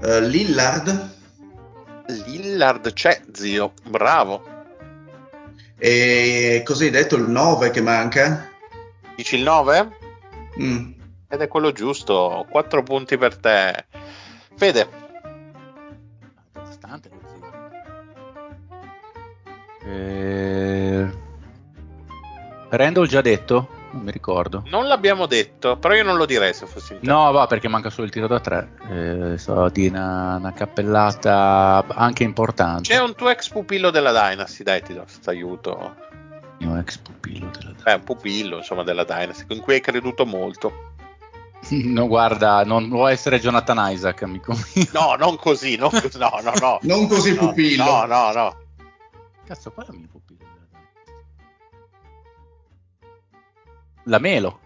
Eh, 0.00 0.20
Lillard 0.22 1.20
Lillard 2.06 2.92
c'è, 2.92 3.20
zio, 3.32 3.72
bravo. 3.84 4.42
e 5.78 6.62
cosa 6.64 6.84
hai 6.84 6.90
detto? 6.90 7.16
Il 7.16 7.28
9 7.28 7.70
che 7.70 7.80
manca? 7.80 8.50
Dici 9.16 9.36
il 9.36 9.42
9? 9.42 9.96
Mm. 10.60 10.92
Ed 11.28 11.40
è 11.40 11.48
quello 11.48 11.72
giusto, 11.72 12.46
4 12.50 12.82
punti 12.82 13.16
per 13.16 13.36
te. 13.36 13.86
Fede, 14.56 14.88
Bastante 16.52 17.08
così. 17.08 17.40
Eh... 19.84 21.10
Randall 22.70 23.06
già 23.06 23.20
detto? 23.20 23.80
Non 23.92 24.02
mi 24.04 24.10
ricordo. 24.10 24.62
non 24.68 24.86
l'abbiamo 24.86 25.26
detto, 25.26 25.76
però 25.76 25.94
io 25.94 26.02
non 26.02 26.16
lo 26.16 26.24
direi 26.24 26.54
se 26.54 26.66
fossi 26.66 26.94
in 26.94 27.00
te. 27.00 27.06
No, 27.06 27.30
va 27.30 27.46
perché 27.46 27.68
manca 27.68 27.90
solo 27.90 28.06
il 28.06 28.12
tiro 28.12 28.26
da 28.26 28.40
tre. 28.40 28.72
Eh, 28.90 29.38
so 29.38 29.68
di 29.68 29.86
una, 29.86 30.36
una 30.36 30.52
cappellata 30.52 31.84
anche 31.88 32.22
importante. 32.24 32.88
C'è 32.88 33.00
un 33.00 33.14
tuo 33.14 33.28
ex 33.28 33.48
pupillo 33.50 33.90
della 33.90 34.12
Dynasty, 34.12 34.62
dai, 34.62 34.82
ti 34.82 34.94
do 34.94 35.02
questo 35.02 35.28
aiuto. 35.30 35.94
Il 36.58 36.68
mio 36.68 36.78
ex 36.78 36.96
pupillo 36.98 37.50
della 37.58 37.74
Beh, 37.82 37.94
un 37.94 38.04
pupillo, 38.04 38.56
insomma, 38.58 38.82
della 38.82 39.04
Dynasty, 39.04 39.44
in 39.54 39.60
cui 39.60 39.74
hai 39.74 39.80
creduto 39.80 40.24
molto. 40.26 40.90
No, 41.70 42.08
guarda, 42.08 42.64
non 42.64 42.88
può 42.88 43.06
essere 43.06 43.38
Jonathan 43.38 43.92
Isaac, 43.92 44.22
amico 44.22 44.52
mio. 44.74 44.86
No, 44.92 45.14
non 45.16 45.36
così, 45.36 45.76
non 45.76 45.90
così, 45.90 46.18
no, 46.18 46.40
no, 46.42 46.52
no. 46.60 46.78
Non 46.82 47.06
così 47.06 47.34
No, 47.34 47.46
pupillo. 47.48 47.84
No, 47.84 48.04
no, 48.06 48.32
no. 48.32 48.56
Cazzo, 49.46 49.70
qual 49.70 49.86
è 49.86 49.90
il 49.92 49.98
mio 49.98 50.08
pupillo? 50.10 50.40
La 54.04 54.18
Melo. 54.18 54.60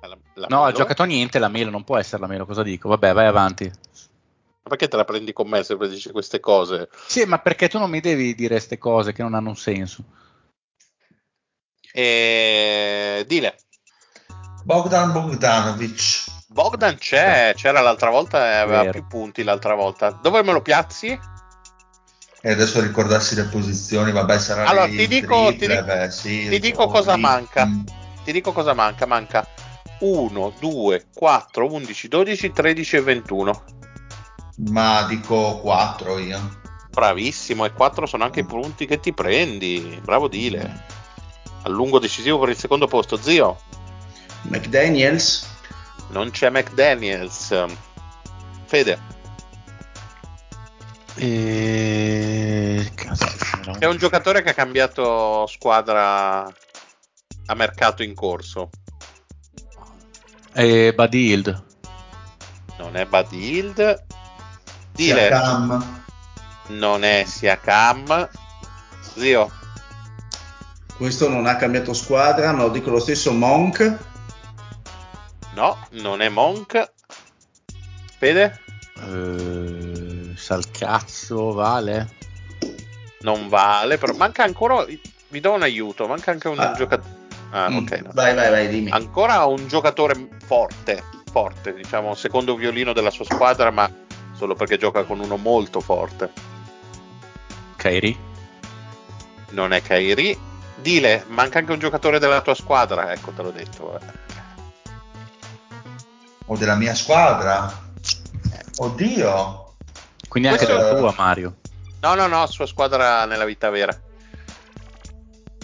La- 0.00 0.18
la 0.34 0.46
No, 0.48 0.62
ha 0.62 0.66
Melo? 0.66 0.76
giocato 0.78 1.02
a 1.02 1.06
niente 1.06 1.38
la 1.38 1.48
Melo, 1.48 1.70
non 1.70 1.84
può 1.84 1.96
essere 1.98 2.20
la 2.20 2.28
Melo, 2.28 2.46
cosa 2.46 2.62
dico? 2.62 2.88
Vabbè, 2.88 3.12
vai 3.12 3.26
avanti. 3.26 3.64
Ma 3.64 4.68
Perché 4.68 4.88
te 4.88 4.96
la 4.96 5.04
prendi 5.04 5.32
con 5.32 5.48
me 5.48 5.62
se 5.62 5.76
dici 5.76 6.10
queste 6.10 6.40
cose? 6.40 6.88
Sì, 7.06 7.24
ma 7.24 7.38
perché 7.38 7.68
tu 7.68 7.78
non 7.78 7.90
mi 7.90 8.00
devi 8.00 8.34
dire 8.34 8.54
queste 8.56 8.78
cose 8.78 9.12
che 9.12 9.22
non 9.22 9.34
hanno 9.34 9.48
un 9.50 9.56
senso? 9.56 10.04
E... 11.92 13.24
Dile, 13.26 13.56
Bogdan 14.64 15.12
Bogdanovic. 15.12 16.28
Bogdan 16.48 16.96
c'è, 16.98 17.52
c'era 17.56 17.80
l'altra 17.80 18.10
volta 18.10 18.44
e 18.46 18.56
aveva 18.56 18.80
Vero. 18.82 18.92
più 18.92 19.06
punti 19.06 19.42
l'altra 19.42 19.74
volta. 19.74 20.10
Dove 20.10 20.42
me 20.42 20.52
lo 20.52 20.62
piazzi? 20.62 21.18
E 22.42 22.50
adesso 22.50 22.80
ricordarsi 22.80 23.34
le 23.34 23.44
posizioni, 23.44 24.12
vabbè, 24.12 24.38
sarà 24.38 24.64
Allora, 24.66 24.86
lì 24.86 24.96
ti 24.96 25.02
il 25.02 25.08
dico- 25.08 25.48
ti 25.50 25.56
triple, 25.58 25.74
dico- 25.82 25.84
beh, 25.86 26.10
sì, 26.10 26.48
ti 26.48 26.58
dico 26.58 26.86
cosa 26.88 27.14
lì. 27.14 27.20
manca. 27.20 27.66
Mm. 27.66 27.80
Ti 28.24 28.32
dico 28.32 28.52
cosa 28.52 28.72
manca, 28.74 29.06
manca 29.06 29.46
1, 30.00 30.52
2, 30.58 31.06
4, 31.14 31.70
11, 31.70 32.08
12, 32.08 32.52
13 32.52 32.96
e 32.96 33.00
21. 33.02 33.62
Ma 34.70 35.02
dico 35.06 35.58
4 35.60 36.18
io. 36.18 36.58
Bravissimo, 36.90 37.64
e 37.66 37.72
4 37.72 38.06
sono 38.06 38.24
anche 38.24 38.40
i 38.40 38.44
punti 38.44 38.86
che 38.86 39.00
ti 39.00 39.12
prendi. 39.12 40.00
Bravo 40.02 40.26
Dile. 40.28 40.84
Allungo 41.62 41.98
decisivo 41.98 42.38
per 42.38 42.48
il 42.50 42.56
secondo 42.58 42.86
posto. 42.86 43.16
Zio, 43.16 43.58
McDaniels. 44.42 45.46
non 46.08 46.30
c'è 46.30 46.48
McDaniels. 46.50 47.64
Fede, 48.64 48.98
E... 51.16 52.90
Cazzo, 52.94 53.26
era 53.62 53.78
è 53.78 53.86
un 53.86 53.96
giocatore 53.96 54.42
che 54.42 54.50
ha 54.50 54.54
cambiato 54.54 55.46
squadra 55.46 56.42
a 56.44 57.54
mercato 57.54 58.02
in 58.02 58.14
corso. 58.14 58.70
Buddy 60.92 61.28
Hield. 61.28 61.64
Non 62.78 62.96
è 62.96 63.04
Badild. 63.06 64.04
Dile, 64.92 65.26
Siakam. 65.28 66.02
non 66.68 67.04
è 67.04 67.24
Siakam. 67.26 68.28
Zio, 69.00 69.50
Questo 70.96 71.28
non 71.28 71.46
ha 71.46 71.56
cambiato 71.56 71.92
squadra, 71.92 72.52
ma 72.52 72.62
lo 72.62 72.68
dico 72.70 72.90
lo 72.90 73.00
stesso 73.00 73.32
Monk. 73.32 73.98
no, 75.54 75.76
non 75.92 76.20
è 76.20 76.28
Monk. 76.28 76.92
Fede, 78.18 78.60
Eh, 78.96 79.79
Salcazzo, 80.54 81.52
vale? 81.52 82.18
non 83.20 83.48
vale, 83.48 83.98
però 83.98 84.14
manca 84.14 84.42
ancora. 84.42 84.84
Vi 85.28 85.38
do 85.40 85.52
un 85.52 85.62
aiuto, 85.62 86.08
manca 86.08 86.32
anche 86.32 86.48
un 86.48 86.58
Ah. 86.58 86.72
giocatore. 86.72 87.18
Ah, 87.52 87.70
Mm. 87.70 87.76
ok. 87.76 87.90
no. 88.02 88.10
Vai, 88.14 88.34
vai, 88.34 88.50
vai, 88.50 88.68
dimmi. 88.68 88.90
Ancora 88.90 89.44
un 89.44 89.68
giocatore 89.68 90.28
forte, 90.44 91.04
forte, 91.30 91.72
diciamo, 91.74 92.14
secondo 92.16 92.56
violino 92.56 92.92
della 92.92 93.10
sua 93.10 93.24
squadra, 93.26 93.70
ma 93.70 93.88
solo 94.32 94.56
perché 94.56 94.76
gioca 94.76 95.04
con 95.04 95.20
uno 95.20 95.36
molto 95.36 95.78
forte. 95.80 96.32
Kairi? 97.76 98.18
Non 99.50 99.72
è 99.72 99.82
Kairi. 99.82 100.36
Dile, 100.76 101.24
manca 101.28 101.58
anche 101.60 101.70
un 101.72 101.78
giocatore 101.78 102.18
della 102.18 102.40
tua 102.40 102.54
squadra, 102.56 103.12
ecco, 103.12 103.30
te 103.30 103.42
l'ho 103.42 103.50
detto. 103.52 104.00
eh. 104.00 104.12
O 106.46 106.56
della 106.56 106.74
mia 106.74 106.94
squadra. 106.96 107.70
Oddio. 108.78 109.69
Quindi 110.30 110.48
anche 110.48 110.64
Questo- 110.64 110.82
della 110.84 110.96
tua, 110.96 111.12
Mario. 111.16 111.56
No, 112.02 112.14
no, 112.14 112.28
no, 112.28 112.46
sua 112.46 112.66
squadra 112.66 113.24
nella 113.26 113.44
vita 113.44 113.68
vera. 113.68 113.92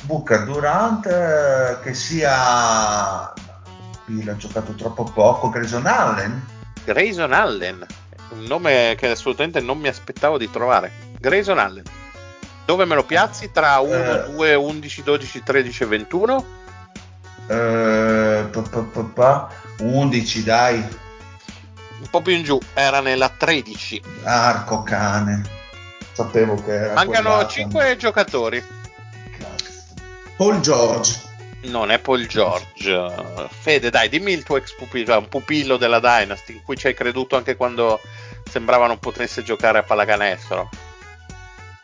Booker 0.02 0.44
Durant 0.44 1.06
eh, 1.06 1.78
che 1.82 1.94
sia 1.94 3.32
qui 4.04 4.22
l'ha 4.24 4.36
giocato 4.36 4.72
troppo 4.74 5.04
poco 5.04 5.48
Grayson 5.50 5.86
Allen 5.86 6.44
Grayson 6.84 7.32
Allen, 7.32 7.84
un 8.30 8.42
nome 8.44 8.94
che 8.98 9.08
assolutamente 9.10 9.60
non 9.60 9.78
mi 9.78 9.88
aspettavo 9.88 10.36
di 10.38 10.50
trovare. 10.50 10.92
Grayson 11.18 11.58
Allen. 11.58 11.84
Dove 12.64 12.84
me 12.84 12.94
lo 12.96 13.04
piazzi 13.04 13.50
tra 13.52 13.78
1, 13.78 13.94
Eh. 13.94 14.30
2, 14.32 14.54
11, 14.54 15.02
12, 15.02 15.42
13 15.42 15.82
e 15.82 15.86
21? 15.86 16.44
eh, 17.48 18.46
pa, 18.50 18.60
pa, 18.62 18.80
pa, 18.80 19.02
pa, 19.14 19.48
11 19.80 20.42
dai 20.44 20.84
Un 22.06 22.12
po' 22.12 22.22
più 22.22 22.34
in 22.34 22.44
giù, 22.44 22.56
era 22.72 23.00
nella 23.00 23.28
13. 23.28 24.00
arco 24.22 24.84
cane 24.84 25.42
sapevo 26.12 26.54
che 26.54 26.72
era 26.72 26.94
Mancano 26.94 27.22
quell'altro. 27.22 27.48
5 27.48 27.96
giocatori. 27.96 28.64
Cazzo. 29.36 29.94
Paul 30.36 30.60
George. 30.60 31.20
Non 31.62 31.90
è 31.90 31.98
Paul 31.98 32.26
George. 32.26 33.48
Fede, 33.50 33.90
dai, 33.90 34.08
dimmi 34.08 34.32
il 34.32 34.44
tuo 34.44 34.56
ex 34.56 34.72
pupillo, 34.76 35.18
un 35.18 35.28
pupillo 35.28 35.76
della 35.76 35.98
Dynasty 35.98 36.54
in 36.54 36.62
cui 36.62 36.76
ci 36.76 36.86
hai 36.86 36.94
creduto 36.94 37.36
anche 37.36 37.56
quando 37.56 38.00
sembrava 38.48 38.86
non 38.86 39.00
potesse 39.00 39.42
giocare 39.42 39.78
a 39.78 39.82
pallacanestro. 39.82 40.68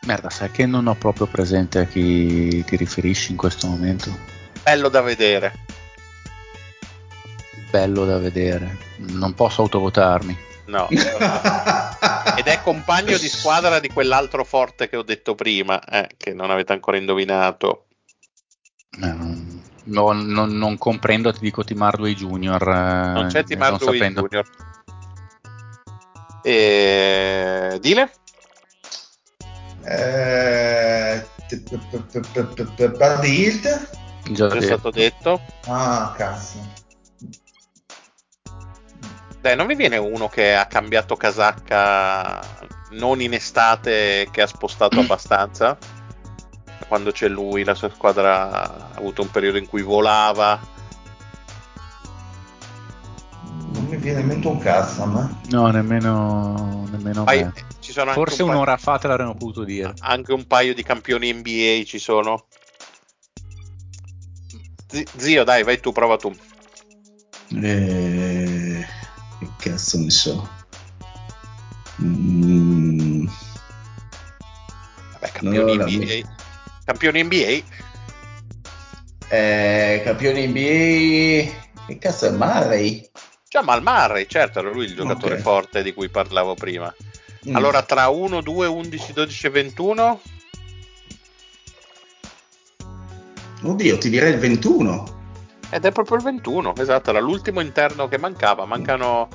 Merda, 0.05 0.29
sai 0.29 0.51
che 0.51 0.65
non 0.65 0.87
ho 0.87 0.95
proprio 0.95 1.27
presente 1.27 1.79
a 1.79 1.83
chi 1.83 2.63
ti 2.63 2.77
riferisci 2.77 3.31
in 3.31 3.37
questo 3.37 3.67
momento? 3.67 4.17
Bello 4.63 4.87
da 4.87 5.01
vedere. 5.01 5.53
Bello 7.73 8.05
da 8.05 8.19
vedere. 8.19 8.77
Non 8.97 9.33
posso 9.33 9.63
autovotarmi. 9.63 10.37
No. 10.67 10.87
Ed 12.37 12.45
è 12.45 12.61
compagno 12.61 13.17
di 13.17 13.27
squadra 13.27 13.79
di 13.79 13.87
quell'altro 13.89 14.43
forte 14.43 14.87
che 14.87 14.95
ho 14.95 15.01
detto 15.01 15.33
prima, 15.33 15.83
eh, 15.83 16.07
che 16.15 16.35
non 16.35 16.51
avete 16.51 16.71
ancora 16.71 16.97
indovinato. 16.97 17.87
Eh, 19.01 19.11
non- 19.11 19.63
non, 19.85 20.27
non- 20.27 20.77
comprendo, 20.77 21.33
ti 21.33 21.39
dico 21.39 21.63
Tim 21.63 21.81
Hardaway 21.81 22.13
Junior. 22.13 22.61
eh, 22.61 23.11
Non 23.11 23.27
c'è 23.29 23.43
Tim 23.43 23.57
non 23.57 23.73
Hardaway 23.73 23.97
sapendo. 23.97 24.21
Junior. 24.21 24.47
E... 26.43 27.79
Dile? 27.81 28.11
Eh, 29.83 31.25
Buddy 32.99 33.31
Hield? 33.35 33.89
Già 34.29 34.61
stato 34.61 34.91
detto. 34.91 35.41
ah 35.65 36.13
cazzo 36.15 36.81
Dai, 39.43 39.57
non 39.57 39.65
mi 39.65 39.75
viene 39.75 39.97
uno 39.97 40.29
che 40.29 40.55
ha 40.55 40.67
cambiato 40.67 41.17
casacca 41.17 42.39
non 42.91 43.19
in 43.19 43.33
estate 43.33 44.29
che 44.31 44.41
ha 44.41 44.47
spostato 44.47 44.99
abbastanza? 45.01 45.77
Quando 46.87 47.11
c'è 47.11 47.27
lui, 47.27 47.65
la 47.65 47.73
sua 47.75 47.89
squadra 47.89 48.51
ha 48.63 48.89
avuto 48.95 49.21
un 49.21 49.29
periodo 49.29 49.57
in 49.57 49.67
cui 49.67 49.81
volava. 49.81 50.61
non 53.73 53.85
mi 53.89 53.97
viene 53.97 54.21
in 54.21 54.27
mente 54.27 54.47
un 54.47 54.59
cazzo 54.59 55.03
a 55.03 55.07
me 55.07 55.35
No, 55.49 55.67
nemmeno, 55.71 56.87
nemmeno 56.89 57.25
anche 57.25 57.65
Forse 58.13 58.43
un 58.43 58.47
paio- 58.47 58.59
un'ora 58.61 58.77
fa 58.77 58.97
te 58.97 59.07
l'avremmo 59.07 59.33
potuto 59.33 59.65
dire. 59.65 59.93
anche 59.99 60.31
un 60.31 60.47
paio 60.47 60.73
di 60.73 60.83
campioni 60.83 61.33
NBA 61.33 61.83
ci 61.85 61.99
sono. 61.99 62.45
Zi- 64.87 65.05
Zio, 65.17 65.43
dai, 65.43 65.63
vai 65.63 65.81
tu, 65.81 65.91
prova 65.91 66.15
tu. 66.15 66.33
Eh, 67.61 68.22
che 69.83 69.89
cazzo 69.89 69.99
ne 69.99 70.09
so. 70.09 70.49
Mm, 72.01 73.25
Vabbè, 75.11 75.31
campioni 75.31 75.77
No, 75.77 75.85
NBA. 75.85 76.35
Campioni 76.85 77.23
NBA? 77.23 77.63
Eh, 79.29 80.01
campione 80.03 80.47
NBA. 80.47 81.85
Che 81.87 81.97
cazzo 81.99 82.27
è 82.27 82.31
Murray? 82.31 83.09
Jamal 83.49 83.83
Murray, 83.83 84.25
certo, 84.27 84.59
era 84.59 84.71
lui 84.71 84.85
il 84.85 84.95
giocatore 84.95 85.33
okay. 85.33 85.43
forte 85.43 85.83
di 85.83 85.93
cui 85.93 86.09
parlavo 86.09 86.55
prima. 86.55 86.93
Mm. 87.47 87.55
Allora 87.55 87.83
tra 87.83 88.07
1, 88.07 88.41
2, 88.41 88.67
11, 88.67 89.13
12 89.13 89.45
e 89.45 89.49
21? 89.49 90.21
Oddio, 93.63 93.97
ti 93.97 94.09
direi 94.09 94.33
il 94.33 94.39
21. 94.39 95.21
Ed 95.69 95.85
è 95.85 95.91
proprio 95.91 96.17
il 96.17 96.23
21, 96.23 96.75
esatto, 96.77 97.09
era 97.09 97.19
l'ultimo 97.19 97.59
interno 97.59 98.07
che 98.07 98.17
mancava. 98.17 98.65
Mancano 98.65 99.27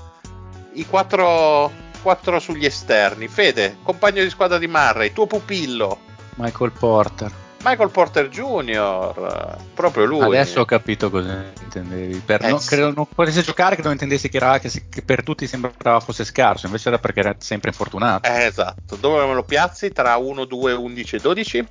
i 0.79 0.87
4, 0.87 1.73
4 2.03 2.39
sugli 2.39 2.65
esterni. 2.65 3.29
Fede, 3.29 3.79
compagno 3.83 4.23
di 4.23 4.31
squadra 4.31 4.59
di 4.59 4.67
Murray, 4.67 5.13
tuo 5.13 5.27
pupillo. 5.27 5.99
Michael 6.37 6.73
Porter. 6.73 7.33
Michael 7.65 7.91
Porter 7.91 8.29
Jr., 8.29 9.57
proprio 9.75 10.05
lui. 10.05 10.23
Adesso 10.23 10.61
ho 10.61 10.65
capito 10.65 11.11
cosa 11.11 11.45
intendevi. 11.61 12.23
Per, 12.25 12.45
eh, 12.45 12.51
non, 12.51 12.61
credo 12.65 12.93
non 12.93 13.07
potesse 13.13 13.43
giocare 13.43 13.75
che 13.75 13.83
non 13.83 13.93
intendessi 13.93 14.29
che, 14.29 14.37
era, 14.37 14.59
che, 14.61 14.71
che, 14.89 15.03
per 15.03 15.25
tutti 15.25 15.47
sembrava 15.49 15.99
fosse 15.99 16.25
scarso, 16.25 16.67
invece 16.67 16.89
era 16.89 16.99
perché 16.99 17.21
era 17.21 17.35
sempre 17.39 17.71
infortunato. 17.71 18.29
Eh, 18.29 18.45
esatto. 18.45 18.95
Dove 18.95 19.27
me 19.27 19.35
lo 19.35 19.43
piazzi? 19.43 19.91
Tra 19.91 20.17
1, 20.17 20.45
2, 20.45 20.73
11 20.73 21.17
e 21.17 21.19
12? 21.19 21.69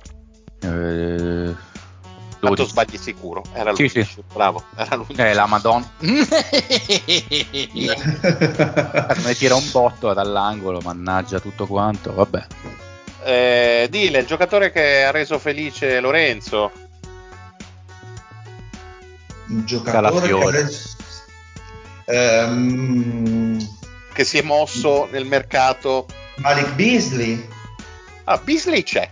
Eh, 0.60 1.54
Tanto 2.40 2.64
sbagli 2.64 2.96
sicuro. 2.96 3.42
Era 3.52 3.70
lui. 3.70 3.88
Sì, 3.88 4.04
sì. 4.04 4.22
Bravo. 4.32 4.62
Era 4.76 4.94
lui. 4.96 5.06
Eh, 5.16 5.34
la 5.34 5.46
Madonna. 5.46 5.90
ne 5.98 6.26
tira 9.34 9.54
un 9.56 9.70
botto 9.70 10.12
dall'angolo, 10.12 10.80
mannaggia 10.80 11.40
tutto 11.40 11.66
quanto. 11.66 12.14
Vabbè. 12.14 12.46
Eh, 13.24 13.88
Dile, 13.90 14.20
il 14.20 14.26
giocatore 14.26 14.70
che 14.70 15.04
ha 15.04 15.10
reso 15.10 15.38
felice 15.38 16.00
Lorenzo. 16.00 16.70
Un 19.48 19.64
giocatore 19.64 20.28
che, 20.28 20.34
ha 20.34 20.50
reso... 20.50 20.96
ehm... 22.04 23.58
che 24.12 24.24
si 24.24 24.38
è 24.38 24.42
mosso 24.42 25.08
nel 25.10 25.24
mercato. 25.26 26.06
Malik 26.36 26.74
Beasley. 26.74 27.48
Ah, 28.24 28.38
Beasley 28.38 28.82
c'è. 28.82 29.10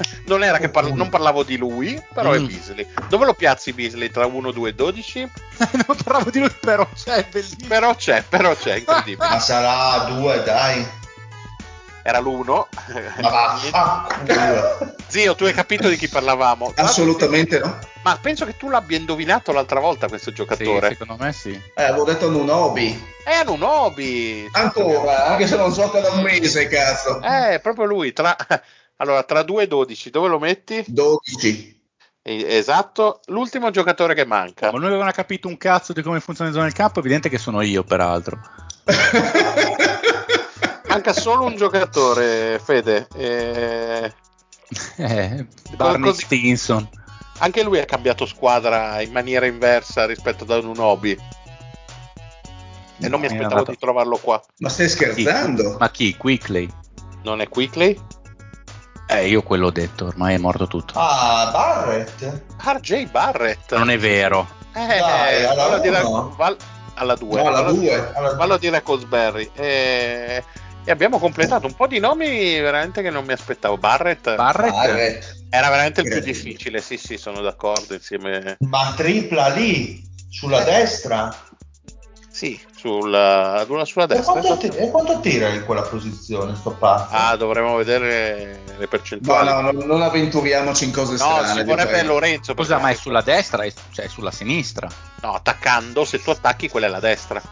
Non 0.26 0.44
era 0.44 0.58
che 0.58 0.68
parla- 0.68 0.94
non 0.94 1.08
parlavo 1.08 1.42
di 1.42 1.56
lui, 1.56 2.00
però 2.12 2.30
mm. 2.30 2.34
è 2.34 2.38
Beasley. 2.40 2.86
Dove 3.08 3.24
lo 3.24 3.34
piazzi 3.34 3.72
Beasley? 3.72 4.10
Tra 4.10 4.26
1, 4.26 4.50
2 4.50 4.68
e 4.68 4.74
12? 4.74 5.30
non 5.86 5.96
parlavo 6.04 6.30
di 6.30 6.38
lui, 6.38 6.54
però 6.60 6.88
c'è, 6.94 7.26
bellissimo. 7.30 7.66
Però 7.66 7.94
c'è, 7.94 8.24
però 8.28 8.54
c'è, 8.54 8.76
incredibile. 8.76 9.28
Ma 9.28 9.40
sarà 9.40 10.04
2, 10.04 10.42
dai. 10.44 10.86
Era 12.02 12.18
l'uno. 12.18 12.68
Ma 13.20 13.58
Zio, 15.06 15.34
tu 15.34 15.44
hai 15.44 15.52
capito 15.52 15.88
di 15.88 15.96
chi 15.96 16.08
parlavamo? 16.08 16.72
Assolutamente 16.76 17.58
no. 17.58 17.78
Ma 18.02 18.18
penso 18.20 18.46
che 18.46 18.56
tu 18.56 18.70
l'abbia 18.70 18.96
indovinato 18.96 19.52
l'altra 19.52 19.80
volta 19.80 20.08
questo 20.08 20.32
giocatore. 20.32 20.88
Sì, 20.88 20.96
secondo 20.96 21.22
me 21.22 21.32
sì. 21.32 21.62
Eh, 21.74 21.82
avevo 21.82 22.04
detto 22.04 22.30
Nunobi. 22.30 22.98
È 23.22 23.44
Nunobi. 23.44 24.48
Ancora, 24.52 25.26
anche 25.26 25.46
se 25.46 25.56
non 25.56 25.72
gioca 25.72 26.00
da 26.00 26.10
un 26.10 26.22
mese, 26.22 26.68
cazzo. 26.68 27.20
Eh, 27.20 27.60
proprio 27.60 27.84
lui. 27.84 28.12
Tra... 28.14 28.34
Allora, 29.00 29.22
tra 29.22 29.42
2 29.42 29.62
e 29.62 29.66
12, 29.66 30.10
dove 30.10 30.28
lo 30.28 30.38
metti? 30.38 30.84
12. 30.86 31.78
Esatto, 32.22 33.20
l'ultimo 33.26 33.70
giocatore 33.70 34.14
che 34.14 34.26
manca. 34.26 34.70
Ma 34.70 34.78
noi 34.78 34.88
avevamo 34.88 35.10
capito 35.10 35.48
un 35.48 35.56
cazzo 35.56 35.94
di 35.94 36.02
come 36.02 36.20
funziona 36.20 36.50
il 36.50 36.56
zona 36.56 36.66
del 36.66 36.76
campo, 36.76 36.98
è 36.98 37.00
evidente 37.00 37.30
che 37.30 37.38
sono 37.38 37.62
io, 37.62 37.82
peraltro. 37.82 38.38
manca 40.88 41.14
solo 41.14 41.44
un 41.44 41.56
giocatore, 41.56 42.60
Fede. 42.62 43.08
Eh, 43.14 44.12
eh 44.96 45.46
Barney. 45.76 46.12
Stinson. 46.12 46.86
Anche 47.38 47.62
lui 47.62 47.78
ha 47.78 47.86
cambiato 47.86 48.26
squadra 48.26 49.00
in 49.00 49.12
maniera 49.12 49.46
inversa 49.46 50.04
rispetto 50.04 50.44
ad 50.44 50.62
un 50.62 50.78
hobby. 50.78 51.16
E 53.02 53.08
non 53.08 53.18
mi 53.18 53.26
aspettavo 53.26 53.54
andato... 53.54 53.70
di 53.70 53.78
trovarlo 53.78 54.18
qua. 54.18 54.42
Ma 54.58 54.68
stai 54.68 54.90
scherzando? 54.90 55.70
Chi? 55.70 55.76
Ma 55.78 55.90
chi? 55.90 56.16
Quickly? 56.18 56.68
Non 57.22 57.40
è 57.40 57.48
Quickly? 57.48 57.98
Eh, 59.12 59.26
io 59.26 59.42
quello 59.42 59.66
ho 59.66 59.70
detto, 59.72 60.06
ormai 60.06 60.34
è 60.34 60.38
morto 60.38 60.68
tutto. 60.68 60.92
Ah, 60.96 61.50
Barrett? 61.52 62.42
RJ 62.58 63.10
Barrett. 63.10 63.74
Non 63.74 63.90
è 63.90 63.98
vero. 63.98 64.48
Eh, 64.72 64.86
Dai, 64.86 65.44
alla 65.44 65.78
2. 65.78 65.80
Dire, 65.80 66.02
val, 66.36 66.56
alla 66.94 67.16
2. 67.16 67.42
No, 67.42 67.48
alla 67.48 67.62
2. 67.72 68.12
Vallo 68.36 68.54
a 68.54 68.58
dire 68.58 68.82
Cosberry. 68.82 69.50
Eh, 69.54 70.44
e 70.84 70.90
abbiamo 70.92 71.18
completato 71.18 71.66
un 71.66 71.74
po' 71.74 71.88
di 71.88 71.98
nomi 71.98 72.60
veramente 72.60 73.02
che 73.02 73.10
non 73.10 73.24
mi 73.24 73.32
aspettavo. 73.32 73.76
Barrett, 73.76 74.32
Barrett. 74.36 74.70
Barrett. 74.70 75.36
era 75.50 75.68
veramente 75.70 76.02
il 76.02 76.08
più 76.08 76.20
difficile. 76.20 76.80
Sì, 76.80 76.96
sì, 76.96 77.16
sono 77.16 77.40
d'accordo. 77.40 77.94
Insieme. 77.94 78.58
Ma 78.60 78.94
tripla 78.96 79.48
lì 79.48 80.02
sulla 80.28 80.62
destra. 80.62 81.34
Sì, 82.40 82.58
sulla, 82.74 83.66
sulla 83.84 84.06
destra. 84.06 84.38
E 84.38 84.40
quanto, 84.40 84.56
t- 84.56 84.74
e 84.74 84.88
quanto, 84.88 85.20
tira 85.20 85.48
in 85.48 85.62
quella 85.66 85.82
posizione 85.82 86.54
sto 86.54 86.70
pazzo? 86.70 87.14
Ah, 87.14 87.36
dovremmo 87.36 87.76
vedere 87.76 88.60
le 88.78 88.88
percentuali. 88.88 89.46
No, 89.46 89.60
no, 89.60 89.70
no 89.72 89.84
non 89.84 90.00
avventuriamoci 90.00 90.86
in 90.86 90.90
cose 90.90 91.18
strane. 91.18 91.58
No, 91.58 91.64
vorrebbe 91.64 92.02
Lorenzo. 92.02 92.54
Scusa, 92.54 92.78
ma 92.78 92.88
è 92.88 92.94
sulla 92.94 93.20
destra? 93.20 93.64
È, 93.64 93.70
cioè 93.90 94.06
è 94.06 94.08
sulla 94.08 94.30
sinistra? 94.30 94.88
No, 95.20 95.34
attaccando, 95.34 96.06
se 96.06 96.22
tu 96.22 96.30
attacchi 96.30 96.70
quella 96.70 96.86
è 96.86 96.88
la 96.88 97.00
destra. 97.00 97.42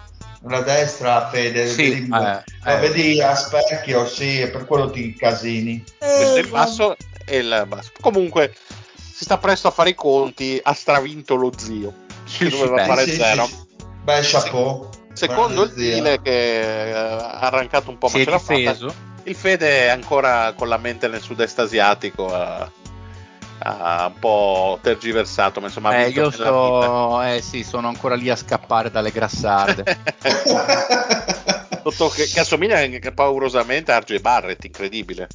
La 0.44 0.62
destra, 0.62 1.28
Fede, 1.28 1.68
sì, 1.68 1.90
vedi, 1.90 2.10
eh, 2.10 2.44
eh, 2.64 2.76
vedi 2.78 3.20
a 3.20 3.34
specchio, 3.34 4.06
sì, 4.06 4.40
è 4.40 4.48
per 4.48 4.64
quello 4.64 4.88
ti 4.88 5.12
casini. 5.12 5.84
Questo 5.98 6.38
è 6.38 6.40
il 6.40 6.48
basso 6.48 6.96
e 7.26 7.36
il 7.36 7.64
basso. 7.68 7.90
Comunque, 8.00 8.54
si 8.96 9.24
sta 9.24 9.36
presto 9.36 9.68
a 9.68 9.70
fare 9.70 9.90
i 9.90 9.94
conti, 9.94 10.58
ha 10.62 10.72
stravinto 10.72 11.34
lo 11.34 11.52
zio, 11.54 11.92
sì, 12.24 12.44
che 12.44 12.48
doveva 12.48 12.76
beh, 12.76 12.84
fare 12.86 13.04
sì, 13.04 13.16
zero. 13.16 13.44
Sì, 13.44 13.67
Beh, 14.08 14.20
chapeau. 14.22 14.88
Secondo 15.12 15.64
il 15.64 15.70
stile 15.70 16.22
che 16.22 16.92
ha 16.94 17.40
arrancato 17.40 17.90
un 17.90 17.98
po', 17.98 18.08
ma 18.08 18.18
ce 18.18 18.30
l'ha 18.30 18.38
fatta. 18.38 18.94
Il 19.24 19.34
Fede 19.34 19.84
è 19.84 19.88
ancora 19.88 20.54
con 20.56 20.66
la 20.66 20.78
mente 20.78 21.08
nel 21.08 21.20
sud-est 21.20 21.58
asiatico. 21.58 22.32
Ha, 22.32 22.70
ha 23.58 24.06
un 24.06 24.18
po' 24.18 24.78
tergiversato, 24.80 25.60
ma 25.60 25.66
insomma. 25.66 25.94
Eh, 26.04 26.08
io 26.08 26.30
sto, 26.30 27.20
eh 27.20 27.42
sì, 27.42 27.62
sono 27.62 27.88
ancora 27.88 28.14
lì 28.14 28.30
a 28.30 28.36
scappare 28.36 28.90
dalle 28.90 29.10
grassarde. 29.10 29.84
che, 32.14 32.26
che 32.32 32.40
assomiglia 32.40 32.80
paurosamente 33.14 33.92
a 33.92 33.98
RJ 33.98 34.20
Barrett, 34.20 34.64
incredibile 34.64 35.28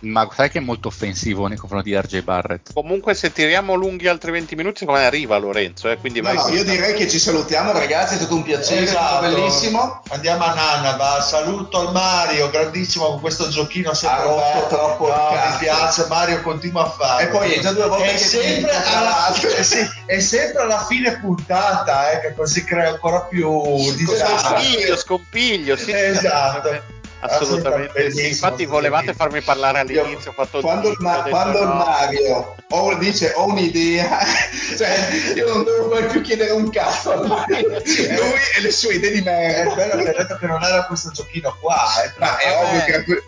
ma 0.00 0.28
sai 0.32 0.50
che 0.50 0.58
è 0.58 0.60
molto 0.60 0.88
offensivo 0.88 1.46
nei 1.46 1.56
confronti 1.56 1.90
di 1.90 1.96
RJ 1.96 2.22
Barrett. 2.22 2.72
Comunque, 2.72 3.14
se 3.14 3.32
tiriamo 3.32 3.74
lunghi 3.74 4.06
altri 4.06 4.30
20 4.30 4.54
minuti, 4.54 4.78
secondo 4.80 5.00
me 5.00 5.06
arriva 5.06 5.36
Lorenzo. 5.38 5.90
Eh, 5.90 5.96
quindi 5.96 6.20
no, 6.20 6.32
no, 6.32 6.48
io 6.48 6.64
direi 6.64 6.94
che 6.94 7.08
ci 7.08 7.18
salutiamo, 7.18 7.72
ragazzi. 7.72 8.14
È 8.14 8.16
stato 8.18 8.34
un 8.34 8.42
piacere, 8.42 8.82
esatto. 8.82 9.28
bellissimo. 9.28 10.02
Andiamo 10.10 10.44
a 10.44 10.54
Nanava. 10.54 11.20
Saluto 11.20 11.80
al 11.80 11.92
Mario, 11.92 12.50
grandissimo 12.50 13.06
con 13.06 13.20
questo 13.20 13.48
giochino 13.48 13.94
sempre 13.94 14.20
ah, 14.20 14.24
rotto. 14.24 14.66
Troppo 14.68 15.08
no, 15.08 15.30
mi 15.30 15.56
piace. 15.58 16.06
Mario 16.08 16.42
continua 16.42 16.84
a 16.84 16.90
fare. 16.90 17.24
E 17.24 17.26
poi 17.28 17.52
è 17.52 17.60
già 17.60 17.72
due 17.72 17.86
volte 17.86 18.10
è 18.10 18.12
che 18.12 18.18
sempre, 18.18 18.70
alla, 18.70 19.32
è, 19.32 19.62
sì, 19.62 19.88
è 20.06 20.20
sempre 20.20 20.62
alla 20.62 20.84
fine 20.84 21.18
puntata, 21.18 22.10
eh, 22.10 22.20
che 22.20 22.34
così 22.34 22.64
crea 22.64 22.90
ancora 22.90 23.22
più 23.22 23.62
disagio. 23.94 24.38
Scompiglio, 24.38 24.96
scompiglio. 24.96 25.76
Sì, 25.76 25.92
esatto 25.92 26.96
assolutamente 27.20 28.10
sì. 28.10 28.28
Infatti, 28.28 28.64
volevate 28.64 29.14
farmi 29.14 29.40
parlare 29.40 29.80
all'inizio. 29.80 30.34
Io, 30.36 30.60
quando, 30.60 30.90
il, 30.90 30.96
ma- 31.00 31.22
quando 31.22 31.64
no. 31.64 31.74
Mario 31.74 32.54
o 32.70 32.94
dice 32.96 33.32
ho 33.34 33.46
un'idea, 33.46 34.18
cioè 34.76 35.08
io 35.34 35.52
non 35.52 35.64
devo 35.64 35.88
mai 35.88 36.04
più 36.06 36.20
chiedere 36.20 36.50
un 36.52 36.70
cazzo 36.70 37.12
a 37.12 37.26
Mario. 37.26 37.68
Lui 37.78 38.40
e 38.56 38.60
le 38.60 38.70
sue 38.70 38.94
idee 38.94 39.10
di 39.10 39.22
merda. 39.22 39.72
È 39.72 39.74
bello 39.74 40.02
che 40.02 40.10
ha 40.10 40.22
detto 40.22 40.36
che 40.36 40.46
non 40.46 40.62
era 40.62 40.84
questo 40.84 41.10
giochino 41.10 41.56
qua. 41.60 42.04
Eh. 42.04 42.12
Ma 42.18 42.36
è 42.38 42.56
ovvio 42.56 43.04
che. 43.04 43.22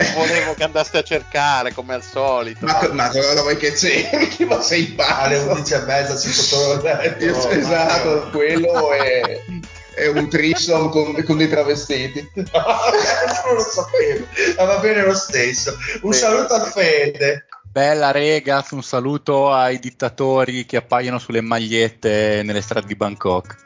Non 0.00 0.12
volevo 0.14 0.54
che 0.54 0.64
andaste 0.64 0.98
a 0.98 1.02
cercare 1.02 1.74
come 1.74 1.92
al 1.92 2.02
solito. 2.02 2.64
Ma, 2.64 2.88
ma 2.92 3.08
cosa 3.08 3.42
vuoi 3.42 3.56
che 3.56 3.72
c'è? 3.72 4.08
Ma 4.46 4.62
sei 4.62 4.86
pazzo? 4.86 5.20
Alle 5.20 5.36
11 5.36 5.74
e 5.74 5.78
mezza 5.80 6.16
si 6.16 6.32
sotto 6.32 6.74
il 6.74 6.82
letto. 6.82 7.48
Esatto, 7.50 8.30
quello 8.30 8.92
è 8.92 9.42
è 9.94 10.06
un 10.06 10.28
threesome 10.28 10.88
con, 10.90 11.24
con 11.24 11.36
dei 11.36 11.48
travestiti. 11.50 12.28
No, 12.34 12.44
non 13.46 13.54
lo 13.54 13.62
sapevo, 13.62 14.26
ma 14.56 14.64
va 14.64 14.78
bene 14.78 15.04
lo 15.04 15.14
stesso. 15.14 15.76
Un 16.02 16.10
bene. 16.10 16.14
saluto 16.14 16.54
a 16.54 16.64
Fede. 16.64 17.46
Bella 17.62 18.10
rega, 18.10 18.64
un 18.70 18.82
saluto 18.82 19.52
ai 19.52 19.78
dittatori 19.78 20.66
che 20.66 20.78
appaiono 20.78 21.18
sulle 21.20 21.40
magliette 21.40 22.42
nelle 22.42 22.62
strade 22.62 22.86
di 22.86 22.96
Bangkok. 22.96 23.56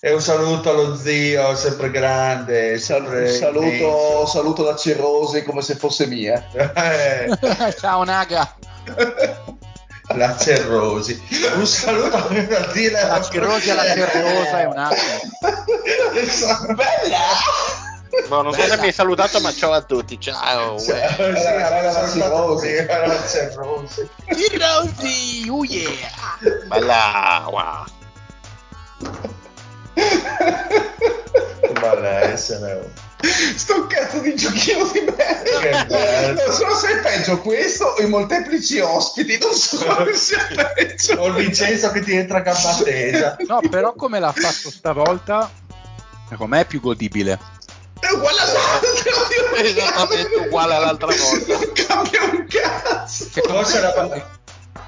E 0.00 0.12
un 0.12 0.20
saluto 0.20 0.70
allo 0.70 0.96
zio, 0.96 1.56
sempre 1.56 1.90
grande. 1.90 2.78
Sempre 2.78 3.28
saluto, 3.28 4.26
saluto 4.26 4.62
la 4.62 4.76
Cirrosi 4.76 5.42
come 5.42 5.60
se 5.60 5.74
fosse 5.74 6.06
mia. 6.06 6.44
Eh. 6.52 7.36
Ciao 7.78 8.04
Naga. 8.04 8.56
La 10.14 10.36
Cerrosi. 10.36 11.20
Un 11.54 11.66
saluto 11.66 12.16
a 12.16 12.28
dire 12.72 13.06
la 13.06 13.22
Cerrosi 13.22 13.70
alla 13.70 13.84
Cerrosa 13.84 14.60
è 14.60 14.64
un 14.64 14.78
attimo. 14.78 15.20
Bella! 16.74 17.18
No, 18.28 18.42
non 18.42 18.52
so 18.52 18.62
se 18.62 18.76
mi 18.78 18.86
hai 18.86 18.92
salutato, 18.92 19.38
ma 19.40 19.52
ciao 19.52 19.72
a 19.72 19.82
tutti. 19.82 20.18
Ciao. 20.18 20.78
Sì, 20.78 20.90
era 20.90 21.82
la 21.82 21.84
la 21.92 22.08
Cirrosi. 22.08 22.86
Cirrosi, 24.34 25.48
oh 25.50 25.64
yeah. 25.64 25.90
Bella, 26.66 27.44
wow. 27.48 27.84
Malessere. 31.80 32.92
Sto 33.56 33.86
cazzo 33.88 34.20
di 34.20 34.34
giochino 34.36 34.84
di 34.92 35.00
merda. 35.00 36.32
Non 36.32 36.52
so 36.52 36.74
se 36.76 36.98
è 36.98 37.00
peggio 37.00 37.40
questo 37.40 37.84
o 37.84 38.00
i 38.00 38.06
molteplici 38.06 38.78
ospiti. 38.78 39.38
Non 39.38 39.52
so 39.52 39.84
come 39.84 40.12
sia 40.16 40.46
peggio. 40.74 41.14
O 41.14 41.26
il 41.26 41.34
Vincenzo 41.34 41.90
che 41.90 42.00
ti 42.00 42.14
entra 42.14 42.38
a 42.38 42.40
gamba 42.42 42.76
tesa. 42.84 43.36
No, 43.46 43.60
però 43.68 43.92
come 43.94 44.20
l'ha 44.20 44.32
fatto 44.32 44.70
stavolta, 44.70 45.50
secondo 46.28 46.54
me 46.54 46.60
è 46.62 46.64
più 46.66 46.80
godibile. 46.80 47.38
È 47.98 48.08
uguale 48.12 48.38
all'altro. 48.40 49.54
È 49.56 49.60
esattamente 49.62 50.34
uguale 50.36 50.74
all'altra 50.74 51.08
volta. 51.08 51.54
Non 51.58 51.72
cambia 51.72 52.22
un 52.22 52.46
cazzo. 52.48 53.24
Forse 53.32 53.80
me, 53.80 53.86
era- 53.88 54.37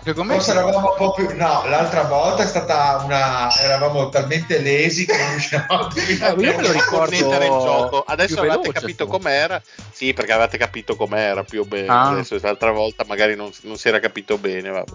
secondo 0.03 0.33
me 0.33 0.35
Forse 0.35 0.51
eravamo 0.53 0.91
un 0.91 0.95
po' 0.97 1.13
più. 1.13 1.29
No, 1.37 1.65
l'altra 1.67 2.03
volta 2.03 2.43
è 2.43 2.47
stata 2.47 3.03
una. 3.05 3.55
Eravamo 3.59 4.09
talmente 4.09 4.59
lesi 4.61 5.07
che 5.07 5.17
non 5.17 5.31
riuscivamo 5.31 5.67
a 5.69 5.89
io 5.97 6.37
me 6.37 6.63
lo 6.63 6.73
ricordo 6.73 7.15
il 7.15 7.21
gioco. 7.21 8.05
Adesso 8.07 8.39
avete 8.39 8.57
veloce, 8.57 8.73
capito 8.73 9.07
forse. 9.07 9.23
com'era. 9.23 9.63
Sì, 9.93 10.13
perché 10.13 10.33
avete 10.33 10.59
capito 10.59 10.97
com'era 10.97 11.45
più 11.45 11.63
o 11.63 11.67
meno. 11.69 11.93
Ah. 11.93 12.09
Adesso 12.11 12.39
l'altra 12.41 12.71
volta 12.73 13.05
magari 13.07 13.35
non, 13.37 13.51
non 13.63 13.77
si 13.77 13.89
era 13.89 13.99
capito 14.01 14.39
bene. 14.39 14.71
Vabbè. 14.71 14.93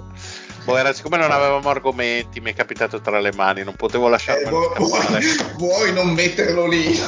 Boh, 0.66 0.78
era- 0.78 0.94
siccome 0.94 1.18
non 1.18 1.30
avevamo 1.32 1.70
argomenti, 1.70 2.40
mi 2.42 2.52
è 2.52 2.56
capitato 2.56 3.00
tra 3.00 3.20
le 3.20 3.32
mani, 3.34 3.64
non 3.64 3.76
potevo 3.76 4.08
Eh, 4.08 4.10
lasciarmelo 4.10 4.74
vuoi, 4.78 5.38
vuoi 5.58 5.94
non 5.94 6.10
metterlo 6.10 6.66
lì? 6.68 7.00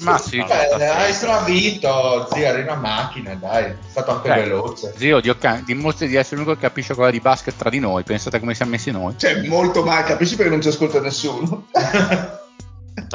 Ma 0.00 0.16
sì, 0.18 0.38
Eh, 0.38 0.84
hai 0.84 1.12
stravinto, 1.12 2.28
zia, 2.32 2.50
eri 2.50 2.62
una 2.62 2.76
macchina, 2.76 3.34
dai, 3.34 3.64
hai 3.64 3.74
fatto 3.88 4.12
anche 4.12 4.28
Dai. 4.28 4.42
veloce. 4.42 4.92
Zio, 4.96 5.20
dimostri 5.64 6.06
di 6.06 6.14
essere 6.14 6.36
l'unico 6.36 6.54
che 6.54 6.60
capisce 6.60 6.94
cosa 6.94 7.10
di 7.10 7.18
basket 7.20 7.56
tra 7.56 7.68
di 7.68 7.80
noi. 7.80 8.04
Pensate 8.04 8.38
come 8.38 8.54
siamo 8.54 8.70
messi 8.70 8.92
noi. 8.92 9.14
Cioè, 9.18 9.42
molto 9.48 9.82
male, 9.82 10.04
capisci 10.04 10.36
perché 10.36 10.50
non 10.52 10.62
ci 10.62 10.68
ascolta 10.68 11.00
nessuno? 11.00 11.66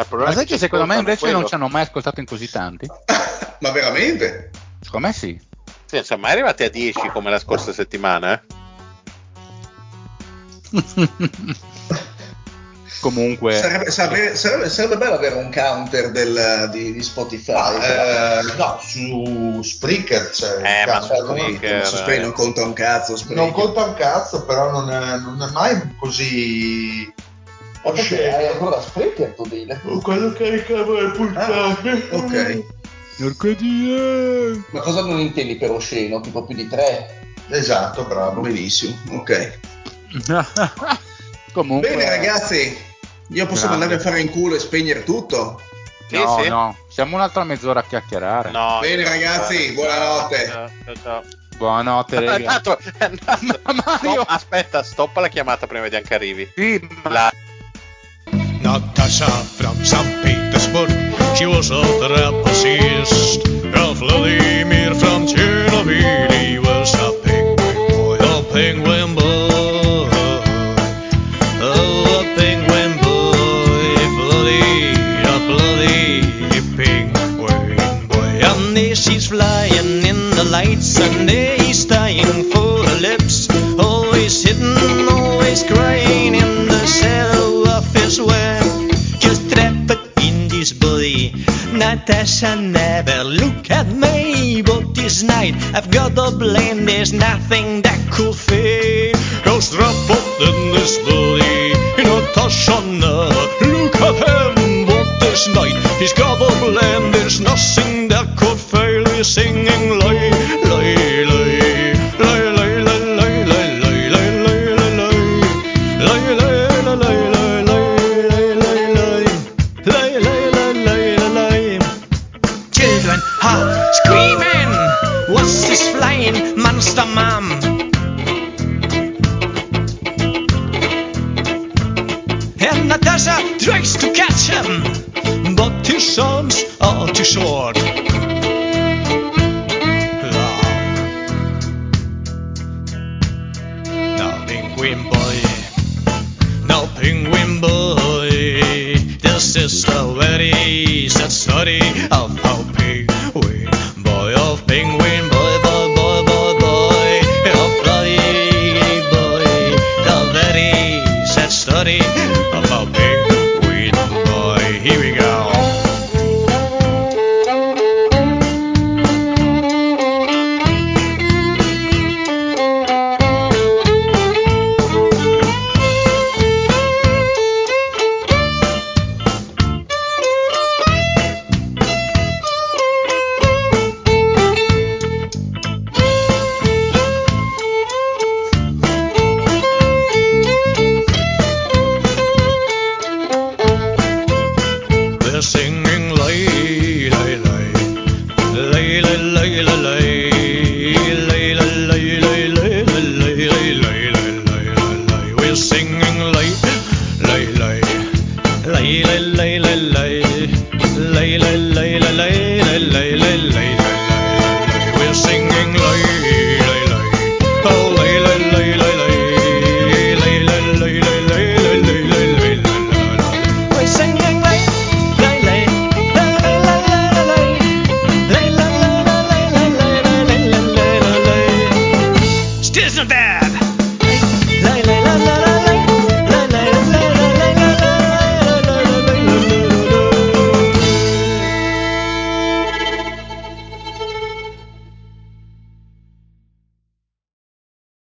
Ma 0.10 0.32
sai 0.34 0.44
è 0.44 0.46
che 0.46 0.58
secondo 0.58 0.86
me 0.86 0.98
invece 0.98 1.26
non 1.26 1.34
quello. 1.36 1.48
ci 1.48 1.54
hanno 1.56 1.68
mai 1.70 1.84
ascoltato 1.84 2.20
in 2.20 2.26
così 2.26 2.50
tanti? 2.50 2.86
Ma 3.60 3.72
veramente? 3.72 4.52
Secondo 4.82 5.08
me 5.08 5.14
sì. 5.14 5.40
Sì, 5.86 5.96
non 5.96 6.04
siamo 6.04 6.24
mai 6.24 6.34
arrivati 6.34 6.64
a 6.64 6.70
10 6.70 7.10
come 7.14 7.30
la 7.30 7.40
scorsa 7.40 7.72
settimana, 7.74 8.34
eh? 8.34 8.42
Comunque, 13.02 13.54
Sarebbe, 13.56 13.92
sarebbe- 13.92 14.36
sarebbe- 14.36 14.70
sarebbe 14.70 14.98
bello 14.98 15.14
avere 15.14 15.36
un 15.36 15.50
counter 15.54 16.12
del- 16.12 16.68
di, 16.70 16.92
di 16.92 17.02
Spotify. 17.02 17.54
Ma, 17.54 18.40
eh, 18.40 18.44
no, 18.58 18.78
su 18.82 19.62
Spreaker 19.64 20.30
c'è. 20.32 20.82
Eh, 20.82 20.86
cazzo, 20.86 21.16
su 21.16 21.24
non- 21.26 21.38
Spreaker- 21.38 21.86
Su 21.86 21.96
Spreaker 21.96 22.22
non 22.24 22.34
conta 22.34 22.64
un 22.66 22.74
cazzo. 22.74 23.16
Spreaker. 23.16 23.44
Non 23.46 23.54
conta 23.54 23.84
un 23.86 23.94
cazzo, 23.94 24.44
però 24.44 24.70
non 24.72 24.92
è, 24.92 25.18
non 25.18 25.42
è 25.42 25.50
mai 25.54 25.96
così. 25.98 27.10
Ma 27.86 27.92
perché 27.92 28.34
hai 28.36 28.48
ancora 28.48 28.82
Spreaker 28.82 29.34
tu 29.34 29.48
Dile? 29.48 29.80
Quando 30.02 30.34
caricavo 30.34 31.00
le 31.00 31.12
puntate. 31.12 32.08
Ok. 32.12 32.64
Mercoledì. 33.20 34.62
Ma 34.72 34.80
cosa 34.82 35.02
non 35.06 35.20
intendi 35.20 35.56
per 35.56 35.72
osceno? 35.72 36.20
Tipo 36.20 36.44
più 36.44 36.54
di 36.56 36.68
tre? 36.68 37.22
Esatto, 37.48 38.04
bravo. 38.04 38.42
Benissimo, 38.42 38.94
ok. 39.12 39.58
Comunque, 41.54 41.90
Bene 41.90 42.10
ragazzi, 42.10 42.78
io 43.30 43.46
posso 43.46 43.68
Grande. 43.68 43.78
mandarmi 43.86 43.94
a 43.96 44.00
fare 44.00 44.22
in 44.22 44.30
culo 44.30 44.56
e 44.56 44.60
spegnere 44.60 45.04
tutto? 45.04 45.62
Sì, 46.08 46.16
no, 46.18 46.40
sì. 46.42 46.48
no, 46.50 46.78
siamo 46.90 47.16
un'altra 47.16 47.44
mezz'ora 47.44 47.82
a 47.82 47.84
chiacchierare. 47.84 48.52
No, 48.52 48.80
Bene, 48.82 49.04
ragazzi, 49.04 49.72
buonanotte. 49.74 50.46
Ciao, 50.48 50.70
ciao, 50.86 50.96
ciao. 51.04 51.24
Buonanotte, 51.58 52.16
È 52.16 52.20
raga. 52.26 52.34
andato, 52.34 52.78
è 52.98 53.04
andato. 53.04 53.60
Ma 53.64 53.74
Mario, 53.86 54.12
Stop, 54.14 54.30
aspetta, 54.30 54.84
stoppa 54.84 55.20
la 55.22 55.28
chiamata 55.28 55.68
prima 55.68 55.88
di 55.88 55.96
anche 55.96 56.14
arrivi. 56.16 56.50
sì, 56.56 56.80
ma- 57.04 57.10
La- 57.12 57.32
Natasha 58.62 59.26
from 59.28 59.82
St. 59.84 60.20
Petersburg, 60.22 60.90
she 61.36 61.46
was 61.46 61.70
a 61.72 61.82
trapezist. 62.00 63.48
Vladimir 63.94 64.94
from 64.96 65.26
Chernobyl, 65.26 66.19